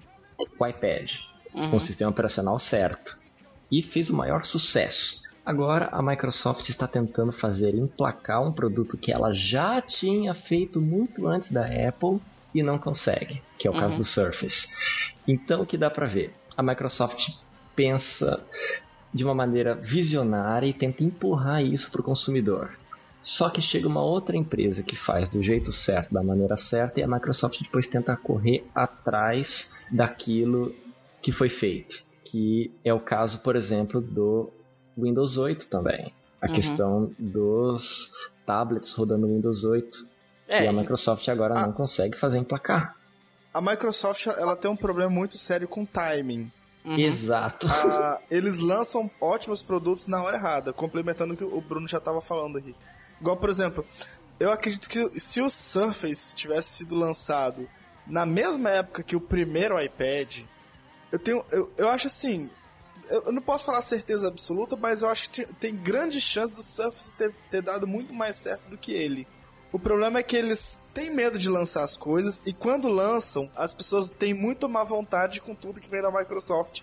o 0.59 0.67
iPad, 0.67 1.11
uhum. 1.53 1.71
com 1.71 1.77
o 1.77 1.81
sistema 1.81 2.11
operacional 2.11 2.57
certo. 2.59 3.19
E 3.71 3.81
fez 3.81 4.09
o 4.09 4.15
maior 4.15 4.43
sucesso. 4.43 5.21
Agora 5.45 5.89
a 5.91 6.01
Microsoft 6.01 6.69
está 6.69 6.87
tentando 6.87 7.31
fazer 7.31 7.73
emplacar 7.73 8.45
um 8.45 8.51
produto 8.51 8.97
que 8.97 9.11
ela 9.11 9.33
já 9.33 9.81
tinha 9.81 10.35
feito 10.35 10.79
muito 10.79 11.27
antes 11.27 11.51
da 11.51 11.65
Apple 11.65 12.19
e 12.53 12.61
não 12.61 12.77
consegue, 12.77 13.41
que 13.57 13.67
é 13.67 13.71
o 13.71 13.73
uhum. 13.73 13.79
caso 13.79 13.97
do 13.97 14.05
Surface. 14.05 14.75
Então 15.27 15.61
o 15.61 15.65
que 15.65 15.77
dá 15.77 15.89
para 15.89 16.05
ver? 16.05 16.33
A 16.55 16.61
Microsoft 16.61 17.29
pensa 17.75 18.45
de 19.13 19.23
uma 19.23 19.33
maneira 19.33 19.73
visionária 19.73 20.67
e 20.67 20.73
tenta 20.73 21.03
empurrar 21.03 21.63
isso 21.63 21.89
para 21.91 22.01
o 22.01 22.03
consumidor. 22.03 22.77
Só 23.23 23.49
que 23.49 23.61
chega 23.61 23.87
uma 23.87 24.03
outra 24.03 24.35
empresa 24.35 24.81
que 24.81 24.95
faz 24.95 25.29
do 25.29 25.43
jeito 25.43 25.71
certo, 25.71 26.13
da 26.13 26.23
maneira 26.23 26.57
certa, 26.57 26.99
e 26.99 27.03
a 27.03 27.07
Microsoft 27.07 27.61
depois 27.61 27.87
tenta 27.87 28.15
correr 28.15 28.65
atrás 28.73 29.85
daquilo 29.91 30.73
que 31.21 31.31
foi 31.31 31.49
feito. 31.49 32.03
Que 32.25 32.71
é 32.83 32.93
o 32.93 32.99
caso, 32.99 33.39
por 33.39 33.55
exemplo, 33.55 34.01
do 34.01 34.49
Windows 34.97 35.37
8 35.37 35.67
também. 35.67 36.11
A 36.41 36.47
uhum. 36.47 36.53
questão 36.53 37.11
dos 37.19 38.11
tablets 38.45 38.93
rodando 38.93 39.27
Windows 39.27 39.63
8. 39.63 40.09
É. 40.47 40.63
E 40.63 40.67
a 40.67 40.73
Microsoft 40.73 41.27
agora 41.29 41.57
a... 41.57 41.67
não 41.67 41.73
consegue 41.73 42.17
fazer 42.17 42.39
emplacar. 42.39 42.95
A 43.53 43.61
Microsoft 43.61 44.27
ela 44.27 44.55
tem 44.55 44.71
um 44.71 44.75
problema 44.75 45.11
muito 45.11 45.37
sério 45.37 45.67
com 45.67 45.85
timing. 45.85 46.51
Uhum. 46.83 46.97
Exato. 46.97 47.67
Ah, 47.67 48.19
eles 48.31 48.59
lançam 48.59 49.09
ótimos 49.19 49.61
produtos 49.61 50.07
na 50.07 50.23
hora 50.23 50.37
errada, 50.37 50.73
complementando 50.73 51.33
o 51.33 51.37
que 51.37 51.43
o 51.43 51.61
Bruno 51.61 51.87
já 51.87 51.99
estava 51.99 52.19
falando 52.21 52.57
aqui. 52.57 52.75
Igual, 53.21 53.37
por 53.37 53.49
exemplo, 53.49 53.85
eu 54.39 54.51
acredito 54.51 54.89
que 54.89 55.19
se 55.19 55.39
o 55.39 55.49
Surface 55.49 56.35
tivesse 56.35 56.79
sido 56.79 56.95
lançado 56.95 57.69
na 58.07 58.25
mesma 58.25 58.71
época 58.71 59.03
que 59.03 59.15
o 59.15 59.21
primeiro 59.21 59.79
iPad, 59.79 60.41
eu 61.11 61.19
tenho. 61.19 61.45
Eu, 61.51 61.71
eu 61.77 61.89
acho 61.89 62.07
assim. 62.07 62.49
Eu, 63.07 63.31
não 63.31 63.41
posso 63.41 63.65
falar 63.65 63.81
certeza 63.81 64.27
absoluta, 64.27 64.75
mas 64.75 65.01
eu 65.01 65.09
acho 65.09 65.29
que 65.29 65.45
tem, 65.45 65.53
tem 65.59 65.75
grande 65.75 66.19
chance 66.19 66.51
do 66.51 66.61
Surface 66.61 67.13
ter, 67.13 67.33
ter 67.49 67.61
dado 67.61 67.85
muito 67.85 68.13
mais 68.13 68.37
certo 68.37 68.69
do 68.69 68.77
que 68.77 68.93
ele. 68.93 69.27
O 69.71 69.77
problema 69.79 70.19
é 70.19 70.23
que 70.23 70.35
eles 70.35 70.81
têm 70.93 71.13
medo 71.13 71.37
de 71.37 71.47
lançar 71.49 71.83
as 71.83 71.95
coisas 71.95 72.41
e 72.45 72.51
quando 72.51 72.89
lançam, 72.89 73.49
as 73.55 73.73
pessoas 73.73 74.11
têm 74.11 74.33
muito 74.33 74.67
má 74.67 74.83
vontade 74.83 75.39
com 75.39 75.53
tudo 75.53 75.79
que 75.79 75.89
vem 75.89 76.01
da 76.01 76.11
Microsoft. 76.11 76.81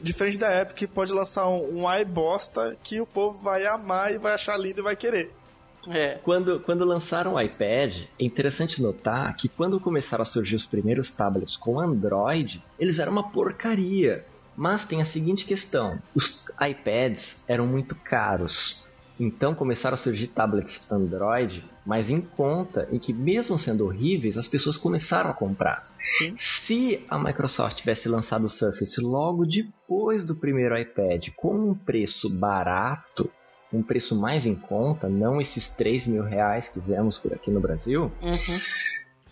Diferente 0.00 0.38
da 0.38 0.60
Apple, 0.60 0.74
que 0.74 0.86
pode 0.86 1.12
lançar 1.12 1.48
um, 1.48 1.80
um 1.80 1.98
iBosta 2.00 2.76
que 2.82 3.00
o 3.00 3.06
povo 3.06 3.38
vai 3.38 3.66
amar 3.66 4.12
e 4.12 4.18
vai 4.18 4.34
achar 4.34 4.56
lindo 4.56 4.80
e 4.80 4.84
vai 4.84 4.94
querer. 4.94 5.32
É. 5.88 6.18
Quando, 6.22 6.60
quando 6.60 6.84
lançaram 6.84 7.34
o 7.34 7.40
iPad, 7.40 8.02
é 8.18 8.24
interessante 8.24 8.80
notar 8.80 9.34
que 9.36 9.48
quando 9.48 9.80
começaram 9.80 10.22
a 10.22 10.26
surgir 10.26 10.56
os 10.56 10.66
primeiros 10.66 11.10
tablets 11.10 11.56
com 11.56 11.80
Android, 11.80 12.62
eles 12.78 12.98
eram 12.98 13.12
uma 13.12 13.30
porcaria. 13.30 14.24
Mas 14.56 14.84
tem 14.84 15.00
a 15.00 15.04
seguinte 15.04 15.44
questão: 15.44 15.98
os 16.14 16.46
iPads 16.60 17.44
eram 17.48 17.66
muito 17.66 17.94
caros. 17.94 18.86
Então 19.18 19.54
começaram 19.54 19.94
a 19.94 19.98
surgir 19.98 20.28
tablets 20.28 20.90
Android 20.90 21.64
mais 21.84 22.10
em 22.10 22.20
conta 22.20 22.88
e 22.90 22.98
que, 22.98 23.12
mesmo 23.12 23.58
sendo 23.58 23.86
horríveis, 23.86 24.36
as 24.36 24.46
pessoas 24.46 24.76
começaram 24.76 25.30
a 25.30 25.34
comprar. 25.34 25.90
Sim. 26.04 26.34
Se 26.36 27.04
a 27.08 27.18
Microsoft 27.18 27.76
tivesse 27.76 28.08
lançado 28.08 28.46
o 28.46 28.50
Surface 28.50 29.00
logo 29.00 29.46
depois 29.46 30.24
do 30.24 30.34
primeiro 30.34 30.76
iPad 30.76 31.28
com 31.36 31.70
um 31.70 31.74
preço 31.74 32.28
barato, 32.28 33.30
um 33.72 33.82
preço 33.82 34.14
mais 34.14 34.44
em 34.46 34.54
conta, 34.54 35.08
não 35.08 35.40
esses 35.40 35.68
3 35.70 36.06
mil 36.06 36.22
reais 36.22 36.68
que 36.68 36.78
vemos 36.80 37.16
por 37.18 37.32
aqui 37.32 37.50
no 37.50 37.60
Brasil, 37.60 38.10
Uhum. 38.22 38.60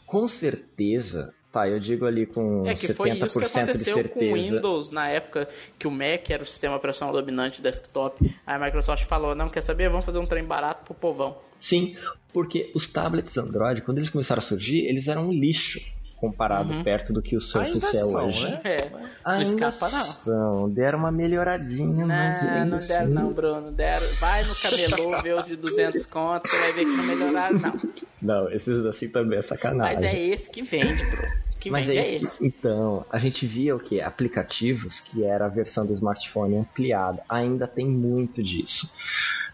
com 0.06 0.26
certeza, 0.26 1.32
tá, 1.52 1.68
eu 1.68 1.78
digo 1.78 2.04
ali 2.06 2.26
com 2.26 2.64
É 2.66 2.74
que 2.74 2.86
70% 2.88 2.94
foi 2.94 3.10
isso 3.10 3.38
que 3.38 3.44
de 3.46 3.58
aconteceu 3.58 3.94
certeza. 3.94 4.14
com 4.14 4.24
o 4.30 4.34
Windows 4.34 4.90
na 4.90 5.08
época 5.08 5.48
que 5.78 5.86
o 5.86 5.90
Mac 5.90 6.28
era 6.30 6.42
o 6.42 6.46
sistema 6.46 6.76
operacional 6.76 7.14
dominante 7.14 7.56
de 7.58 7.62
desktop. 7.62 8.24
Aí 8.46 8.56
a 8.56 8.58
Microsoft 8.58 9.04
falou: 9.04 9.34
não, 9.34 9.48
quer 9.48 9.60
saber? 9.60 9.88
Vamos 9.88 10.04
fazer 10.04 10.18
um 10.18 10.26
trem 10.26 10.44
barato 10.44 10.84
pro 10.84 10.94
povão. 10.94 11.36
Sim, 11.58 11.96
porque 12.32 12.70
os 12.74 12.90
tablets 12.90 13.36
Android, 13.36 13.82
quando 13.82 13.98
eles 13.98 14.10
começaram 14.10 14.40
a 14.40 14.42
surgir, 14.44 14.86
eles 14.86 15.06
eram 15.08 15.28
um 15.28 15.32
lixo 15.32 15.80
comparado 16.20 16.72
Uhum. 16.72 16.84
perto 16.84 17.12
do 17.12 17.22
que 17.22 17.36
o 17.36 17.40
Surface 17.40 17.72
Ainda 17.74 17.86
é 17.88 17.92
são, 17.92 18.28
hoje. 18.28 18.42
né? 18.44 18.60
É, 18.64 18.90
não 18.90 19.08
Ainda 19.24 19.42
escapa 19.44 19.88
não. 19.88 20.04
são, 20.04 20.70
deram 20.70 20.98
uma 20.98 21.10
melhoradinha, 21.10 22.06
mas 22.06 22.42
Não, 22.42 22.48
ainda 22.50 22.64
não 22.66 22.78
deram 22.78 23.04
assim- 23.04 23.12
não, 23.14 23.32
Bruno. 23.32 23.72
Deram. 23.72 24.06
Vai 24.20 24.44
no 24.44 24.54
camelô 24.56 25.22
ver 25.22 25.34
os 25.36 25.46
de 25.46 25.56
200 25.56 26.06
contos, 26.06 26.50
você 26.50 26.58
vai 26.58 26.72
ver 26.72 26.84
que 26.84 26.90
não 26.96 27.04
melhoraram 27.04 27.58
não. 27.58 27.80
Não, 28.20 28.50
esses 28.52 28.84
assim 28.84 29.08
também 29.08 29.38
é 29.38 29.42
sacanagem. 29.42 29.94
Mas 29.96 30.04
é 30.04 30.18
esse 30.18 30.50
que 30.50 30.62
vende, 30.62 31.04
Bruno. 31.06 31.28
O 31.56 31.58
que 31.60 31.70
Mas 31.70 31.84
vende 31.86 31.98
é 31.98 32.02
é 32.02 32.14
esse. 32.16 32.46
Então, 32.46 33.04
a 33.10 33.18
gente 33.18 33.46
via 33.46 33.74
o 33.76 33.78
que? 33.80 34.00
Aplicativos, 34.00 35.00
que 35.00 35.24
era 35.24 35.44
a 35.46 35.48
versão 35.48 35.86
do 35.86 35.92
smartphone 35.94 36.56
ampliada. 36.56 37.22
Ainda 37.28 37.66
tem 37.66 37.86
muito 37.86 38.42
disso. 38.42 38.94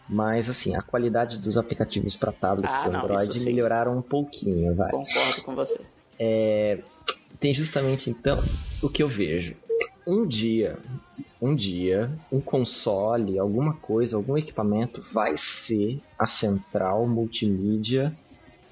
Mas, 0.08 0.48
assim, 0.48 0.76
a 0.76 0.82
qualidade 0.82 1.36
dos 1.38 1.56
aplicativos 1.56 2.14
para 2.14 2.30
tablets 2.30 2.86
Ah, 2.86 2.90
não, 2.90 3.00
Android 3.00 3.40
melhoraram 3.44 3.98
um 3.98 4.02
pouquinho, 4.02 4.72
vai. 4.76 4.88
Concordo 4.92 5.42
com 5.42 5.54
você. 5.56 5.80
Tem 7.38 7.52
justamente, 7.54 8.10
então, 8.10 8.42
o 8.82 8.88
que 8.88 9.02
eu 9.02 9.08
vejo. 9.08 9.54
Um 10.06 10.26
dia, 10.26 10.78
um 11.42 11.54
dia, 11.54 12.10
um 12.30 12.40
console, 12.40 13.38
alguma 13.38 13.74
coisa, 13.74 14.16
algum 14.16 14.38
equipamento 14.38 15.04
vai 15.12 15.36
ser 15.36 16.00
a 16.18 16.26
central 16.26 17.06
multimídia 17.06 18.16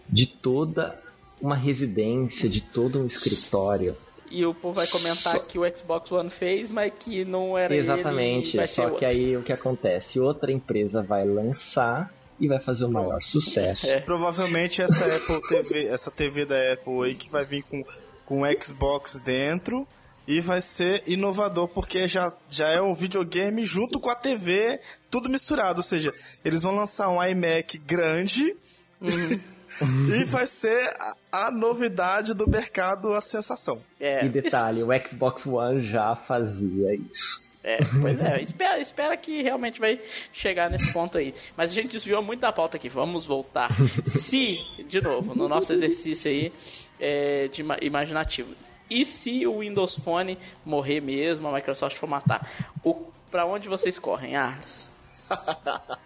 de 0.09 0.27
toda 0.27 0.99
uma 1.41 1.57
residência, 1.57 2.49
de 2.49 2.61
todo 2.61 3.03
um 3.03 3.07
escritório. 3.07 3.97
E 4.31 4.47
o 4.47 4.55
povo 4.55 4.75
vai 4.77 4.87
comentar 4.87 5.39
que 5.47 5.59
o 5.59 5.77
Xbox 5.77 6.11
One 6.11 6.31
fez, 6.31 6.71
mas 6.71 6.93
que 6.99 7.25
não 7.25 7.59
era 7.59 7.75
ele. 7.75 7.83
Exatamente, 7.83 8.57
vai 8.57 8.67
só 8.67 8.91
que 8.91 9.05
aí 9.05 9.37
o 9.37 9.43
que 9.43 9.53
acontece? 9.53 10.19
Outra 10.19 10.51
empresa 10.51 11.03
vai 11.03 11.27
lançar 11.27 12.13
e 12.41 12.49
vai 12.49 12.61
fazer 12.61 12.85
o 12.85 12.91
maior 12.91 13.23
sucesso. 13.23 13.87
É. 13.87 14.01
Provavelmente 14.01 14.83
essa 14.83 15.05
Apple 15.17 15.41
TV, 15.49 15.87
essa 15.87 16.11
TV 16.11 16.45
da 16.45 16.73
Apple 16.73 17.05
aí 17.05 17.15
que 17.15 17.31
vai 17.31 17.45
vir 17.45 17.63
com 17.65 17.85
com 18.25 18.43
o 18.43 18.63
Xbox 18.63 19.21
dentro 19.21 19.87
e 20.27 20.41
vai 20.41 20.61
ser 20.61 21.03
inovador 21.07 21.69
porque 21.69 22.09
já, 22.09 22.33
já 22.49 22.69
é 22.69 22.81
um 22.81 22.95
videogame 22.95 23.65
junto 23.65 24.01
com 24.01 24.09
a 24.09 24.15
TV, 24.15 24.81
tudo 25.11 25.29
misturado, 25.29 25.81
ou 25.81 25.83
seja, 25.83 26.13
eles 26.45 26.63
vão 26.63 26.75
lançar 26.75 27.11
um 27.11 27.23
iMac 27.23 27.79
grande 27.79 28.57
e 29.01 30.25
vai 30.25 30.47
ser 30.47 30.79
a, 30.99 31.47
a 31.47 31.51
novidade 31.51 32.33
do 32.33 32.49
mercado, 32.49 33.13
a 33.13 33.21
sensação. 33.21 33.83
É, 34.01 34.25
E 34.25 34.29
detalhe, 34.31 34.83
o 34.83 34.89
Xbox 35.07 35.47
One 35.47 35.87
já 35.87 36.17
fazia 36.17 36.95
isso. 36.95 37.54
É, 37.67 37.79
pois 38.01 38.23
é, 38.27 38.43
espera, 38.43 38.79
espera 38.79 39.17
que 39.17 39.43
realmente 39.43 39.81
vai 39.81 39.99
chegar 40.35 40.69
nesse 40.71 40.93
ponto 40.93 41.17
aí. 41.17 41.35
Mas 41.57 41.71
a 41.71 41.75
gente 41.75 41.93
desviou 41.93 42.23
muito 42.23 42.41
da 42.41 42.53
pauta 42.53 42.77
aqui, 42.77 42.91
vamos 42.91 43.25
voltar. 43.25 43.71
Se, 44.05 44.59
de 44.87 45.01
novo, 45.01 45.35
no 45.35 45.49
nosso 45.49 45.73
exercício 45.73 46.31
aí 46.31 46.53
é, 47.01 47.49
de 47.49 47.63
ima- 47.63 47.79
imaginativo, 47.81 48.55
e 48.91 49.03
se 49.07 49.47
o 49.47 49.61
Windows 49.61 49.97
Phone 49.99 50.39
morrer 50.65 51.01
mesmo, 51.01 51.49
a 51.49 51.53
Microsoft 51.55 51.97
for 51.97 52.07
matar, 52.07 52.69
o, 52.85 52.95
pra 53.31 53.47
onde 53.47 53.67
vocês 53.67 53.99
correm, 53.99 54.37
Arles? 54.37 54.87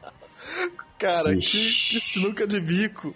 Cara, 0.96 1.36
que, 1.36 1.72
que 1.90 2.00
sinuca 2.00 2.46
de 2.46 2.60
bico. 2.60 3.14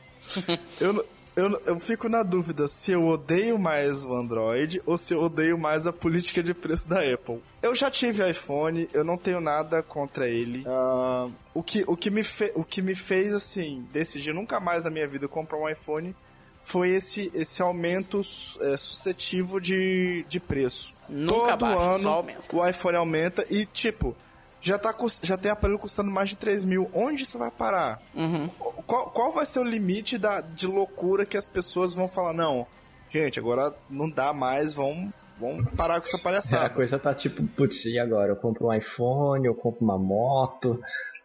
Eu, 0.81 1.07
eu, 1.35 1.61
eu 1.65 1.79
fico 1.79 2.09
na 2.09 2.23
dúvida 2.23 2.69
se 2.69 2.93
eu 2.93 3.07
odeio 3.07 3.59
mais 3.59 4.05
o 4.05 4.15
Android 4.15 4.83
ou 4.85 4.97
se 4.97 5.15
eu 5.15 5.23
odeio 5.23 5.57
mais 5.57 5.87
a 5.87 5.93
política 5.93 6.43
de 6.43 6.53
preço 6.53 6.89
da 6.89 7.01
Apple. 7.01 7.43
Eu 7.63 7.75
já 7.75 7.91
tive 7.91 8.29
iPhone, 8.29 8.89
eu 8.93 9.03
não 9.05 9.17
tenho 9.17 9.41
nada 9.41 9.83
contra 9.83 10.29
ele. 10.29 10.65
Ah, 10.67 11.29
o, 11.55 11.63
que, 11.63 11.85
o, 11.87 11.97
que 11.97 12.11
me 12.11 12.23
fe, 12.23 12.53
o 12.55 12.65
que 12.65 12.83
me 12.83 12.95
fez, 12.95 13.33
assim, 13.33 13.87
decidir 13.93 14.35
nunca 14.35 14.61
mais 14.61 14.85
na 14.85 14.91
minha 14.91 15.07
vida 15.07 15.27
comprar 15.27 15.59
um 15.59 15.69
iPhone 15.69 16.15
foi 16.61 16.91
esse, 16.91 17.31
esse 17.35 17.61
aumento 17.61 18.21
é, 18.61 18.77
sucessivo 18.77 19.61
de, 19.61 20.25
de 20.29 20.39
preço. 20.39 20.95
Nunca 21.09 21.57
Todo 21.57 21.61
baixa, 21.61 22.09
ano 22.09 22.27
o 22.53 22.67
iPhone 22.67 22.97
aumenta 22.97 23.45
e, 23.51 23.67
tipo, 23.67 24.15
já, 24.63 24.79
tá, 24.79 24.95
já 25.23 25.37
tem 25.37 25.51
aparelho 25.51 25.79
custando 25.79 26.11
mais 26.11 26.31
de 26.31 26.37
3 26.39 26.65
mil. 26.65 26.89
Onde 26.95 27.25
isso 27.25 27.39
vai 27.39 27.51
parar? 27.51 28.01
Uhum. 28.15 28.49
Qual, 28.87 29.11
qual 29.11 29.33
vai 29.33 29.45
ser 29.45 29.59
o 29.59 29.65
limite 29.65 30.17
da, 30.17 30.41
de 30.41 30.67
loucura 30.67 31.27
que 31.27 31.37
as 31.37 31.49
pessoas 31.49 31.93
vão 31.93 32.09
falar? 32.09 32.33
Não, 32.33 32.67
gente, 33.11 33.39
agora 33.39 33.75
não 33.91 34.09
dá 34.09 34.33
mais, 34.33 34.73
vamos, 34.73 35.11
vamos 35.39 35.69
parar 35.77 36.01
com 36.01 36.07
essa 36.07 36.17
A 36.17 36.21
palhaçada. 36.23 36.71
coisa 36.71 36.99
tá 36.99 37.15
tipo, 37.15 37.47
putz, 37.49 37.85
e 37.85 37.99
agora? 37.99 38.31
Eu 38.33 38.37
compro 38.37 38.69
um 38.69 38.73
iPhone, 38.73 39.45
eu 39.47 39.55
compro 39.55 39.85
uma 39.85 39.99
moto. 39.99 40.81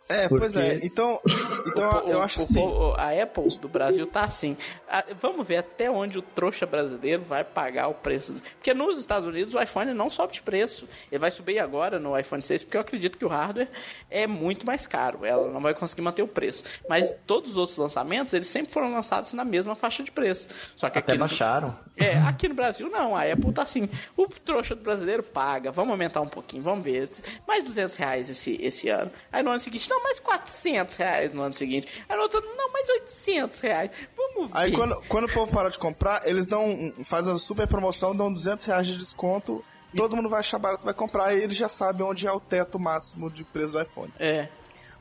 É, 0.10 0.30
pois 0.30 0.54
porque- 0.54 0.68
é. 0.68 0.80
Então, 0.84 1.20
então 1.68 2.04
O- 2.06 2.10
eu 2.10 2.18
o- 2.20 2.22
acho 2.22 2.40
o- 2.40 2.44
assim. 2.44 2.64
o- 2.66 2.94
a 2.96 3.12
Apple 3.24 3.58
do 3.58 3.68
Brasil 3.68 4.08
tá 4.08 4.24
assim. 4.24 4.56
Ah, 4.90 5.04
vamos 5.20 5.46
ver 5.46 5.58
até 5.58 5.92
onde 5.92 6.18
o 6.18 6.22
trouxa 6.22 6.66
brasileiro 6.66 7.24
vai 7.24 7.44
pagar 7.44 7.88
o 7.90 7.94
preço. 7.94 8.36
Porque 8.56 8.74
nos 8.74 8.98
Estados 8.98 9.28
Unidos 9.28 9.54
o 9.54 9.62
iPhone 9.62 9.94
não 9.94 10.10
sobe 10.10 10.34
de 10.34 10.42
preço. 10.42 10.88
Ele 11.12 11.20
vai 11.20 11.30
subir 11.32 11.60
agora 11.60 12.00
no 12.00 12.18
iPhone 12.18 12.42
6, 12.42 12.64
porque 12.64 12.78
eu 12.78 12.82
acredito 12.82 13.18
que 13.18 13.26
o 13.26 13.28
hardware 13.28 13.68
é 14.10 14.26
muito 14.26 14.66
mais 14.66 14.88
caro. 14.88 15.26
Ela 15.26 15.52
não 15.52 15.60
vai 15.60 15.74
conseguir 15.74 16.02
manter 16.02 16.22
o 16.22 16.28
preço. 16.28 16.64
Mas 16.88 17.14
todos 17.26 17.52
os 17.52 17.58
outros 17.58 17.78
lançamentos, 17.78 18.34
eles 18.34 18.48
sempre 18.48 18.72
foram 18.72 18.92
lançados 18.92 19.34
na 19.34 19.44
mesma 19.44 19.76
faixa 19.76 20.04
de 20.04 20.12
preço. 20.12 20.48
Só 20.78 20.90
que 20.90 21.00
Até 21.00 21.12
aqui 21.14 21.20
no- 21.20 21.28
baixaram. 21.28 21.78
é, 21.98 22.14
aqui 22.20 22.48
no 22.48 22.56
Brasil 22.56 22.90
não, 22.90 23.16
a 23.16 23.24
Apple 23.24 23.52
tá 23.52 23.64
assim, 23.64 23.90
o 24.16 24.26
trouxa 24.28 24.74
do 24.74 24.82
brasileiro 24.84 25.22
paga, 25.24 25.70
vamos 25.72 25.92
aumentar 25.92 26.22
um 26.22 26.28
pouquinho, 26.30 26.64
vamos 26.64 26.84
ver, 26.86 27.10
mais 27.46 27.64
200 27.64 27.96
reais 27.98 28.30
esse, 28.30 28.58
esse 28.62 28.88
ano. 28.90 29.12
Aí 29.32 29.44
no 29.44 29.50
ano 29.52 29.60
seguinte, 29.60 29.90
não, 29.90 29.97
mais 30.04 30.20
400 30.20 30.96
reais 30.98 31.34
no 31.34 31.42
ano 31.42 31.54
seguinte. 31.54 31.88
Aí 32.08 32.16
no 32.16 32.24
outro 32.24 32.40
ano, 32.40 32.48
não, 32.56 32.72
mais 32.72 32.88
800 32.90 33.60
reais. 33.60 33.92
Vamos 34.16 34.52
ver. 34.52 34.58
Aí 34.58 34.72
quando, 34.72 35.02
quando 35.08 35.26
o 35.26 35.34
povo 35.34 35.52
parar 35.52 35.70
de 35.70 35.80
comprar, 35.80 36.28
eles 36.28 36.48
dão 36.48 36.94
fazem 37.04 37.32
uma 37.34 37.40
super 37.40 37.68
promoção, 37.68 38.16
dão 38.16 38.32
200 38.32 38.66
reais 38.66 38.88
de 38.88 38.98
desconto, 38.98 39.64
todo 39.96 40.16
mundo 40.16 40.30
vai 40.30 40.40
achar 40.42 40.60
barato, 40.60 40.84
vai 40.86 40.94
comprar 40.94 41.34
e 41.36 41.42
eles 41.42 41.58
já 41.58 41.68
sabem 41.70 42.06
onde 42.06 42.28
é 42.28 42.32
o 42.32 42.40
teto 42.40 42.80
máximo 42.80 43.30
de 43.30 43.44
preço 43.44 43.74
do 43.74 43.82
iPhone. 43.82 44.14
É, 44.20 44.48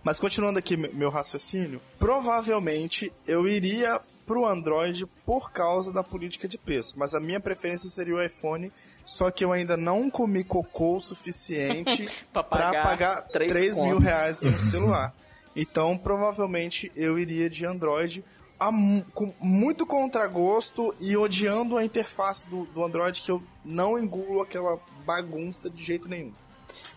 Mas 0.03 0.21
continuando 0.21 0.59
aqui 0.59 0.77
me- 0.77 0.89
meu 0.89 1.11
raciocínio, 1.11 1.81
provavelmente 1.99 3.13
eu 3.27 3.47
iria 3.47 4.01
pro 4.27 4.45
Android 4.45 5.07
por 5.25 5.53
causa 5.53 5.93
da 5.93 6.03
política 6.03 6.49
de 6.49 6.59
preço, 6.59 6.99
mas 6.99 7.15
a 7.15 7.21
minha 7.21 7.39
preferência 7.39 7.89
seria 7.89 8.17
o 8.17 8.23
iPhone, 8.23 8.73
só 9.05 9.31
que 9.31 9.45
eu 9.45 9.53
ainda 9.53 9.77
não 9.77 10.11
comi 10.11 10.43
cocô 10.43 10.97
o 10.97 11.01
suficiente 11.01 12.07
Pra 12.33 12.43
para 12.43 12.67
pagar 12.67 12.83
pagar 12.83 13.21
três 13.29 13.53
3 13.53 13.81
mil 13.81 13.99
reais 13.99 14.43
em 14.43 14.51
um 14.51 14.59
celular. 14.59 15.15
Então, 15.55 15.97
provavelmente 15.97 16.93
eu 16.95 17.19
iria 17.19 17.49
de 17.49 17.65
Android 17.65 18.23
a 18.59 18.71
com 19.15 19.35
muito 19.41 19.87
contragosto 19.87 20.95
e 20.99 21.17
odiando 21.17 21.77
a 21.77 21.85
interface 21.85 22.49
do, 22.49 22.65
do 22.67 22.85
Android 22.85 23.21
que 23.23 23.31
eu 23.31 23.43
não 23.65 23.99
engulo 23.99 24.41
aquela 24.41 24.79
bagunça 25.05 25.71
de 25.71 25.85
jeito 25.85 26.09
nenhum. 26.09 26.33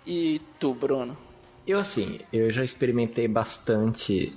e 0.06 0.41
tu, 0.60 0.73
Bruno? 0.73 1.18
Eu 1.68 1.80
assim, 1.80 2.19
eu 2.34 2.51
já 2.51 2.64
experimentei 2.64 3.27
bastante 3.27 4.35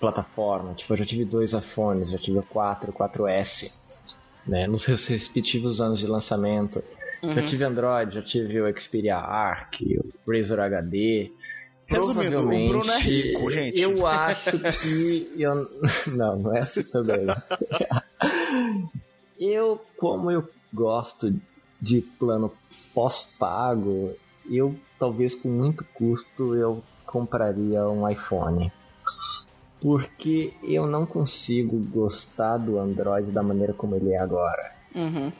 plataforma, 0.00 0.74
tipo, 0.74 0.92
eu 0.94 0.96
já 0.96 1.06
tive 1.06 1.24
dois 1.24 1.52
iPhones, 1.52 2.10
já 2.10 2.18
tive 2.18 2.38
o 2.38 2.42
4 2.42 2.88
e 2.88 2.90
o 2.90 2.92
4S, 2.92 3.72
né, 4.46 4.66
nos 4.66 4.82
seus 4.82 5.06
respectivos 5.06 5.80
anos 5.80 5.98
de 5.98 6.06
lançamento. 6.06 6.82
Já 7.22 7.42
tive 7.44 7.64
Android, 7.64 8.14
já 8.14 8.22
tive 8.22 8.62
o 8.62 8.80
Xperia 8.80 9.18
Arc, 9.18 9.82
o 9.82 10.32
Razor 10.32 10.58
HD. 10.60 11.30
Resumindo, 11.86 12.40
o 12.40 12.46
Bruno 12.46 12.62
é 12.62 12.68
Provavelmente, 12.68 13.10
rico, 13.10 13.50
gente. 13.50 13.82
Eu 13.82 14.06
acho 14.06 14.58
que 14.58 15.30
eu 15.36 15.68
não, 16.16 16.38
não 16.38 16.56
é 16.56 16.60
assim 16.60 16.82
também. 16.84 17.26
eu, 19.38 19.84
como 19.98 20.30
eu 20.30 20.48
gosto 20.72 21.34
de 21.80 22.00
plano 22.00 22.52
pós-pago, 22.94 24.14
eu 24.50 24.74
talvez 24.98 25.34
com 25.34 25.48
muito 25.48 25.84
custo 25.92 26.54
eu 26.54 26.82
compraria 27.04 27.86
um 27.88 28.08
iPhone. 28.08 28.72
Porque 29.80 30.52
eu 30.62 30.86
não 30.86 31.06
consigo 31.06 31.78
gostar 31.78 32.58
do 32.58 32.78
Android 32.78 33.30
da 33.30 33.42
maneira 33.42 33.72
como 33.72 33.96
ele 33.96 34.12
é 34.12 34.18
agora. 34.18 34.72
Uhum. 34.94 35.32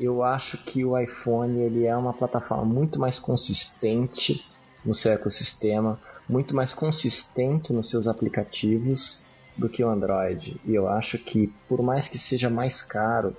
Eu 0.00 0.24
acho 0.24 0.58
que 0.64 0.84
o 0.84 0.98
iPhone 0.98 1.60
ele 1.60 1.86
é 1.86 1.96
uma 1.96 2.12
plataforma 2.12 2.64
muito 2.64 2.98
mais 2.98 3.18
consistente 3.18 4.44
no 4.84 4.94
seu 4.94 5.12
ecossistema, 5.12 5.98
muito 6.28 6.54
mais 6.54 6.74
consistente 6.74 7.72
nos 7.72 7.88
seus 7.88 8.06
aplicativos 8.08 9.24
do 9.56 9.68
que 9.68 9.84
o 9.84 9.88
Android. 9.88 10.60
E 10.64 10.74
eu 10.74 10.88
acho 10.88 11.16
que 11.18 11.52
por 11.68 11.80
mais 11.82 12.08
que 12.08 12.18
seja 12.18 12.50
mais 12.50 12.82
caro, 12.82 13.36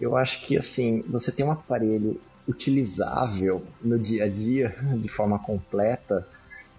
Eu 0.00 0.16
acho 0.16 0.40
que 0.46 0.56
assim, 0.56 1.02
você 1.08 1.32
tem 1.32 1.44
um 1.44 1.50
aparelho 1.50 2.20
utilizável 2.46 3.62
no 3.82 3.98
dia 3.98 4.24
a 4.24 4.28
dia 4.28 4.74
de 4.96 5.08
forma 5.08 5.38
completa, 5.38 6.26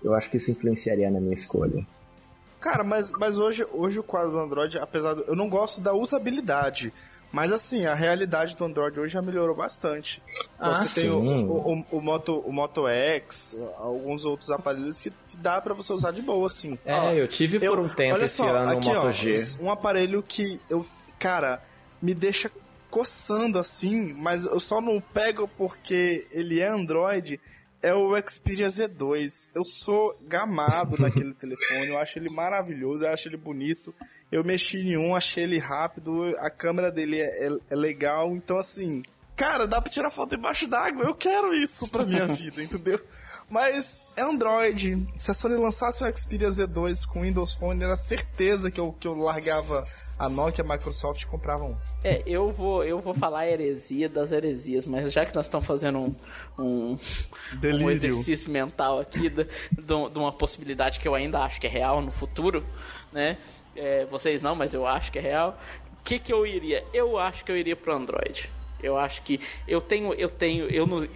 eu 0.02 0.14
acho 0.14 0.30
que 0.30 0.38
isso 0.38 0.52
influenciaria 0.52 1.12
na 1.12 1.20
minha 1.20 1.34
escolha. 1.34 1.86
Cara, 2.60 2.84
mas, 2.84 3.12
mas 3.18 3.40
hoje, 3.40 3.66
hoje 3.72 4.00
o 4.00 4.04
quadro 4.04 4.32
do 4.32 4.40
Android, 4.40 4.78
apesar 4.80 5.14
do, 5.14 5.24
eu 5.24 5.36
não 5.36 5.48
gosto 5.48 5.80
da 5.80 5.94
usabilidade, 5.94 6.92
mas 7.32 7.54
assim, 7.54 7.86
a 7.86 7.94
realidade 7.94 8.56
do 8.58 8.66
Android 8.66 9.00
hoje 9.00 9.14
já 9.14 9.22
melhorou 9.22 9.56
bastante. 9.56 10.22
Ah, 10.60 10.76
você 10.76 10.90
tem 11.02 11.10
o, 11.10 11.20
o, 11.20 11.86
o, 11.92 12.02
Moto, 12.02 12.40
o 12.40 12.52
Moto 12.52 12.88
X, 12.88 13.58
alguns 13.78 14.26
outros 14.26 14.52
aparelhos 14.52 15.02
que 15.02 15.14
dá 15.38 15.62
para 15.62 15.74
você 15.74 15.94
usar 15.94 16.12
de 16.12 16.22
boa, 16.22 16.48
assim. 16.48 16.78
É, 16.84 16.94
ó, 16.94 17.12
eu 17.14 17.28
tive 17.28 17.60
por 17.60 17.80
um 17.80 17.88
tempo 17.88 18.16
olha 18.16 18.26
esse 18.26 18.38
só, 18.38 18.58
aqui, 18.64 18.90
Moto 18.90 19.08
ó, 19.08 19.12
G. 19.14 19.36
Um 19.62 19.72
aparelho 19.72 20.22
que 20.22 20.60
eu, 20.70 20.86
cara, 21.18 21.64
me 22.02 22.14
deixa 22.14 22.52
coçando 22.90 23.60
assim, 23.60 24.14
mas 24.18 24.46
eu 24.46 24.60
só 24.60 24.82
não 24.82 25.00
pego 25.00 25.48
porque 25.48 26.28
ele 26.32 26.60
é 26.60 26.68
Android 26.68 27.40
é 27.82 27.94
o 27.94 28.16
Xperia 28.28 28.68
Z2. 28.68 29.52
Eu 29.56 29.64
sou 29.66 30.18
gamado 30.28 30.98
naquele 31.02 31.34
telefone, 31.34 31.88
eu 31.88 31.98
acho 31.98 32.20
ele 32.20 32.30
maravilhoso, 32.30 33.06
eu 33.06 33.12
acho 33.12 33.28
ele 33.28 33.38
bonito. 33.38 33.94
Eu 34.32 34.44
mexi 34.44 34.80
em 34.80 34.98
um, 34.98 35.16
achei 35.16 35.44
ele 35.44 35.58
rápido, 35.58 36.36
a 36.38 36.50
câmera 36.50 36.92
dele 36.92 37.20
é, 37.20 37.48
é, 37.48 37.58
é 37.70 37.76
legal, 37.76 38.36
então 38.36 38.58
assim, 38.58 39.04
cara, 39.40 39.66
dá 39.66 39.82
pra 39.82 39.90
tirar 39.90 40.12
foto 40.12 40.36
embaixo 40.36 40.68
d'água, 40.68 41.06
eu 41.06 41.16
quero 41.16 41.54
isso 41.54 41.88
pra 41.88 42.06
minha 42.06 42.28
vida, 42.36 42.62
entendeu? 42.62 43.00
Mas 43.50 44.02
é 44.18 44.22
Android. 44.22 45.08
Se 45.16 45.32
a 45.32 45.34
Sony 45.34 45.56
lançasse 45.56 46.04
o 46.04 46.18
Xperia 46.18 46.50
Z2 46.50 47.08
com 47.08 47.22
Windows 47.22 47.54
Phone, 47.54 47.82
era 47.82 47.96
certeza 47.96 48.70
que 48.70 48.82
eu, 48.82 48.94
que 49.00 49.08
eu 49.08 49.16
largava 49.16 49.86
a 50.20 50.28
Nokia, 50.28 50.66
a 50.66 50.68
Microsoft 50.68 51.22
e 51.22 51.28
comprava 51.28 51.64
um. 51.64 51.76
É, 52.04 52.22
eu 52.26 52.52
vou, 52.52 52.84
eu 52.84 53.00
vou 53.00 53.14
falar 53.14 53.48
heresia 53.48 54.10
das 54.10 54.34
heresias, 54.34 54.86
mas 54.86 55.12
já 55.12 55.26
que 55.26 55.34
nós 55.34 55.46
estamos 55.46 55.66
fazendo 55.66 56.00
um, 56.00 56.16
um, 56.60 56.98
um 57.64 57.90
exercício 57.90 58.52
mental 58.52 59.00
aqui 59.00 59.30
de, 59.30 59.46
de, 59.46 60.10
de, 60.12 60.20
uma 60.20 60.34
possibilidade 60.34 61.00
que 61.00 61.08
eu 61.08 61.16
ainda 61.16 61.40
acho 61.40 61.62
que 61.62 61.68
é 61.68 61.70
real 61.70 62.02
no 62.02 62.12
futuro, 62.12 62.64
né? 63.12 63.38
É, 63.74 64.06
vocês 64.08 64.42
não, 64.42 64.54
mas 64.54 64.74
eu 64.74 64.86
acho 64.86 65.14
que 65.14 65.18
é 65.18 65.22
real. 65.22 65.58
O 65.94 66.04
que, 66.04 66.20
que 66.20 66.34
eu 66.34 66.46
iria? 66.46 66.84
Eu 66.94 67.18
acho 67.18 67.46
que 67.46 67.52
eu 67.52 67.58
iria 67.58 67.76
pro 67.76 67.96
Android. 67.96 68.50
Eu 68.82 68.98
acho 68.98 69.22
que 69.22 69.40
eu 69.68 69.82
tenho, 69.82 70.14
eu 70.14 70.30
tenho, 70.30 70.68
eu 70.70 70.88
não, 70.88 71.08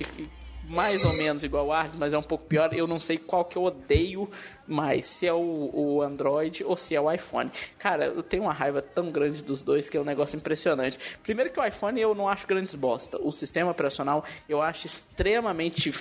mais 0.68 1.04
ou 1.04 1.14
menos 1.14 1.44
igual 1.44 1.68
o 1.68 1.72
Arles, 1.72 1.94
mas 1.98 2.14
é 2.14 2.18
um 2.18 2.24
pouco 2.24 2.46
pior. 2.46 2.74
Eu 2.74 2.88
não 2.88 3.00
sei 3.00 3.18
qual 3.18 3.46
que 3.46 3.58
eu 3.58 3.64
odeio 3.64 4.30
mais, 4.68 5.08
se 5.08 5.28
é 5.28 5.34
o, 5.34 5.70
o 5.74 6.02
Android 6.02 6.64
ou 6.64 6.78
se 6.78 6.96
é 6.96 7.02
o 7.02 7.12
iPhone. 7.12 7.52
Cara, 7.78 8.06
eu 8.06 8.24
tenho 8.24 8.44
uma 8.44 8.54
raiva 8.54 8.82
tão 8.82 9.12
grande 9.12 9.42
dos 9.42 9.62
dois 9.62 9.90
que 9.90 9.98
é 9.98 10.00
um 10.00 10.06
negócio 10.06 10.38
impressionante. 10.38 10.98
Primeiro 11.22 11.52
que 11.52 11.60
o 11.60 11.66
iPhone 11.66 12.00
eu 12.00 12.16
não 12.16 12.28
acho 12.28 12.48
grandes 12.48 12.74
bosta. 12.76 13.20
O 13.22 13.32
sistema 13.32 13.72
operacional 13.72 14.24
eu 14.48 14.62
acho 14.62 14.88
extremamente 14.88 15.94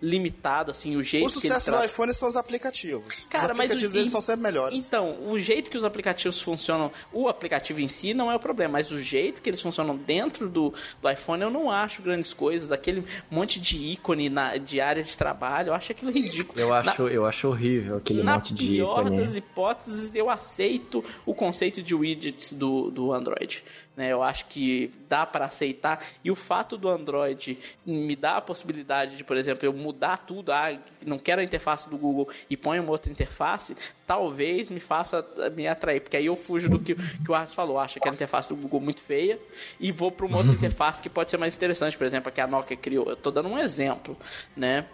limitado, 0.00 0.70
assim, 0.70 0.96
o 0.96 1.02
jeito 1.02 1.26
o 1.26 1.30
sucesso 1.30 1.70
que 1.70 1.76
do 1.76 1.84
iPhone 1.84 2.14
são 2.14 2.28
os 2.28 2.36
aplicativos. 2.36 3.26
Cara, 3.28 3.44
os 3.44 3.50
aplicativos 3.50 3.82
mas 3.84 3.92
deles 3.92 4.10
são 4.10 4.20
sempre 4.20 4.42
melhores. 4.42 4.86
Então, 4.86 5.30
o 5.30 5.38
jeito 5.38 5.70
que 5.70 5.76
os 5.76 5.84
aplicativos 5.84 6.40
funcionam, 6.40 6.90
o 7.12 7.28
aplicativo 7.28 7.80
em 7.80 7.88
si 7.88 8.14
não 8.14 8.30
é 8.30 8.34
o 8.34 8.40
problema, 8.40 8.72
mas 8.72 8.90
o 8.90 8.98
jeito 9.00 9.42
que 9.42 9.50
eles 9.50 9.60
funcionam 9.60 9.96
dentro 9.96 10.48
do, 10.48 10.72
do 11.02 11.10
iPhone 11.10 11.42
eu 11.42 11.50
não 11.50 11.70
acho 11.70 12.02
grandes 12.02 12.32
coisas. 12.32 12.72
Aquele 12.72 13.04
monte 13.30 13.60
de 13.60 13.89
ícone 13.92 14.28
na, 14.28 14.56
de 14.56 14.80
área 14.80 15.02
de 15.02 15.16
trabalho, 15.16 15.68
eu 15.68 15.74
acho 15.74 15.92
aquilo 15.92 16.10
ridículo. 16.10 16.58
Eu 16.60 16.72
acho, 16.72 17.02
na... 17.02 17.10
eu 17.10 17.26
acho 17.26 17.48
horrível 17.48 17.96
aquele 17.96 18.22
Na 18.22 18.34
monte 18.34 18.54
de 18.54 18.66
pior 18.66 19.10
das 19.10 19.36
hipóteses, 19.36 20.14
eu 20.14 20.28
aceito 20.28 21.04
o 21.24 21.34
conceito 21.34 21.82
de 21.82 21.94
widgets 21.94 22.52
do, 22.52 22.90
do 22.90 23.12
Android. 23.12 23.62
Né? 24.00 24.10
Eu 24.10 24.22
acho 24.22 24.46
que 24.46 24.90
dá 25.10 25.26
para 25.26 25.44
aceitar. 25.44 26.02
E 26.24 26.30
o 26.30 26.34
fato 26.34 26.78
do 26.78 26.88
Android 26.88 27.58
me 27.84 28.16
dar 28.16 28.38
a 28.38 28.40
possibilidade 28.40 29.14
de, 29.14 29.22
por 29.22 29.36
exemplo, 29.36 29.66
eu 29.66 29.74
mudar 29.74 30.16
tudo, 30.16 30.52
ah, 30.52 30.74
não 31.04 31.18
quero 31.18 31.42
a 31.42 31.44
interface 31.44 31.86
do 31.86 31.98
Google 31.98 32.30
e 32.48 32.56
ponho 32.56 32.82
uma 32.82 32.92
outra 32.92 33.12
interface, 33.12 33.76
talvez 34.06 34.70
me 34.70 34.80
faça 34.80 35.22
me 35.54 35.68
atrair. 35.68 36.00
Porque 36.00 36.16
aí 36.16 36.24
eu 36.24 36.34
fujo 36.34 36.70
do 36.70 36.78
que, 36.78 36.94
que 36.94 37.30
o 37.30 37.34
Arthur 37.34 37.54
falou. 37.54 37.78
Acho 37.78 38.00
que 38.00 38.08
a 38.08 38.12
interface 38.12 38.48
do 38.48 38.56
Google 38.56 38.80
muito 38.80 39.02
feia 39.02 39.38
e 39.78 39.92
vou 39.92 40.10
para 40.10 40.24
uma 40.24 40.38
outra 40.38 40.54
interface 40.56 41.02
que 41.02 41.10
pode 41.10 41.28
ser 41.28 41.36
mais 41.36 41.54
interessante. 41.54 41.98
Por 41.98 42.06
exemplo, 42.06 42.30
a 42.30 42.32
que 42.32 42.40
a 42.40 42.46
Nokia 42.46 42.78
criou. 42.78 43.06
Eu 43.06 43.12
estou 43.12 43.30
dando 43.30 43.50
um 43.50 43.58
exemplo, 43.58 44.16
né? 44.56 44.86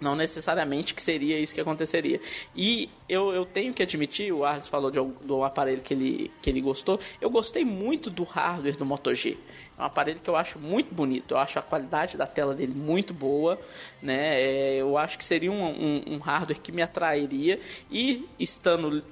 Não 0.00 0.16
necessariamente 0.16 0.94
que 0.94 1.02
seria 1.02 1.38
isso 1.38 1.54
que 1.54 1.60
aconteceria. 1.60 2.20
E 2.56 2.88
eu, 3.08 3.32
eu 3.32 3.44
tenho 3.44 3.74
que 3.74 3.82
admitir, 3.82 4.32
o 4.32 4.44
Arles 4.44 4.66
falou 4.66 4.90
de, 4.90 4.98
do 5.26 5.44
aparelho 5.44 5.82
que 5.82 5.92
ele, 5.92 6.30
que 6.40 6.48
ele 6.48 6.60
gostou. 6.60 6.98
Eu 7.20 7.28
gostei 7.28 7.64
muito 7.64 8.08
do 8.08 8.24
hardware 8.24 8.76
do 8.76 8.86
Moto 8.86 9.14
G. 9.14 9.36
É 9.78 9.82
um 9.82 9.84
aparelho 9.84 10.20
que 10.20 10.30
eu 10.30 10.36
acho 10.36 10.58
muito 10.58 10.94
bonito. 10.94 11.34
Eu 11.34 11.38
acho 11.38 11.58
a 11.58 11.62
qualidade 11.62 12.16
da 12.16 12.26
tela 12.26 12.54
dele 12.54 12.72
muito 12.74 13.12
boa. 13.12 13.58
Né? 14.02 14.40
É, 14.40 14.76
eu 14.76 14.96
acho 14.96 15.18
que 15.18 15.24
seria 15.24 15.52
um, 15.52 15.64
um, 15.64 16.02
um 16.14 16.18
hardware 16.18 16.60
que 16.60 16.72
me 16.72 16.82
atrairia. 16.82 17.60
E 17.90 18.26
estando 18.38 19.04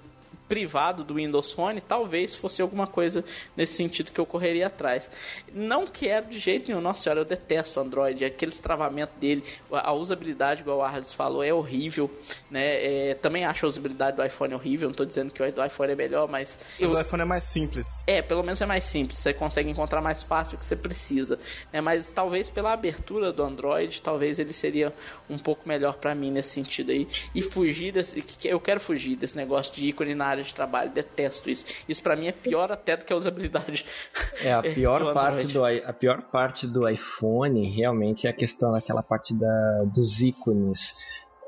privado 0.48 1.04
do 1.04 1.14
Windows 1.14 1.52
Phone, 1.52 1.80
talvez 1.80 2.34
fosse 2.34 2.62
alguma 2.62 2.86
coisa 2.86 3.24
nesse 3.56 3.74
sentido 3.74 4.10
que 4.10 4.18
eu 4.18 4.26
correria 4.26 4.68
atrás. 4.68 5.10
Não 5.52 5.86
quero 5.86 6.26
de 6.26 6.38
jeito 6.38 6.68
nenhum, 6.68 6.80
nossa 6.80 7.02
senhora, 7.02 7.20
eu 7.20 7.24
detesto 7.24 7.78
o 7.78 7.82
Android, 7.82 8.24
aquele 8.24 8.52
travamento 8.52 9.12
dele, 9.20 9.44
a 9.70 9.92
usabilidade, 9.92 10.62
igual 10.62 10.78
o 10.78 10.82
Arles 10.82 11.12
falou, 11.12 11.44
é 11.44 11.52
horrível, 11.52 12.10
né? 12.50 13.10
É, 13.10 13.14
também 13.14 13.44
acho 13.44 13.66
a 13.66 13.68
usabilidade 13.68 14.16
do 14.16 14.24
iPhone 14.24 14.54
horrível, 14.54 14.88
não 14.88 14.92
estou 14.92 15.06
dizendo 15.06 15.32
que 15.32 15.42
o 15.42 15.52
do 15.52 15.64
iPhone 15.64 15.92
é 15.92 15.96
melhor, 15.96 16.28
mas... 16.28 16.58
Mas 16.80 16.90
eu... 16.90 16.96
o 16.96 17.00
iPhone 17.00 17.22
é 17.22 17.26
mais 17.26 17.44
simples. 17.44 18.04
É, 18.06 18.22
pelo 18.22 18.42
menos 18.42 18.60
é 18.60 18.66
mais 18.66 18.84
simples, 18.84 19.18
você 19.18 19.34
consegue 19.34 19.68
encontrar 19.68 20.00
mais 20.00 20.22
fácil 20.22 20.56
o 20.56 20.58
que 20.58 20.64
você 20.64 20.76
precisa, 20.76 21.38
né? 21.72 21.80
Mas 21.80 22.10
talvez 22.10 22.48
pela 22.48 22.72
abertura 22.72 23.32
do 23.32 23.42
Android, 23.42 24.00
talvez 24.00 24.38
ele 24.38 24.52
seria 24.52 24.92
um 25.28 25.38
pouco 25.38 25.68
melhor 25.68 25.96
para 25.96 26.14
mim 26.14 26.30
nesse 26.30 26.50
sentido 26.50 26.90
aí, 26.90 27.06
e 27.34 27.42
fugir 27.42 27.92
desse... 27.92 28.24
Eu 28.44 28.60
quero 28.60 28.80
fugir 28.80 29.16
desse 29.16 29.36
negócio 29.36 29.74
de 29.74 29.88
ícone 29.88 30.14
na 30.14 30.26
área 30.26 30.37
área 30.38 30.44
de 30.44 30.54
trabalho, 30.54 30.90
detesto 30.90 31.50
isso. 31.50 31.64
Isso 31.88 32.02
para 32.02 32.16
mim 32.16 32.28
é 32.28 32.32
pior 32.32 32.70
até 32.70 32.96
do 32.96 33.04
que 33.04 33.12
a 33.12 33.16
usabilidade. 33.16 33.84
É, 34.42 34.52
a 34.52 34.62
pior, 34.74 35.04
do 35.04 35.12
parte, 35.12 35.52
do, 35.52 35.64
a 35.64 35.92
pior 35.92 36.22
parte 36.22 36.66
do 36.66 36.88
iPhone 36.88 37.68
realmente 37.70 38.26
é 38.26 38.30
a 38.30 38.32
questão 38.32 38.72
daquela 38.72 39.02
parte 39.02 39.34
da, 39.34 39.78
dos 39.84 40.20
ícones. 40.20 40.96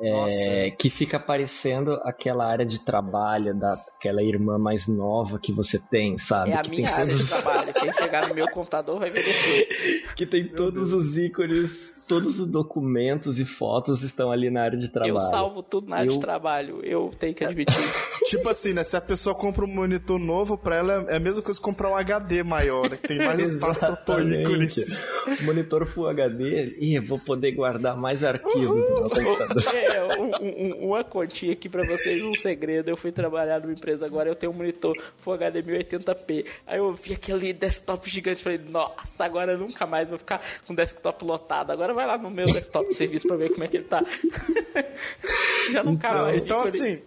É, 0.02 0.70
que 0.70 0.88
fica 0.88 1.18
aparecendo 1.18 1.92
aquela 2.04 2.46
área 2.46 2.64
de 2.64 2.78
trabalho 2.78 3.54
daquela 3.54 4.22
irmã 4.22 4.56
mais 4.56 4.88
nova 4.88 5.38
que 5.38 5.52
você 5.52 5.78
tem, 5.78 6.16
sabe? 6.16 6.52
É 6.52 6.54
a 6.54 6.62
que 6.62 6.70
minha 6.70 6.90
área 6.90 7.06
todos... 7.06 7.22
de 7.22 7.28
trabalho. 7.28 7.74
Quem 7.74 7.92
chegar 7.92 8.26
no 8.26 8.34
meu 8.34 8.50
computador 8.50 8.98
vai 8.98 9.10
ver 9.10 9.28
isso. 9.28 10.06
que 10.16 10.24
tem 10.24 10.44
meu 10.44 10.56
todos 10.56 10.88
Deus. 10.88 11.04
os 11.04 11.18
ícones 11.18 11.99
todos 12.10 12.40
os 12.40 12.48
documentos 12.48 13.38
e 13.38 13.44
fotos 13.44 14.02
estão 14.02 14.32
ali 14.32 14.50
na 14.50 14.64
área 14.64 14.76
de 14.76 14.88
trabalho. 14.88 15.14
Eu 15.14 15.20
salvo 15.20 15.62
tudo 15.62 15.88
na 15.88 15.98
área 15.98 16.08
eu... 16.08 16.14
de 16.14 16.20
trabalho, 16.20 16.80
eu 16.82 17.08
tenho 17.16 17.32
que 17.32 17.44
admitir. 17.44 17.78
tipo 18.26 18.48
assim, 18.48 18.72
né? 18.72 18.82
Se 18.82 18.96
a 18.96 19.00
pessoa 19.00 19.32
compra 19.32 19.64
um 19.64 19.72
monitor 19.72 20.18
novo, 20.18 20.58
pra 20.58 20.74
ela 20.74 21.06
é 21.08 21.16
a 21.18 21.20
mesma 21.20 21.40
coisa 21.40 21.60
que 21.60 21.64
comprar 21.64 21.88
um 21.88 21.94
HD 21.94 22.42
maior, 22.42 22.90
né? 22.90 22.96
Que 22.96 23.06
tem 23.06 23.18
mais 23.18 23.38
espaço 23.54 23.78
pra 23.78 23.94
pôr 23.94 24.26
ícones. 24.26 25.06
Monitor 25.42 25.86
Full 25.86 26.08
HD, 26.08 26.78
e 26.80 26.98
vou 26.98 27.20
poder 27.20 27.52
guardar 27.52 27.96
mais 27.96 28.24
arquivos 28.24 28.88
no 28.88 28.94
meu 28.94 29.10
computador. 29.10 29.64
É, 29.80 30.02
um, 30.18 30.30
um, 30.42 30.88
uma 30.88 31.04
continha 31.04 31.52
aqui 31.52 31.68
pra 31.68 31.84
vocês, 31.86 32.22
um 32.22 32.34
segredo. 32.34 32.88
Eu 32.88 32.96
fui 32.96 33.12
trabalhar 33.12 33.60
numa 33.60 33.72
empresa 33.72 34.04
agora, 34.04 34.28
eu 34.28 34.34
tenho 34.34 34.52
um 34.52 34.54
monitor 34.54 34.96
Full 35.18 35.34
HD 35.34 35.62
1080p. 35.62 36.44
Aí 36.66 36.78
eu 36.78 36.92
vi 36.92 37.14
aquele 37.14 37.52
desktop 37.52 38.08
gigante, 38.10 38.42
falei, 38.42 38.58
nossa, 38.58 39.24
agora 39.24 39.52
eu 39.52 39.58
nunca 39.58 39.86
mais 39.86 40.08
vou 40.08 40.18
ficar 40.18 40.42
com 40.66 40.74
desktop 40.74 41.24
lotado. 41.24 41.70
Agora 41.70 41.94
vai 41.94 41.99
lá 42.06 42.18
no 42.18 42.30
meu 42.30 42.52
desktop 42.52 42.88
de 42.88 42.96
serviço 42.96 43.26
pra 43.26 43.36
ver 43.36 43.50
como 43.50 43.64
é 43.64 43.68
que 43.68 43.78
ele 43.78 43.84
tá. 43.84 44.04
Já 45.72 45.82
não 45.82 45.96
cabe 45.96 46.20
mais. 46.20 46.42
Então, 46.42 46.60
assim, 46.60 47.02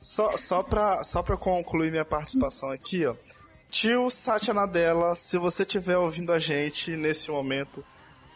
só, 0.00 0.36
só, 0.36 0.62
pra, 0.62 1.02
só 1.04 1.22
pra 1.22 1.36
concluir 1.36 1.90
minha 1.90 2.04
participação 2.04 2.70
aqui, 2.70 3.06
ó. 3.06 3.14
Tio 3.70 4.08
Satya 4.10 4.54
Nadella, 4.54 5.14
se 5.14 5.36
você 5.36 5.62
estiver 5.62 5.98
ouvindo 5.98 6.32
a 6.32 6.38
gente 6.38 6.96
nesse 6.96 7.30
momento, 7.30 7.84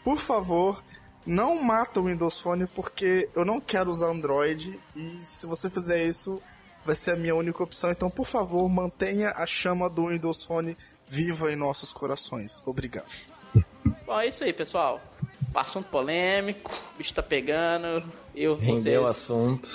por 0.03 0.17
favor, 0.17 0.83
não 1.25 1.61
mata 1.61 1.99
o 1.99 2.05
Windows 2.05 2.39
Phone 2.39 2.67
porque 2.67 3.29
eu 3.35 3.43
não 3.43 3.59
quero 3.59 3.89
usar 3.89 4.07
Android 4.07 4.79
e 4.95 5.17
se 5.21 5.47
você 5.47 5.69
fizer 5.69 6.05
isso, 6.05 6.41
vai 6.85 6.93
ser 6.93 7.11
a 7.11 7.15
minha 7.15 7.33
única 7.33 7.63
opção. 7.63 7.89
Então, 7.89 8.09
por 8.11 8.25
favor, 8.25 8.69
mantenha 8.69 9.31
a 9.35 9.45
chama 9.45 9.89
do 9.89 10.07
Windows 10.07 10.43
Phone 10.43 10.77
viva 11.07 11.51
em 11.51 11.55
nossos 11.55 11.91
corações. 11.91 12.61
Obrigado. 12.65 13.09
Bom, 14.05 14.19
é 14.19 14.27
isso 14.27 14.43
aí, 14.43 14.53
pessoal 14.53 15.01
assunto 15.59 15.87
polêmico, 15.89 16.71
o 16.93 16.97
bicho 16.97 17.13
tá 17.13 17.21
pegando, 17.21 18.03
eu 18.35 18.55
vou 18.55 18.77
ser, 18.77 18.99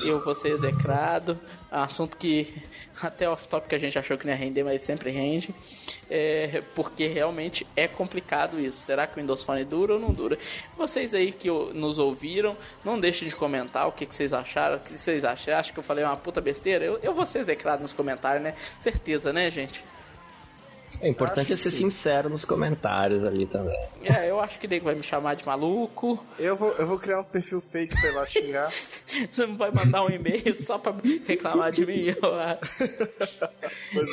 eu 0.05 0.19
vou 0.19 0.35
ser 0.35 0.49
execrado, 0.49 1.39
é 1.71 1.77
assunto 1.77 2.17
que 2.17 2.53
até 3.01 3.29
off-top 3.29 3.69
que 3.69 3.75
a 3.75 3.79
gente 3.79 3.99
achou 3.99 4.19
que 4.19 4.27
não 4.27 4.33
ia 4.33 4.39
render, 4.39 4.65
mas 4.65 4.83
sempre 4.83 5.11
rende, 5.11 5.55
é, 6.11 6.63
porque 6.75 7.07
realmente 7.07 7.67
é 7.77 7.87
complicado 7.87 8.59
isso. 8.59 8.81
Será 8.85 9.07
que 9.07 9.19
o 9.19 9.21
Windows 9.21 9.43
Phone 9.43 9.65
dura 9.65 9.95
ou 9.95 10.01
não 10.01 10.13
dura? 10.13 10.39
Vocês 10.77 11.15
aí 11.15 11.31
que 11.31 11.49
nos 11.49 11.99
ouviram, 11.99 12.57
não 12.85 12.99
deixem 12.99 13.29
de 13.29 13.35
comentar 13.35 13.87
o 13.87 13.93
que, 13.93 14.07
que 14.07 14.15
vocês 14.15 14.33
acharam, 14.33 14.77
o 14.77 14.81
que 14.81 14.93
vocês 14.93 15.25
acham. 15.25 15.55
Acho 15.55 15.73
que 15.73 15.79
eu 15.79 15.85
falei 15.85 16.05
uma 16.05 16.17
puta 16.17 16.41
besteira? 16.41 16.85
Eu, 16.85 16.99
eu 17.03 17.15
vou 17.15 17.27
ser 17.27 17.41
execrado 17.41 17.83
nos 17.83 17.93
comentários, 17.93 18.43
né? 18.43 18.55
Certeza, 18.81 19.33
né, 19.33 19.51
gente? 19.51 19.85
É 21.01 21.09
importante 21.09 21.53
é 21.53 21.57
ser 21.57 21.71
sim. 21.71 21.79
sincero 21.79 22.29
nos 22.29 22.45
comentários 22.45 23.25
ali 23.25 23.47
também. 23.47 23.79
É, 24.03 24.29
eu 24.31 24.41
acho 24.41 24.59
que 24.59 24.67
nego 24.67 24.87
vai 24.87 24.95
me 24.95 25.03
chamar 25.03 25.35
de 25.35 25.47
maluco. 25.47 26.23
Eu 26.39 26.57
vou, 26.57 26.73
eu 26.73 26.87
vou 26.87 26.99
criar 26.99 27.21
um 27.21 27.25
perfil 27.25 27.61
fake 27.61 28.01
pra 28.01 28.11
ir 28.11 28.15
lá 28.15 28.27
xingar. 28.27 28.71
Você 29.31 29.47
não 29.47 29.57
vai 29.57 29.71
mandar 29.71 30.05
um 30.05 30.11
e-mail 30.11 30.55
só 30.55 30.79
pra 30.79 30.95
reclamar 31.27 31.73
de 31.73 31.87
mim? 31.87 32.07
pois 33.93 34.09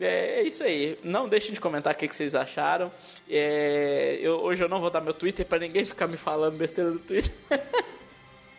é. 0.00 0.04
é. 0.04 0.26
É 0.40 0.42
isso 0.42 0.62
aí. 0.62 0.98
Não 1.02 1.28
deixem 1.28 1.52
de 1.52 1.60
comentar 1.60 1.94
o 1.94 1.96
que, 1.96 2.06
que 2.06 2.14
vocês 2.14 2.34
acharam. 2.34 2.90
É, 3.28 4.18
eu, 4.20 4.34
hoje 4.40 4.62
eu 4.62 4.68
não 4.68 4.80
vou 4.80 4.90
dar 4.90 5.00
meu 5.00 5.14
Twitter 5.14 5.46
pra 5.46 5.58
ninguém 5.58 5.84
ficar 5.84 6.06
me 6.06 6.16
falando 6.16 6.56
besteira 6.56 6.90
do 6.90 6.98
Twitter. 6.98 7.32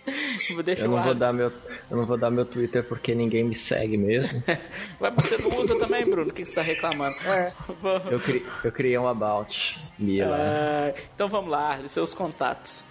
Deixa 0.63 0.85
eu 0.85 0.89
não 0.89 1.03
vou 1.03 1.13
dar 1.13 1.34
meu 1.34 1.51
eu 1.89 1.97
não 1.97 2.05
vou 2.05 2.17
dar 2.17 2.29
meu 2.29 2.45
Twitter 2.45 2.84
porque 2.84 3.15
ninguém 3.15 3.43
me 3.43 3.55
segue 3.55 3.97
mesmo. 3.97 4.43
Mas 4.99 5.13
você 5.15 5.38
não 5.38 5.59
usa 5.59 5.77
também, 5.77 6.09
Bruno? 6.09 6.29
O 6.29 6.34
que 6.34 6.43
você 6.43 6.51
está 6.51 6.61
reclamando? 6.61 7.15
É. 7.25 7.53
eu, 8.11 8.19
cri, 8.19 8.45
eu 8.63 8.71
criei 8.71 8.97
um 8.97 9.07
about 9.07 9.79
lá. 9.99 10.38
É, 10.38 10.95
então 11.13 11.27
vamos 11.27 11.49
lá, 11.49 11.79
seus 11.88 12.13
contatos. 12.13 12.85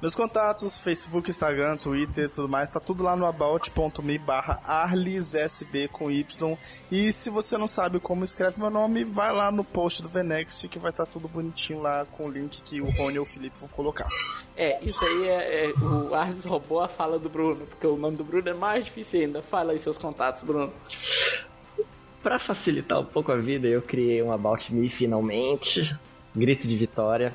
Meus 0.00 0.14
contatos, 0.14 0.78
Facebook, 0.78 1.28
Instagram, 1.28 1.76
Twitter 1.76 2.30
tudo 2.30 2.48
mais, 2.48 2.70
tá 2.70 2.80
tudo 2.80 3.02
lá 3.02 3.14
no 3.14 3.26
about.me 3.26 4.16
barra 4.16 4.58
arlissb 4.64 5.88
com 5.92 6.10
Y. 6.10 6.56
E 6.90 7.12
se 7.12 7.28
você 7.28 7.58
não 7.58 7.66
sabe 7.66 8.00
como 8.00 8.24
escreve 8.24 8.58
meu 8.58 8.70
nome, 8.70 9.04
vai 9.04 9.30
lá 9.30 9.52
no 9.52 9.62
post 9.62 10.02
do 10.02 10.08
Venext 10.08 10.66
que 10.68 10.78
vai 10.78 10.90
estar 10.90 11.04
tá 11.04 11.12
tudo 11.12 11.28
bonitinho 11.28 11.82
lá 11.82 12.06
com 12.12 12.28
o 12.28 12.30
link 12.30 12.62
que 12.62 12.80
o 12.80 12.88
Rony 12.90 13.18
ou 13.18 13.24
o 13.24 13.28
Felipe 13.28 13.58
vão 13.58 13.68
colocar. 13.68 14.08
É, 14.56 14.82
isso 14.82 15.04
aí 15.04 15.28
é, 15.28 15.66
é 15.66 15.72
o 15.78 16.14
Arlis 16.14 16.46
roubou 16.46 16.80
a 16.80 16.88
fala 16.88 17.18
do 17.18 17.28
Bruno, 17.28 17.66
porque 17.66 17.86
o 17.86 17.98
nome 17.98 18.16
do 18.16 18.24
Bruno 18.24 18.48
é 18.48 18.54
mais 18.54 18.86
difícil 18.86 19.20
ainda. 19.20 19.42
Fala 19.42 19.72
aí 19.72 19.78
seus 19.78 19.98
contatos, 19.98 20.42
Bruno. 20.42 20.72
Para 22.22 22.38
facilitar 22.38 23.00
um 23.00 23.04
pouco 23.04 23.32
a 23.32 23.36
vida, 23.36 23.68
eu 23.68 23.82
criei 23.82 24.22
um 24.22 24.32
About 24.32 24.72
Me 24.72 24.88
finalmente. 24.88 25.94
Grito 26.34 26.66
de 26.66 26.76
vitória. 26.76 27.34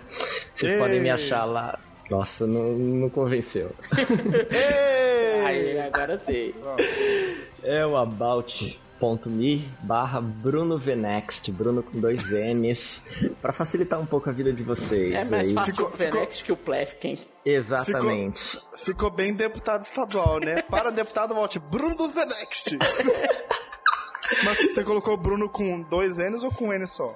Vocês 0.51 0.71
Ei. 0.71 0.79
podem 0.79 0.99
me 0.99 1.11
achar 1.11 1.45
lá 1.45 1.77
nossa, 2.09 2.45
não, 2.45 2.73
não 2.73 3.09
convenceu. 3.09 3.71
Aí, 5.45 5.79
agora 5.79 6.19
sei. 6.25 6.55
É 7.63 7.85
o 7.85 7.97
about.me 7.97 9.69
barra 9.81 10.21
Bruno 10.21 10.77
Venext, 10.77 11.51
Bruno 11.51 11.81
com 11.81 11.99
dois 11.99 12.31
N's, 12.31 13.07
para 13.41 13.51
facilitar 13.51 13.99
um 13.99 14.05
pouco 14.05 14.29
a 14.29 14.33
vida 14.33 14.53
de 14.53 14.63
vocês. 14.63 15.13
É 15.13 15.25
mais 15.25 15.51
fácil 15.51 15.73
ficou, 15.73 15.87
o 15.87 15.91
Venext 15.91 16.41
ficou... 16.41 16.55
que 16.55 16.61
o 16.61 16.65
Plefken. 16.65 17.19
Exatamente. 17.43 18.39
Ficou, 18.39 18.77
ficou, 18.77 19.09
bem 19.09 19.35
deputado 19.35 19.81
estadual, 19.81 20.39
né? 20.39 20.61
Para 20.63 20.91
deputado, 20.91 21.33
volte 21.33 21.59
Bruno 21.59 22.07
Venext. 22.09 22.77
Mas 24.43 24.57
você 24.57 24.83
colocou 24.83 25.17
Bruno 25.17 25.47
com 25.47 25.81
dois 25.81 26.17
N's 26.17 26.43
ou 26.43 26.51
com 26.51 26.69
um 26.69 26.73
N 26.73 26.87
só? 26.87 27.07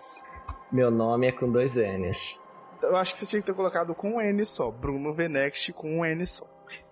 Meu 0.72 0.92
nome 0.92 1.28
é 1.28 1.32
com 1.32 1.52
dois 1.52 1.76
N's. 1.76 2.40
Eu 2.84 2.96
acho 2.96 3.14
que 3.14 3.20
você 3.20 3.26
tinha 3.26 3.42
que 3.42 3.46
ter 3.46 3.54
colocado 3.54 3.94
com 3.94 4.16
um 4.16 4.22
N 4.22 4.46
só. 4.46 4.72
Bruno 4.72 5.14
Venext 5.14 5.74
com 5.74 6.00
um 6.00 6.06
N 6.06 6.26
só. 6.26 6.48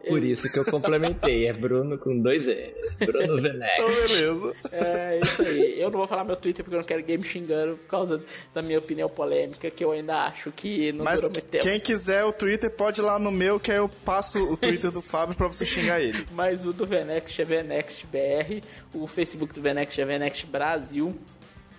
Por 0.08 0.24
isso 0.24 0.52
que 0.52 0.58
eu 0.58 0.66
complementei. 0.66 1.48
É 1.48 1.54
Bruno 1.54 1.98
com 1.98 2.18
dois 2.18 2.48
N. 2.48 2.74
Bruno 3.06 3.42
Venext. 3.42 3.74
então, 3.78 4.08
beleza. 4.08 4.56
É 4.72 5.20
isso 5.24 5.42
aí. 5.42 5.80
Eu 5.80 5.90
não 5.90 5.98
vou 6.00 6.08
falar 6.08 6.24
meu 6.24 6.36
Twitter 6.36 6.64
porque 6.64 6.76
eu 6.76 6.80
não 6.80 6.86
quero 6.86 7.04
game 7.04 7.24
xingando 7.24 7.78
por 7.78 7.88
causa 7.88 8.24
da 8.54 8.62
minha 8.62 8.80
opinião 8.80 9.10
polêmica, 9.10 9.70
que 9.70 9.84
eu 9.84 9.92
ainda 9.92 10.26
acho 10.26 10.52
que 10.52 10.92
não 10.94 11.04
Mas 11.04 11.28
quem 11.62 11.80
quiser 11.80 12.24
o 12.24 12.32
Twitter, 12.32 12.72
pode 12.72 13.02
ir 13.02 13.04
lá 13.04 13.20
no 13.20 13.32
meu, 13.32 13.60
que 13.60 13.72
aí 13.72 13.78
eu 13.78 13.90
passo 13.90 14.44
o 14.52 14.56
Twitter 14.56 14.92
do 14.92 15.02
Fábio 15.02 15.36
pra 15.36 15.48
você 15.48 15.66
xingar 15.66 16.00
ele. 16.00 16.26
Mas 16.32 16.66
o 16.66 16.72
do 16.72 16.86
Venext 16.86 17.40
é 17.40 17.46
Venext 17.46 18.06
BR, 18.06 18.64
o 18.94 19.08
Facebook 19.08 19.54
do 19.54 19.62
Venext 19.62 20.00
é 20.00 20.06
Venext 20.06 20.46
Brasil 20.46 21.16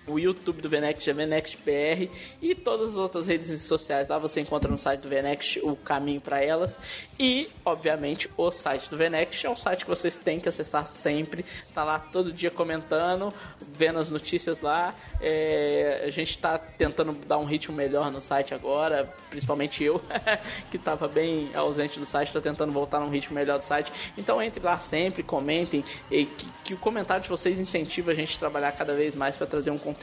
o 0.09 0.19
YouTube 0.19 0.63
do 0.63 0.69
Venext 0.69 1.09
é 1.09 1.13
VenextBR 1.13 2.11
e 2.41 2.55
todas 2.55 2.91
as 2.91 2.97
outras 2.97 3.27
redes 3.27 3.63
sociais 3.63 4.09
lá 4.09 4.19
você 4.19 4.41
encontra 4.41 4.71
no 4.71 4.79
site 4.79 5.01
do 5.01 5.09
Venext 5.09 5.61
o 5.63 5.77
caminho 5.77 6.21
para 6.21 6.43
elas 6.43 6.77
e, 7.19 7.49
obviamente, 7.65 8.31
o 8.37 8.51
site 8.51 8.89
do 8.89 8.97
Venext 8.97 9.45
é 9.45 9.51
um 9.51 9.57
site 9.57 9.85
que 9.85 9.91
vocês 9.91 10.17
têm 10.17 10.39
que 10.39 10.49
acessar 10.49 10.87
sempre, 10.87 11.45
tá 11.75 11.83
lá 11.83 11.99
todo 11.99 12.33
dia 12.33 12.51
comentando, 12.51 13.35
vendo 13.77 13.99
as 13.99 14.09
notícias 14.09 14.61
lá. 14.61 14.95
É, 15.21 16.05
a 16.07 16.11
gente 16.11 16.31
está 16.31 16.57
tentando 16.59 17.13
dar 17.27 17.39
um 17.39 17.45
ritmo 17.45 17.75
melhor 17.75 18.11
no 18.13 18.21
site 18.21 18.55
agora, 18.55 19.13
principalmente 19.31 19.83
eu, 19.83 20.01
que 20.71 20.77
estava 20.77 21.09
bem 21.09 21.51
ausente 21.55 21.99
do 21.99 22.07
site, 22.07 22.29
estou 22.29 22.43
tentando 22.43 22.73
voltar 22.73 23.01
num 23.01 23.11
ritmo 23.11 23.35
melhor 23.35 23.59
do 23.59 23.65
site. 23.65 23.93
Então 24.17 24.41
entre 24.41 24.63
lá 24.63 24.79
sempre, 24.79 25.25
comentem, 25.25 25.85
que, 26.09 26.29
que 26.65 26.75
o 26.75 26.79
comentário 26.79 27.25
de 27.25 27.29
vocês 27.29 27.59
incentiva 27.59 28.13
a 28.13 28.15
gente 28.15 28.37
a 28.37 28.39
trabalhar 28.39 28.73
cada 28.73 28.95
vez 28.95 29.17
mais 29.17 29.37
para 29.37 29.47
trazer 29.47 29.71
um 29.73 29.79
conteúdo 29.79 29.98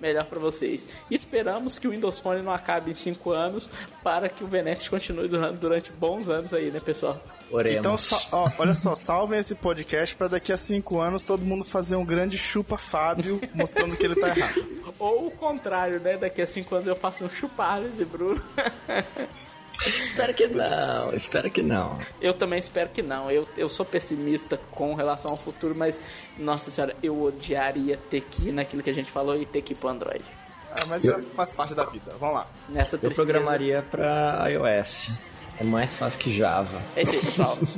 melhor 0.00 0.24
para 0.24 0.38
vocês. 0.38 0.86
E 1.10 1.14
esperamos 1.14 1.78
que 1.78 1.86
o 1.86 1.90
Windows 1.90 2.20
Phone 2.20 2.42
não 2.42 2.52
acabe 2.52 2.90
em 2.90 2.94
5 2.94 3.30
anos 3.30 3.70
para 4.02 4.28
que 4.28 4.42
o 4.42 4.46
Venext 4.46 4.90
continue 4.90 5.28
durante, 5.28 5.56
durante 5.58 5.92
bons 5.92 6.28
anos 6.28 6.52
aí, 6.52 6.70
né, 6.70 6.80
pessoal? 6.80 7.22
Oremos. 7.50 7.78
Então, 7.78 7.96
ó, 8.32 8.50
olha 8.58 8.74
só, 8.74 8.94
salvem 8.94 9.38
esse 9.38 9.54
podcast 9.54 10.14
para 10.14 10.28
daqui 10.28 10.52
a 10.52 10.56
cinco 10.56 11.00
anos 11.00 11.22
todo 11.22 11.42
mundo 11.42 11.64
fazer 11.64 11.96
um 11.96 12.04
grande 12.04 12.36
chupa 12.36 12.76
Fábio 12.76 13.40
mostrando 13.54 13.96
que 13.96 14.04
ele 14.04 14.16
tá 14.16 14.28
errado. 14.28 14.66
Ou 14.98 15.28
o 15.28 15.30
contrário, 15.30 15.98
né? 16.00 16.16
Daqui 16.16 16.42
a 16.42 16.46
cinco 16.46 16.74
anos 16.74 16.86
eu 16.86 16.96
faço 16.96 17.24
um 17.24 17.30
chupar 17.30 17.82
esse 17.82 18.04
Bruno. 18.04 18.42
espero 19.86 20.34
que 20.34 20.46
não, 20.46 21.14
espero 21.14 21.50
que 21.50 21.62
não. 21.62 21.98
Eu 22.20 22.34
também 22.34 22.58
espero 22.58 22.90
que 22.90 23.02
não. 23.02 23.30
Eu, 23.30 23.48
eu 23.56 23.68
sou 23.68 23.84
pessimista 23.86 24.58
com 24.70 24.94
relação 24.94 25.30
ao 25.30 25.36
futuro, 25.36 25.74
mas, 25.74 26.00
nossa 26.38 26.70
senhora, 26.70 26.94
eu 27.02 27.22
odiaria 27.22 27.98
ter 28.10 28.22
que 28.22 28.48
ir 28.48 28.52
naquilo 28.52 28.82
que 28.82 28.90
a 28.90 28.94
gente 28.94 29.10
falou 29.10 29.36
e 29.36 29.46
ter 29.46 29.62
que 29.62 29.72
ir 29.72 29.76
pro 29.76 29.88
Android. 29.88 30.24
Ah, 30.72 30.84
mas 30.86 31.04
eu... 31.04 31.22
faz 31.34 31.52
parte 31.52 31.74
da 31.74 31.84
vida. 31.84 32.12
Vamos 32.18 32.36
lá. 32.36 32.46
Nessa 32.68 32.98
eu 33.02 33.10
programaria 33.10 33.82
para 33.82 34.48
iOS. 34.50 35.12
É 35.60 35.64
mais 35.64 35.92
fácil 35.94 36.20
que 36.20 36.36
Java. 36.36 36.80
É 36.94 37.02
isso 37.02 37.14
aí, 37.14 37.20
pessoal. 37.20 37.58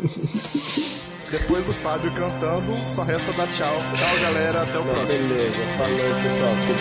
Depois 1.31 1.65
do 1.65 1.73
Fábio 1.73 2.13
cantando, 2.13 2.85
só 2.85 3.03
resta 3.03 3.33
dar 3.33 3.47
tchau. 3.53 3.73
Tchau, 3.95 4.19
galera. 4.21 4.63
Até 4.63 4.79
o 4.79 4.85
Não, 4.85 4.93
próximo. 4.93 5.29
Beleza. 5.29 5.57
Falou, 5.79 5.97
pessoal. 5.97 6.55
Tudo 6.67 6.81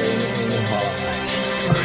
aí 0.00 0.48
não 0.48 0.62
rola 0.70 0.92
mais. 1.68 1.81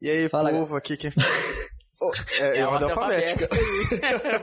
E 0.00 0.10
aí, 0.10 0.28
Fala, 0.28 0.50
povo, 0.50 0.76
aqui 0.76 0.96
quem, 0.96 1.10
Oh, 2.02 2.12
é, 2.42 2.58
é 2.60 2.66
ordem 2.66 2.90
alfabética. 2.90 3.48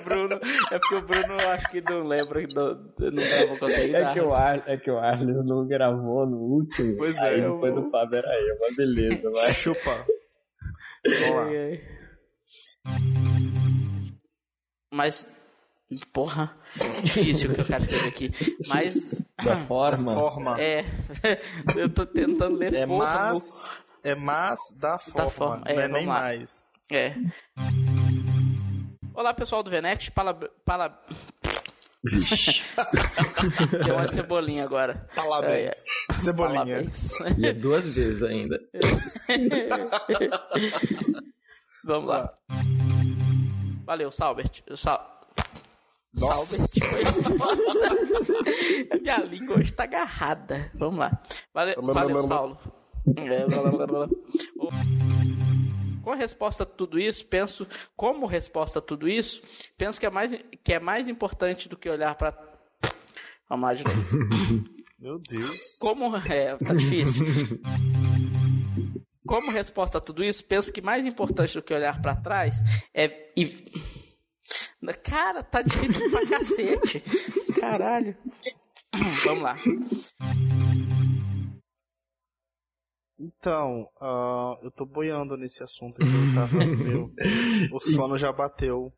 Bruno, 0.03 0.39
é 0.71 0.79
porque 0.79 0.95
o 0.95 1.01
Bruno 1.03 1.35
acho 1.51 1.69
que 1.69 1.81
não 1.81 2.07
lembra, 2.07 2.41
não, 2.47 2.73
não 3.11 3.23
gravou 3.23 3.57
com 3.59 3.67
é 3.67 4.13
que, 4.13 4.21
o 4.21 4.33
Ar, 4.33 4.63
é 4.65 4.77
que 4.77 4.89
o 4.89 4.97
Arles 4.97 5.45
não 5.45 5.67
gravou 5.67 6.25
no 6.25 6.37
último. 6.37 6.97
Pois 6.97 7.15
é. 7.17 7.29
Aí 7.29 7.41
depois 7.41 7.75
do 7.75 7.89
Fábio 7.91 8.17
era 8.17 8.41
eu, 8.41 8.57
mas 8.59 8.75
beleza, 8.75 9.29
vai. 9.29 9.53
Chupa. 9.53 10.03
Vamos 11.05 11.35
lá. 11.35 11.47
Mas, 14.91 15.27
porra, 16.11 16.57
difícil 17.03 17.51
o 17.51 17.55
que 17.55 17.61
eu 17.61 17.65
quero 17.65 17.83
escrever 17.83 18.07
aqui. 18.07 18.31
Mas. 18.67 19.15
Da 19.43 19.57
forma. 19.57 20.13
Da 20.13 20.19
forma. 20.19 20.61
É. 20.61 20.85
eu 21.75 21.89
tô 21.89 22.05
tentando 22.05 22.57
ler 22.57 22.73
é 22.73 22.87
forma. 22.87 23.05
Mas, 23.05 23.61
é 24.03 24.13
mas 24.15 24.59
da 24.81 24.97
forma. 24.97 25.23
Da 25.23 25.29
forma. 25.29 25.63
É, 25.65 25.75
não 25.75 25.81
é 25.81 25.87
nem 25.87 26.05
lá. 26.05 26.13
mais. 26.13 26.67
É. 26.91 27.15
Olá, 29.13 29.33
pessoal 29.33 29.63
do 29.63 29.69
Venex. 29.69 30.09
Pala... 30.09 30.33
Pala... 30.65 31.01
Deu 33.85 33.95
uma 33.95 34.09
cebolinha 34.09 34.65
agora. 34.65 35.07
Parabéns. 35.15 35.85
É, 36.09 36.13
Cebolinha. 36.13 36.65
Parabéns. 36.65 37.13
E 37.37 37.47
é 37.47 37.53
duas 37.53 37.95
vezes 37.95 38.21
ainda. 38.23 38.59
Vamos 41.85 42.09
lá. 42.09 42.33
Valeu, 43.85 44.11
Salbert. 44.11 44.61
Sal... 44.75 45.21
Nossa. 46.19 46.67
Salbert 46.67 47.13
Minha 49.01 49.17
língua 49.19 49.59
hoje 49.59 49.73
tá 49.73 49.83
agarrada. 49.83 50.69
Vamos 50.75 50.99
lá. 50.99 51.21
Valeu, 51.53 51.75
valeu 51.81 52.23
Saulo. 52.23 52.82
É, 53.17 53.45
com 56.03 56.11
a 56.11 56.15
resposta 56.15 56.63
a 56.63 56.65
tudo 56.65 56.99
isso, 56.99 57.25
penso, 57.25 57.65
como 57.95 58.25
resposta 58.25 58.79
a 58.79 58.81
tudo 58.81 59.07
isso, 59.07 59.41
penso 59.77 59.99
que 59.99 60.05
é 60.05 60.09
mais, 60.09 60.37
que 60.63 60.73
é 60.73 60.79
mais 60.79 61.07
importante 61.07 61.69
do 61.69 61.77
que 61.77 61.89
olhar 61.89 62.13
para. 62.15 62.37
Vamos 63.49 63.63
lá 63.63 63.73
de 63.73 63.83
novo. 63.83 64.05
Meu 64.99 65.19
Deus. 65.19 65.79
Como. 65.81 66.15
É, 66.17 66.57
tá 66.57 66.73
difícil. 66.73 67.25
Como 69.25 69.51
resposta 69.51 69.97
a 69.97 70.01
tudo 70.01 70.23
isso, 70.23 70.43
penso 70.45 70.71
que 70.71 70.81
mais 70.81 71.05
importante 71.05 71.53
do 71.53 71.63
que 71.63 71.73
olhar 71.73 72.01
para 72.01 72.15
trás 72.15 72.57
é. 72.93 73.31
E... 73.37 73.71
Cara, 75.01 75.41
tá 75.41 75.61
difícil 75.61 76.11
pra 76.11 76.27
cacete. 76.27 77.01
Caralho. 77.59 78.15
Vamos 79.23 79.43
lá. 79.43 79.57
Então, 83.23 83.87
uh, 84.01 84.57
eu 84.61 84.69
tô 84.69 84.85
boiando 84.85 85.37
nesse 85.37 85.63
assunto 85.63 85.95
que 85.95 86.03
eu 86.03 86.35
tava. 86.35 86.57
meu, 86.65 87.09
o 87.71 87.79
sono 87.79 88.17
já 88.17 88.33
bateu. 88.33 88.91